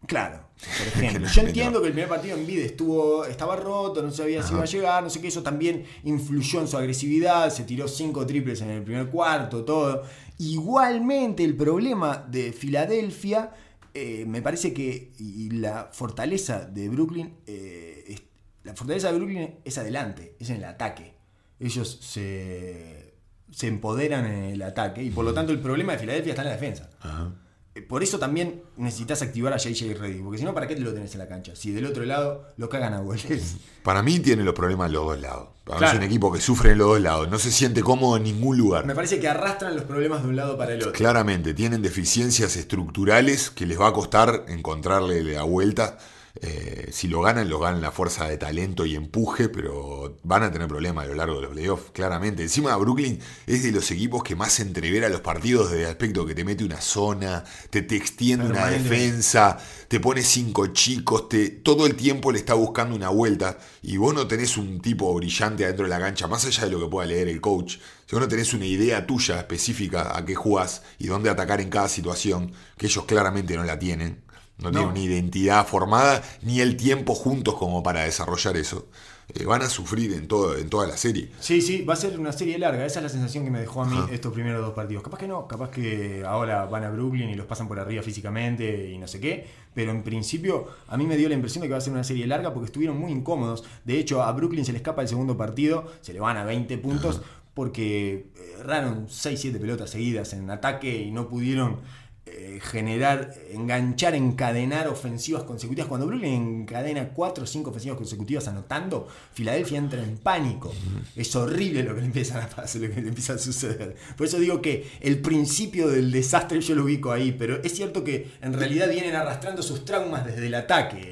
Claro, 0.08 0.48
por 0.60 0.88
ejemplo. 1.04 1.28
Yo 1.28 1.42
entiendo 1.42 1.82
que 1.82 1.88
el 1.88 1.94
primer 1.94 2.10
partido 2.10 2.38
en 2.38 2.46
Bid 2.48 2.60
estuvo, 2.60 3.26
estaba 3.26 3.56
roto, 3.56 4.02
no 4.02 4.12
sabía 4.12 4.42
si 4.44 4.54
iba 4.54 4.64
a 4.64 4.66
llegar, 4.66 5.04
no 5.04 5.10
sé 5.10 5.20
qué, 5.22 5.28
eso 5.28 5.44
también 5.44 5.84
influyó 6.04 6.62
en 6.62 6.68
su 6.68 6.78
agresividad, 6.78 7.50
se 7.50 7.64
tiró 7.64 7.88
cinco 7.88 8.26
triples 8.26 8.62
en 8.62 8.70
el 8.70 8.84
primer 8.84 9.08
cuarto, 9.10 9.64
todo. 9.66 10.04
Igualmente 10.38 11.44
el 11.44 11.56
problema 11.56 12.26
de 12.30 12.54
Filadelfia, 12.54 13.52
eh, 13.94 14.26
me 14.28 14.42
parece 14.42 14.74
que 14.74 15.12
y 15.20 15.50
la 15.52 15.90
fortaleza 15.92 16.66
de 16.66 16.90
Brooklyn, 16.90 17.34
eh, 17.48 18.04
es- 18.08 18.22
la 18.64 18.74
fortaleza 18.76 19.12
de 19.12 19.18
Brooklyn 19.18 19.56
es 19.64 19.78
adelante, 19.78 20.36
es 20.40 20.50
en 20.50 20.58
el 20.58 20.66
ataque. 20.66 21.14
Ellos 21.60 22.00
se, 22.02 23.14
se 23.52 23.68
empoderan 23.68 24.26
en 24.26 24.44
el 24.46 24.62
ataque 24.62 25.02
y 25.04 25.10
por 25.10 25.24
lo 25.26 25.34
tanto 25.34 25.52
el 25.52 25.60
problema 25.60 25.94
de 25.94 26.00
Filadelfia 26.00 26.32
está 26.34 26.42
en 26.42 26.48
la 26.50 26.54
defensa. 26.56 26.90
Ajá. 27.00 27.34
Eh, 27.76 27.82
Por 27.82 28.02
eso 28.04 28.18
también 28.18 28.64
necesitas 28.78 29.22
activar 29.22 29.52
a 29.54 29.58
JJ 29.58 29.96
Reddy, 30.00 30.22
porque 30.22 30.38
si 30.38 30.46
no, 30.46 30.54
¿para 30.54 30.66
qué 30.66 30.76
te 30.76 30.82
lo 30.82 30.94
tenés 30.94 31.14
en 31.14 31.20
la 31.20 31.28
cancha? 31.28 31.56
Si 31.56 31.72
del 31.72 31.86
otro 31.86 32.06
lado 32.06 32.48
lo 32.56 32.70
cagan 32.70 32.94
a 32.94 33.00
goles. 33.00 33.58
Para 33.84 34.02
mí 34.02 34.20
tiene 34.20 34.44
los 34.44 34.54
problemas 34.56 34.90
los 34.92 35.06
dos 35.06 35.20
lados. 35.20 35.50
Para 35.66 35.80
mí 35.80 35.86
es 35.88 35.94
un 35.94 36.04
equipo 36.04 36.32
que 36.32 36.40
sufre 36.40 36.72
en 36.72 36.78
los 36.78 36.88
dos 36.88 37.02
lados. 37.02 37.30
No 37.30 37.38
se 37.38 37.52
siente 37.52 37.82
cómodo 37.82 38.18
en 38.18 38.24
ningún 38.24 38.58
lugar. 38.58 38.86
Me 38.86 38.96
parece 38.96 39.20
que 39.20 39.28
arrastran 39.28 39.76
los 39.76 39.84
problemas 39.84 40.24
de 40.24 40.30
un 40.30 40.36
lado 40.36 40.58
para 40.58 40.74
el 40.74 40.80
otro. 40.80 40.94
Claramente, 40.94 41.54
tienen 41.54 41.82
deficiencias 41.82 42.56
estructurales 42.56 43.50
que 43.50 43.66
les 43.66 43.80
va 43.80 43.90
a 43.90 43.94
costar 43.94 44.46
encontrarle 44.48 45.24
la 45.24 45.44
vuelta. 45.44 45.98
Eh, 46.42 46.90
si 46.92 47.08
lo 47.08 47.22
ganan, 47.22 47.50
lo 47.50 47.60
ganan 47.60 47.82
la 47.82 47.92
fuerza 47.92 48.28
de 48.28 48.38
talento 48.38 48.86
y 48.86 48.96
empuje, 48.96 49.48
pero 49.48 50.18
van 50.24 50.44
a 50.44 50.52
tener 50.52 50.68
problemas 50.68 51.06
a 51.06 51.08
lo 51.08 51.16
largo 51.16 51.36
de 51.36 51.42
los 51.44 51.52
playoffs, 51.52 51.92
claramente. 51.92 52.44
Encima, 52.44 52.76
Brooklyn 52.76 53.20
es 53.48 53.64
de 53.64 53.72
los 53.72 53.90
equipos 53.92 54.22
que 54.24 54.36
más 54.36 54.60
entrevera 54.60 55.08
los 55.08 55.22
partidos 55.22 55.72
desde 55.72 55.84
el 55.84 55.90
aspecto 55.90 56.26
que 56.26 56.36
te 56.36 56.44
mete 56.44 56.66
una 56.66 56.82
zona, 56.82 57.44
te, 57.70 57.84
te 57.84 57.96
extiende 57.96 58.48
una 58.48 58.68
defensa, 58.68 59.58
te 59.88 60.00
pone 60.00 60.24
cinco 60.24 60.68
chicos, 60.68 61.30
te, 61.30 61.50
todo 61.50 61.86
el 61.86 61.96
tiempo 61.96 62.32
le 62.32 62.40
está 62.40 62.54
buscando 62.54 62.96
una 62.96 63.10
vuelta. 63.10 63.58
Y 63.82 63.98
vos 63.98 64.14
no 64.14 64.28
tenés 64.28 64.58
un 64.58 64.82
tipo 64.82 65.14
brillante 65.14 65.64
adentro 65.64 65.86
de 65.86 65.90
la 65.90 66.00
cancha, 66.00 66.28
más 66.28 66.46
allá 66.46 66.66
de 66.66 66.72
lo 66.72 66.80
que 66.80 66.88
pueda 66.88 67.08
leer 67.08 67.30
el 67.30 67.40
coach. 67.40 67.78
Si 68.06 68.16
vos 68.16 68.22
no 68.22 68.28
tenés 68.28 68.54
una 68.54 68.66
idea 68.66 69.08
tuya 69.08 69.40
específica 69.40 70.16
a 70.16 70.26
qué 70.26 70.36
jugás 70.36 70.84
y 71.00 71.08
dónde 71.08 71.30
atacar 71.30 71.62
en 71.62 71.70
cada 71.70 71.88
situación, 71.88 72.52
que 72.78 72.88
ellos 72.88 73.06
claramente 73.06 73.56
no 73.56 73.64
la 73.64 73.80
tienen, 73.80 74.25
No, 74.58 74.72
tienen 74.72 74.90
una 74.90 75.00
identidad 75.00 75.68
formada, 75.68 76.24
ni 76.42 76.62
el 76.62 76.78
tiempo 76.78 77.14
juntos 77.14 77.56
como 77.56 77.84
para 77.84 78.04
desarrollar 78.04 78.56
eso. 78.56 78.88
Eh, 79.34 79.44
van 79.44 79.64
a 79.64 79.70
sufrir 79.70 80.14
en, 80.14 80.28
todo, 80.28 80.56
en 80.56 80.70
toda 80.70 80.86
la 80.88 80.98
serie. 80.98 81.32
Sí, 81.40 81.60
sí, 81.60 81.82
va 81.82 81.94
a 81.94 81.98
ser 81.98 82.20
una 82.20 82.32
serie 82.32 82.60
larga. 82.60 82.86
Esa 82.86 83.00
es 83.00 83.04
la 83.04 83.10
sensación 83.10 83.44
que 83.44 83.50
me 83.50 83.60
dejó 83.60 83.82
a 83.82 83.86
mí 83.86 83.98
estos 84.12 84.32
primeros 84.32 84.62
dos 84.62 84.74
partidos. 84.74 85.04
Capaz 85.04 85.18
que 85.18 85.28
no, 85.28 85.48
capaz 85.48 85.72
que 85.72 86.24
ahora 86.26 86.66
van 86.66 86.84
a 86.84 86.92
Brooklyn 86.92 87.30
y 87.30 87.36
los 87.36 87.48
pasan 87.48 87.68
por 87.68 87.80
arriba 87.80 88.04
físicamente 88.04 88.92
y 88.92 88.98
no 89.00 89.08
sé 89.08 89.20
qué. 89.20 89.48
Pero 89.74 89.92
en 89.92 90.04
principio 90.04 90.68
a 90.88 90.96
mí 90.96 91.08
me 91.08 91.18
dio 91.18 91.28
la 91.28 91.36
impresión 91.36 91.64
de 91.64 91.68
que 91.68 91.72
va 91.72 91.80
a 91.80 91.82
ser 91.82 91.94
una 91.94 92.04
serie 92.04 92.28
larga 92.28 92.54
porque 92.54 92.68
estuvieron 92.68 93.00
muy 93.00 93.12
incómodos. 93.12 93.64
De 93.84 93.98
hecho, 93.98 94.22
a 94.22 94.32
Brooklyn 94.32 94.64
se 94.64 94.74
le 94.74 94.78
escapa 94.78 95.02
el 95.02 95.08
segundo 95.08 95.36
partido, 95.36 95.92
se 96.02 96.14
le 96.14 96.20
van 96.20 96.38
a 96.38 96.44
20 96.44 96.78
puntos 96.78 97.22
porque 97.56 98.28
erraron 98.60 99.08
6-7 99.08 99.60
pelotas 99.60 99.90
seguidas 99.90 100.34
en 100.34 100.52
ataque 100.52 101.02
y 101.02 101.12
no 101.12 101.30
pudieron 101.30 101.80
eh, 102.28 102.60
generar, 102.60 103.36
enganchar, 103.52 104.16
encadenar 104.16 104.88
ofensivas 104.88 105.44
consecutivas. 105.44 105.88
Cuando 105.88 106.08
Brooklyn 106.08 106.62
encadena 106.62 107.10
4 107.10 107.44
o 107.44 107.48
5 107.48 107.70
ofensivas 107.70 107.98
consecutivas 108.00 108.48
anotando, 108.48 109.08
Filadelfia 109.34 109.78
entra 109.78 110.02
en 110.02 110.18
pánico. 110.18 110.74
Es 111.16 111.36
horrible 111.36 111.84
lo 111.84 111.94
que 111.94 112.02
le 112.02 112.08
empieza 112.08 112.44
a 112.44 112.48
pasar, 112.48 112.82
lo 112.82 112.90
que 112.90 113.00
le 113.00 113.10
empieza 113.10 113.34
a 113.34 113.38
suceder. 113.38 113.96
Por 114.18 114.26
eso 114.26 114.40
digo 114.40 114.60
que 114.60 114.90
el 115.02 115.20
principio 115.20 115.88
del 115.88 116.12
desastre 116.12 116.60
yo 116.62 116.74
lo 116.74 116.86
ubico 116.86 117.12
ahí, 117.12 117.32
pero 117.32 117.62
es 117.62 117.76
cierto 117.76 118.04
que 118.04 118.32
en 118.42 118.54
realidad 118.54 118.90
vienen 118.90 119.14
arrastrando 119.14 119.62
sus 119.62 119.86
traumas 119.86 120.26
desde 120.26 120.48
el 120.48 120.56
ataque. 120.56 121.12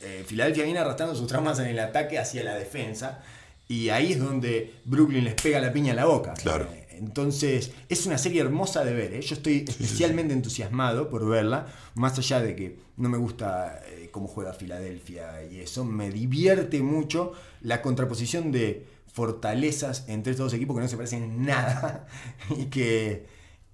Eh, 0.00 0.24
Filadelfia 0.26 0.64
viene 0.64 0.80
arrastrando 0.80 1.14
sus 1.14 1.28
traumas 1.28 1.60
en 1.60 1.66
el 1.66 1.78
ataque 1.78 2.18
hacia 2.18 2.42
la 2.42 2.56
defensa. 2.56 3.22
Y 3.68 3.90
ahí 3.90 4.12
es 4.12 4.18
donde 4.18 4.74
Brooklyn 4.84 5.22
les 5.22 5.34
pega 5.34 5.60
la 5.60 5.72
piña 5.72 5.92
a 5.92 5.96
la 5.96 6.06
boca. 6.06 6.34
Claro. 6.34 6.81
Entonces, 6.98 7.72
es 7.88 8.06
una 8.06 8.18
serie 8.18 8.40
hermosa 8.40 8.84
de 8.84 8.92
ver. 8.92 9.14
¿eh? 9.14 9.20
Yo 9.20 9.34
estoy 9.34 9.64
especialmente 9.66 10.32
entusiasmado 10.34 11.08
por 11.08 11.28
verla, 11.28 11.66
más 11.94 12.18
allá 12.18 12.40
de 12.40 12.56
que 12.56 12.78
no 12.96 13.08
me 13.08 13.18
gusta 13.18 13.80
eh, 13.88 14.08
cómo 14.10 14.28
juega 14.28 14.52
Filadelfia 14.52 15.44
y 15.44 15.60
eso. 15.60 15.84
Me 15.84 16.10
divierte 16.10 16.82
mucho 16.82 17.32
la 17.60 17.82
contraposición 17.82 18.52
de 18.52 18.86
fortalezas 19.12 20.04
entre 20.08 20.32
estos 20.32 20.46
dos 20.46 20.54
equipos 20.54 20.76
que 20.76 20.82
no 20.82 20.88
se 20.88 20.96
parecen 20.96 21.22
en 21.22 21.44
nada 21.44 22.06
y 22.56 22.66
que, 22.66 23.26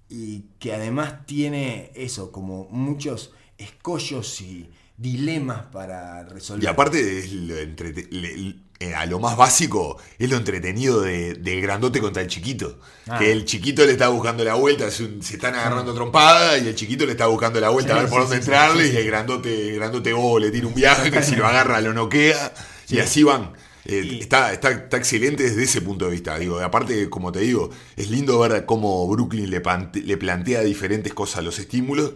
y 0.09 0.41
que 0.59 0.73
además 0.73 1.25
tiene 1.25 1.91
eso, 1.95 2.31
como 2.31 2.67
muchos 2.69 3.33
escollos 3.57 4.41
y 4.41 4.69
dilemas 4.97 5.67
para 5.67 6.23
resolver. 6.25 6.63
Y 6.63 6.67
aparte 6.67 7.19
es 7.19 7.31
lo 7.31 7.55
eh, 7.55 8.55
a 8.95 9.05
lo 9.05 9.19
más 9.19 9.35
básico 9.35 9.97
es 10.17 10.29
lo 10.29 10.37
entretenido 10.37 11.01
de, 11.01 11.33
del 11.33 11.61
grandote 11.61 11.99
contra 11.99 12.21
el 12.21 12.29
chiquito. 12.29 12.79
Ah. 13.07 13.19
Que 13.19 13.31
el 13.31 13.43
chiquito 13.45 13.85
le 13.85 13.91
está 13.91 14.07
buscando 14.07 14.43
la 14.43 14.53
vuelta, 14.55 14.89
se 14.89 15.03
están 15.19 15.53
agarrando 15.55 15.93
trompada 15.93 16.57
y 16.57 16.67
el 16.67 16.75
chiquito 16.75 17.05
le 17.05 17.11
está 17.11 17.27
buscando 17.27 17.59
la 17.59 17.69
vuelta 17.69 17.93
Sí, 17.93 17.99
a 17.99 18.01
ver 18.03 18.09
por 18.09 18.19
sí, 18.21 18.27
dónde 18.29 18.35
sí, 18.37 18.41
entrarle 18.49 18.87
y 18.87 18.95
el 18.95 19.05
grandote, 19.05 19.69
el 19.69 19.75
grandote 19.75 20.13
bobo 20.13 20.39
le 20.39 20.51
tira 20.51 20.67
un 20.67 20.73
viaje 20.73 21.11
que 21.11 21.21
si 21.23 21.35
lo 21.35 21.45
agarra 21.45 21.81
lo 21.81 21.93
noquea 21.93 22.53
y 22.87 22.99
así 22.99 23.23
van. 23.23 23.51
Eh, 23.85 24.01
Y- 24.05 24.19
está, 24.21 24.53
está, 24.53 24.71
está 24.71 24.97
excelente 24.97 25.43
desde 25.43 25.63
ese 25.63 25.81
punto 25.81 26.05
de 26.05 26.11
vista. 26.11 26.37
Digo, 26.37 26.59
aparte, 26.59 27.09
como 27.09 27.31
te 27.31 27.39
digo, 27.39 27.69
es 27.97 28.09
lindo 28.09 28.39
ver 28.39 28.65
cómo 28.65 29.07
Brooklyn 29.09 29.49
le, 29.49 29.61
le 30.05 30.17
plantea 30.17 30.61
diferentes 30.61 31.13
cosas 31.13 31.39
a 31.39 31.41
los 31.41 31.59
estímulos. 31.59 32.13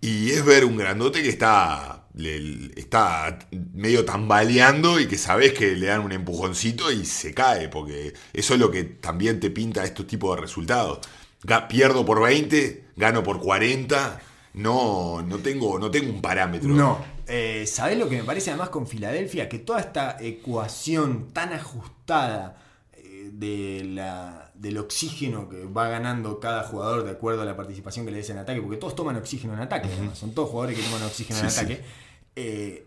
Y 0.00 0.30
es 0.30 0.44
ver 0.44 0.64
un 0.64 0.76
grandote 0.76 1.22
que 1.22 1.28
está, 1.30 2.05
le- 2.16 2.72
está 2.76 3.38
medio 3.72 4.04
tambaleando 4.04 4.98
y 4.98 5.06
que 5.06 5.16
sabes 5.16 5.52
que 5.52 5.76
le 5.76 5.86
dan 5.86 6.00
un 6.00 6.12
empujoncito 6.12 6.90
y 6.90 7.04
se 7.04 7.32
cae, 7.32 7.68
porque 7.68 8.12
eso 8.32 8.54
es 8.54 8.60
lo 8.60 8.70
que 8.70 8.84
también 8.84 9.38
te 9.40 9.50
pinta 9.50 9.84
estos 9.84 10.06
tipos 10.06 10.34
de 10.36 10.42
resultados. 10.42 11.00
Pierdo 11.68 12.04
por 12.04 12.20
20, 12.22 12.86
gano 12.96 13.22
por 13.22 13.40
40, 13.40 14.20
no, 14.54 15.22
no, 15.22 15.36
tengo, 15.38 15.78
no 15.78 15.90
tengo 15.90 16.10
un 16.12 16.20
parámetro. 16.20 16.68
No. 16.70 16.98
Eh, 17.28 17.64
¿Sabés 17.66 17.98
lo 17.98 18.08
que 18.08 18.16
me 18.16 18.24
parece 18.24 18.50
además 18.50 18.70
con 18.70 18.86
Filadelfia? 18.86 19.48
Que 19.48 19.58
toda 19.58 19.80
esta 19.80 20.16
ecuación 20.20 21.28
tan 21.32 21.52
ajustada 21.52 22.56
eh, 22.94 23.30
de 23.32 23.84
la, 23.84 24.50
del 24.54 24.78
oxígeno 24.78 25.48
que 25.48 25.64
va 25.66 25.88
ganando 25.88 26.40
cada 26.40 26.62
jugador 26.64 27.04
de 27.04 27.10
acuerdo 27.10 27.42
a 27.42 27.44
la 27.44 27.56
participación 27.56 28.06
que 28.06 28.12
le 28.12 28.18
des 28.18 28.30
en 28.30 28.38
ataque, 28.38 28.60
porque 28.62 28.76
todos 28.78 28.94
toman 28.96 29.16
oxígeno 29.16 29.54
en 29.54 29.60
ataque, 29.60 29.88
son 30.14 30.32
todos 30.34 30.48
jugadores 30.50 30.78
que 30.78 30.84
toman 30.84 31.02
oxígeno 31.02 31.38
en 31.40 31.50
sí. 31.50 31.56
Eh, 32.36 32.86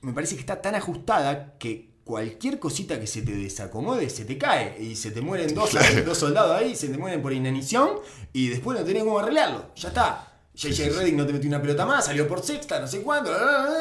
me 0.00 0.12
parece 0.12 0.34
que 0.34 0.40
está 0.40 0.60
tan 0.62 0.74
ajustada 0.74 1.54
que 1.58 1.88
cualquier 2.04 2.58
cosita 2.58 2.98
que 2.98 3.06
se 3.06 3.20
te 3.22 3.32
desacomode 3.32 4.08
se 4.08 4.24
te 4.24 4.38
cae 4.38 4.82
y 4.82 4.96
se 4.96 5.10
te 5.10 5.20
mueren 5.20 5.54
dos, 5.54 5.70
Claro. 5.72 6.02
dos 6.04 6.16
soldados 6.18 6.56
ahí, 6.56 6.74
se 6.74 6.88
te 6.88 6.96
mueren 6.96 7.20
por 7.20 7.32
inanición 7.32 7.90
y 8.32 8.48
después 8.48 8.78
no 8.78 8.84
tenés 8.84 9.04
cómo 9.04 9.18
arreglarlo. 9.18 9.70
Ya 9.76 9.88
está. 9.88 10.37
JJ 10.60 10.90
Redick 10.98 11.14
no 11.14 11.24
te 11.24 11.32
metió 11.32 11.48
una 11.48 11.62
pelota 11.62 11.86
más, 11.86 12.06
salió 12.06 12.26
por 12.26 12.42
sexta, 12.42 12.80
no 12.80 12.88
sé 12.88 13.00
cuándo. 13.02 13.30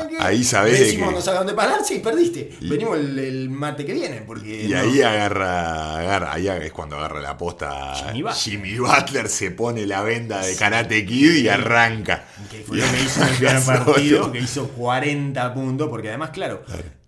¿qué? 0.07 0.17
Ahí 0.19 0.43
sabés 0.43 0.77
de 0.79 0.85
Decimos 0.85 1.09
que- 1.09 1.15
no 1.15 1.21
sabes 1.21 1.39
dónde 1.39 1.53
pararse 1.55 1.95
y 1.95 1.99
perdiste. 1.99 2.51
Venimos 2.61 2.99
el, 2.99 3.17
el 3.17 3.49
martes 3.49 3.83
que 3.83 3.93
viene. 3.93 4.21
Porque 4.27 4.65
Y 4.65 4.67
no- 4.67 4.79
ahí 4.79 5.01
agarra, 5.01 5.97
agarra, 5.99 6.33
ahí 6.33 6.47
es 6.47 6.71
cuando 6.71 6.97
agarra 6.97 7.19
la 7.19 7.35
posta 7.35 7.95
Jimmy 7.95 8.21
Butler. 8.21 8.35
Jimmy 8.37 8.77
Butler, 8.77 9.27
se 9.27 9.49
pone 9.49 9.87
la 9.87 10.03
venda 10.03 10.45
de 10.45 10.55
Karate 10.55 11.03
Kid 11.03 11.31
y 11.37 11.49
arranca. 11.49 12.25
Que 12.51 12.59
fue 12.59 12.77
lo 12.77 12.83
que 12.91 13.01
hizo 13.03 13.21
en 13.23 13.27
el 13.29 13.35
primer 13.37 13.63
partido, 13.65 14.31
que 14.31 14.39
hizo 14.39 14.67
40 14.69 15.53
puntos, 15.55 15.89
porque 15.89 16.09
además, 16.09 16.29
claro, 16.29 16.63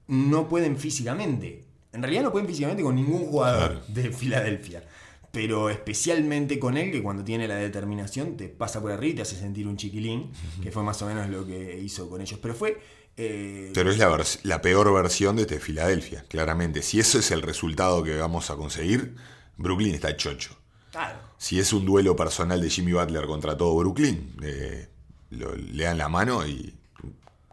no 0.07 0.49
pueden 0.49 0.77
físicamente. 0.77 1.65
En 1.93 2.01
realidad 2.01 2.23
no 2.23 2.31
pueden 2.31 2.47
físicamente 2.47 2.81
con 2.81 2.95
ningún 2.95 3.25
jugador 3.27 3.85
de 3.87 4.09
Filadelfia. 4.11 4.83
Pero 5.31 5.69
especialmente 5.69 6.57
con 6.57 6.75
él, 6.77 6.91
que 6.91 7.03
cuando 7.03 7.23
tiene 7.23 7.47
la 7.47 7.55
determinación 7.55 8.35
te 8.35 8.49
pasa 8.49 8.81
por 8.81 8.91
arriba 8.91 9.11
y 9.11 9.15
te 9.17 9.21
hace 9.21 9.35
sentir 9.35 9.67
un 9.67 9.77
chiquilín, 9.77 10.31
que 10.63 10.71
fue 10.71 10.81
más 10.83 11.01
o 11.01 11.05
menos 11.05 11.29
lo 11.29 11.45
que 11.45 11.79
hizo 11.79 12.09
con 12.09 12.19
ellos. 12.21 12.39
Pero 12.41 12.55
fue. 12.55 12.79
eh, 13.15 13.71
Pero 13.73 13.91
es 13.91 13.97
la, 13.99 14.23
la 14.43 14.61
peor 14.61 14.91
versión 14.93 15.35
de 15.35 15.43
este 15.43 15.59
Filadelfia, 15.59 16.25
claramente. 16.27 16.81
Si 16.81 16.99
eso 16.99 17.19
es 17.19 17.29
el 17.31 17.41
resultado 17.43 18.01
que 18.03 18.15
vamos 18.17 18.49
a 18.49 18.55
conseguir, 18.55 19.15
Brooklyn 19.57 19.93
está 19.93 20.15
chocho. 20.17 20.55
claro. 20.91 21.19
Si 21.37 21.57
es 21.59 21.71
un 21.73 21.85
duelo 21.85 22.15
personal 22.15 22.59
de 22.59 22.69
Jimmy 22.69 22.91
Butler 22.93 23.25
contra 23.25 23.55
todo 23.55 23.73
Brooklyn, 23.77 24.35
eh, 24.43 24.89
lo- 25.29 25.55
le 25.55 25.83
dan 25.83 25.97
la 25.97 26.09
mano 26.09 26.45
y 26.45 26.75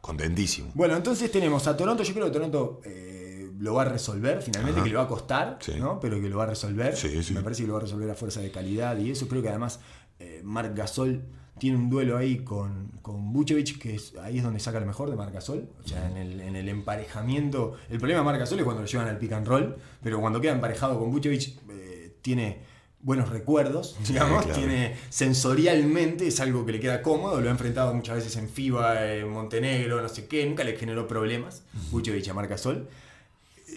contentísimo. 0.00 0.70
Bueno, 0.74 0.96
entonces 0.96 1.30
tenemos 1.30 1.66
a 1.66 1.76
Toronto. 1.76 2.02
Yo 2.02 2.12
creo 2.14 2.26
que 2.26 2.32
Toronto 2.32 2.80
eh, 2.84 3.25
lo 3.58 3.74
va 3.74 3.82
a 3.82 3.84
resolver 3.86 4.42
finalmente, 4.42 4.80
Ajá. 4.80 4.84
que 4.84 4.90
le 4.90 4.96
va 4.96 5.02
a 5.04 5.08
costar, 5.08 5.58
Sí. 5.60 5.72
¿no? 5.78 5.98
pero 6.00 6.20
que 6.20 6.28
lo 6.28 6.38
va 6.38 6.44
a 6.44 6.48
resolver. 6.48 6.96
Sí, 6.96 7.22
sí. 7.22 7.34
Me 7.34 7.42
parece 7.42 7.62
que 7.62 7.66
lo 7.68 7.74
va 7.74 7.80
a 7.80 7.82
resolver 7.82 8.10
a 8.10 8.14
fuerza 8.14 8.40
de 8.40 8.50
calidad 8.50 8.96
y 8.98 9.10
eso. 9.10 9.28
Creo 9.28 9.42
que 9.42 9.48
además 9.48 9.80
eh, 10.18 10.40
Marc 10.44 10.76
Gasol 10.76 11.22
tiene 11.58 11.78
un 11.78 11.88
duelo 11.88 12.18
ahí 12.18 12.38
con, 12.38 12.88
con 13.00 13.32
Vucevic, 13.32 13.78
que 13.78 13.94
es, 13.94 14.14
ahí 14.22 14.38
es 14.38 14.44
donde 14.44 14.60
saca 14.60 14.78
lo 14.78 14.84
mejor 14.86 15.08
de 15.10 15.16
Marc 15.16 15.32
Gasol. 15.32 15.68
O 15.82 15.88
sea, 15.88 16.06
en 16.10 16.16
el, 16.18 16.40
en 16.40 16.54
el 16.56 16.68
emparejamiento. 16.68 17.76
El 17.88 17.98
problema 17.98 18.20
de 18.20 18.24
Marc 18.26 18.38
Gasol 18.40 18.58
es 18.58 18.64
cuando 18.64 18.82
lo 18.82 18.88
llevan 18.88 19.08
al 19.08 19.18
pick 19.18 19.32
and 19.32 19.46
roll, 19.46 19.76
pero 20.02 20.20
cuando 20.20 20.40
queda 20.40 20.52
emparejado 20.52 20.98
con 20.98 21.10
Vucevic, 21.10 21.58
eh, 21.70 22.16
tiene 22.20 22.60
buenos 23.00 23.28
recuerdos, 23.28 23.96
digamos, 24.08 24.44
claro. 24.44 24.58
tiene 24.58 24.96
sensorialmente 25.10 26.26
es 26.26 26.40
algo 26.40 26.66
que 26.66 26.72
le 26.72 26.80
queda 26.80 27.02
cómodo, 27.02 27.40
lo 27.40 27.48
ha 27.48 27.52
enfrentado 27.52 27.94
muchas 27.94 28.16
veces 28.16 28.36
en 28.36 28.48
FIBA, 28.48 29.12
en 29.14 29.28
Montenegro, 29.30 30.02
no 30.02 30.08
sé 30.08 30.26
qué, 30.26 30.44
nunca 30.46 30.64
le 30.64 30.76
generó 30.76 31.06
problemas, 31.06 31.62
Vucevic 31.90 32.26
a 32.28 32.34
Marca 32.34 32.58
Sol. 32.58 32.88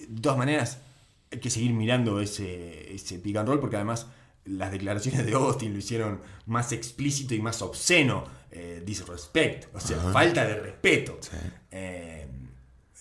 De 0.08 0.22
todas 0.22 0.38
maneras, 0.38 0.80
hay 1.32 1.40
que 1.40 1.50
seguir 1.50 1.74
mirando 1.74 2.20
ese, 2.22 2.94
ese 2.94 3.20
pick 3.20 3.36
and 3.38 3.48
roll 3.48 3.60
porque 3.60 3.76
además 3.76 4.08
las 4.46 4.72
declaraciones 4.72 5.26
de 5.26 5.34
Austin 5.34 5.74
lo 5.74 5.80
hicieron 5.80 6.22
más 6.46 6.72
explícito 6.72 7.36
y 7.36 7.42
más 7.42 7.62
obsceno, 7.62 8.24
eh, 8.52 8.82
disrespect, 8.86 9.74
o 9.76 9.80
sea, 9.80 9.98
falta 10.14 10.46
de 10.46 10.56
respeto. 10.60 11.20
Eh, 11.72 12.28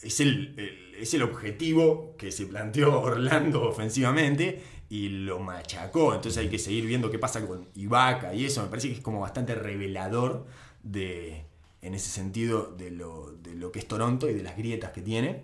es 0.02 0.20
el, 0.20 0.54
el- 0.58 0.88
es 0.98 1.14
el 1.14 1.22
objetivo 1.22 2.16
que 2.18 2.32
se 2.32 2.46
planteó 2.46 3.00
Orlando 3.02 3.62
ofensivamente 3.68 4.60
y 4.90 5.08
lo 5.10 5.38
machacó. 5.38 6.14
Entonces 6.14 6.38
hay 6.38 6.48
que 6.48 6.58
seguir 6.58 6.86
viendo 6.86 7.10
qué 7.10 7.18
pasa 7.20 7.46
con 7.46 7.66
Ibaka 7.76 8.34
y 8.34 8.44
eso. 8.46 8.62
Me 8.62 8.68
parece 8.68 8.88
que 8.88 8.94
es 8.94 9.00
como 9.00 9.20
bastante 9.20 9.54
revelador 9.54 10.46
de, 10.82 11.44
en 11.82 11.94
ese 11.94 12.10
sentido 12.10 12.74
de 12.76 12.90
lo, 12.90 13.32
de 13.42 13.54
lo 13.54 13.70
que 13.70 13.78
es 13.78 13.86
Toronto 13.88 14.28
y 14.28 14.34
de 14.34 14.42
las 14.42 14.56
grietas 14.56 14.90
que 14.90 15.00
tiene. 15.02 15.42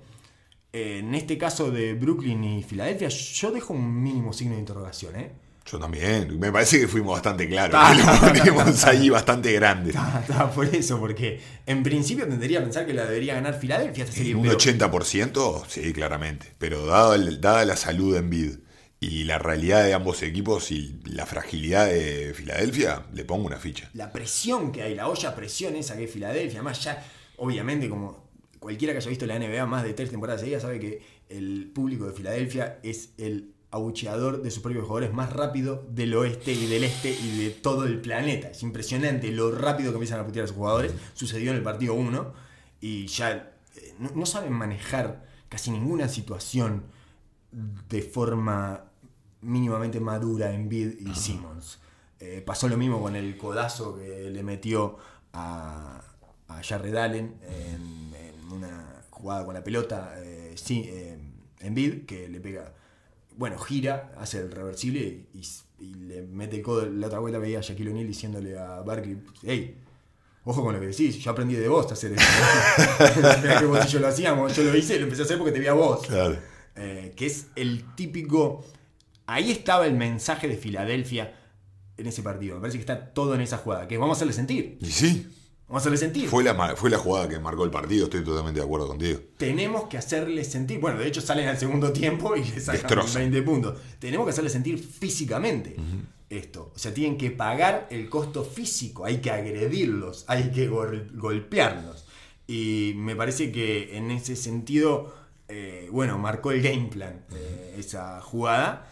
En 0.76 1.14
este 1.14 1.38
caso 1.38 1.70
de 1.70 1.94
Brooklyn 1.94 2.42
y 2.42 2.62
Filadelfia, 2.64 3.06
yo 3.08 3.52
dejo 3.52 3.74
un 3.74 4.02
mínimo 4.02 4.32
signo 4.32 4.54
de 4.54 4.58
interrogación. 4.60 5.14
¿eh? 5.14 5.30
Yo 5.70 5.78
también. 5.78 6.36
Me 6.40 6.50
parece 6.50 6.80
que 6.80 6.88
fuimos 6.88 7.12
bastante 7.12 7.48
claros. 7.48 7.80
Ponemos 8.20 8.84
ahí 8.84 9.08
bastante 9.08 9.52
grande. 9.52 9.90
Está, 9.90 10.50
por 10.50 10.66
eso, 10.66 10.98
porque 10.98 11.40
en 11.64 11.84
principio 11.84 12.26
tendría 12.26 12.58
que 12.58 12.64
pensar 12.64 12.86
que 12.86 12.92
la 12.92 13.04
debería 13.06 13.34
ganar 13.34 13.58
Filadelfia 13.58 14.02
esta 14.02 14.16
serie. 14.16 14.34
Un 14.34 14.42
pero- 14.42 14.58
80%, 14.58 15.64
sí, 15.68 15.92
claramente. 15.92 16.52
Pero 16.58 16.86
dado 16.86 17.14
el- 17.14 17.40
dada 17.40 17.64
la 17.64 17.76
salud 17.76 18.12
de 18.14 18.18
Embiid 18.18 18.56
y 18.98 19.24
la 19.24 19.38
realidad 19.38 19.84
de 19.84 19.94
ambos 19.94 20.22
equipos 20.24 20.72
y 20.72 20.98
la 21.04 21.24
fragilidad 21.24 21.86
de 21.86 22.32
Filadelfia, 22.34 23.06
le 23.12 23.24
pongo 23.24 23.46
una 23.46 23.58
ficha. 23.58 23.90
la 23.94 24.10
presión 24.10 24.72
que 24.72 24.82
hay, 24.82 24.94
la 24.96 25.08
olla 25.08 25.28
a 25.28 25.34
presión 25.36 25.76
esa 25.76 25.96
que 25.96 26.04
es 26.04 26.10
Filadelfia, 26.10 26.58
además 26.60 26.82
ya, 26.82 27.00
obviamente, 27.36 27.88
como 27.88 28.23
cualquiera 28.64 28.94
que 28.94 28.98
haya 29.00 29.10
visto 29.10 29.26
la 29.26 29.38
NBA 29.38 29.66
más 29.66 29.84
de 29.84 29.92
tres 29.92 30.08
temporadas 30.08 30.40
seguidas 30.40 30.62
sabe 30.62 30.80
que 30.80 31.02
el 31.28 31.70
público 31.74 32.06
de 32.06 32.14
Filadelfia 32.14 32.78
es 32.82 33.10
el 33.18 33.52
abucheador 33.70 34.40
de 34.40 34.50
sus 34.50 34.62
propios 34.62 34.86
jugadores 34.86 35.12
más 35.12 35.30
rápido 35.30 35.86
del 35.90 36.14
oeste 36.14 36.52
y 36.52 36.66
del 36.66 36.84
este 36.84 37.10
y 37.10 37.44
de 37.44 37.50
todo 37.50 37.84
el 37.84 38.00
planeta. 38.00 38.48
Es 38.48 38.62
impresionante 38.62 39.30
lo 39.32 39.50
rápido 39.50 39.90
que 39.90 39.96
empiezan 39.96 40.20
a 40.20 40.24
putear 40.24 40.44
a 40.44 40.48
sus 40.48 40.56
jugadores. 40.56 40.94
Sucedió 41.12 41.50
en 41.50 41.58
el 41.58 41.62
partido 41.62 41.92
1 41.92 42.32
y 42.80 43.06
ya 43.06 43.52
eh, 43.76 43.94
no, 43.98 44.12
no 44.14 44.24
saben 44.24 44.54
manejar 44.54 45.26
casi 45.50 45.70
ninguna 45.70 46.08
situación 46.08 46.84
de 47.52 48.00
forma 48.00 48.84
mínimamente 49.42 50.00
madura 50.00 50.54
en 50.54 50.70
Bid 50.70 51.06
y 51.06 51.14
Simmons. 51.14 51.80
Eh, 52.18 52.42
pasó 52.46 52.66
lo 52.66 52.78
mismo 52.78 53.02
con 53.02 53.14
el 53.14 53.36
codazo 53.36 53.98
que 53.98 54.30
le 54.30 54.42
metió 54.42 54.96
a, 55.34 56.02
a 56.48 56.62
Jared 56.62 56.96
Allen 56.96 57.34
en, 57.42 58.13
en 58.13 58.13
una 58.51 59.03
jugada 59.11 59.45
con 59.45 59.55
la 59.55 59.64
pelota 59.64 60.14
eh, 60.18 60.53
sí, 60.57 60.84
eh, 60.86 61.18
en 61.61 61.74
Bid, 61.74 62.05
que 62.07 62.28
le 62.28 62.40
pega, 62.40 62.74
bueno, 63.36 63.59
gira, 63.59 64.12
hace 64.18 64.40
el 64.40 64.51
reversible 64.51 65.26
y, 65.32 65.42
y 65.78 65.95
le 65.95 66.22
mete 66.22 66.57
el 66.57 66.62
codo. 66.62 66.86
La 66.86 67.07
otra 67.07 67.18
vuelta 67.18 67.38
veía 67.38 67.59
a 67.59 67.62
Shaquille 67.62 67.90
O'Neal 67.90 68.07
diciéndole 68.07 68.59
a 68.59 68.80
Barkley, 68.80 69.18
hey, 69.42 69.80
Ojo 70.47 70.62
con 70.62 70.74
lo 70.74 70.80
que 70.80 70.88
decís, 70.88 71.16
yo 71.18 71.30
aprendí 71.30 71.55
de 71.55 71.68
vos 71.68 71.90
a 71.90 71.95
hacer 71.95 72.12
eso. 72.12 72.24
Que 73.59 73.64
vos 73.64 73.86
y 73.86 73.88
yo 73.88 73.99
lo 73.99 74.09
hacíamos, 74.09 74.55
yo 74.55 74.62
lo 74.62 74.76
hice 74.76 74.99
lo 74.99 75.05
empecé 75.05 75.22
a 75.22 75.24
hacer 75.24 75.38
porque 75.38 75.53
te 75.53 75.59
vi 75.59 75.68
a 75.68 75.72
vos. 75.72 76.07
Claro. 76.07 76.36
Eh, 76.76 77.14
que 77.16 77.26
es 77.26 77.47
el 77.57 77.95
típico. 77.95 78.64
Ahí 79.26 79.51
estaba 79.51 79.86
el 79.86 79.95
mensaje 79.95 80.47
de 80.49 80.59
Filadelfia 80.59 81.34
en 81.97 82.07
ese 82.07 82.22
partido. 82.22 82.57
Me 82.57 82.61
parece 82.61 82.76
que 82.76 82.82
está 82.82 83.14
todo 83.14 83.34
en 83.34 83.40
esa 83.40 83.57
jugada. 83.57 83.88
Que 83.88 83.97
vamos 83.97 84.16
a 84.16 84.18
hacerle 84.18 84.34
sentir. 84.34 84.76
Y 84.82 84.90
sí, 84.90 85.30
Vamos 85.66 85.80
a 85.80 85.82
hacerle 85.82 85.98
sentir. 85.98 86.28
fue 86.28 86.44
la, 86.44 86.76
fue 86.76 86.90
la 86.90 86.98
jugada 86.98 87.28
que 87.28 87.38
marcó 87.38 87.64
el 87.64 87.70
partido, 87.70 88.04
estoy 88.04 88.22
totalmente 88.22 88.60
de 88.60 88.66
acuerdo 88.66 88.86
contigo. 88.86 89.18
Tenemos 89.38 89.84
que 89.88 89.96
hacerle 89.98 90.44
sentir. 90.44 90.78
Bueno, 90.78 90.98
de 90.98 91.06
hecho 91.08 91.20
salen 91.20 91.48
al 91.48 91.58
segundo 91.58 91.92
tiempo 91.92 92.36
y 92.36 92.44
le 92.44 92.60
sacan 92.60 92.82
Destroza. 92.82 93.18
20 93.20 93.42
puntos. 93.42 93.78
Tenemos 93.98 94.26
que 94.26 94.30
hacerle 94.30 94.50
sentir 94.50 94.78
físicamente 94.78 95.76
esto. 96.28 96.70
O 96.74 96.78
sea, 96.78 96.92
tienen 96.92 97.16
que 97.16 97.30
pagar 97.30 97.86
el 97.90 98.08
costo 98.10 98.44
físico. 98.44 99.04
Hay 99.06 99.18
que 99.18 99.30
agredirlos, 99.30 100.24
hay 100.28 100.50
que 100.50 100.68
gol- 100.68 101.10
golpearlos. 101.14 102.04
Y 102.46 102.92
me 102.96 103.16
parece 103.16 103.50
que 103.50 103.96
en 103.96 104.10
ese 104.10 104.36
sentido, 104.36 105.14
eh, 105.48 105.88
bueno, 105.90 106.18
marcó 106.18 106.50
el 106.52 106.60
game 106.62 106.88
plan 106.90 107.24
eh, 107.34 107.76
esa 107.78 108.20
jugada. 108.20 108.90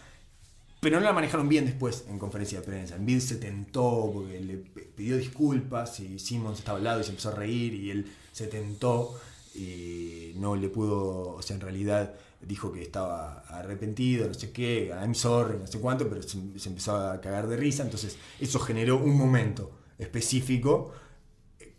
Pero 0.83 0.99
no 0.99 1.05
la 1.05 1.13
manejaron 1.13 1.47
bien 1.47 1.65
después 1.65 2.05
en 2.09 2.19
conferencia 2.19 2.59
de 2.59 2.65
prensa. 2.65 2.95
Embiid 2.97 3.19
se 3.19 3.37
tentó 3.37 4.11
porque 4.13 4.39
le 4.39 4.57
pidió 4.57 5.17
disculpas 5.17 5.99
y 6.01 6.19
Simmons 6.19 6.59
estaba 6.59 6.77
al 6.77 6.83
lado 6.83 7.01
y 7.01 7.03
se 7.05 7.11
empezó 7.11 7.29
a 7.29 7.35
reír 7.35 7.73
y 7.73 7.89
él 7.89 8.11
se 8.31 8.47
tentó 8.47 9.19
y 9.55 10.33
no 10.35 10.55
le 10.55 10.67
pudo, 10.67 11.35
o 11.35 11.41
sea, 11.41 11.55
en 11.55 11.61
realidad 11.61 12.13
dijo 12.41 12.73
que 12.73 12.81
estaba 12.81 13.39
arrepentido, 13.47 14.27
no 14.27 14.33
sé 14.33 14.51
qué, 14.51 14.89
I'm 14.89 15.15
sorry, 15.15 15.57
no 15.57 15.67
sé 15.67 15.79
cuánto, 15.79 16.09
pero 16.09 16.21
se, 16.21 16.37
se 16.57 16.69
empezó 16.69 16.97
a 16.97 17.21
cagar 17.21 17.47
de 17.47 17.55
risa. 17.55 17.83
Entonces 17.83 18.17
eso 18.39 18.59
generó 18.59 18.97
un 18.97 19.15
momento 19.15 19.71
específico 19.97 20.93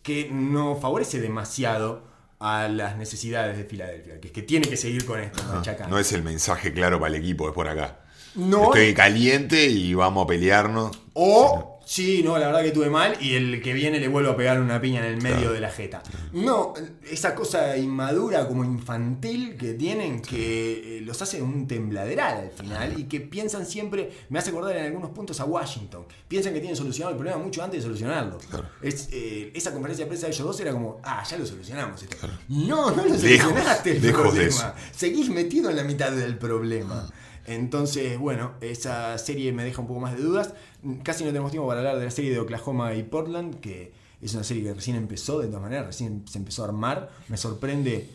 que 0.02 0.30
no 0.30 0.76
favorece 0.76 1.20
demasiado 1.20 2.02
a 2.38 2.68
las 2.68 2.96
necesidades 2.96 3.56
de 3.56 3.64
Filadelfia, 3.64 4.20
que 4.20 4.28
es 4.28 4.32
que 4.32 4.42
tiene 4.42 4.68
que 4.68 4.76
seguir 4.76 5.04
con 5.04 5.20
esto, 5.20 5.42
machacando. 5.44 5.94
No 5.94 6.00
es 6.00 6.12
el 6.12 6.22
mensaje 6.22 6.72
claro 6.72 7.00
para 7.00 7.14
el 7.14 7.22
equipo, 7.22 7.48
es 7.48 7.54
por 7.54 7.68
acá. 7.68 8.03
No, 8.36 8.64
Estoy 8.64 8.94
caliente 8.94 9.66
y 9.66 9.94
vamos 9.94 10.24
a 10.24 10.26
pelearnos. 10.26 10.98
O, 11.12 11.80
sí, 11.86 12.22
no, 12.24 12.36
la 12.38 12.46
verdad 12.46 12.62
que 12.64 12.72
tuve 12.72 12.90
mal 12.90 13.16
y 13.20 13.34
el 13.34 13.62
que 13.62 13.72
viene 13.72 14.00
le 14.00 14.08
vuelvo 14.08 14.30
a 14.30 14.36
pegar 14.36 14.60
una 14.60 14.80
piña 14.80 15.06
en 15.06 15.14
el 15.14 15.22
medio 15.22 15.52
de 15.52 15.60
la 15.60 15.70
jeta. 15.70 16.02
No, 16.32 16.74
esa 17.08 17.36
cosa 17.36 17.76
inmadura 17.76 18.48
como 18.48 18.64
infantil 18.64 19.56
que 19.56 19.74
tienen 19.74 20.20
que 20.20 20.98
eh, 20.98 21.00
los 21.02 21.22
hace 21.22 21.40
un 21.40 21.68
tembladeral 21.68 22.38
al 22.38 22.50
final 22.50 22.98
y 22.98 23.04
que 23.04 23.20
piensan 23.20 23.64
siempre, 23.64 24.10
me 24.28 24.40
hace 24.40 24.50
acordar 24.50 24.76
en 24.76 24.86
algunos 24.86 25.10
puntos 25.10 25.38
a 25.38 25.44
Washington, 25.44 26.04
piensan 26.26 26.52
que 26.52 26.58
tienen 26.58 26.76
solucionado 26.76 27.12
el 27.12 27.16
problema 27.16 27.38
mucho 27.40 27.62
antes 27.62 27.78
de 27.78 27.82
solucionarlo. 27.84 28.38
Es, 28.82 29.08
eh, 29.12 29.52
esa 29.54 29.72
conferencia 29.72 30.04
de 30.04 30.08
prensa 30.08 30.26
de 30.26 30.32
ellos 30.32 30.46
dos 30.48 30.58
era 30.58 30.72
como, 30.72 31.00
ah, 31.04 31.22
ya 31.30 31.38
lo 31.38 31.46
solucionamos 31.46 32.02
esto. 32.02 32.26
No, 32.48 32.90
no 32.90 33.04
lo 33.04 33.16
solucionaste 33.16 33.92
el 33.92 34.02
lejos 34.02 34.24
de 34.24 34.30
problema. 34.30 34.48
eso. 34.48 34.72
Seguís 34.96 35.28
metido 35.28 35.70
en 35.70 35.76
la 35.76 35.84
mitad 35.84 36.10
del 36.10 36.36
problema. 36.38 37.08
Entonces, 37.46 38.18
bueno, 38.18 38.52
esa 38.60 39.16
serie 39.18 39.52
me 39.52 39.64
deja 39.64 39.80
un 39.80 39.86
poco 39.86 40.00
más 40.00 40.16
de 40.16 40.22
dudas. 40.22 40.54
Casi 41.02 41.24
no 41.24 41.30
tenemos 41.30 41.50
tiempo 41.50 41.66
para 41.68 41.80
hablar 41.80 41.98
de 41.98 42.04
la 42.04 42.10
serie 42.10 42.30
de 42.32 42.38
Oklahoma 42.40 42.94
y 42.94 43.02
Portland, 43.02 43.60
que 43.60 43.92
es 44.20 44.32
una 44.34 44.44
serie 44.44 44.62
que 44.62 44.72
recién 44.74 44.96
empezó, 44.96 45.40
de 45.40 45.48
todas 45.48 45.62
maneras, 45.62 45.86
recién 45.86 46.24
se 46.26 46.38
empezó 46.38 46.62
a 46.62 46.68
armar. 46.68 47.10
Me 47.28 47.36
sorprende 47.36 48.08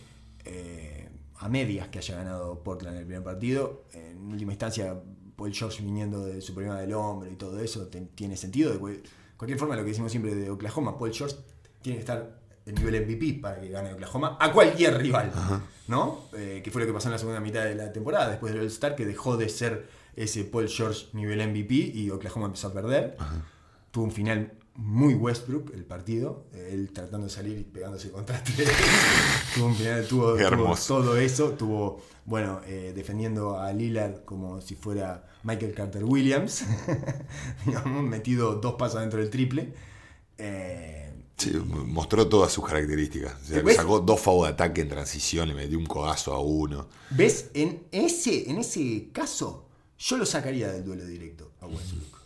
eh, 0.46 1.10
a 1.38 1.48
medias 1.50 1.88
que 1.90 2.00
haya 2.00 2.16
ganado 2.16 2.64
Portland 2.64 2.98
el 2.98 3.06
primer 3.06 3.24
partido. 3.24 3.84
En 3.94 4.32
última 4.32 4.52
instancia, 4.54 5.00
Paul 5.36 5.54
George 5.54 5.84
viniendo 5.84 6.26
de 6.26 6.42
su 6.42 6.54
problema 6.54 6.80
del 6.82 6.94
hombre 6.94 7.32
y 7.32 7.36
todo 7.36 7.60
eso 7.60 7.88
tiene 8.16 8.36
sentido. 8.36 8.72
De 8.74 8.80
cual- 8.80 9.02
cualquier 9.38 9.60
forma, 9.60 9.76
lo 9.76 9.84
que 9.84 9.90
decimos 9.90 10.12
siempre 10.12 10.34
de 10.36 10.50
Oklahoma, 10.50 10.98
Paul 10.98 11.14
George 11.14 11.36
tiene 11.82 11.98
que 11.98 12.02
estar 12.02 12.40
en 12.70 12.76
nivel 12.76 13.06
MVP 13.06 13.40
para 13.42 13.60
que 13.60 13.70
gane 13.70 13.94
Oklahoma 13.94 14.38
a 14.40 14.52
cualquier 14.52 14.98
rival, 14.98 15.32
¿no? 15.88 16.26
Eh, 16.34 16.62
que 16.64 16.72
fue 16.72 16.82
lo 16.82 16.88
que 16.88 16.94
pasó 16.94 17.08
en 17.08 17.14
la 17.14 17.18
segunda 17.18 17.40
mitad 17.40 17.66
de 17.66 17.76
la 17.76 17.92
temporada, 17.92 18.30
después 18.30 18.54
del 18.54 18.62
All-Star, 18.62 18.96
que 18.96 19.06
dejó 19.06 19.38
de 19.38 19.50
ser 19.50 19.90
ese 20.16 20.44
Paul 20.44 20.68
George 20.68 21.08
nivel 21.14 21.46
MVP 21.48 21.74
y 21.74 22.10
Oklahoma 22.12 22.48
empezó 22.48 22.68
a 22.68 22.74
perder. 22.74 23.18
Tuvo 23.92 24.06
un 24.06 24.12
final 24.12 24.54
muy 24.76 25.14
Westbrook 25.14 25.74
el 25.74 25.84
partido, 25.84 26.46
eh, 26.54 26.70
él 26.72 26.92
tratando 26.94 27.28
de 27.28 27.34
salir 27.34 27.58
y 27.58 27.64
pegándose 27.64 28.12
contra 28.12 28.42
tres. 28.56 28.70
tuvo 29.54 29.66
un 29.68 29.76
final, 29.76 30.08
tuvo, 30.08 30.36
todo 30.88 31.18
eso, 31.18 31.50
tuvo, 31.52 32.02
bueno, 32.26 32.62
eh, 32.66 32.94
defendiendo 32.96 33.60
a 33.60 33.74
Lillard 33.74 34.24
como 34.24 34.62
si 34.62 34.76
fuera 34.76 35.26
Michael 35.44 35.74
Carter 35.74 36.06
Williams, 36.06 36.64
digamos, 37.66 38.04
metido 38.04 38.56
dos 38.56 38.76
pasos 38.76 39.02
dentro 39.02 39.20
del 39.20 39.30
triple. 39.30 39.74
Eh, 40.38 41.09
Sí, 41.40 41.52
mostró 41.86 42.28
todas 42.28 42.52
sus 42.52 42.66
características. 42.66 43.34
O 43.42 43.46
sea, 43.46 43.62
¿Ves? 43.62 43.78
sacó 43.78 44.00
dos 44.02 44.20
fouls 44.20 44.48
de 44.48 44.54
ataque 44.54 44.82
en 44.82 44.90
transición, 44.90 45.48
le 45.48 45.56
metió 45.56 45.78
un 45.80 45.86
codazo 45.86 46.34
a 46.34 46.40
uno. 46.42 46.88
¿Ves? 47.12 47.50
En 47.54 47.84
ese, 47.92 48.50
en 48.50 48.58
ese 48.58 49.10
caso, 49.14 49.68
yo 49.98 50.18
lo 50.18 50.26
sacaría 50.26 50.72
del 50.72 50.84
duelo 50.84 51.06
directo 51.06 51.52
a 51.62 51.66
Westbrook. 51.68 52.20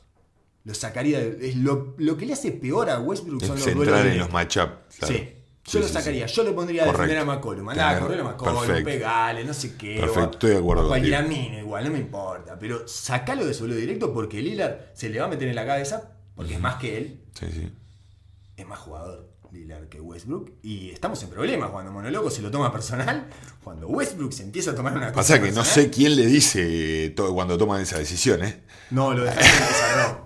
Lo 0.65 0.73
sacaría. 0.73 1.19
de- 1.19 1.49
es 1.49 1.55
lo, 1.57 1.93
lo 1.97 2.17
que 2.17 2.25
le 2.25 2.33
hace 2.33 2.51
peor 2.51 2.89
a 2.89 2.99
Westbrook 2.99 3.41
son 3.43 3.55
los 3.59 3.73
duelos 3.73 3.99
en 4.05 4.17
los 4.17 4.31
matchups. 4.31 4.95
claro. 4.99 5.13
Sí. 5.13 5.29
Yo 5.65 5.79
lo 5.79 5.87
sacaría, 5.87 6.25
yo 6.25 6.43
lo 6.43 6.53
pondría 6.53 6.83
a 6.83 6.87
defender 6.91 7.17
a 7.19 7.23
McCollum. 7.25 7.69
Andá, 7.69 7.89
Tener- 7.89 8.01
correr 8.03 8.19
a 8.19 8.23
McCollum, 8.25 8.83
pegale, 8.83 9.45
no 9.45 9.53
sé 9.53 9.75
qué. 9.77 9.97
Perfecto, 9.97 10.31
estoy 10.31 10.49
de 10.51 10.57
acuerdo 10.57 10.87
Cualquier 10.89 11.15
amino, 11.15 11.57
igual, 11.59 11.85
no 11.85 11.91
me 11.91 11.99
importa. 11.99 12.59
Pero 12.59 12.85
sacalo 12.85 13.45
de 13.45 13.53
su 13.53 13.65
duelo 13.65 13.79
directo 13.79 14.13
porque 14.13 14.41
Lillard 14.41 14.77
se 14.93 15.07
le 15.07 15.19
va 15.19 15.25
a 15.27 15.29
meter 15.29 15.47
en 15.47 15.55
la 15.55 15.65
cabeza, 15.65 16.11
porque 16.35 16.55
es 16.55 16.59
más 16.59 16.75
que 16.75 16.97
él, 16.97 17.21
Sí, 17.39 17.45
sí. 17.53 17.71
Es 18.57 18.67
más 18.67 18.79
jugador 18.79 19.29
Lillard 19.51 19.87
que 19.87 19.99
Westbrook. 20.01 20.51
Y 20.63 20.89
estamos 20.89 21.21
en 21.23 21.29
problemas 21.29 21.69
cuando 21.69 21.91
Monoloco 21.91 22.29
se 22.31 22.41
lo 22.41 22.49
toma 22.49 22.71
personal. 22.71 23.27
Cuando 23.63 23.87
Westbrook 23.87 24.33
se 24.33 24.43
empieza 24.43 24.71
a 24.71 24.75
tomar 24.75 24.93
una 24.93 25.07
cosa. 25.11 25.15
Pasa 25.15 25.41
que 25.41 25.51
no 25.51 25.63
sé 25.63 25.89
quién 25.89 26.15
le 26.15 26.25
dice 26.25 27.13
todo 27.15 27.33
cuando 27.33 27.57
toman 27.57 27.81
esa 27.81 27.99
decisión, 27.99 28.43
¿eh? 28.43 28.61
No, 28.91 29.13
lo 29.13 29.23
dejás 29.23 29.45
en 29.45 29.51
el 29.61 29.67
pizarrón. 29.67 30.17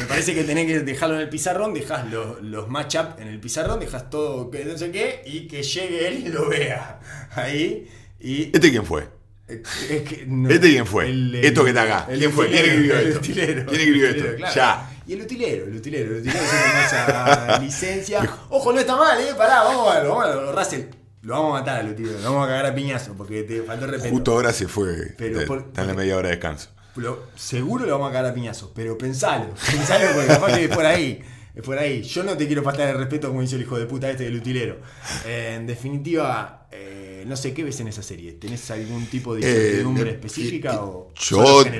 Me 0.00 0.06
parece 0.06 0.34
que 0.34 0.44
tenés 0.44 0.66
que 0.66 0.80
dejarlo 0.80 1.14
en 1.16 1.20
el 1.22 1.28
pizarrón, 1.28 1.74
dejás 1.74 2.10
los, 2.10 2.42
los 2.42 2.68
matchup 2.68 3.18
en 3.20 3.28
el 3.28 3.38
pizarrón, 3.38 3.80
dejás 3.80 4.08
todo 4.10 4.50
que 4.50 4.64
no 4.64 4.76
sé 4.78 4.90
qué 4.90 5.22
y 5.26 5.46
que 5.46 5.62
llegue 5.62 6.08
él 6.08 6.26
y 6.26 6.28
lo 6.30 6.48
vea. 6.48 7.00
Ahí. 7.32 7.88
Y. 8.18 8.44
¿Este 8.44 8.70
quién 8.70 8.84
fue? 8.84 9.08
es 9.48 10.02
que 10.02 10.24
no- 10.28 10.48
¿Este 10.48 10.68
quién 10.70 10.86
fue? 10.86 11.08
el- 11.10 11.34
el- 11.34 11.44
Esto 11.44 11.64
que 11.64 11.70
está 11.70 11.82
acá. 11.82 12.06
el 12.10 12.18
¿Quién 12.18 12.32
fue? 12.32 12.48
¿Quién 12.48 12.64
escribió 12.64 12.98
esto? 12.98 13.20
¿Quién 13.20 13.38
escribió 13.80 14.08
esto? 14.08 14.36
claro. 14.36 14.54
Ya. 14.54 14.89
Y 15.10 15.14
el 15.14 15.22
utilero, 15.22 15.64
el 15.64 15.74
utilero, 15.74 16.12
el 16.14 16.20
utilero 16.20 16.38
se 16.38 16.86
esa 16.86 17.58
licencia. 17.60 18.20
Ojo, 18.48 18.72
no 18.72 18.78
está 18.78 18.94
mal, 18.94 19.20
eh. 19.20 19.34
Pará, 19.36 19.64
vamos 19.64 19.90
a 19.90 19.94
verlo, 19.96 20.10
vamos 20.10 20.24
a 20.24 20.28
verlo. 20.36 20.52
Russell, 20.52 20.82
lo 21.22 21.34
vamos 21.34 21.50
a 21.56 21.60
matar 21.60 21.80
al 21.80 21.88
utilero, 21.90 22.16
lo 22.20 22.30
vamos 22.30 22.44
a 22.44 22.48
cagar 22.48 22.66
a 22.66 22.74
piñazo 22.76 23.14
porque 23.14 23.42
te 23.42 23.60
faltó 23.62 23.88
respeto. 23.88 24.14
Justo 24.14 24.30
ahora 24.34 24.52
se 24.52 24.68
fue. 24.68 25.16
Pero 25.18 25.44
por- 25.46 25.58
está 25.66 25.80
en 25.82 25.88
la 25.88 25.94
media 25.94 26.16
hora 26.16 26.28
de 26.28 26.36
descanso. 26.36 26.68
Lo- 26.94 27.24
seguro 27.34 27.86
lo 27.86 27.92
vamos 27.98 28.10
a 28.10 28.12
cagar 28.12 28.30
a 28.30 28.34
piñazos, 28.34 28.70
pero 28.72 28.96
pensalo, 28.96 29.46
pensalo 29.68 30.04
porque 30.14 30.26
capaz 30.28 30.54
que 30.54 30.64
es 30.66 30.70
por 30.76 30.86
ahí. 30.86 31.24
Es 31.54 31.62
por 31.62 31.78
ahí. 31.78 32.02
Yo 32.02 32.22
no 32.22 32.36
te 32.36 32.46
quiero 32.46 32.62
faltar 32.62 32.88
el 32.88 32.98
respeto 32.98 33.28
como 33.28 33.42
hizo 33.42 33.56
el 33.56 33.62
hijo 33.62 33.78
de 33.78 33.86
puta 33.86 34.10
este 34.10 34.24
del 34.24 34.36
utilero. 34.36 34.80
Eh, 35.26 35.54
en 35.56 35.66
definitiva, 35.66 36.68
eh, 36.70 37.24
no 37.26 37.36
sé 37.36 37.52
qué 37.52 37.64
ves 37.64 37.80
en 37.80 37.88
esa 37.88 38.02
serie. 38.02 38.32
¿Tenés 38.34 38.70
algún 38.70 39.06
tipo 39.06 39.34
de 39.34 39.42
Eh, 39.42 39.50
incertidumbre 39.50 40.10
eh, 40.10 40.14
específica 40.14 40.82
o 40.82 41.12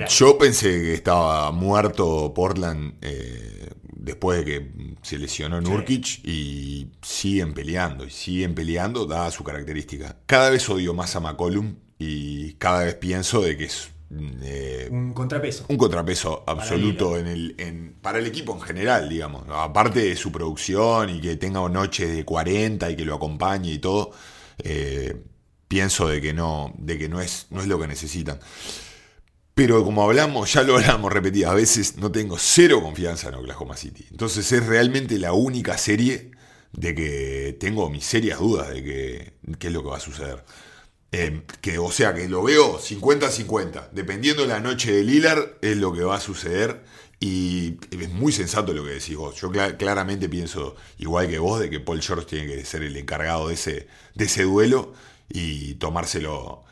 yo, 0.09 0.39
pensé 0.39 0.68
que 0.68 0.95
estaba 0.95 1.51
muerto 1.53 2.33
Portland 2.35 2.95
después 3.83 4.39
de 4.39 4.45
que 4.45 4.71
se 5.03 5.18
lesionó 5.18 5.61
Nurkic 5.61 6.25
y 6.25 6.89
siguen 7.03 7.55
peleando 7.55 8.07
y 8.07 8.11
siguen 8.11 8.55
peleando 8.55 9.07
dada 9.07 9.31
su 9.31 9.45
característica. 9.45 10.16
Cada 10.27 10.51
vez 10.51 10.68
odio 10.68 10.95
más 10.95 11.14
a 11.16 11.21
McCollum 11.21 11.77
y 11.99 12.55
cada 12.55 12.85
vez 12.85 12.95
pienso 12.95 13.43
de 13.43 13.57
que 13.57 13.64
es 13.64 13.91
eh, 14.42 14.88
un 14.90 15.12
contrapeso. 15.12 15.64
un 15.68 15.76
contrapeso 15.76 16.42
absoluto 16.46 17.16
en 17.16 17.28
el, 17.28 17.54
en, 17.58 17.94
para 18.00 18.18
el 18.18 18.26
equipo 18.26 18.52
en 18.54 18.61
general, 18.61 19.08
digamos. 19.08 19.44
Aparte 19.50 20.00
de 20.00 20.16
su 20.16 20.32
producción 20.32 21.11
y 21.11 21.20
que 21.20 21.36
tenga 21.36 21.66
noches 21.68 22.12
de 22.14 22.24
40 22.24 22.90
y 22.90 22.96
que 22.96 23.04
lo 23.04 23.14
acompañe 23.14 23.72
y 23.72 23.78
todo, 23.78 24.11
eh, 24.58 25.22
pienso 25.68 26.08
de 26.08 26.20
que 26.20 26.32
no, 26.32 26.74
de 26.76 26.98
que 26.98 27.08
no 27.08 27.20
es, 27.20 27.46
no 27.50 27.61
es 27.61 27.68
lo 27.68 27.78
que 27.78 27.86
necesitan. 27.86 28.40
Pero 29.54 29.84
como 29.84 30.02
hablamos, 30.02 30.52
ya 30.52 30.62
lo 30.62 30.76
hablamos 30.76 31.12
repetidas 31.12 31.54
veces, 31.54 31.96
no 31.96 32.11
tengo 32.11 32.36
cero 32.38 32.80
confianza 32.82 33.28
en 33.28 33.34
Oklahoma 33.34 33.76
City. 33.76 34.06
Entonces 34.11 34.50
es 34.50 34.66
realmente 34.66 35.18
la 35.18 35.32
única 35.32 35.78
serie 35.78 36.32
de 36.72 36.94
que 36.94 37.56
tengo 37.61 37.90
mis 37.90 38.04
serias 38.04 38.38
dudas 38.38 38.70
de 38.70 38.82
que, 38.82 39.32
qué 39.58 39.68
es 39.68 39.72
lo 39.72 39.82
que 39.82 39.90
va 39.90 39.98
a 39.98 40.00
suceder. 40.00 40.44
Eh, 41.12 41.42
que, 41.61 41.78
o 41.78 41.91
sea, 41.91 42.14
que 42.14 42.28
lo 42.28 42.42
veo 42.42 42.78
50-50. 42.78 43.91
Dependiendo 43.92 44.42
de 44.42 44.49
la 44.49 44.61
noche 44.61 44.92
de 44.92 45.03
Lillard, 45.04 45.57
es 45.61 45.76
lo 45.76 45.92
que 45.92 46.03
va 46.03 46.16
a 46.16 46.20
suceder. 46.20 46.82
Y 47.18 47.76
es 47.91 48.11
muy 48.11 48.32
sensato 48.32 48.72
lo 48.72 48.84
que 48.84 48.92
decís 48.92 49.16
vos. 49.16 49.34
Yo 49.41 49.50
cla- 49.50 49.76
claramente 49.76 50.28
pienso, 50.28 50.76
igual 50.99 51.28
que 51.28 51.38
vos, 51.38 51.61
de 51.61 51.68
que 51.68 51.80
Paul 51.80 52.00
George 52.00 52.26
tiene 52.26 52.46
que 52.46 52.64
ser 52.64 52.82
el 52.82 52.96
encargado 52.96 53.49
de 53.49 53.54
ese, 53.54 53.88
de 54.14 54.24
ese 54.24 54.45
duelo 54.45 54.95
y 55.28 55.74
tomárselo, 55.74 56.64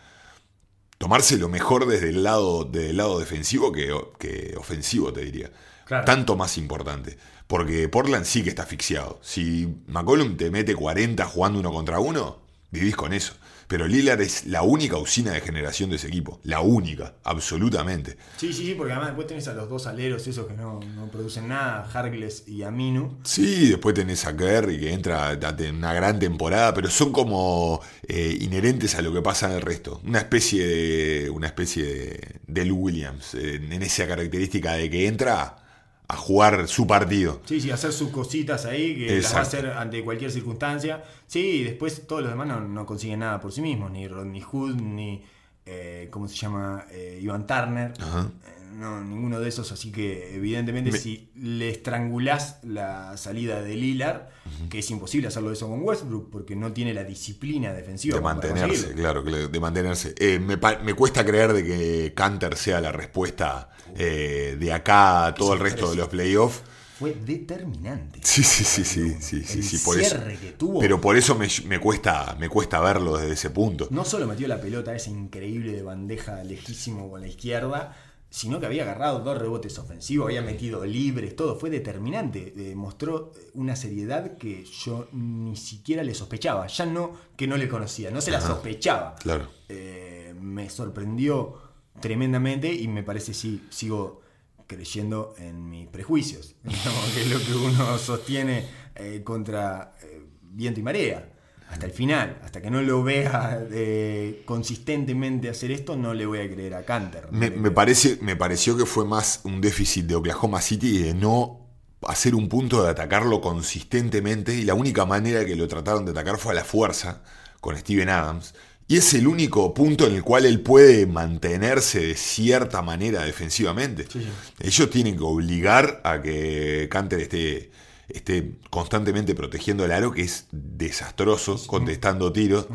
tomárselo 0.98 1.48
mejor 1.48 1.86
desde 1.86 2.08
el 2.10 2.22
lado, 2.22 2.64
desde 2.64 2.90
el 2.90 2.96
lado 2.96 3.18
defensivo 3.18 3.72
que, 3.72 3.94
que 4.18 4.54
ofensivo, 4.56 5.12
te 5.12 5.22
diría. 5.24 5.50
Claro. 5.84 6.04
Tanto 6.04 6.36
más 6.36 6.58
importante. 6.58 7.18
Porque 7.46 7.88
Portland 7.88 8.24
sí 8.26 8.42
que 8.42 8.50
está 8.50 8.62
asfixiado. 8.64 9.18
Si 9.22 9.68
McCollum 9.86 10.36
te 10.36 10.50
mete 10.50 10.74
40 10.74 11.24
jugando 11.26 11.60
uno 11.60 11.70
contra 11.72 11.98
uno, 11.98 12.42
vivís 12.70 12.94
con 12.96 13.12
eso. 13.12 13.34
Pero 13.68 13.86
Lillard 13.86 14.20
es 14.22 14.46
la 14.46 14.62
única 14.62 14.96
usina 14.96 15.32
de 15.32 15.40
generación 15.42 15.90
de 15.90 15.96
ese 15.96 16.08
equipo. 16.08 16.40
La 16.42 16.60
única, 16.60 17.14
absolutamente. 17.22 18.16
Sí, 18.38 18.52
sí, 18.52 18.64
sí, 18.66 18.74
porque 18.74 18.92
además 18.92 19.10
después 19.10 19.26
tenés 19.26 19.46
a 19.48 19.52
los 19.52 19.68
dos 19.68 19.86
aleros 19.86 20.26
esos 20.26 20.46
que 20.46 20.54
no, 20.54 20.80
no 20.96 21.10
producen 21.10 21.48
nada, 21.48 21.88
Hargles 21.92 22.44
y 22.48 22.62
Aminu. 22.62 23.18
Sí, 23.24 23.68
después 23.68 23.94
tenés 23.94 24.24
a 24.26 24.34
Kerry 24.36 24.80
que 24.80 24.92
entra 24.92 25.38
tener 25.38 25.74
una 25.74 25.92
gran 25.92 26.18
temporada, 26.18 26.72
pero 26.74 26.88
son 26.90 27.12
como 27.12 27.80
eh, 28.06 28.38
inherentes 28.40 28.94
a 28.94 29.02
lo 29.02 29.12
que 29.12 29.20
pasa 29.22 29.46
en 29.50 29.52
el 29.56 29.60
resto. 29.62 30.00
Una 30.04 30.20
especie 30.20 30.66
de. 30.66 31.30
Una 31.30 31.46
especie 31.48 31.84
de, 31.84 32.40
de 32.46 32.64
Lou 32.64 32.78
Williams. 32.78 33.34
eh, 33.34 33.56
en 33.56 33.82
esa 33.82 34.06
característica 34.06 34.72
de 34.74 34.88
que 34.88 35.06
entra 35.06 35.67
a 36.08 36.16
jugar 36.16 36.66
su 36.68 36.86
partido. 36.86 37.40
Sí, 37.44 37.60
sí, 37.60 37.70
hacer 37.70 37.92
sus 37.92 38.08
cositas 38.10 38.64
ahí, 38.64 38.96
que 38.96 39.20
las 39.20 39.34
va 39.34 39.40
a 39.40 39.42
hacer 39.42 39.66
ante 39.66 40.02
cualquier 40.02 40.30
circunstancia. 40.30 41.04
Sí, 41.26 41.40
y 41.40 41.64
después 41.64 42.06
todos 42.06 42.22
los 42.22 42.30
demás 42.30 42.46
no, 42.48 42.60
no 42.60 42.86
consiguen 42.86 43.20
nada 43.20 43.38
por 43.40 43.52
sí 43.52 43.60
mismos, 43.60 43.90
ni 43.90 44.08
Rodney 44.08 44.40
Hood, 44.40 44.76
ni, 44.76 45.22
eh, 45.66 46.08
¿cómo 46.10 46.26
se 46.26 46.36
llama? 46.36 46.86
Eh, 46.90 47.20
Ivan 47.22 47.46
Turner. 47.46 47.92
Ajá. 48.00 48.30
No, 48.78 49.02
ninguno 49.02 49.40
de 49.40 49.48
esos, 49.48 49.72
así 49.72 49.90
que 49.90 50.36
evidentemente 50.36 50.92
Me- 50.92 50.98
si 50.98 51.30
le 51.34 51.68
estrangulás 51.68 52.60
la 52.62 53.16
salida 53.16 53.60
de 53.60 53.74
Lillard, 53.74 54.28
que 54.70 54.78
es 54.78 54.90
imposible 54.90 55.26
hacerlo 55.28 55.50
eso 55.50 55.68
con 55.68 55.82
Westbrook, 55.82 56.30
porque 56.30 56.54
no 56.54 56.72
tiene 56.72 56.94
la 56.94 57.02
disciplina 57.02 57.72
defensiva. 57.72 58.16
De 58.16 58.22
mantenerse, 58.22 58.94
claro, 58.94 59.22
de 59.22 59.60
mantenerse. 59.60 60.14
Eh, 60.18 60.38
me, 60.38 60.56
me 60.84 60.94
cuesta 60.94 61.24
creer 61.24 61.52
de 61.52 61.64
que 61.64 62.12
Canter 62.14 62.56
sea 62.56 62.80
la 62.80 62.92
respuesta 62.92 63.70
eh, 63.96 64.56
de 64.60 64.72
acá 64.72 65.26
a 65.26 65.34
todo 65.34 65.54
el 65.54 65.58
resto 65.60 65.90
de 65.90 65.96
los 65.96 66.08
playoffs. 66.08 66.62
Fue 66.98 67.14
determinante. 67.14 68.18
Sí, 68.24 68.42
sí, 68.42 68.64
sí, 68.64 68.84
sí, 68.84 69.16
sí, 69.20 69.44
sí, 69.44 69.62
sí, 69.62 69.78
por 69.84 70.00
eso. 70.00 70.16
que 70.40 70.52
tuvo. 70.52 70.80
Pero 70.80 71.00
por 71.00 71.16
eso 71.16 71.36
me, 71.36 71.46
me 71.66 71.78
cuesta, 71.78 72.36
me 72.40 72.48
cuesta 72.48 72.80
verlo 72.80 73.16
desde 73.16 73.34
ese 73.34 73.50
punto. 73.50 73.86
No 73.90 74.04
solo 74.04 74.26
metió 74.26 74.48
la 74.48 74.60
pelota 74.60 74.94
esa 74.96 75.10
increíble 75.10 75.72
de 75.72 75.82
bandeja 75.82 76.42
lejísimo 76.42 77.08
con 77.08 77.20
la 77.20 77.28
izquierda, 77.28 77.96
sino 78.30 78.60
que 78.60 78.66
había 78.66 78.82
agarrado 78.82 79.20
dos 79.20 79.38
rebotes 79.38 79.78
ofensivos, 79.78 80.26
había 80.26 80.42
metido 80.42 80.84
libres, 80.84 81.34
todo. 81.34 81.58
Fue 81.58 81.70
determinante. 81.70 82.52
Eh, 82.56 82.74
mostró 82.74 83.32
una 83.54 83.74
seriedad 83.74 84.36
que 84.36 84.64
yo 84.64 85.08
ni 85.12 85.56
siquiera 85.56 86.02
le 86.02 86.14
sospechaba. 86.14 86.66
Ya 86.66 86.86
no 86.86 87.12
que 87.36 87.46
no 87.46 87.56
le 87.56 87.68
conocía, 87.68 88.10
no 88.10 88.20
se 88.20 88.30
la 88.30 88.38
Ajá. 88.38 88.48
sospechaba. 88.48 89.14
Claro. 89.16 89.48
Eh, 89.68 90.34
me 90.38 90.68
sorprendió 90.68 91.54
tremendamente 92.00 92.72
y 92.72 92.86
me 92.88 93.02
parece 93.02 93.34
sí, 93.34 93.64
sigo 93.70 94.20
creyendo 94.66 95.34
en 95.38 95.68
mis 95.68 95.88
prejuicios, 95.88 96.54
que 97.14 97.22
es 97.22 97.30
lo 97.30 97.38
que 97.38 97.54
uno 97.54 97.98
sostiene 97.98 98.66
eh, 98.94 99.22
contra 99.24 99.94
eh, 100.02 100.22
viento 100.42 100.80
y 100.80 100.82
marea. 100.82 101.32
Hasta 101.68 101.86
el 101.86 101.92
final, 101.92 102.38
hasta 102.42 102.62
que 102.62 102.70
no 102.70 102.80
lo 102.80 103.02
vea 103.02 103.62
eh, 103.70 104.42
consistentemente 104.46 105.50
hacer 105.50 105.70
esto, 105.70 105.96
no 105.96 106.14
le 106.14 106.24
voy 106.24 106.38
a 106.38 106.50
creer 106.50 106.74
a 106.74 106.84
Canter. 106.84 107.28
Me, 107.30 107.50
me 107.50 107.70
parece, 107.70 108.18
me 108.22 108.36
pareció 108.36 108.76
que 108.76 108.86
fue 108.86 109.04
más 109.04 109.40
un 109.44 109.60
déficit 109.60 110.06
de 110.06 110.14
Oklahoma 110.14 110.62
City 110.62 110.98
de 110.98 111.14
no 111.14 111.68
hacer 112.06 112.34
un 112.34 112.48
punto 112.48 112.82
de 112.82 112.90
atacarlo 112.90 113.40
consistentemente 113.40 114.54
y 114.54 114.62
la 114.62 114.74
única 114.74 115.04
manera 115.04 115.44
que 115.44 115.56
lo 115.56 115.66
trataron 115.68 116.04
de 116.04 116.12
atacar 116.12 116.38
fue 116.38 116.52
a 116.52 116.56
la 116.56 116.64
fuerza 116.64 117.22
con 117.60 117.76
Steven 117.76 118.08
Adams. 118.08 118.54
Y 118.90 118.96
es 118.96 119.12
el 119.12 119.26
único 119.26 119.74
punto 119.74 120.06
en 120.06 120.14
el 120.14 120.22
cual 120.22 120.46
él 120.46 120.60
puede 120.60 121.06
mantenerse 121.06 122.00
de 122.00 122.14
cierta 122.14 122.80
manera 122.80 123.22
defensivamente. 123.22 124.04
Sí, 124.04 124.20
sí. 124.20 124.28
Ellos 124.60 124.88
tienen 124.88 125.16
que 125.16 125.24
obligar 125.24 126.00
a 126.04 126.22
que 126.22 126.88
Canter 126.90 127.20
esté, 127.20 127.70
esté 128.08 128.58
constantemente 128.70 129.34
protegiendo 129.34 129.84
el 129.84 129.92
aro, 129.92 130.12
que 130.12 130.22
es 130.22 130.46
desastroso, 130.50 131.60
contestando 131.66 132.32
tiros. 132.32 132.66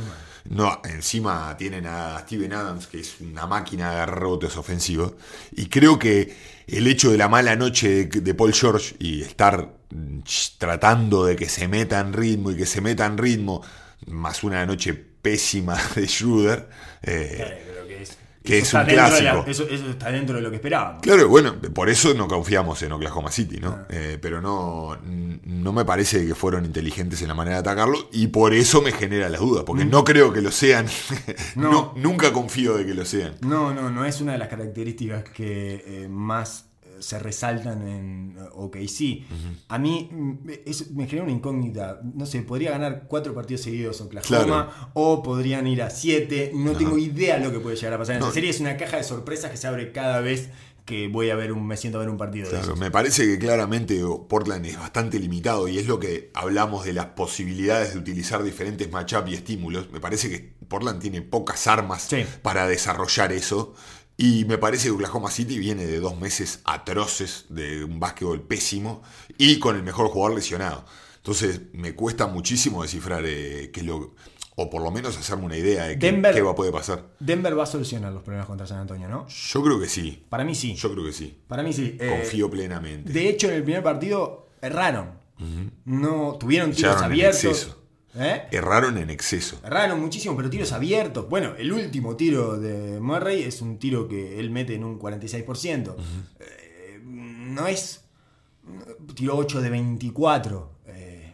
No, 0.45 0.81
encima 0.83 1.55
tienen 1.57 1.87
a 1.87 2.19
Steven 2.19 2.51
Adams, 2.51 2.87
que 2.87 2.99
es 2.99 3.21
una 3.21 3.47
máquina 3.47 3.95
de 3.95 4.05
rebotes 4.05 4.57
ofensivos. 4.57 5.13
Y 5.51 5.67
creo 5.67 5.97
que 5.97 6.35
el 6.67 6.85
hecho 6.87 7.11
de 7.11 7.17
la 7.17 7.29
mala 7.29 7.55
noche 7.55 8.05
de, 8.05 8.21
de 8.21 8.33
Paul 8.33 8.53
George 8.53 8.95
y 8.99 9.21
estar 9.21 9.73
mm, 9.89 10.19
tratando 10.57 11.25
de 11.25 11.35
que 11.35 11.47
se 11.47 11.67
meta 11.67 11.99
en 11.99 12.13
ritmo 12.13 12.51
y 12.51 12.57
que 12.57 12.65
se 12.65 12.81
meta 12.81 13.05
en 13.05 13.17
ritmo, 13.17 13.61
más 14.07 14.43
una 14.43 14.65
noche 14.65 14.93
pésima 14.93 15.77
de 15.95 16.07
Schroeder, 16.07 16.69
eh, 17.01 17.72
que 18.43 18.57
es, 18.59 18.63
que 18.63 18.67
eso 18.69 18.77
es 18.79 18.87
un 18.89 18.95
la- 18.95 19.07
clásico. 19.09 19.43
eso, 19.47 19.63
eso 19.69 19.89
está 19.89 20.11
dentro 20.11 20.35
de 20.35 20.41
lo 20.41 20.49
que 20.49 20.57
esperábamos. 20.57 21.01
Claro, 21.01 21.29
bueno, 21.29 21.55
por 21.73 21.89
eso 21.89 22.13
no 22.13 22.27
confiamos 22.27 22.81
en 22.83 22.91
Oklahoma 22.91 23.31
City, 23.31 23.57
¿no? 23.61 23.85
Eh, 23.89 24.17
pero 24.21 24.41
no, 24.41 24.97
no 25.03 25.71
me 25.73 25.85
parece 25.85 26.27
que 26.27 26.35
fueron 26.35 26.65
inteligentes 26.65 27.21
en 27.21 27.29
la 27.29 27.33
manera 27.33 27.55
de 27.57 27.61
atacarlo 27.61 28.09
y 28.11 28.27
por 28.27 28.53
eso 28.53 28.81
me 28.81 28.91
genera 28.91 29.29
las 29.29 29.39
dudas, 29.39 29.63
porque 29.65 29.85
no 29.85 30.03
creo 30.03 30.33
que 30.33 30.41
lo 30.41 30.51
sean. 30.51 30.85
No. 31.55 31.71
No, 31.71 31.93
nunca 31.95 32.33
confío 32.33 32.75
de 32.77 32.85
que 32.85 32.93
lo 32.93 33.05
sean. 33.05 33.35
No, 33.41 33.73
no, 33.73 33.89
no 33.89 34.05
es 34.05 34.19
una 34.21 34.33
de 34.33 34.37
las 34.39 34.47
características 34.49 35.23
que 35.23 35.83
eh, 36.03 36.07
más 36.09 36.65
se 37.03 37.19
resaltan 37.19 37.87
en 37.87 38.35
eh, 38.39 38.43
OKC. 38.53 39.25
A 39.67 39.77
mí 39.77 40.09
mm, 40.11 40.49
es- 40.65 40.91
me 40.91 41.05
genera 41.07 41.23
una 41.23 41.33
incógnita. 41.33 41.99
No 42.15 42.25
sé, 42.25 42.41
podría 42.41 42.71
ganar 42.71 43.05
cuatro 43.07 43.33
partidos 43.33 43.61
seguidos 43.61 44.01
Oklahoma 44.01 44.27
Claro. 44.67 44.71
o 44.93 45.21
podrían 45.21 45.67
ir 45.67 45.81
a 45.83 45.89
siete. 45.89 46.51
No 46.55 46.71
tengo 46.73 46.97
idea 46.97 47.37
lo 47.37 47.51
que 47.51 47.59
puede 47.59 47.75
llegar 47.75 47.93
a 47.93 47.97
pasar 47.97 48.15
en 48.15 48.21
No. 48.21 48.31
serie. 48.31 48.49
Es 48.49 48.59
una 48.59 48.77
caja 48.77 48.97
de 48.97 49.03
sorpresas 49.03 49.51
que 49.51 49.57
se 49.57 49.67
abre 49.67 49.91
cada 49.91 50.21
vez 50.21 50.49
que 50.85 51.07
voy 51.07 51.29
a 51.29 51.35
ver 51.35 51.53
un, 51.53 51.65
me 51.65 51.77
siento 51.77 51.97
a 51.97 52.01
ver 52.01 52.09
un 52.09 52.17
partido 52.17 52.49
de 52.49 52.59
esos. 52.59 52.77
me 52.77 52.91
parece 52.91 53.25
que 53.25 53.39
claramente 53.39 54.01
Portland 54.27 54.65
es 54.65 54.77
bastante 54.77 55.17
limitado 55.17 55.69
y 55.69 55.77
es 55.77 55.87
lo 55.87 55.97
que 55.97 56.29
hablamos 56.33 56.83
de 56.83 56.91
las 56.91 57.05
posibilidades 57.05 57.93
de 57.93 57.99
utilizar 57.99 58.43
diferentes 58.43 58.91
matchups 58.91 59.31
y 59.31 59.33
estímulos. 59.35 59.89
Me 59.93 60.01
parece 60.01 60.29
que 60.29 60.53
Portland 60.67 60.99
tiene 61.01 61.21
pocas 61.21 61.67
armas 61.67 62.01
Sí. 62.09 62.25
para 62.41 62.67
desarrollar 62.67 63.31
eso. 63.31 63.73
Y 64.17 64.45
me 64.45 64.57
parece 64.57 64.85
que 64.85 64.91
Oklahoma 64.91 65.31
City 65.31 65.57
viene 65.57 65.85
de 65.87 65.99
dos 65.99 66.19
meses 66.19 66.59
atroces 66.65 67.45
de 67.49 67.83
un 67.83 67.99
básquetbol 67.99 68.41
pésimo 68.41 69.01
y 69.37 69.57
con 69.59 69.75
el 69.75 69.83
mejor 69.83 70.07
jugador 70.09 70.35
lesionado. 70.35 70.85
Entonces 71.17 71.61
me 71.73 71.95
cuesta 71.95 72.27
muchísimo 72.27 72.83
descifrar 72.83 73.23
eh, 73.25 73.71
qué 73.73 73.79
es 73.79 73.85
lo, 73.85 74.13
o 74.55 74.69
por 74.69 74.83
lo 74.83 74.91
menos 74.91 75.17
hacerme 75.17 75.45
una 75.45 75.57
idea 75.57 75.85
de 75.85 75.97
qué, 75.97 76.11
Denver- 76.11 76.33
qué 76.35 76.41
va, 76.41 76.53
puede 76.53 76.71
pasar. 76.71 77.07
Denver 77.19 77.57
va 77.57 77.63
a 77.63 77.65
solucionar 77.65 78.13
los 78.13 78.21
problemas 78.21 78.45
contra 78.45 78.67
San 78.67 78.77
Antonio, 78.79 79.07
¿no? 79.09 79.25
Yo 79.27 79.63
creo 79.63 79.79
que 79.79 79.87
sí. 79.89 80.23
Para 80.29 80.43
mí 80.43 80.53
sí. 80.53 80.75
Yo 80.75 80.91
creo 80.91 81.03
que 81.05 81.13
sí. 81.13 81.35
Para 81.47 81.63
mí 81.63 81.73
sí. 81.73 81.97
Eh, 81.99 82.07
Confío 82.07 82.49
plenamente. 82.51 83.11
De 83.11 83.29
hecho, 83.29 83.47
en 83.47 83.55
el 83.55 83.63
primer 83.63 83.81
partido 83.81 84.49
erraron. 84.61 85.23
No 85.85 86.37
tuvieron 86.39 86.71
tiros 86.71 87.01
abiertos. 87.01 87.75
¿Eh? 88.15 88.43
Erraron 88.51 88.97
en 88.97 89.09
exceso. 89.09 89.59
Erraron 89.63 89.99
muchísimo, 89.99 90.35
pero 90.37 90.49
tiros 90.49 90.71
abiertos. 90.71 91.27
Bueno, 91.29 91.55
el 91.57 91.71
último 91.73 92.15
tiro 92.15 92.59
de 92.59 92.99
Murray 92.99 93.43
es 93.43 93.61
un 93.61 93.79
tiro 93.79 94.07
que 94.07 94.39
él 94.39 94.49
mete 94.51 94.75
en 94.75 94.83
un 94.83 94.99
46%. 94.99 95.95
Eh, 96.39 97.01
no 97.03 97.67
es. 97.67 98.01
Tiro 99.15 99.35
8 99.35 99.61
de 99.61 99.69
24. 99.69 100.71
Eh, 100.87 101.33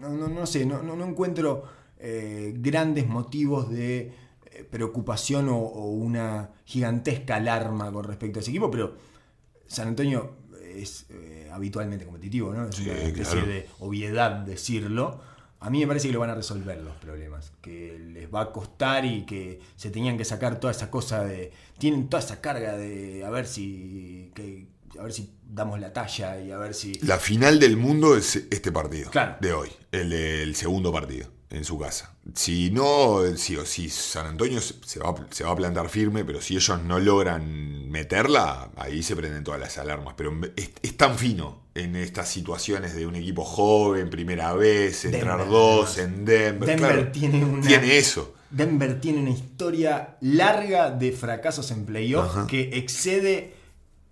no, 0.00 0.10
no, 0.10 0.28
no 0.28 0.46
sé, 0.46 0.64
no, 0.66 0.82
no, 0.82 0.94
no 0.96 1.06
encuentro 1.06 1.64
grandes 2.54 3.08
motivos 3.08 3.68
de 3.70 4.12
preocupación 4.70 5.48
o, 5.48 5.56
o 5.58 5.90
una 5.90 6.50
gigantesca 6.64 7.36
alarma 7.36 7.90
con 7.90 8.04
respecto 8.04 8.38
a 8.38 8.42
ese 8.42 8.50
equipo, 8.50 8.70
pero 8.70 8.94
San 9.66 9.88
Antonio 9.88 10.34
es 10.76 11.06
habitualmente 11.52 12.04
competitivo, 12.04 12.52
¿no? 12.54 12.68
Es 12.68 12.76
Sí, 12.76 12.84
una 12.88 12.92
especie 13.00 13.32
claro. 13.32 13.46
de 13.48 13.66
obviedad 13.80 14.30
decirlo. 14.44 15.20
A 15.60 15.70
mí 15.70 15.80
me 15.80 15.86
parece 15.88 16.06
que 16.06 16.12
lo 16.14 16.20
van 16.20 16.30
a 16.30 16.34
resolver 16.36 16.80
los 16.82 16.94
problemas, 16.96 17.52
que 17.60 17.98
les 17.98 18.32
va 18.32 18.42
a 18.42 18.52
costar 18.52 19.04
y 19.04 19.26
que 19.26 19.58
se 19.76 19.90
tenían 19.90 20.16
que 20.16 20.24
sacar 20.24 20.60
toda 20.60 20.70
esa 20.70 20.90
cosa 20.90 21.24
de. 21.24 21.50
Tienen 21.78 22.08
toda 22.08 22.22
esa 22.22 22.40
carga 22.40 22.76
de 22.76 23.24
a 23.24 23.30
ver 23.30 23.46
si. 23.46 24.30
que- 24.34 24.66
a 24.98 25.02
ver 25.02 25.12
si 25.12 25.34
damos 25.46 25.78
la 25.80 25.92
talla 25.92 26.40
y 26.40 26.50
a 26.50 26.56
ver 26.58 26.74
si. 26.74 26.94
La 27.00 27.18
final 27.18 27.58
del 27.60 27.76
mundo 27.76 28.16
es 28.16 28.36
este 28.50 28.72
partido 28.72 29.10
Claro. 29.10 29.36
de 29.40 29.52
hoy, 29.52 29.68
el, 29.92 30.12
el 30.12 30.54
segundo 30.54 30.90
partido. 30.92 31.28
En 31.50 31.64
su 31.64 31.78
casa. 31.78 32.14
Si 32.34 32.70
no, 32.70 33.20
si, 33.36 33.56
si 33.64 33.88
San 33.88 34.26
Antonio 34.26 34.60
se 34.60 35.00
va, 35.00 35.14
se 35.30 35.44
va 35.44 35.50
a 35.50 35.56
plantar 35.56 35.88
firme, 35.88 36.24
pero 36.24 36.40
si 36.40 36.56
ellos 36.56 36.82
no 36.82 36.98
logran 36.98 37.88
meterla, 37.90 38.70
ahí 38.76 39.02
se 39.02 39.16
prenden 39.16 39.44
todas 39.44 39.60
las 39.60 39.78
alarmas. 39.78 40.14
Pero 40.16 40.38
es, 40.56 40.96
tan 40.96 41.16
fino 41.16 41.62
en 41.74 41.96
estas 41.96 42.28
situaciones 42.28 42.94
de 42.94 43.06
un 43.06 43.16
equipo 43.16 43.44
joven, 43.44 44.10
primera 44.10 44.52
vez, 44.52 45.04
entrar 45.04 45.48
dos 45.48 45.98
en 45.98 46.24
Denver. 46.24 46.68
Denver 46.68 47.12
tiene, 47.12 47.62
tiene 47.66 47.96
eso. 47.96 48.34
Denver 48.50 49.00
tiene 49.00 49.20
una 49.20 49.30
historia 49.30 50.16
larga 50.20 50.90
de 50.90 51.12
fracasos 51.12 51.70
en 51.70 51.84
playoff 51.84 52.46
que 52.46 52.70
excede 52.74 53.57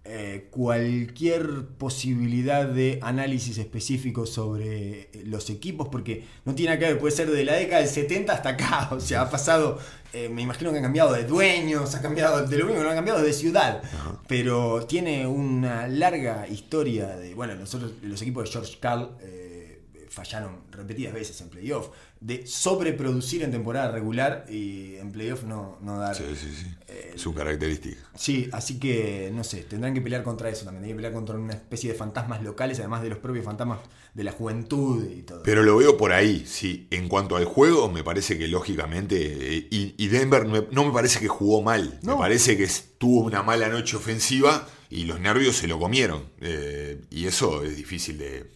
eh, 0.08 0.46
cualquier 0.50 1.66
posibilidad 1.78 2.64
de 2.64 3.00
análisis 3.02 3.58
específico 3.58 4.24
sobre 4.24 5.08
los 5.24 5.50
equipos, 5.50 5.88
porque 5.88 6.24
no 6.44 6.54
tiene 6.54 6.78
que 6.78 6.84
ver, 6.84 6.98
puede 6.98 7.14
ser 7.14 7.28
de 7.28 7.44
la 7.44 7.54
década 7.54 7.80
del 7.80 7.90
70 7.90 8.32
hasta 8.32 8.50
acá, 8.50 8.88
o 8.92 9.00
sea, 9.00 9.22
ha 9.22 9.30
pasado, 9.30 9.78
eh, 10.12 10.28
me 10.28 10.42
imagino 10.42 10.70
que 10.70 10.76
han 10.76 10.84
cambiado 10.84 11.12
de 11.12 11.24
dueños, 11.24 11.94
ha 11.96 12.02
cambiado 12.02 12.46
de 12.46 12.56
lo 12.56 12.66
mismo, 12.66 12.82
no 12.82 12.90
han 12.90 12.94
cambiado 12.94 13.20
de 13.20 13.32
ciudad, 13.32 13.82
pero 14.28 14.86
tiene 14.86 15.26
una 15.26 15.88
larga 15.88 16.46
historia 16.46 17.16
de, 17.16 17.34
bueno, 17.34 17.56
nosotros, 17.56 17.92
los 18.02 18.22
equipos 18.22 18.44
de 18.44 18.52
George 18.52 18.78
Carl 18.78 19.10
eh, 19.20 19.82
fallaron 20.08 20.60
repetidas 20.70 21.12
veces 21.12 21.40
en 21.40 21.48
playoff 21.48 21.88
de 22.20 22.46
sobreproducir 22.46 23.42
en 23.42 23.50
temporada 23.50 23.92
regular 23.92 24.46
y 24.48 24.96
en 24.96 25.12
playoff 25.12 25.44
no, 25.44 25.78
no 25.82 25.98
dar. 25.98 26.14
Sí, 26.14 26.24
sí, 26.34 26.48
sí. 26.54 26.66
Eh, 26.88 27.12
Su 27.16 27.34
característica. 27.34 28.00
Sí, 28.14 28.48
así 28.52 28.78
que 28.78 29.30
no 29.34 29.44
sé, 29.44 29.62
tendrán 29.62 29.94
que 29.94 30.00
pelear 30.00 30.22
contra 30.22 30.48
eso 30.48 30.64
también. 30.64 30.82
Tendrán 30.82 30.96
que 30.96 30.96
pelear 30.96 31.12
contra 31.12 31.36
una 31.36 31.54
especie 31.54 31.92
de 31.92 31.98
fantasmas 31.98 32.42
locales, 32.42 32.78
además 32.78 33.02
de 33.02 33.10
los 33.10 33.18
propios 33.18 33.44
fantasmas 33.44 33.80
de 34.14 34.24
la 34.24 34.32
juventud 34.32 35.04
y 35.10 35.22
todo. 35.22 35.42
Pero 35.42 35.62
lo 35.62 35.76
veo 35.76 35.96
por 35.96 36.12
ahí, 36.12 36.44
sí. 36.46 36.86
En 36.90 37.08
cuanto 37.08 37.36
al 37.36 37.44
juego, 37.44 37.90
me 37.90 38.02
parece 38.02 38.38
que 38.38 38.48
lógicamente. 38.48 39.56
Eh, 39.58 39.68
y, 39.70 40.06
Denver 40.08 40.46
no 40.46 40.84
me 40.84 40.92
parece 40.92 41.20
que 41.20 41.28
jugó 41.28 41.62
mal. 41.62 41.98
Me 42.02 42.14
parece 42.14 42.56
que 42.56 42.66
tuvo 42.98 43.20
una 43.20 43.42
mala 43.42 43.68
noche 43.68 43.96
ofensiva 43.96 44.66
y 44.90 45.04
los 45.04 45.20
nervios 45.20 45.56
se 45.56 45.66
lo 45.66 45.78
comieron. 45.78 46.24
Eh, 46.40 47.02
y 47.10 47.26
eso 47.26 47.62
es 47.62 47.76
difícil 47.76 48.18
de 48.18 48.50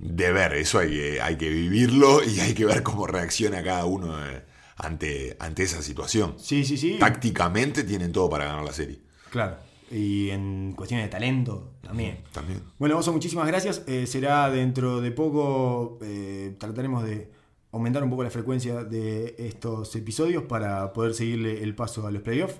de 0.00 0.32
ver, 0.32 0.54
eso 0.54 0.78
hay 0.78 0.90
que, 0.90 1.20
hay 1.20 1.36
que 1.36 1.50
vivirlo 1.50 2.24
y 2.24 2.40
hay 2.40 2.54
que 2.54 2.64
ver 2.64 2.82
cómo 2.82 3.06
reacciona 3.06 3.62
cada 3.62 3.84
uno 3.84 4.18
eh, 4.26 4.42
ante, 4.76 5.36
ante 5.38 5.62
esa 5.62 5.82
situación. 5.82 6.34
Sí, 6.38 6.64
sí, 6.64 6.78
sí. 6.78 6.96
Tácticamente 6.98 7.84
tienen 7.84 8.10
todo 8.10 8.30
para 8.30 8.46
ganar 8.46 8.64
la 8.64 8.72
serie. 8.72 8.98
Claro. 9.30 9.56
Y 9.90 10.30
en 10.30 10.72
cuestiones 10.74 11.06
de 11.06 11.10
talento 11.10 11.72
también. 11.82 12.22
También. 12.32 12.62
Bueno, 12.78 12.96
Oso, 12.96 13.12
muchísimas 13.12 13.46
gracias. 13.46 13.82
Eh, 13.86 14.06
será 14.06 14.48
dentro 14.48 15.02
de 15.02 15.10
poco, 15.10 15.98
eh, 16.00 16.54
trataremos 16.58 17.04
de 17.04 17.30
aumentar 17.72 18.02
un 18.02 18.08
poco 18.08 18.22
la 18.24 18.30
frecuencia 18.30 18.84
de 18.84 19.34
estos 19.38 19.94
episodios 19.96 20.44
para 20.44 20.92
poder 20.94 21.12
seguirle 21.12 21.62
el 21.62 21.74
paso 21.74 22.06
a 22.06 22.10
los 22.10 22.22
playoffs. 22.22 22.58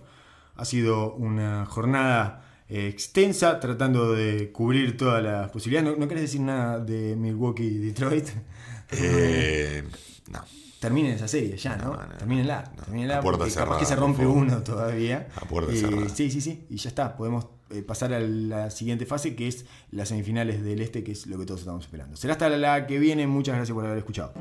Ha 0.56 0.64
sido 0.66 1.14
una 1.14 1.64
jornada 1.64 2.49
extensa, 2.70 3.58
tratando 3.58 4.12
de 4.12 4.52
cubrir 4.52 4.96
todas 4.96 5.22
las 5.22 5.50
posibilidades. 5.50 5.98
¿No, 5.98 6.08
querés 6.08 6.22
decir 6.22 6.40
nada 6.40 6.78
de 6.78 7.16
Milwaukee 7.16 7.64
y 7.64 7.78
Detroit? 7.78 8.28
Eh, 8.92 9.84
no. 10.32 10.40
Terminen 10.80 11.12
esa 11.12 11.28
serie 11.28 11.56
ya, 11.56 11.76
¿no? 11.76 11.94
no, 11.94 12.16
termínenla. 12.18 12.72
termínenla 12.74 13.20
puerta 13.20 13.44
que 13.78 13.84
se 13.84 13.94
rompe 13.94 14.26
uno 14.26 14.64
todavía. 14.64 15.28
A 15.36 15.44
puerta 15.44 15.72
cerrada. 15.72 16.08
Sí, 16.08 16.28
sí, 16.28 16.40
sí. 16.40 16.66
Y 16.68 16.76
ya 16.76 16.88
está. 16.88 17.16
Podemos 17.16 17.46
eh, 17.70 17.82
pasar 17.82 18.12
a 18.12 18.18
la 18.18 18.70
siguiente 18.70 19.06
fase, 19.06 19.36
que 19.36 19.46
es 19.46 19.64
las 19.92 20.08
semifinales 20.08 20.64
del 20.64 20.80
Este, 20.80 21.04
que 21.04 21.12
es 21.12 21.28
lo 21.28 21.38
que 21.38 21.46
todos 21.46 21.60
estamos 21.60 21.84
esperando. 21.84 22.16
Será 22.16 22.32
hasta 22.32 22.48
la 22.48 22.88
que 22.88 22.98
viene. 22.98 23.28
Muchas 23.28 23.54
gracias 23.54 23.72
por 23.72 23.86
haber 23.86 23.98
escuchado. 23.98 24.32